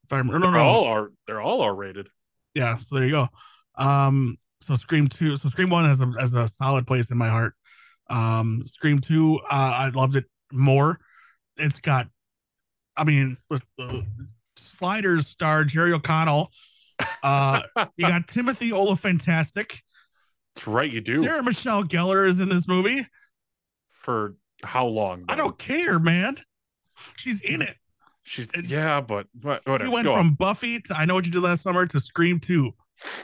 If 0.04 0.12
I 0.12 0.18
remember, 0.18 0.38
no, 0.40 0.50
no, 0.50 0.59
all 0.61 0.84
are 0.84 1.12
they're 1.26 1.40
all 1.40 1.62
R 1.62 1.74
rated. 1.74 2.09
yeah. 2.54 2.76
So 2.76 2.96
there 2.96 3.04
you 3.04 3.11
go. 3.11 3.28
Um, 3.76 4.36
so 4.61 4.74
Scream 4.74 5.09
two, 5.09 5.36
so 5.36 5.48
Scream 5.48 5.70
one 5.70 5.84
has 5.84 6.00
a 6.00 6.12
has 6.18 6.34
a 6.34 6.48
solid 6.48 6.86
place 6.86 7.11
in 7.11 7.18
my 7.18 7.28
heart. 7.28 7.54
Um, 8.11 8.62
Scream 8.66 9.00
two, 9.00 9.38
uh, 9.44 9.46
I 9.50 9.90
loved 9.90 10.16
it 10.16 10.24
more. 10.52 10.98
It's 11.56 11.80
got, 11.80 12.06
I 12.96 13.04
mean, 13.04 13.36
with 13.50 13.62
the 13.76 14.06
Sliders 14.56 15.26
star 15.26 15.64
Jerry 15.64 15.92
O'Connell. 15.92 16.50
Uh, 17.22 17.62
you 17.96 18.06
got 18.09 18.26
Timothy 18.28 18.70
Olyphantastic. 18.70 19.80
That's 20.54 20.66
right, 20.66 20.90
you 20.90 21.00
do. 21.00 21.22
Sarah 21.22 21.42
Michelle 21.42 21.84
Gellar 21.84 22.28
is 22.28 22.40
in 22.40 22.48
this 22.48 22.66
movie. 22.66 23.06
For 23.90 24.34
how 24.64 24.86
long? 24.86 25.24
I 25.28 25.36
don't 25.36 25.59
care, 25.59 25.98
man. 25.98 26.38
She's 27.16 27.40
in 27.40 27.62
it. 27.62 27.76
She's 28.22 28.51
it- 28.53 28.66
yeah, 28.66 29.01
but 29.01 29.26
but 29.34 29.62
whatever. 29.66 29.88
She 29.88 29.92
went 29.94 30.05
Go 30.07 30.12
on. 30.14 30.18
from 30.20 30.34
Buffy 30.34 30.80
to 30.80 30.96
I 30.96 31.05
Know 31.07 31.14
What 31.14 31.26
You 31.26 31.32
Did 31.32 31.42
Last 31.42 31.62
Summer 31.62 31.86
to 31.86 32.01
Scream 32.01 32.40
2. 32.40 32.72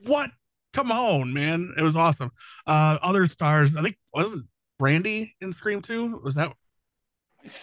What? 0.07 0.31
Come 0.73 0.91
on, 0.91 1.33
man. 1.33 1.73
It 1.77 1.83
was 1.83 1.95
awesome. 1.97 2.31
Uh 2.67 2.99
other 3.03 3.27
stars, 3.27 3.77
I 3.77 3.83
think 3.83 3.97
wasn't 4.13 4.47
Brandy 4.79 5.37
in 5.41 5.53
Scream 5.53 5.83
2? 5.83 6.21
Was 6.25 6.35
that 6.37 6.53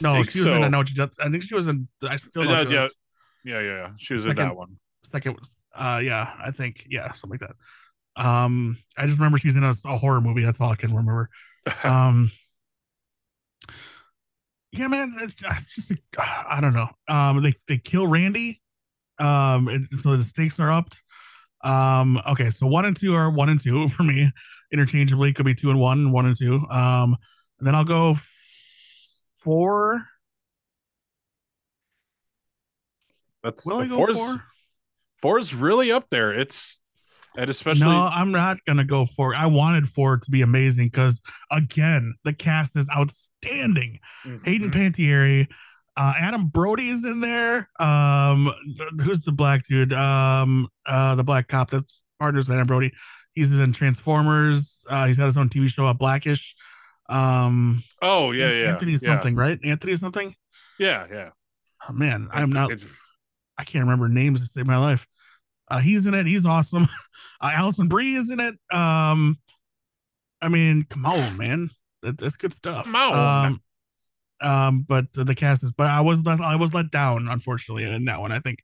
no, 0.01 0.22
she 0.24 0.39
was 0.39 0.47
in. 0.47 0.64
I 0.64 0.68
Know 0.68 0.78
What 0.78 0.89
You 0.89 0.95
Did. 0.95 1.09
I 1.20 1.30
think 1.30 1.43
she 1.43 1.55
was 1.55 1.68
in 1.68 1.88
I 2.07 2.18
still 2.18 2.45
Yeah, 2.45 2.62
yeah. 2.62 2.88
Yeah, 3.43 3.59
yeah, 3.59 3.62
yeah. 3.62 3.89
She 3.97 4.14
was 4.14 4.26
in 4.26 4.32
Second- 4.32 4.49
that 4.49 4.55
one. 4.55 4.78
second 5.03 5.34
was 5.39 5.55
uh 5.76 5.99
yeah, 6.03 6.34
I 6.45 6.51
think 6.51 6.86
yeah, 6.89 7.12
something 7.14 7.39
like 7.41 7.49
that. 7.49 8.24
Um 8.24 8.78
I 8.97 9.07
just 9.07 9.18
remember 9.18 9.38
she's 9.39 9.55
in 9.55 9.64
a, 9.64 9.74
a 9.86 9.97
horror 9.97 10.22
movie. 10.22 10.43
That's 10.43 10.62
all 10.62 10.72
I 10.72 10.76
can 10.76 10.91
remember. 10.91 11.30
um 11.84 12.30
yeah 14.72 14.88
man 14.88 15.15
it's 15.22 15.36
just, 15.36 15.78
it's 15.78 15.88
just 15.88 16.01
I 16.17 16.59
don't 16.61 16.74
know. 16.74 16.89
Um 17.07 17.41
they 17.41 17.53
they 17.67 17.78
kill 17.78 18.07
randy 18.07 18.61
um 19.19 19.67
and 19.67 19.88
so 19.99 20.15
the 20.15 20.24
stakes 20.24 20.59
are 20.59 20.72
upped. 20.72 21.01
Um 21.63 22.19
okay 22.28 22.49
so 22.49 22.67
one 22.67 22.86
and 22.86 22.95
two 22.95 23.13
are 23.13 23.30
one 23.30 23.49
and 23.49 23.59
two 23.59 23.89
for 23.89 24.03
me 24.03 24.32
interchangeably. 24.72 25.34
Could 25.34 25.45
be 25.45 25.55
two 25.55 25.69
and 25.69 25.80
one 25.80 26.11
one 26.11 26.26
and 26.26 26.38
two. 26.38 26.65
Um 26.69 27.17
and 27.59 27.67
then 27.67 27.76
i'll 27.76 27.84
go 27.84 28.17
four. 29.38 30.05
That's 33.43 33.65
will 33.65 33.78
i 33.78 33.88
go 33.88 33.95
four's, 33.95 34.17
four? 34.17 34.43
four's 35.22 35.53
really 35.53 35.91
up 35.91 36.07
there. 36.09 36.32
It's 36.32 36.82
and 37.38 37.49
especially 37.49 37.86
no 37.86 38.09
i'm 38.13 38.32
not 38.32 38.57
gonna 38.67 38.84
go 38.84 39.05
four 39.05 39.34
i 39.36 39.45
wanted 39.45 39.88
four 39.88 40.17
to 40.17 40.29
be 40.32 40.41
amazing 40.41 40.88
because 40.88 41.21
again 41.51 42.13
the 42.25 42.34
cast 42.34 42.75
is 42.75 42.89
outstanding 42.95 43.99
Hayden 44.45 44.69
Mhm. 44.71 44.73
Panettiere, 44.73 45.47
uh, 45.97 46.13
Adam 46.19 46.47
Brody 46.47 46.89
is 46.89 47.03
in 47.03 47.19
there. 47.21 47.69
Um, 47.79 48.49
who's 49.03 49.23
the 49.23 49.32
black 49.32 49.63
dude? 49.63 49.91
Um, 49.93 50.67
uh, 50.86 51.15
the 51.15 51.23
black 51.23 51.47
cop 51.47 51.69
that's 51.71 52.01
partners 52.19 52.47
with 52.47 52.55
Adam 52.55 52.67
Brody. 52.67 52.91
He's 53.34 53.51
in 53.51 53.73
Transformers. 53.73 54.84
Uh, 54.88 55.07
he's 55.07 55.17
got 55.17 55.25
his 55.25 55.38
own 55.38 55.49
TV 55.49 55.69
show, 55.69 55.86
uh, 55.88 55.93
Blackish. 55.93 56.55
Um, 57.09 57.84
Oh 58.01 58.32
yeah, 58.32 58.51
yeah. 58.51 58.69
Anthony 58.73 58.93
yeah. 58.93 58.97
something, 58.99 59.36
right? 59.36 59.59
Anthony 59.63 59.95
something. 59.97 60.34
Yeah, 60.79 61.07
yeah. 61.11 61.29
Oh, 61.89 61.93
man, 61.93 62.29
I'm 62.32 62.51
not. 62.51 62.71
It's- 62.71 62.88
I 63.57 63.63
can't 63.63 63.84
remember 63.84 64.07
names 64.07 64.39
to 64.41 64.47
save 64.47 64.65
my 64.67 64.77
life. 64.77 65.05
Uh, 65.69 65.79
he's 65.79 66.05
in 66.05 66.13
it. 66.13 66.25
He's 66.25 66.45
awesome. 66.45 66.88
Uh, 67.41 67.51
Alison 67.53 67.87
Brie 67.87 68.15
is 68.15 68.29
in 68.29 68.39
it. 68.39 68.55
Um, 68.71 69.37
I 70.41 70.49
mean, 70.49 70.85
come 70.89 71.05
on, 71.05 71.37
man, 71.37 71.69
that, 72.03 72.17
that's 72.17 72.37
good 72.37 72.53
stuff. 72.53 72.85
Come 72.85 72.95
on. 72.95 73.45
Um, 73.45 73.61
um, 74.41 74.85
but 74.87 75.05
the 75.13 75.35
cast 75.35 75.63
is. 75.63 75.71
But 75.71 75.87
I 75.87 76.01
was 76.01 76.25
let, 76.25 76.39
I 76.39 76.55
was 76.55 76.73
let 76.73 76.91
down, 76.91 77.27
unfortunately, 77.29 77.83
in 77.83 78.05
that 78.05 78.19
one. 78.19 78.31
I 78.31 78.39
think. 78.39 78.59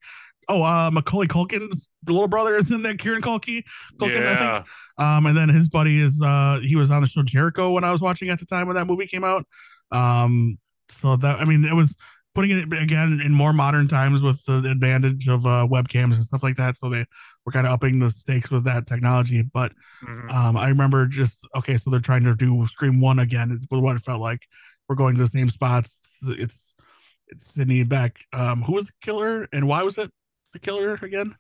Oh, 0.50 0.64
uh, 0.64 0.90
Macaulay 0.92 1.28
Culkin's 1.28 1.90
little 2.08 2.30
brother 2.30 2.56
is 2.56 2.72
in 2.72 2.82
there. 2.82 2.96
Kieran 2.96 3.22
Culkin. 3.22 3.64
Culkin, 4.00 4.26
I 4.26 4.32
yeah. 4.32 4.54
think. 4.54 4.66
Um, 4.98 5.26
and 5.26 5.36
then 5.38 5.50
his 5.50 5.68
buddy 5.68 6.02
is 6.02 6.22
uh 6.24 6.60
he 6.64 6.78
was 6.78 6.90
on 6.90 7.02
the 7.02 7.08
show 7.08 7.22
Jericho 7.22 7.72
when 7.72 7.84
I 7.84 7.92
was 7.92 8.02
watching 8.02 8.30
at 8.30 8.40
the 8.40 8.46
time 8.46 8.66
when 8.68 8.78
that 8.78 8.86
movie 8.86 9.08
came 9.08 9.26
out. 9.26 9.46
Um, 9.92 10.58
so 10.90 11.18
that 11.18 11.40
I 11.40 11.46
mean 11.46 11.66
it 11.66 11.74
was 11.76 11.98
putting 12.34 12.52
it 12.52 12.82
again 12.82 13.20
in 13.20 13.34
more 13.34 13.52
modern 13.52 13.88
times 13.88 14.22
with 14.22 14.46
the 14.46 14.64
advantage 14.70 15.28
of 15.28 15.46
uh, 15.46 15.68
webcams 15.70 16.16
and 16.16 16.24
stuff 16.24 16.44
like 16.44 16.56
that. 16.56 16.78
So 16.78 16.88
they 16.88 17.06
were 17.48 17.52
kind 17.54 17.66
of 17.66 17.72
upping 17.72 17.98
the 18.00 18.10
stakes 18.12 18.52
with 18.52 18.66
that 18.66 18.86
technology. 18.88 19.42
But 19.42 19.72
Mhm. 20.04 20.30
um, 20.34 20.58
I 20.58 20.68
remember 20.68 21.08
just 21.08 21.48
okay, 21.56 21.78
so 21.78 21.90
they're 21.90 22.02
trying 22.02 22.26
to 22.26 22.36
do 22.36 22.68
Scream 22.68 23.00
One 23.00 23.20
again. 23.20 23.52
It's 23.52 23.66
what 23.70 23.96
it 23.96 24.04
felt 24.04 24.20
like. 24.20 24.46
We're 24.90 24.96
going 24.98 25.16
to 25.16 25.22
the 25.22 25.30
same 25.30 25.50
spots. 25.50 26.02
It's 26.04 26.40
it's, 26.44 26.74
it's 27.28 27.48
Sidney 27.48 27.84
Beck. 27.84 28.20
Um, 28.34 28.64
who 28.64 28.74
was 28.74 28.88
the 28.88 28.92
killer 29.02 29.48
and 29.54 29.66
why 29.66 29.82
was 29.84 29.98
it 29.98 30.12
the 30.52 30.60
killer 30.60 31.00
again? 31.02 31.36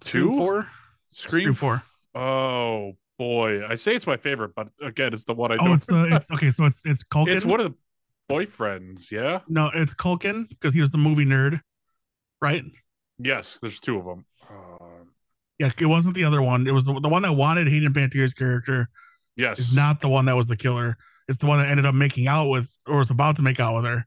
Two? 0.00 0.36
four. 0.36 0.66
Scream 1.12 1.54
Scream 1.54 1.54
four. 1.54 1.82
Oh 2.14 2.92
boy, 3.18 3.66
I 3.66 3.76
say 3.76 3.94
it's 3.96 4.06
my 4.06 4.18
favorite, 4.18 4.54
but 4.54 4.68
again, 4.82 5.14
it's 5.14 5.24
the 5.24 5.32
one 5.34 5.50
I 5.50 5.56
Oh, 5.58 5.72
it's 5.72 5.86
the 5.86 6.14
it's 6.14 6.30
okay. 6.34 6.50
So 6.50 6.66
it's 6.66 6.84
it's 6.84 7.02
Culkin. 7.04 7.34
it's 7.34 7.44
one 7.46 7.60
of 7.60 7.72
the 7.72 7.76
boyfriends. 8.34 9.10
Yeah. 9.10 9.40
No, 9.48 9.70
it's 9.72 9.94
Culkin 9.94 10.46
because 10.50 10.74
he 10.74 10.82
was 10.82 10.90
the 10.92 10.98
movie 10.98 11.24
nerd, 11.24 11.62
right? 12.42 12.64
Yes, 13.18 13.58
there's 13.62 13.80
two 13.80 13.98
of 13.98 14.04
them. 14.04 14.26
Uh, 14.50 14.84
Yeah, 15.58 15.70
it 15.78 15.86
wasn't 15.86 16.14
the 16.14 16.24
other 16.24 16.42
one. 16.42 16.66
It 16.66 16.74
was 16.74 16.84
the, 16.84 16.98
the 17.00 17.08
one 17.08 17.22
that 17.22 17.32
wanted 17.32 17.68
Hayden 17.68 17.92
Panettiere's 17.94 18.34
character. 18.34 18.88
yes. 19.36 19.58
Is 19.58 19.74
not 19.74 20.00
the 20.00 20.08
one 20.08 20.26
that 20.26 20.36
was 20.36 20.46
the 20.48 20.56
killer. 20.56 20.96
It's 21.28 21.38
the 21.38 21.46
one 21.46 21.58
that 21.58 21.68
ended 21.68 21.86
up 21.86 21.94
making 21.94 22.28
out 22.28 22.48
with, 22.48 22.70
or 22.86 22.98
was 22.98 23.10
about 23.10 23.36
to 23.36 23.42
make 23.42 23.58
out 23.58 23.74
with 23.74 23.84
her. 23.84 24.06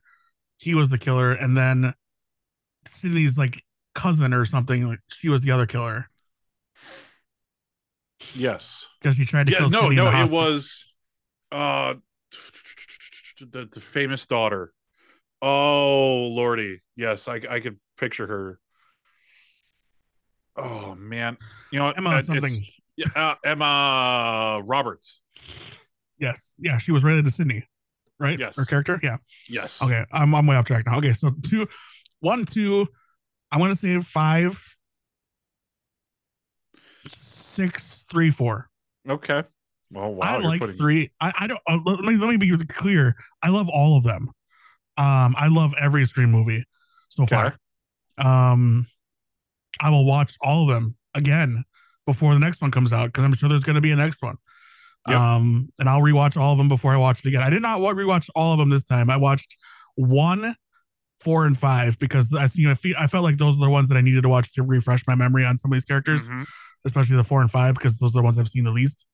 He 0.57 0.75
was 0.75 0.89
the 0.89 0.97
killer, 0.97 1.31
and 1.31 1.57
then 1.57 1.93
Sidney's 2.87 3.37
like 3.37 3.63
cousin 3.95 4.33
or 4.33 4.45
something. 4.45 4.87
Like 4.87 4.99
she 5.09 5.27
was 5.29 5.41
the 5.41 5.51
other 5.51 5.65
killer 5.65 6.07
Yes. 8.35 8.85
because 9.01 9.17
she 9.17 9.25
tried 9.25 9.47
to 9.47 9.51
Yeah. 9.53 9.59
kill. 9.59 9.69
No. 9.69 9.79
Sidney 9.81 9.97
in 9.97 10.03
No. 10.05 10.23
It 10.23 10.31
was. 10.31 10.93
Uh, 11.51 11.95
the 13.39 13.67
the 13.71 13.79
famous 13.81 14.25
daughter. 14.25 14.73
Oh 15.41 16.27
lordy, 16.27 16.81
yes, 16.95 17.27
I 17.27 17.35
I 17.49 17.59
could 17.61 17.79
picture 17.97 18.27
her. 18.27 18.59
Oh 20.59 20.95
man, 20.95 21.37
you 21.71 21.79
know? 21.79 21.91
Emma 21.91 22.09
Uh, 22.11 22.21
something. 22.21 22.53
Uh, 23.15 23.35
Emma 23.45 24.61
Roberts. 24.65 25.21
Yes, 26.17 26.53
yeah, 26.59 26.77
she 26.79 26.91
was 26.91 27.03
related 27.03 27.25
to 27.25 27.31
Sidney, 27.31 27.63
right? 28.19 28.37
Yes. 28.37 28.57
her 28.57 28.65
character. 28.65 28.99
Yeah. 29.01 29.17
Yes. 29.47 29.81
Okay, 29.81 30.03
I'm 30.11 30.35
I'm 30.35 30.45
way 30.45 30.55
off 30.57 30.65
track 30.65 30.85
now. 30.85 30.97
Okay, 30.97 31.13
so 31.13 31.31
two, 31.43 31.67
one, 32.19 32.45
two. 32.45 32.87
I'm 33.51 33.59
gonna 33.59 33.75
say 33.75 33.99
five, 34.01 34.61
six, 37.09 38.05
three, 38.09 38.31
four. 38.31 38.69
Okay. 39.07 39.43
Well, 39.91 40.13
wow. 40.13 40.25
I 40.27 40.37
like 40.39 40.59
putting- 40.61 40.75
three. 40.75 41.11
I, 41.19 41.33
I 41.39 41.47
don't. 41.47 41.59
Uh, 41.67 41.79
let 41.85 42.01
me 42.01 42.17
let 42.17 42.29
me 42.29 42.37
be 42.37 42.55
clear. 42.65 43.15
I 43.41 43.49
love 43.49 43.69
all 43.69 43.97
of 43.97 44.03
them. 44.03 44.29
Um, 44.97 45.33
I 45.37 45.47
love 45.47 45.73
every 45.79 46.05
Scream 46.05 46.31
movie 46.31 46.65
so 47.07 47.23
Okay. 47.23 47.35
far. 48.17 48.51
Um, 48.51 48.85
I 49.79 49.89
will 49.89 50.05
watch 50.05 50.35
all 50.41 50.63
of 50.63 50.73
them 50.73 50.95
again 51.13 51.63
before 52.05 52.33
the 52.33 52.39
next 52.39 52.61
one 52.61 52.71
comes 52.71 52.91
out 52.93 53.07
because 53.07 53.23
I'm 53.23 53.33
sure 53.33 53.49
there's 53.49 53.63
going 53.63 53.75
to 53.75 53.81
be 53.81 53.91
a 53.91 53.95
next 53.95 54.21
one. 54.21 54.37
Yep. 55.07 55.17
Um, 55.17 55.69
and 55.79 55.87
I'll 55.87 56.01
rewatch 56.01 56.37
all 56.37 56.51
of 56.51 56.57
them 56.57 56.67
before 56.69 56.93
I 56.93 56.97
watch 56.97 57.19
it 57.19 57.27
again. 57.27 57.41
I 57.41 57.49
did 57.49 57.61
not 57.61 57.79
wa- 57.81 57.93
rewatch 57.93 58.29
all 58.35 58.51
of 58.53 58.59
them 58.59 58.69
this 58.69 58.85
time. 58.85 59.09
I 59.09 59.17
watched 59.17 59.55
one, 59.95 60.55
four, 61.19 61.45
and 61.45 61.57
five 61.57 61.97
because 61.99 62.33
I 62.33 62.45
see 62.47 62.67
I, 62.69 62.73
feel, 62.73 62.95
I 62.97 63.07
felt 63.07 63.23
like 63.23 63.37
those 63.37 63.57
are 63.57 63.61
the 63.65 63.69
ones 63.69 63.89
that 63.89 63.97
I 63.97 64.01
needed 64.01 64.23
to 64.23 64.29
watch 64.29 64.53
to 64.55 64.63
refresh 64.63 65.07
my 65.07 65.15
memory 65.15 65.45
on 65.45 65.57
some 65.57 65.71
of 65.71 65.75
these 65.75 65.85
characters 65.85 66.27
Mhm. 66.27 66.45
especially 66.85 67.15
the 67.15 67.23
four 67.23 67.41
and 67.41 67.49
five 67.51 67.75
because 67.75 67.97
those 67.97 68.11
are 68.11 68.19
the 68.19 68.23
ones 68.23 68.37
I've 68.39 68.49
seen 68.49 68.63
the 68.65 68.71
least. 68.71 69.05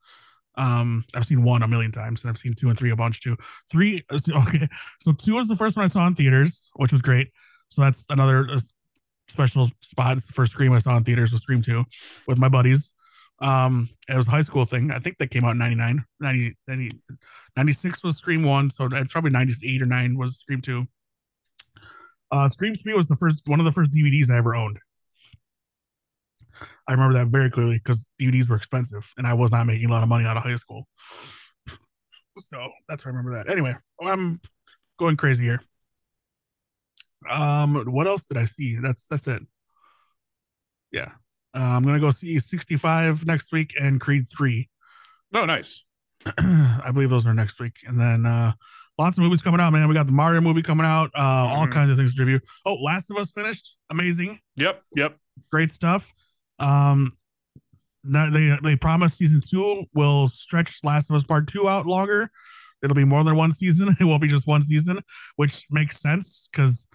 Um, 0.58 1.04
I've 1.14 1.26
seen 1.28 1.44
one 1.44 1.64
a 1.64 1.68
million 1.68 1.92
times, 1.92 2.22
and 2.24 2.30
I've 2.30 2.38
seen 2.38 2.54
two 2.54 2.70
and 2.70 2.80
three 2.80 2.90
a 2.92 2.96
bunch 2.96 3.22
too. 3.22 3.36
Three, 3.72 4.04
okay, 4.12 4.68
so 5.02 5.12
two 5.12 5.36
was 5.36 5.48
the 5.50 5.56
first 5.56 5.76
one 5.76 5.84
I 5.84 5.88
saw 5.88 6.08
in 6.08 6.16
theaters, 6.16 6.70
which 6.76 6.92
was 6.94 7.02
great. 7.02 7.30
So 7.70 7.82
that's 7.82 8.06
another 8.10 8.48
uh, 8.50 8.60
special 9.28 9.70
spot. 9.82 10.18
It's 10.18 10.28
the 10.28 10.34
first 10.34 10.52
Scream 10.52 10.74
I 10.74 10.80
saw 10.80 10.96
in 10.98 11.04
theaters 11.04 11.32
was 11.32 11.42
Scream 11.44 11.62
two 11.62 11.84
with 12.28 12.38
my 12.38 12.50
buddies. 12.50 12.94
Um, 13.40 13.90
it 14.08 14.16
was 14.16 14.28
a 14.28 14.32
high 14.32 14.42
school 14.44 14.66
thing. 14.66 14.92
I 14.92 15.00
think 15.00 15.18
that 15.18 15.30
came 15.30 15.44
out 15.44 15.52
in 15.52 15.58
99, 15.58 16.06
90, 16.20 16.58
90 16.68 17.00
96 17.58 18.04
was 18.04 18.18
Scream 18.18 18.44
one, 18.44 18.70
so 18.70 18.88
that- 18.88 19.10
probably 19.10 19.32
98 19.32 19.82
or 19.82 19.86
nine 19.86 20.18
was 20.18 20.38
Scream 20.40 20.62
two. 20.62 20.86
Uh, 22.32 22.48
Scream 22.50 22.76
three 22.76 22.94
was 22.94 23.08
the 23.08 23.16
first 23.16 23.42
one 23.46 23.60
of 23.60 23.66
the 23.66 23.72
first 23.72 23.94
DVDs 23.94 24.30
I 24.30 24.38
ever 24.38 24.56
owned. 24.56 24.80
I 26.88 26.94
remember 26.94 27.16
that 27.16 27.28
very 27.28 27.50
clearly 27.50 27.78
because 27.78 28.08
DVDs 28.22 28.50
were 28.50 28.56
expensive 28.56 29.12
and 29.18 29.26
I 29.28 29.34
was 29.34 29.52
not 29.52 29.66
making 29.66 29.90
a 29.90 29.92
lot 29.92 30.04
of 30.04 30.10
money 30.10 30.26
out 30.26 30.38
of 30.38 30.44
high 30.44 30.56
school. 30.56 30.88
So 32.40 32.70
that's 32.88 33.06
where 33.06 33.14
I 33.14 33.18
remember 33.18 33.38
that. 33.38 33.52
Anyway, 33.52 33.76
I'm 34.02 34.40
going 35.00 35.18
crazy 35.18 35.46
here. 35.46 35.62
Um, 37.30 37.76
what 37.92 38.08
else 38.08 38.26
did 38.28 38.38
I 38.38 38.46
see? 38.46 38.78
That's 38.82 39.08
that's 39.08 39.28
it. 39.28 39.42
Yeah. 40.92 41.12
Uh, 41.56 41.60
I'm 41.62 41.84
gonna 41.84 42.00
go 42.00 42.12
see 42.12 42.40
65 42.40 43.26
next 43.26 43.52
week 43.52 43.74
and 43.80 44.00
Creed 44.00 44.28
3. 44.36 44.70
No, 45.32 45.46
nice. 45.46 45.84
I 46.38 46.92
believe 46.94 47.10
those 47.10 47.26
are 47.28 47.34
next 47.34 47.60
week. 47.60 47.78
And 47.86 48.00
then 48.00 48.26
uh 48.26 48.54
lots 48.98 49.18
of 49.18 49.24
movies 49.24 49.42
coming 49.42 49.60
out, 49.60 49.72
man. 49.74 49.88
We 49.88 49.94
got 49.94 50.06
the 50.06 50.12
Mario 50.12 50.42
movie 50.42 50.62
coming 50.62 50.86
out, 50.86 51.12
uh, 51.16 51.22
all 51.22 51.68
Mhm. 51.68 51.72
kinds 51.72 51.92
of 51.92 51.98
things 51.98 52.16
to 52.16 52.24
review. 52.26 52.40
Oh, 52.66 52.76
Last 52.76 53.10
of 53.12 53.18
Us 53.18 53.32
finished. 53.32 53.76
Amazing. 53.90 54.40
Yep, 54.56 54.84
yep. 54.96 55.18
Great 55.52 55.72
stuff. 55.72 56.14
Um 56.60 57.18
now 58.04 58.30
they 58.30 58.58
they 58.64 58.76
promise 58.76 59.16
season 59.16 59.42
two 59.42 59.86
will 59.94 60.28
stretch 60.28 60.80
Last 60.84 61.10
of 61.10 61.16
Us 61.16 61.24
Part 61.24 61.48
Two 61.48 61.68
out 61.68 61.86
longer. 61.86 62.30
It'll 62.84 62.96
be 62.96 63.06
more 63.06 63.24
than 63.24 63.36
one 63.36 63.52
season. 63.52 63.96
It 64.00 64.04
won't 64.04 64.22
be 64.22 64.28
just 64.28 64.46
one 64.48 64.62
season, 64.64 65.00
which 65.38 65.66
makes 65.72 66.00
sense 66.00 66.48
because 66.52 66.88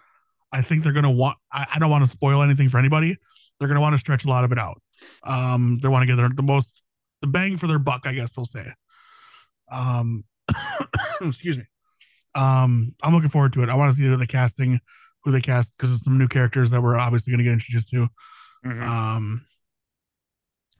I 0.52 0.62
think 0.62 0.82
they're 0.82 0.92
gonna 0.92 1.10
want. 1.10 1.38
I, 1.52 1.66
I 1.74 1.78
don't 1.78 1.90
want 1.90 2.04
to 2.04 2.10
spoil 2.10 2.42
anything 2.42 2.68
for 2.68 2.78
anybody. 2.78 3.16
They're 3.58 3.68
gonna 3.68 3.80
want 3.80 3.94
to 3.94 3.98
stretch 3.98 4.24
a 4.24 4.28
lot 4.28 4.44
of 4.44 4.52
it 4.52 4.58
out. 4.58 4.80
Um, 5.22 5.78
they 5.82 5.88
want 5.88 6.02
to 6.02 6.06
get 6.06 6.16
their 6.16 6.28
the 6.28 6.42
most 6.42 6.82
the 7.20 7.26
bang 7.26 7.58
for 7.58 7.66
their 7.66 7.78
buck, 7.78 8.02
I 8.04 8.14
guess 8.14 8.32
we'll 8.36 8.46
say. 8.46 8.72
Um, 9.70 10.24
excuse 11.20 11.58
me. 11.58 11.64
Um, 12.34 12.94
I'm 13.02 13.12
looking 13.12 13.28
forward 13.28 13.52
to 13.54 13.62
it. 13.62 13.68
I 13.68 13.74
want 13.74 13.92
to 13.92 13.96
see 13.96 14.06
the 14.08 14.26
casting, 14.26 14.80
who 15.24 15.30
they 15.30 15.40
cast, 15.40 15.76
because 15.76 15.90
there's 15.90 16.04
some 16.04 16.18
new 16.18 16.28
characters 16.28 16.70
that 16.70 16.82
we're 16.82 16.96
obviously 16.96 17.32
going 17.32 17.38
to 17.38 17.44
get 17.44 17.52
introduced 17.52 17.88
to. 17.90 18.08
Mhm. 18.64 18.82
Um, 18.82 19.42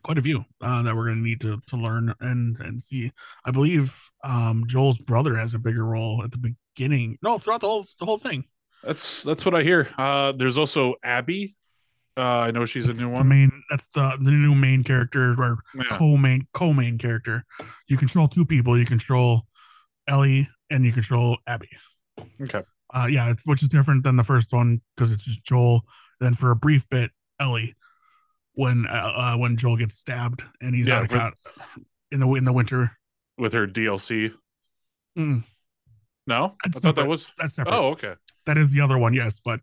quite 0.02 0.18
a 0.18 0.22
few 0.22 0.44
uh, 0.62 0.82
that 0.82 0.96
we're 0.96 1.06
going 1.06 1.18
to 1.18 1.22
need 1.22 1.40
to 1.42 1.60
to 1.68 1.76
learn 1.76 2.14
and 2.20 2.56
and 2.60 2.80
see. 2.80 3.12
I 3.44 3.50
believe 3.50 3.98
um 4.24 4.64
Joel's 4.66 4.98
brother 4.98 5.36
has 5.36 5.54
a 5.54 5.58
bigger 5.58 5.84
role 5.84 6.22
at 6.24 6.30
the 6.30 6.54
beginning. 6.76 7.18
No, 7.22 7.38
throughout 7.38 7.60
the 7.60 7.68
whole 7.68 7.86
the 7.98 8.06
whole 8.06 8.18
thing. 8.18 8.44
That's 8.84 9.22
that's 9.22 9.44
what 9.44 9.54
I 9.54 9.62
hear. 9.62 9.88
Uh, 9.98 10.32
there's 10.32 10.56
also 10.58 10.94
Abby. 11.04 11.56
Uh, 12.16 12.22
I 12.22 12.50
know 12.50 12.64
she's 12.66 12.86
That's 12.86 13.00
a 13.00 13.06
new 13.06 13.12
one. 13.12 13.28
main. 13.28 13.50
That's 13.70 13.88
the 13.88 14.16
the 14.20 14.30
new 14.30 14.54
main 14.54 14.84
character 14.84 15.34
or 15.40 15.58
Yeah. 15.74 15.84
co-main 15.96 16.46
co-main 16.54 16.98
character. 16.98 17.44
You 17.88 17.96
control 17.96 18.26
two 18.28 18.44
people. 18.44 18.78
You 18.78 18.84
control 18.86 19.42
Ellie 20.08 20.48
and 20.70 20.84
you 20.84 20.92
control 20.92 21.38
Abby. 21.46 21.68
Okay. 22.42 22.62
Uh, 22.92 23.06
yeah, 23.08 23.30
it's 23.30 23.46
which 23.46 23.62
is 23.62 23.68
different 23.68 24.02
than 24.02 24.16
the 24.16 24.24
first 24.24 24.52
one 24.52 24.80
because 24.96 25.10
it's 25.12 25.24
just 25.24 25.44
Joel. 25.44 25.82
Then 26.18 26.34
for 26.34 26.50
a 26.50 26.56
brief 26.56 26.88
bit, 26.88 27.12
Ellie, 27.38 27.74
when 28.54 28.86
uh, 28.86 29.12
uh 29.14 29.36
when 29.36 29.56
Joel 29.56 29.76
gets 29.76 29.96
stabbed 29.96 30.42
and 30.60 30.74
he's 30.74 30.88
Yeah, 30.88 30.98
out 30.98 31.04
of 31.04 31.10
with- 31.12 31.84
in 32.10 32.20
the 32.20 32.28
in 32.34 32.44
the 32.44 32.52
winter. 32.52 32.98
With 33.38 33.52
her 33.52 33.66
DLC. 33.66 34.32
Mm, 35.18 35.44
No, 36.26 36.56
That's 36.64 36.76
I 36.78 36.80
thought 36.80 36.96
that 36.96 37.08
was. 37.08 37.30
that's 37.38 37.54
separate. 37.54 37.74
Oh, 37.74 37.90
okay. 37.92 38.14
That 38.46 38.58
is 38.58 38.72
the 38.72 38.80
other 38.80 38.98
one, 38.98 39.14
yes. 39.14 39.40
But 39.44 39.60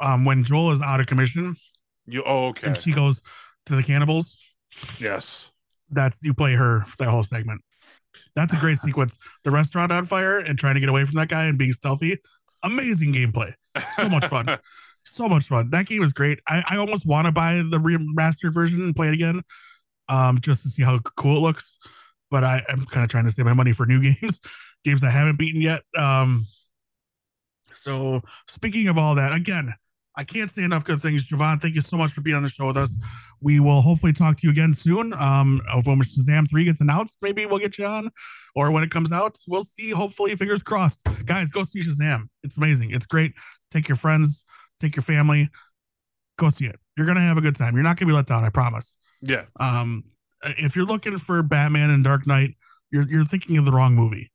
um, 0.00 0.24
when 0.24 0.44
Joel 0.44 0.72
is 0.72 0.82
out 0.82 1.00
of 1.00 1.06
commission 1.06 1.56
You. 2.06 2.22
Oh, 2.24 2.48
okay. 2.48 2.68
and 2.68 2.78
she 2.78 2.92
goes 2.92 3.22
to 3.66 3.76
the 3.76 3.82
cannibals, 3.82 4.38
yes. 4.98 5.50
that's 5.90 6.22
you 6.22 6.34
play 6.34 6.54
her 6.54 6.86
that 6.98 7.08
whole 7.08 7.24
segment. 7.24 7.62
That's 8.36 8.52
a 8.52 8.56
great 8.56 8.78
sequence. 8.78 9.18
The 9.44 9.50
restaurant 9.50 9.92
on 9.92 10.06
fire 10.06 10.38
and 10.38 10.58
trying 10.58 10.74
to 10.74 10.80
get 10.80 10.88
away 10.88 11.04
from 11.04 11.16
that 11.16 11.28
guy 11.28 11.44
and 11.44 11.58
being 11.58 11.72
stealthy. 11.72 12.18
Amazing 12.62 13.12
gameplay. 13.12 13.54
So 13.96 14.08
much 14.08 14.26
fun. 14.26 14.58
So 15.06 15.28
much 15.28 15.48
fun. 15.48 15.68
That 15.68 15.84
game 15.84 16.02
is 16.02 16.14
great. 16.14 16.38
I, 16.48 16.64
I 16.66 16.76
almost 16.78 17.04
want 17.04 17.26
to 17.26 17.32
buy 17.32 17.56
the 17.56 17.78
remastered 17.78 18.54
version 18.54 18.80
and 18.80 18.96
play 18.96 19.08
it 19.08 19.12
again, 19.12 19.42
um, 20.08 20.40
just 20.40 20.62
to 20.62 20.70
see 20.70 20.82
how 20.82 20.98
cool 21.16 21.36
it 21.36 21.40
looks. 21.40 21.78
But 22.30 22.42
I, 22.42 22.62
I'm 22.70 22.86
kind 22.86 23.04
of 23.04 23.10
trying 23.10 23.26
to 23.26 23.30
save 23.30 23.44
my 23.44 23.52
money 23.52 23.74
for 23.74 23.84
new 23.84 24.00
games, 24.14 24.40
games 24.82 25.04
I 25.04 25.10
haven't 25.10 25.38
beaten 25.38 25.60
yet. 25.60 25.82
Um, 25.94 26.46
so 27.74 28.20
speaking 28.48 28.88
of 28.88 28.98
all 28.98 29.14
that, 29.16 29.32
again, 29.32 29.74
I 30.16 30.24
can't 30.24 30.50
say 30.50 30.62
enough 30.62 30.84
good 30.84 31.02
things. 31.02 31.26
Jovan, 31.26 31.58
thank 31.58 31.74
you 31.74 31.80
so 31.80 31.96
much 31.96 32.12
for 32.12 32.20
being 32.20 32.36
on 32.36 32.44
the 32.44 32.48
show 32.48 32.68
with 32.68 32.76
us. 32.76 32.98
We 33.40 33.58
will 33.58 33.80
hopefully 33.80 34.12
talk 34.12 34.36
to 34.38 34.46
you 34.46 34.52
again 34.52 34.72
soon. 34.72 35.12
Um, 35.12 35.60
when 35.84 35.98
Shazam 36.00 36.48
3 36.48 36.64
gets 36.64 36.80
announced, 36.80 37.18
maybe 37.20 37.46
we'll 37.46 37.58
get 37.58 37.78
you 37.78 37.86
on, 37.86 38.10
or 38.54 38.70
when 38.70 38.84
it 38.84 38.90
comes 38.90 39.12
out, 39.12 39.36
we'll 39.48 39.64
see. 39.64 39.90
Hopefully, 39.90 40.36
fingers 40.36 40.62
crossed. 40.62 41.06
Guys, 41.24 41.50
go 41.50 41.64
see 41.64 41.82
Shazam. 41.82 42.28
It's 42.44 42.56
amazing. 42.56 42.92
It's 42.92 43.06
great. 43.06 43.32
Take 43.70 43.88
your 43.88 43.96
friends, 43.96 44.44
take 44.78 44.94
your 44.94 45.02
family, 45.02 45.50
go 46.38 46.48
see 46.48 46.66
it. 46.66 46.78
You're 46.96 47.06
gonna 47.06 47.20
have 47.20 47.36
a 47.36 47.40
good 47.40 47.56
time. 47.56 47.74
You're 47.74 47.82
not 47.82 47.96
gonna 47.96 48.10
be 48.10 48.14
let 48.14 48.26
down, 48.26 48.44
I 48.44 48.50
promise. 48.50 48.96
Yeah. 49.20 49.44
Um, 49.58 50.04
if 50.42 50.76
you're 50.76 50.86
looking 50.86 51.18
for 51.18 51.42
Batman 51.42 51.90
and 51.90 52.04
Dark 52.04 52.26
Knight, 52.26 52.56
you're 52.92 53.08
you're 53.08 53.24
thinking 53.24 53.58
of 53.58 53.64
the 53.64 53.72
wrong 53.72 53.94
movie. 53.94 54.30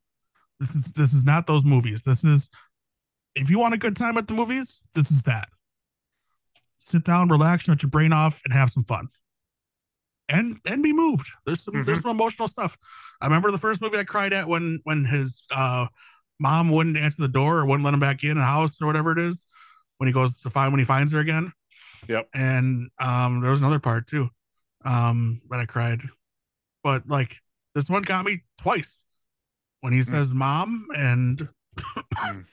This 0.59 0.75
is 0.75 0.93
this 0.93 1.13
is 1.13 1.23
not 1.23 1.47
those 1.47 1.63
movies. 1.63 2.03
This 2.03 2.25
is 2.25 2.49
if 3.35 3.49
you 3.49 3.59
want 3.59 3.73
a 3.73 3.77
good 3.77 3.95
time 3.95 4.17
at 4.17 4.27
the 4.27 4.33
movies, 4.33 4.85
this 4.95 5.11
is 5.11 5.23
that. 5.23 5.49
Sit 6.77 7.03
down, 7.03 7.29
relax, 7.29 7.65
shut 7.65 7.83
your 7.83 7.89
brain 7.89 8.13
off, 8.13 8.41
and 8.45 8.53
have 8.53 8.71
some 8.71 8.83
fun. 8.83 9.07
And 10.27 10.57
and 10.65 10.83
be 10.83 10.93
moved. 10.93 11.27
There's 11.45 11.63
some 11.63 11.85
there's 11.85 12.01
some 12.01 12.11
emotional 12.11 12.47
stuff. 12.47 12.77
I 13.19 13.25
remember 13.25 13.51
the 13.51 13.57
first 13.57 13.81
movie 13.81 13.97
I 13.97 14.03
cried 14.03 14.31
at 14.31 14.47
when 14.47 14.79
when 14.83 15.05
his 15.05 15.43
uh 15.51 15.87
mom 16.39 16.69
wouldn't 16.69 16.97
answer 16.97 17.21
the 17.23 17.27
door 17.27 17.59
or 17.59 17.65
wouldn't 17.65 17.83
let 17.83 17.93
him 17.93 17.99
back 17.99 18.23
in 18.23 18.37
the 18.37 18.43
house 18.43 18.81
or 18.81 18.85
whatever 18.85 19.11
it 19.11 19.17
is 19.17 19.45
when 19.97 20.07
he 20.07 20.13
goes 20.13 20.37
to 20.37 20.49
find 20.49 20.71
when 20.71 20.79
he 20.79 20.85
finds 20.85 21.11
her 21.13 21.19
again. 21.19 21.51
Yep. 22.07 22.29
And 22.33 22.89
um 22.99 23.41
there 23.41 23.51
was 23.51 23.59
another 23.59 23.79
part 23.79 24.05
too 24.07 24.29
um 24.85 25.41
that 25.49 25.59
I 25.59 25.65
cried. 25.65 26.01
But 26.83 27.09
like 27.09 27.37
this 27.73 27.89
one 27.89 28.03
got 28.03 28.23
me 28.23 28.43
twice 28.59 29.03
when 29.81 29.93
he 29.93 30.03
says 30.03 30.31
mom 30.31 30.87
and 30.95 31.49
Mm. 32.15 32.45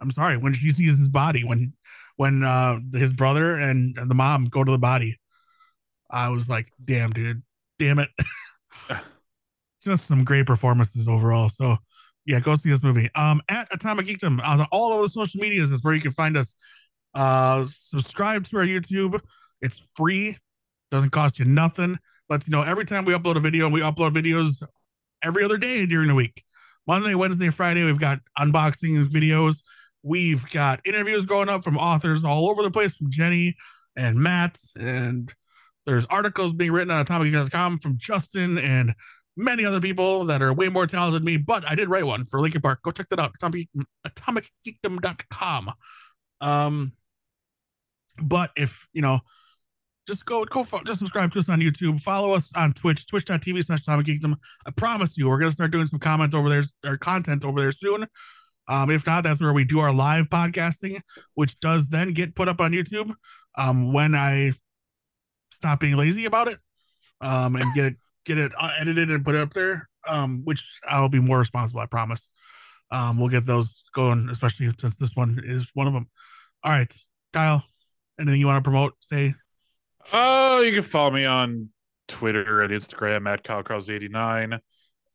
I'm 0.00 0.10
sorry 0.10 0.36
when 0.36 0.52
she 0.52 0.70
sees 0.70 0.98
his 0.98 1.08
body 1.08 1.44
when 1.44 1.72
when 2.16 2.42
uh 2.42 2.78
his 2.92 3.12
brother 3.12 3.56
and, 3.56 3.96
and 3.98 4.10
the 4.10 4.14
mom 4.14 4.46
go 4.46 4.64
to 4.64 4.70
the 4.70 4.78
body 4.78 5.18
I 6.10 6.28
was 6.28 6.48
like 6.48 6.68
damn 6.84 7.12
dude 7.12 7.42
damn 7.78 7.98
it. 7.98 8.10
Just 9.84 10.06
some 10.06 10.24
great 10.24 10.46
performances 10.46 11.08
overall. 11.08 11.48
So 11.48 11.76
yeah 12.26 12.40
go 12.40 12.56
see 12.56 12.70
this 12.70 12.82
movie. 12.82 13.10
Um 13.14 13.40
at 13.48 13.68
Atomic 13.72 14.06
Geekdom 14.06 14.44
on 14.44 14.66
all 14.72 14.94
of 14.94 15.02
the 15.02 15.08
social 15.08 15.40
medias 15.40 15.72
is 15.72 15.84
where 15.84 15.94
you 15.94 16.00
can 16.00 16.12
find 16.12 16.36
us. 16.36 16.56
Uh 17.14 17.66
subscribe 17.70 18.44
to 18.46 18.58
our 18.58 18.64
YouTube. 18.64 19.20
It's 19.60 19.88
free. 19.96 20.36
Doesn't 20.90 21.10
cost 21.10 21.38
you 21.38 21.44
nothing. 21.44 21.98
Lets 22.28 22.48
you 22.48 22.52
know 22.52 22.62
every 22.62 22.84
time 22.84 23.04
we 23.04 23.12
upload 23.12 23.36
a 23.36 23.40
video 23.40 23.64
and 23.64 23.74
we 23.74 23.80
upload 23.80 24.14
videos 24.14 24.62
every 25.22 25.44
other 25.44 25.58
day 25.58 25.86
during 25.86 26.08
the 26.08 26.14
week. 26.14 26.44
Monday, 26.86 27.14
Wednesday, 27.14 27.50
Friday, 27.50 27.84
we've 27.84 28.00
got 28.00 28.18
unboxing 28.38 29.06
videos. 29.06 29.62
We've 30.02 30.48
got 30.50 30.80
interviews 30.84 31.26
going 31.26 31.48
up 31.48 31.64
from 31.64 31.76
authors 31.76 32.24
all 32.24 32.48
over 32.48 32.62
the 32.62 32.70
place 32.70 32.96
from 32.96 33.10
Jenny 33.10 33.56
and 33.96 34.18
Matt. 34.18 34.58
And 34.78 35.32
there's 35.86 36.06
articles 36.06 36.54
being 36.54 36.72
written 36.72 36.90
on 36.90 37.04
atomicgeekdom.com 37.04 37.80
from 37.80 37.98
Justin 37.98 38.58
and 38.58 38.94
many 39.36 39.64
other 39.64 39.80
people 39.80 40.24
that 40.26 40.42
are 40.42 40.52
way 40.52 40.68
more 40.68 40.86
talented 40.86 41.20
than 41.20 41.26
me. 41.26 41.36
But 41.36 41.68
I 41.68 41.74
did 41.74 41.88
write 41.88 42.06
one 42.06 42.26
for 42.26 42.40
Linkin 42.40 42.60
Park. 42.60 42.82
Go 42.82 42.90
check 42.90 43.08
that 43.10 43.18
out. 43.18 43.32
Atomic. 44.04 44.50
Um, 46.40 46.92
but 48.22 48.50
if, 48.56 48.88
you 48.92 49.02
know, 49.02 49.20
just 50.06 50.24
go 50.26 50.44
go 50.44 50.66
just 50.84 50.98
subscribe 50.98 51.32
to 51.32 51.38
us 51.38 51.48
on 51.48 51.60
YouTube. 51.60 52.00
Follow 52.00 52.32
us 52.32 52.52
on 52.56 52.72
Twitch, 52.72 53.06
twitch.tv 53.06 53.64
slash 53.64 53.82
Atomic 53.82 54.06
Geekdom. 54.06 54.34
I 54.66 54.70
promise 54.72 55.16
you, 55.16 55.28
we're 55.28 55.38
gonna 55.38 55.52
start 55.52 55.70
doing 55.70 55.86
some 55.86 56.00
comments 56.00 56.34
over 56.34 56.48
there 56.48 56.64
or 56.84 56.96
content 56.96 57.44
over 57.44 57.60
there 57.60 57.70
soon. 57.70 58.06
Um, 58.70 58.88
if 58.88 59.04
not, 59.04 59.24
that's 59.24 59.40
where 59.42 59.52
we 59.52 59.64
do 59.64 59.80
our 59.80 59.92
live 59.92 60.30
podcasting, 60.30 61.00
which 61.34 61.58
does 61.58 61.88
then 61.88 62.12
get 62.12 62.36
put 62.36 62.48
up 62.48 62.60
on 62.60 62.70
YouTube. 62.72 63.12
Um, 63.58 63.92
when 63.92 64.14
I 64.14 64.52
stop 65.50 65.80
being 65.80 65.96
lazy 65.96 66.24
about 66.24 66.48
it, 66.48 66.58
um, 67.20 67.56
and 67.56 67.74
get 67.74 67.84
it 67.86 67.96
get 68.24 68.38
it 68.38 68.52
uh, 68.58 68.70
edited 68.78 69.10
and 69.10 69.24
put 69.24 69.34
up 69.34 69.52
there. 69.52 69.88
Um, 70.06 70.42
which 70.44 70.66
I'll 70.88 71.10
be 71.10 71.20
more 71.20 71.40
responsible, 71.40 71.80
I 71.80 71.86
promise. 71.86 72.30
Um, 72.90 73.18
we'll 73.18 73.28
get 73.28 73.44
those 73.44 73.82
going, 73.94 74.28
especially 74.30 74.70
since 74.80 74.96
this 74.96 75.14
one 75.14 75.42
is 75.44 75.66
one 75.74 75.86
of 75.86 75.92
them. 75.92 76.08
All 76.62 76.72
right, 76.72 76.94
Kyle, 77.32 77.64
anything 78.18 78.40
you 78.40 78.46
want 78.46 78.62
to 78.64 78.68
promote? 78.68 78.94
Say 79.00 79.34
Oh, 80.12 80.60
you 80.60 80.72
can 80.72 80.82
follow 80.82 81.10
me 81.10 81.24
on 81.24 81.70
Twitter 82.08 82.62
and 82.62 82.72
Instagram 82.72 83.28
at 83.28 83.44
KyleCross89. 83.44 84.60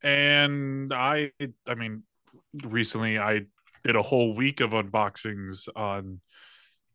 And 0.02 0.92
I 0.92 1.32
I 1.66 1.74
mean, 1.74 2.04
recently 2.64 3.18
I 3.18 3.42
did 3.84 3.96
a 3.96 4.02
whole 4.02 4.34
week 4.34 4.60
of 4.60 4.70
unboxings 4.70 5.68
on 5.76 6.20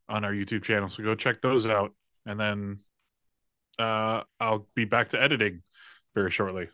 on 0.09 0.25
our 0.25 0.31
YouTube 0.31 0.63
channel. 0.63 0.89
So 0.89 1.03
go 1.03 1.15
check 1.15 1.41
those 1.41 1.65
out. 1.65 1.91
And 2.25 2.39
then 2.39 2.79
uh 3.79 4.23
I'll 4.39 4.67
be 4.75 4.85
back 4.85 5.09
to 5.09 5.21
editing 5.21 5.63
very 6.13 6.31
shortly. 6.31 6.67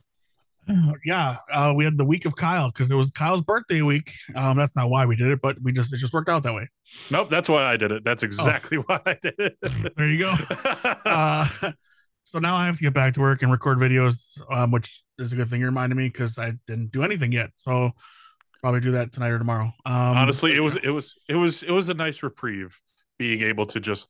yeah, 1.05 1.37
uh, 1.51 1.73
we 1.75 1.85
had 1.85 1.97
the 1.97 2.05
week 2.05 2.25
of 2.25 2.35
Kyle 2.35 2.69
because 2.71 2.91
it 2.91 2.95
was 2.95 3.11
Kyle's 3.11 3.41
birthday 3.41 3.81
week. 3.81 4.11
Um, 4.35 4.57
that's 4.57 4.75
not 4.75 4.89
why 4.89 5.05
we 5.05 5.15
did 5.15 5.27
it, 5.27 5.39
but 5.41 5.61
we 5.61 5.71
just 5.71 5.93
it 5.93 5.97
just 5.97 6.13
worked 6.13 6.29
out 6.29 6.43
that 6.43 6.53
way. 6.53 6.67
Nope, 7.09 7.29
that's 7.29 7.47
why 7.47 7.63
I 7.63 7.77
did 7.77 7.91
it. 7.91 8.03
That's 8.03 8.23
exactly 8.23 8.77
why 8.85 8.99
I 9.05 9.17
did 9.21 9.35
it. 9.37 9.57
There 9.95 10.09
you 10.09 10.19
go. 10.19 10.35
Uh, 11.05 11.47
so 12.25 12.39
now 12.39 12.55
I 12.55 12.65
have 12.65 12.77
to 12.77 12.83
get 12.83 12.93
back 12.93 13.13
to 13.13 13.21
work 13.21 13.41
and 13.41 13.51
record 13.51 13.77
videos, 13.77 14.39
um, 14.51 14.71
which 14.71 15.01
is 15.19 15.31
a 15.31 15.35
good 15.35 15.47
thing 15.47 15.61
you 15.61 15.65
reminded 15.65 15.95
me 15.95 16.09
because 16.09 16.37
I 16.37 16.53
didn't 16.67 16.91
do 16.91 17.03
anything 17.03 17.31
yet. 17.31 17.51
So 17.55 17.91
probably 18.61 18.81
do 18.81 18.91
that 18.91 19.13
tonight 19.13 19.29
or 19.29 19.39
tomorrow. 19.39 19.71
Um, 19.85 20.17
honestly 20.17 20.55
it 20.55 20.61
was 20.61 20.75
it 20.77 20.89
was 20.89 21.15
it 21.27 21.35
was 21.35 21.63
it 21.63 21.71
was 21.71 21.89
a 21.89 21.93
nice 21.93 22.23
reprieve 22.23 22.79
being 23.17 23.41
able 23.41 23.65
to 23.67 23.79
just 23.79 24.09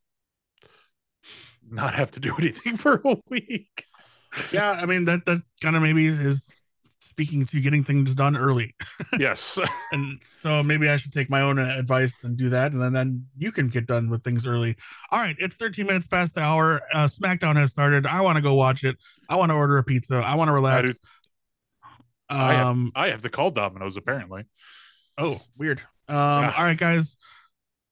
not 1.69 1.93
have 1.93 2.11
to 2.11 2.19
do 2.19 2.33
anything 2.39 2.77
for 2.77 3.01
a 3.05 3.17
week. 3.29 3.85
Yeah, 4.51 4.71
I 4.71 4.85
mean 4.85 5.05
that 5.05 5.25
that 5.25 5.41
kind 5.61 5.75
of 5.75 5.81
maybe 5.81 6.07
is 6.07 6.53
speaking 7.07 7.45
to 7.45 7.59
getting 7.59 7.83
things 7.83 8.13
done 8.13 8.35
early. 8.35 8.75
yes. 9.19 9.57
and 9.91 10.19
so 10.23 10.61
maybe 10.61 10.89
I 10.89 10.97
should 10.97 11.13
take 11.13 11.29
my 11.29 11.41
own 11.41 11.57
advice 11.57 12.23
and 12.23 12.37
do 12.37 12.49
that, 12.49 12.73
and 12.73 12.81
then, 12.81 12.93
then 12.93 13.25
you 13.37 13.51
can 13.51 13.69
get 13.69 13.87
done 13.87 14.09
with 14.09 14.23
things 14.23 14.45
early. 14.45 14.75
All 15.11 15.19
right, 15.19 15.35
it's 15.39 15.55
13 15.55 15.87
minutes 15.87 16.07
past 16.07 16.35
the 16.35 16.41
hour. 16.41 16.81
Uh, 16.93 17.05
SmackDown 17.05 17.55
has 17.55 17.71
started. 17.71 18.05
I 18.05 18.21
want 18.21 18.35
to 18.35 18.41
go 18.41 18.53
watch 18.53 18.83
it. 18.83 18.97
I 19.29 19.35
want 19.37 19.49
to 19.49 19.55
order 19.55 19.77
a 19.77 19.83
pizza. 19.83 20.17
I 20.17 20.35
want 20.35 20.49
to 20.49 20.53
relax. 20.53 20.99
I, 22.29 22.53
have, 22.53 22.67
Um. 22.67 22.91
I 22.95 23.09
have 23.09 23.21
to 23.21 23.29
call 23.29 23.51
Domino's 23.51 23.97
apparently. 23.97 24.43
Oh, 25.17 25.41
weird. 25.57 25.79
Um. 26.07 26.15
Yeah. 26.43 26.53
All 26.57 26.63
right, 26.63 26.77
guys. 26.77 27.17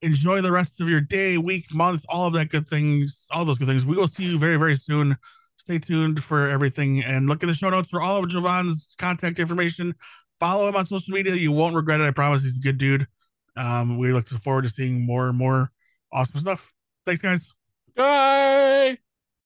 Enjoy 0.02 0.42
the 0.42 0.52
rest 0.52 0.82
of 0.82 0.90
your 0.90 1.02
day, 1.02 1.38
week, 1.38 1.74
month, 1.74 2.06
all 2.10 2.28
of 2.28 2.34
that 2.34 2.50
good 2.50 2.68
things, 2.68 3.28
all 3.32 3.44
those 3.46 3.58
good 3.58 3.68
things. 3.68 3.86
We 3.86 3.96
will 3.96 4.08
see 4.08 4.26
you 4.26 4.38
very, 4.38 4.58
very 4.58 4.76
soon. 4.76 5.18
Stay 5.58 5.80
tuned 5.80 6.24
for 6.24 6.48
everything 6.48 7.02
and 7.02 7.28
look 7.28 7.42
at 7.42 7.48
the 7.48 7.54
show 7.56 7.70
notes 7.70 7.90
for 7.90 8.02
all 8.02 8.22
of 8.22 8.30
Jovan's 8.30 8.94
contact 9.00 9.40
information. 9.40 9.96
Follow 10.40 10.68
him 10.68 10.76
on 10.76 10.86
social 10.86 11.14
media. 11.16 11.34
You 11.34 11.54
won't 11.54 11.76
regret 11.76 12.02
it. 12.02 12.06
I 12.06 12.12
promise 12.12 12.44
he's 12.44 12.58
a 12.58 12.62
good 12.62 12.78
dude. 12.78 13.08
Um, 13.56 13.98
we 13.98 14.12
look 14.12 14.28
forward 14.28 14.64
to 14.64 14.70
seeing 14.70 15.06
more 15.06 15.30
and 15.30 15.38
more 15.38 15.72
awesome 16.12 16.42
stuff. 16.42 16.72
Thanks, 17.06 17.22
guys. 17.22 17.52
Bye. 17.96 18.98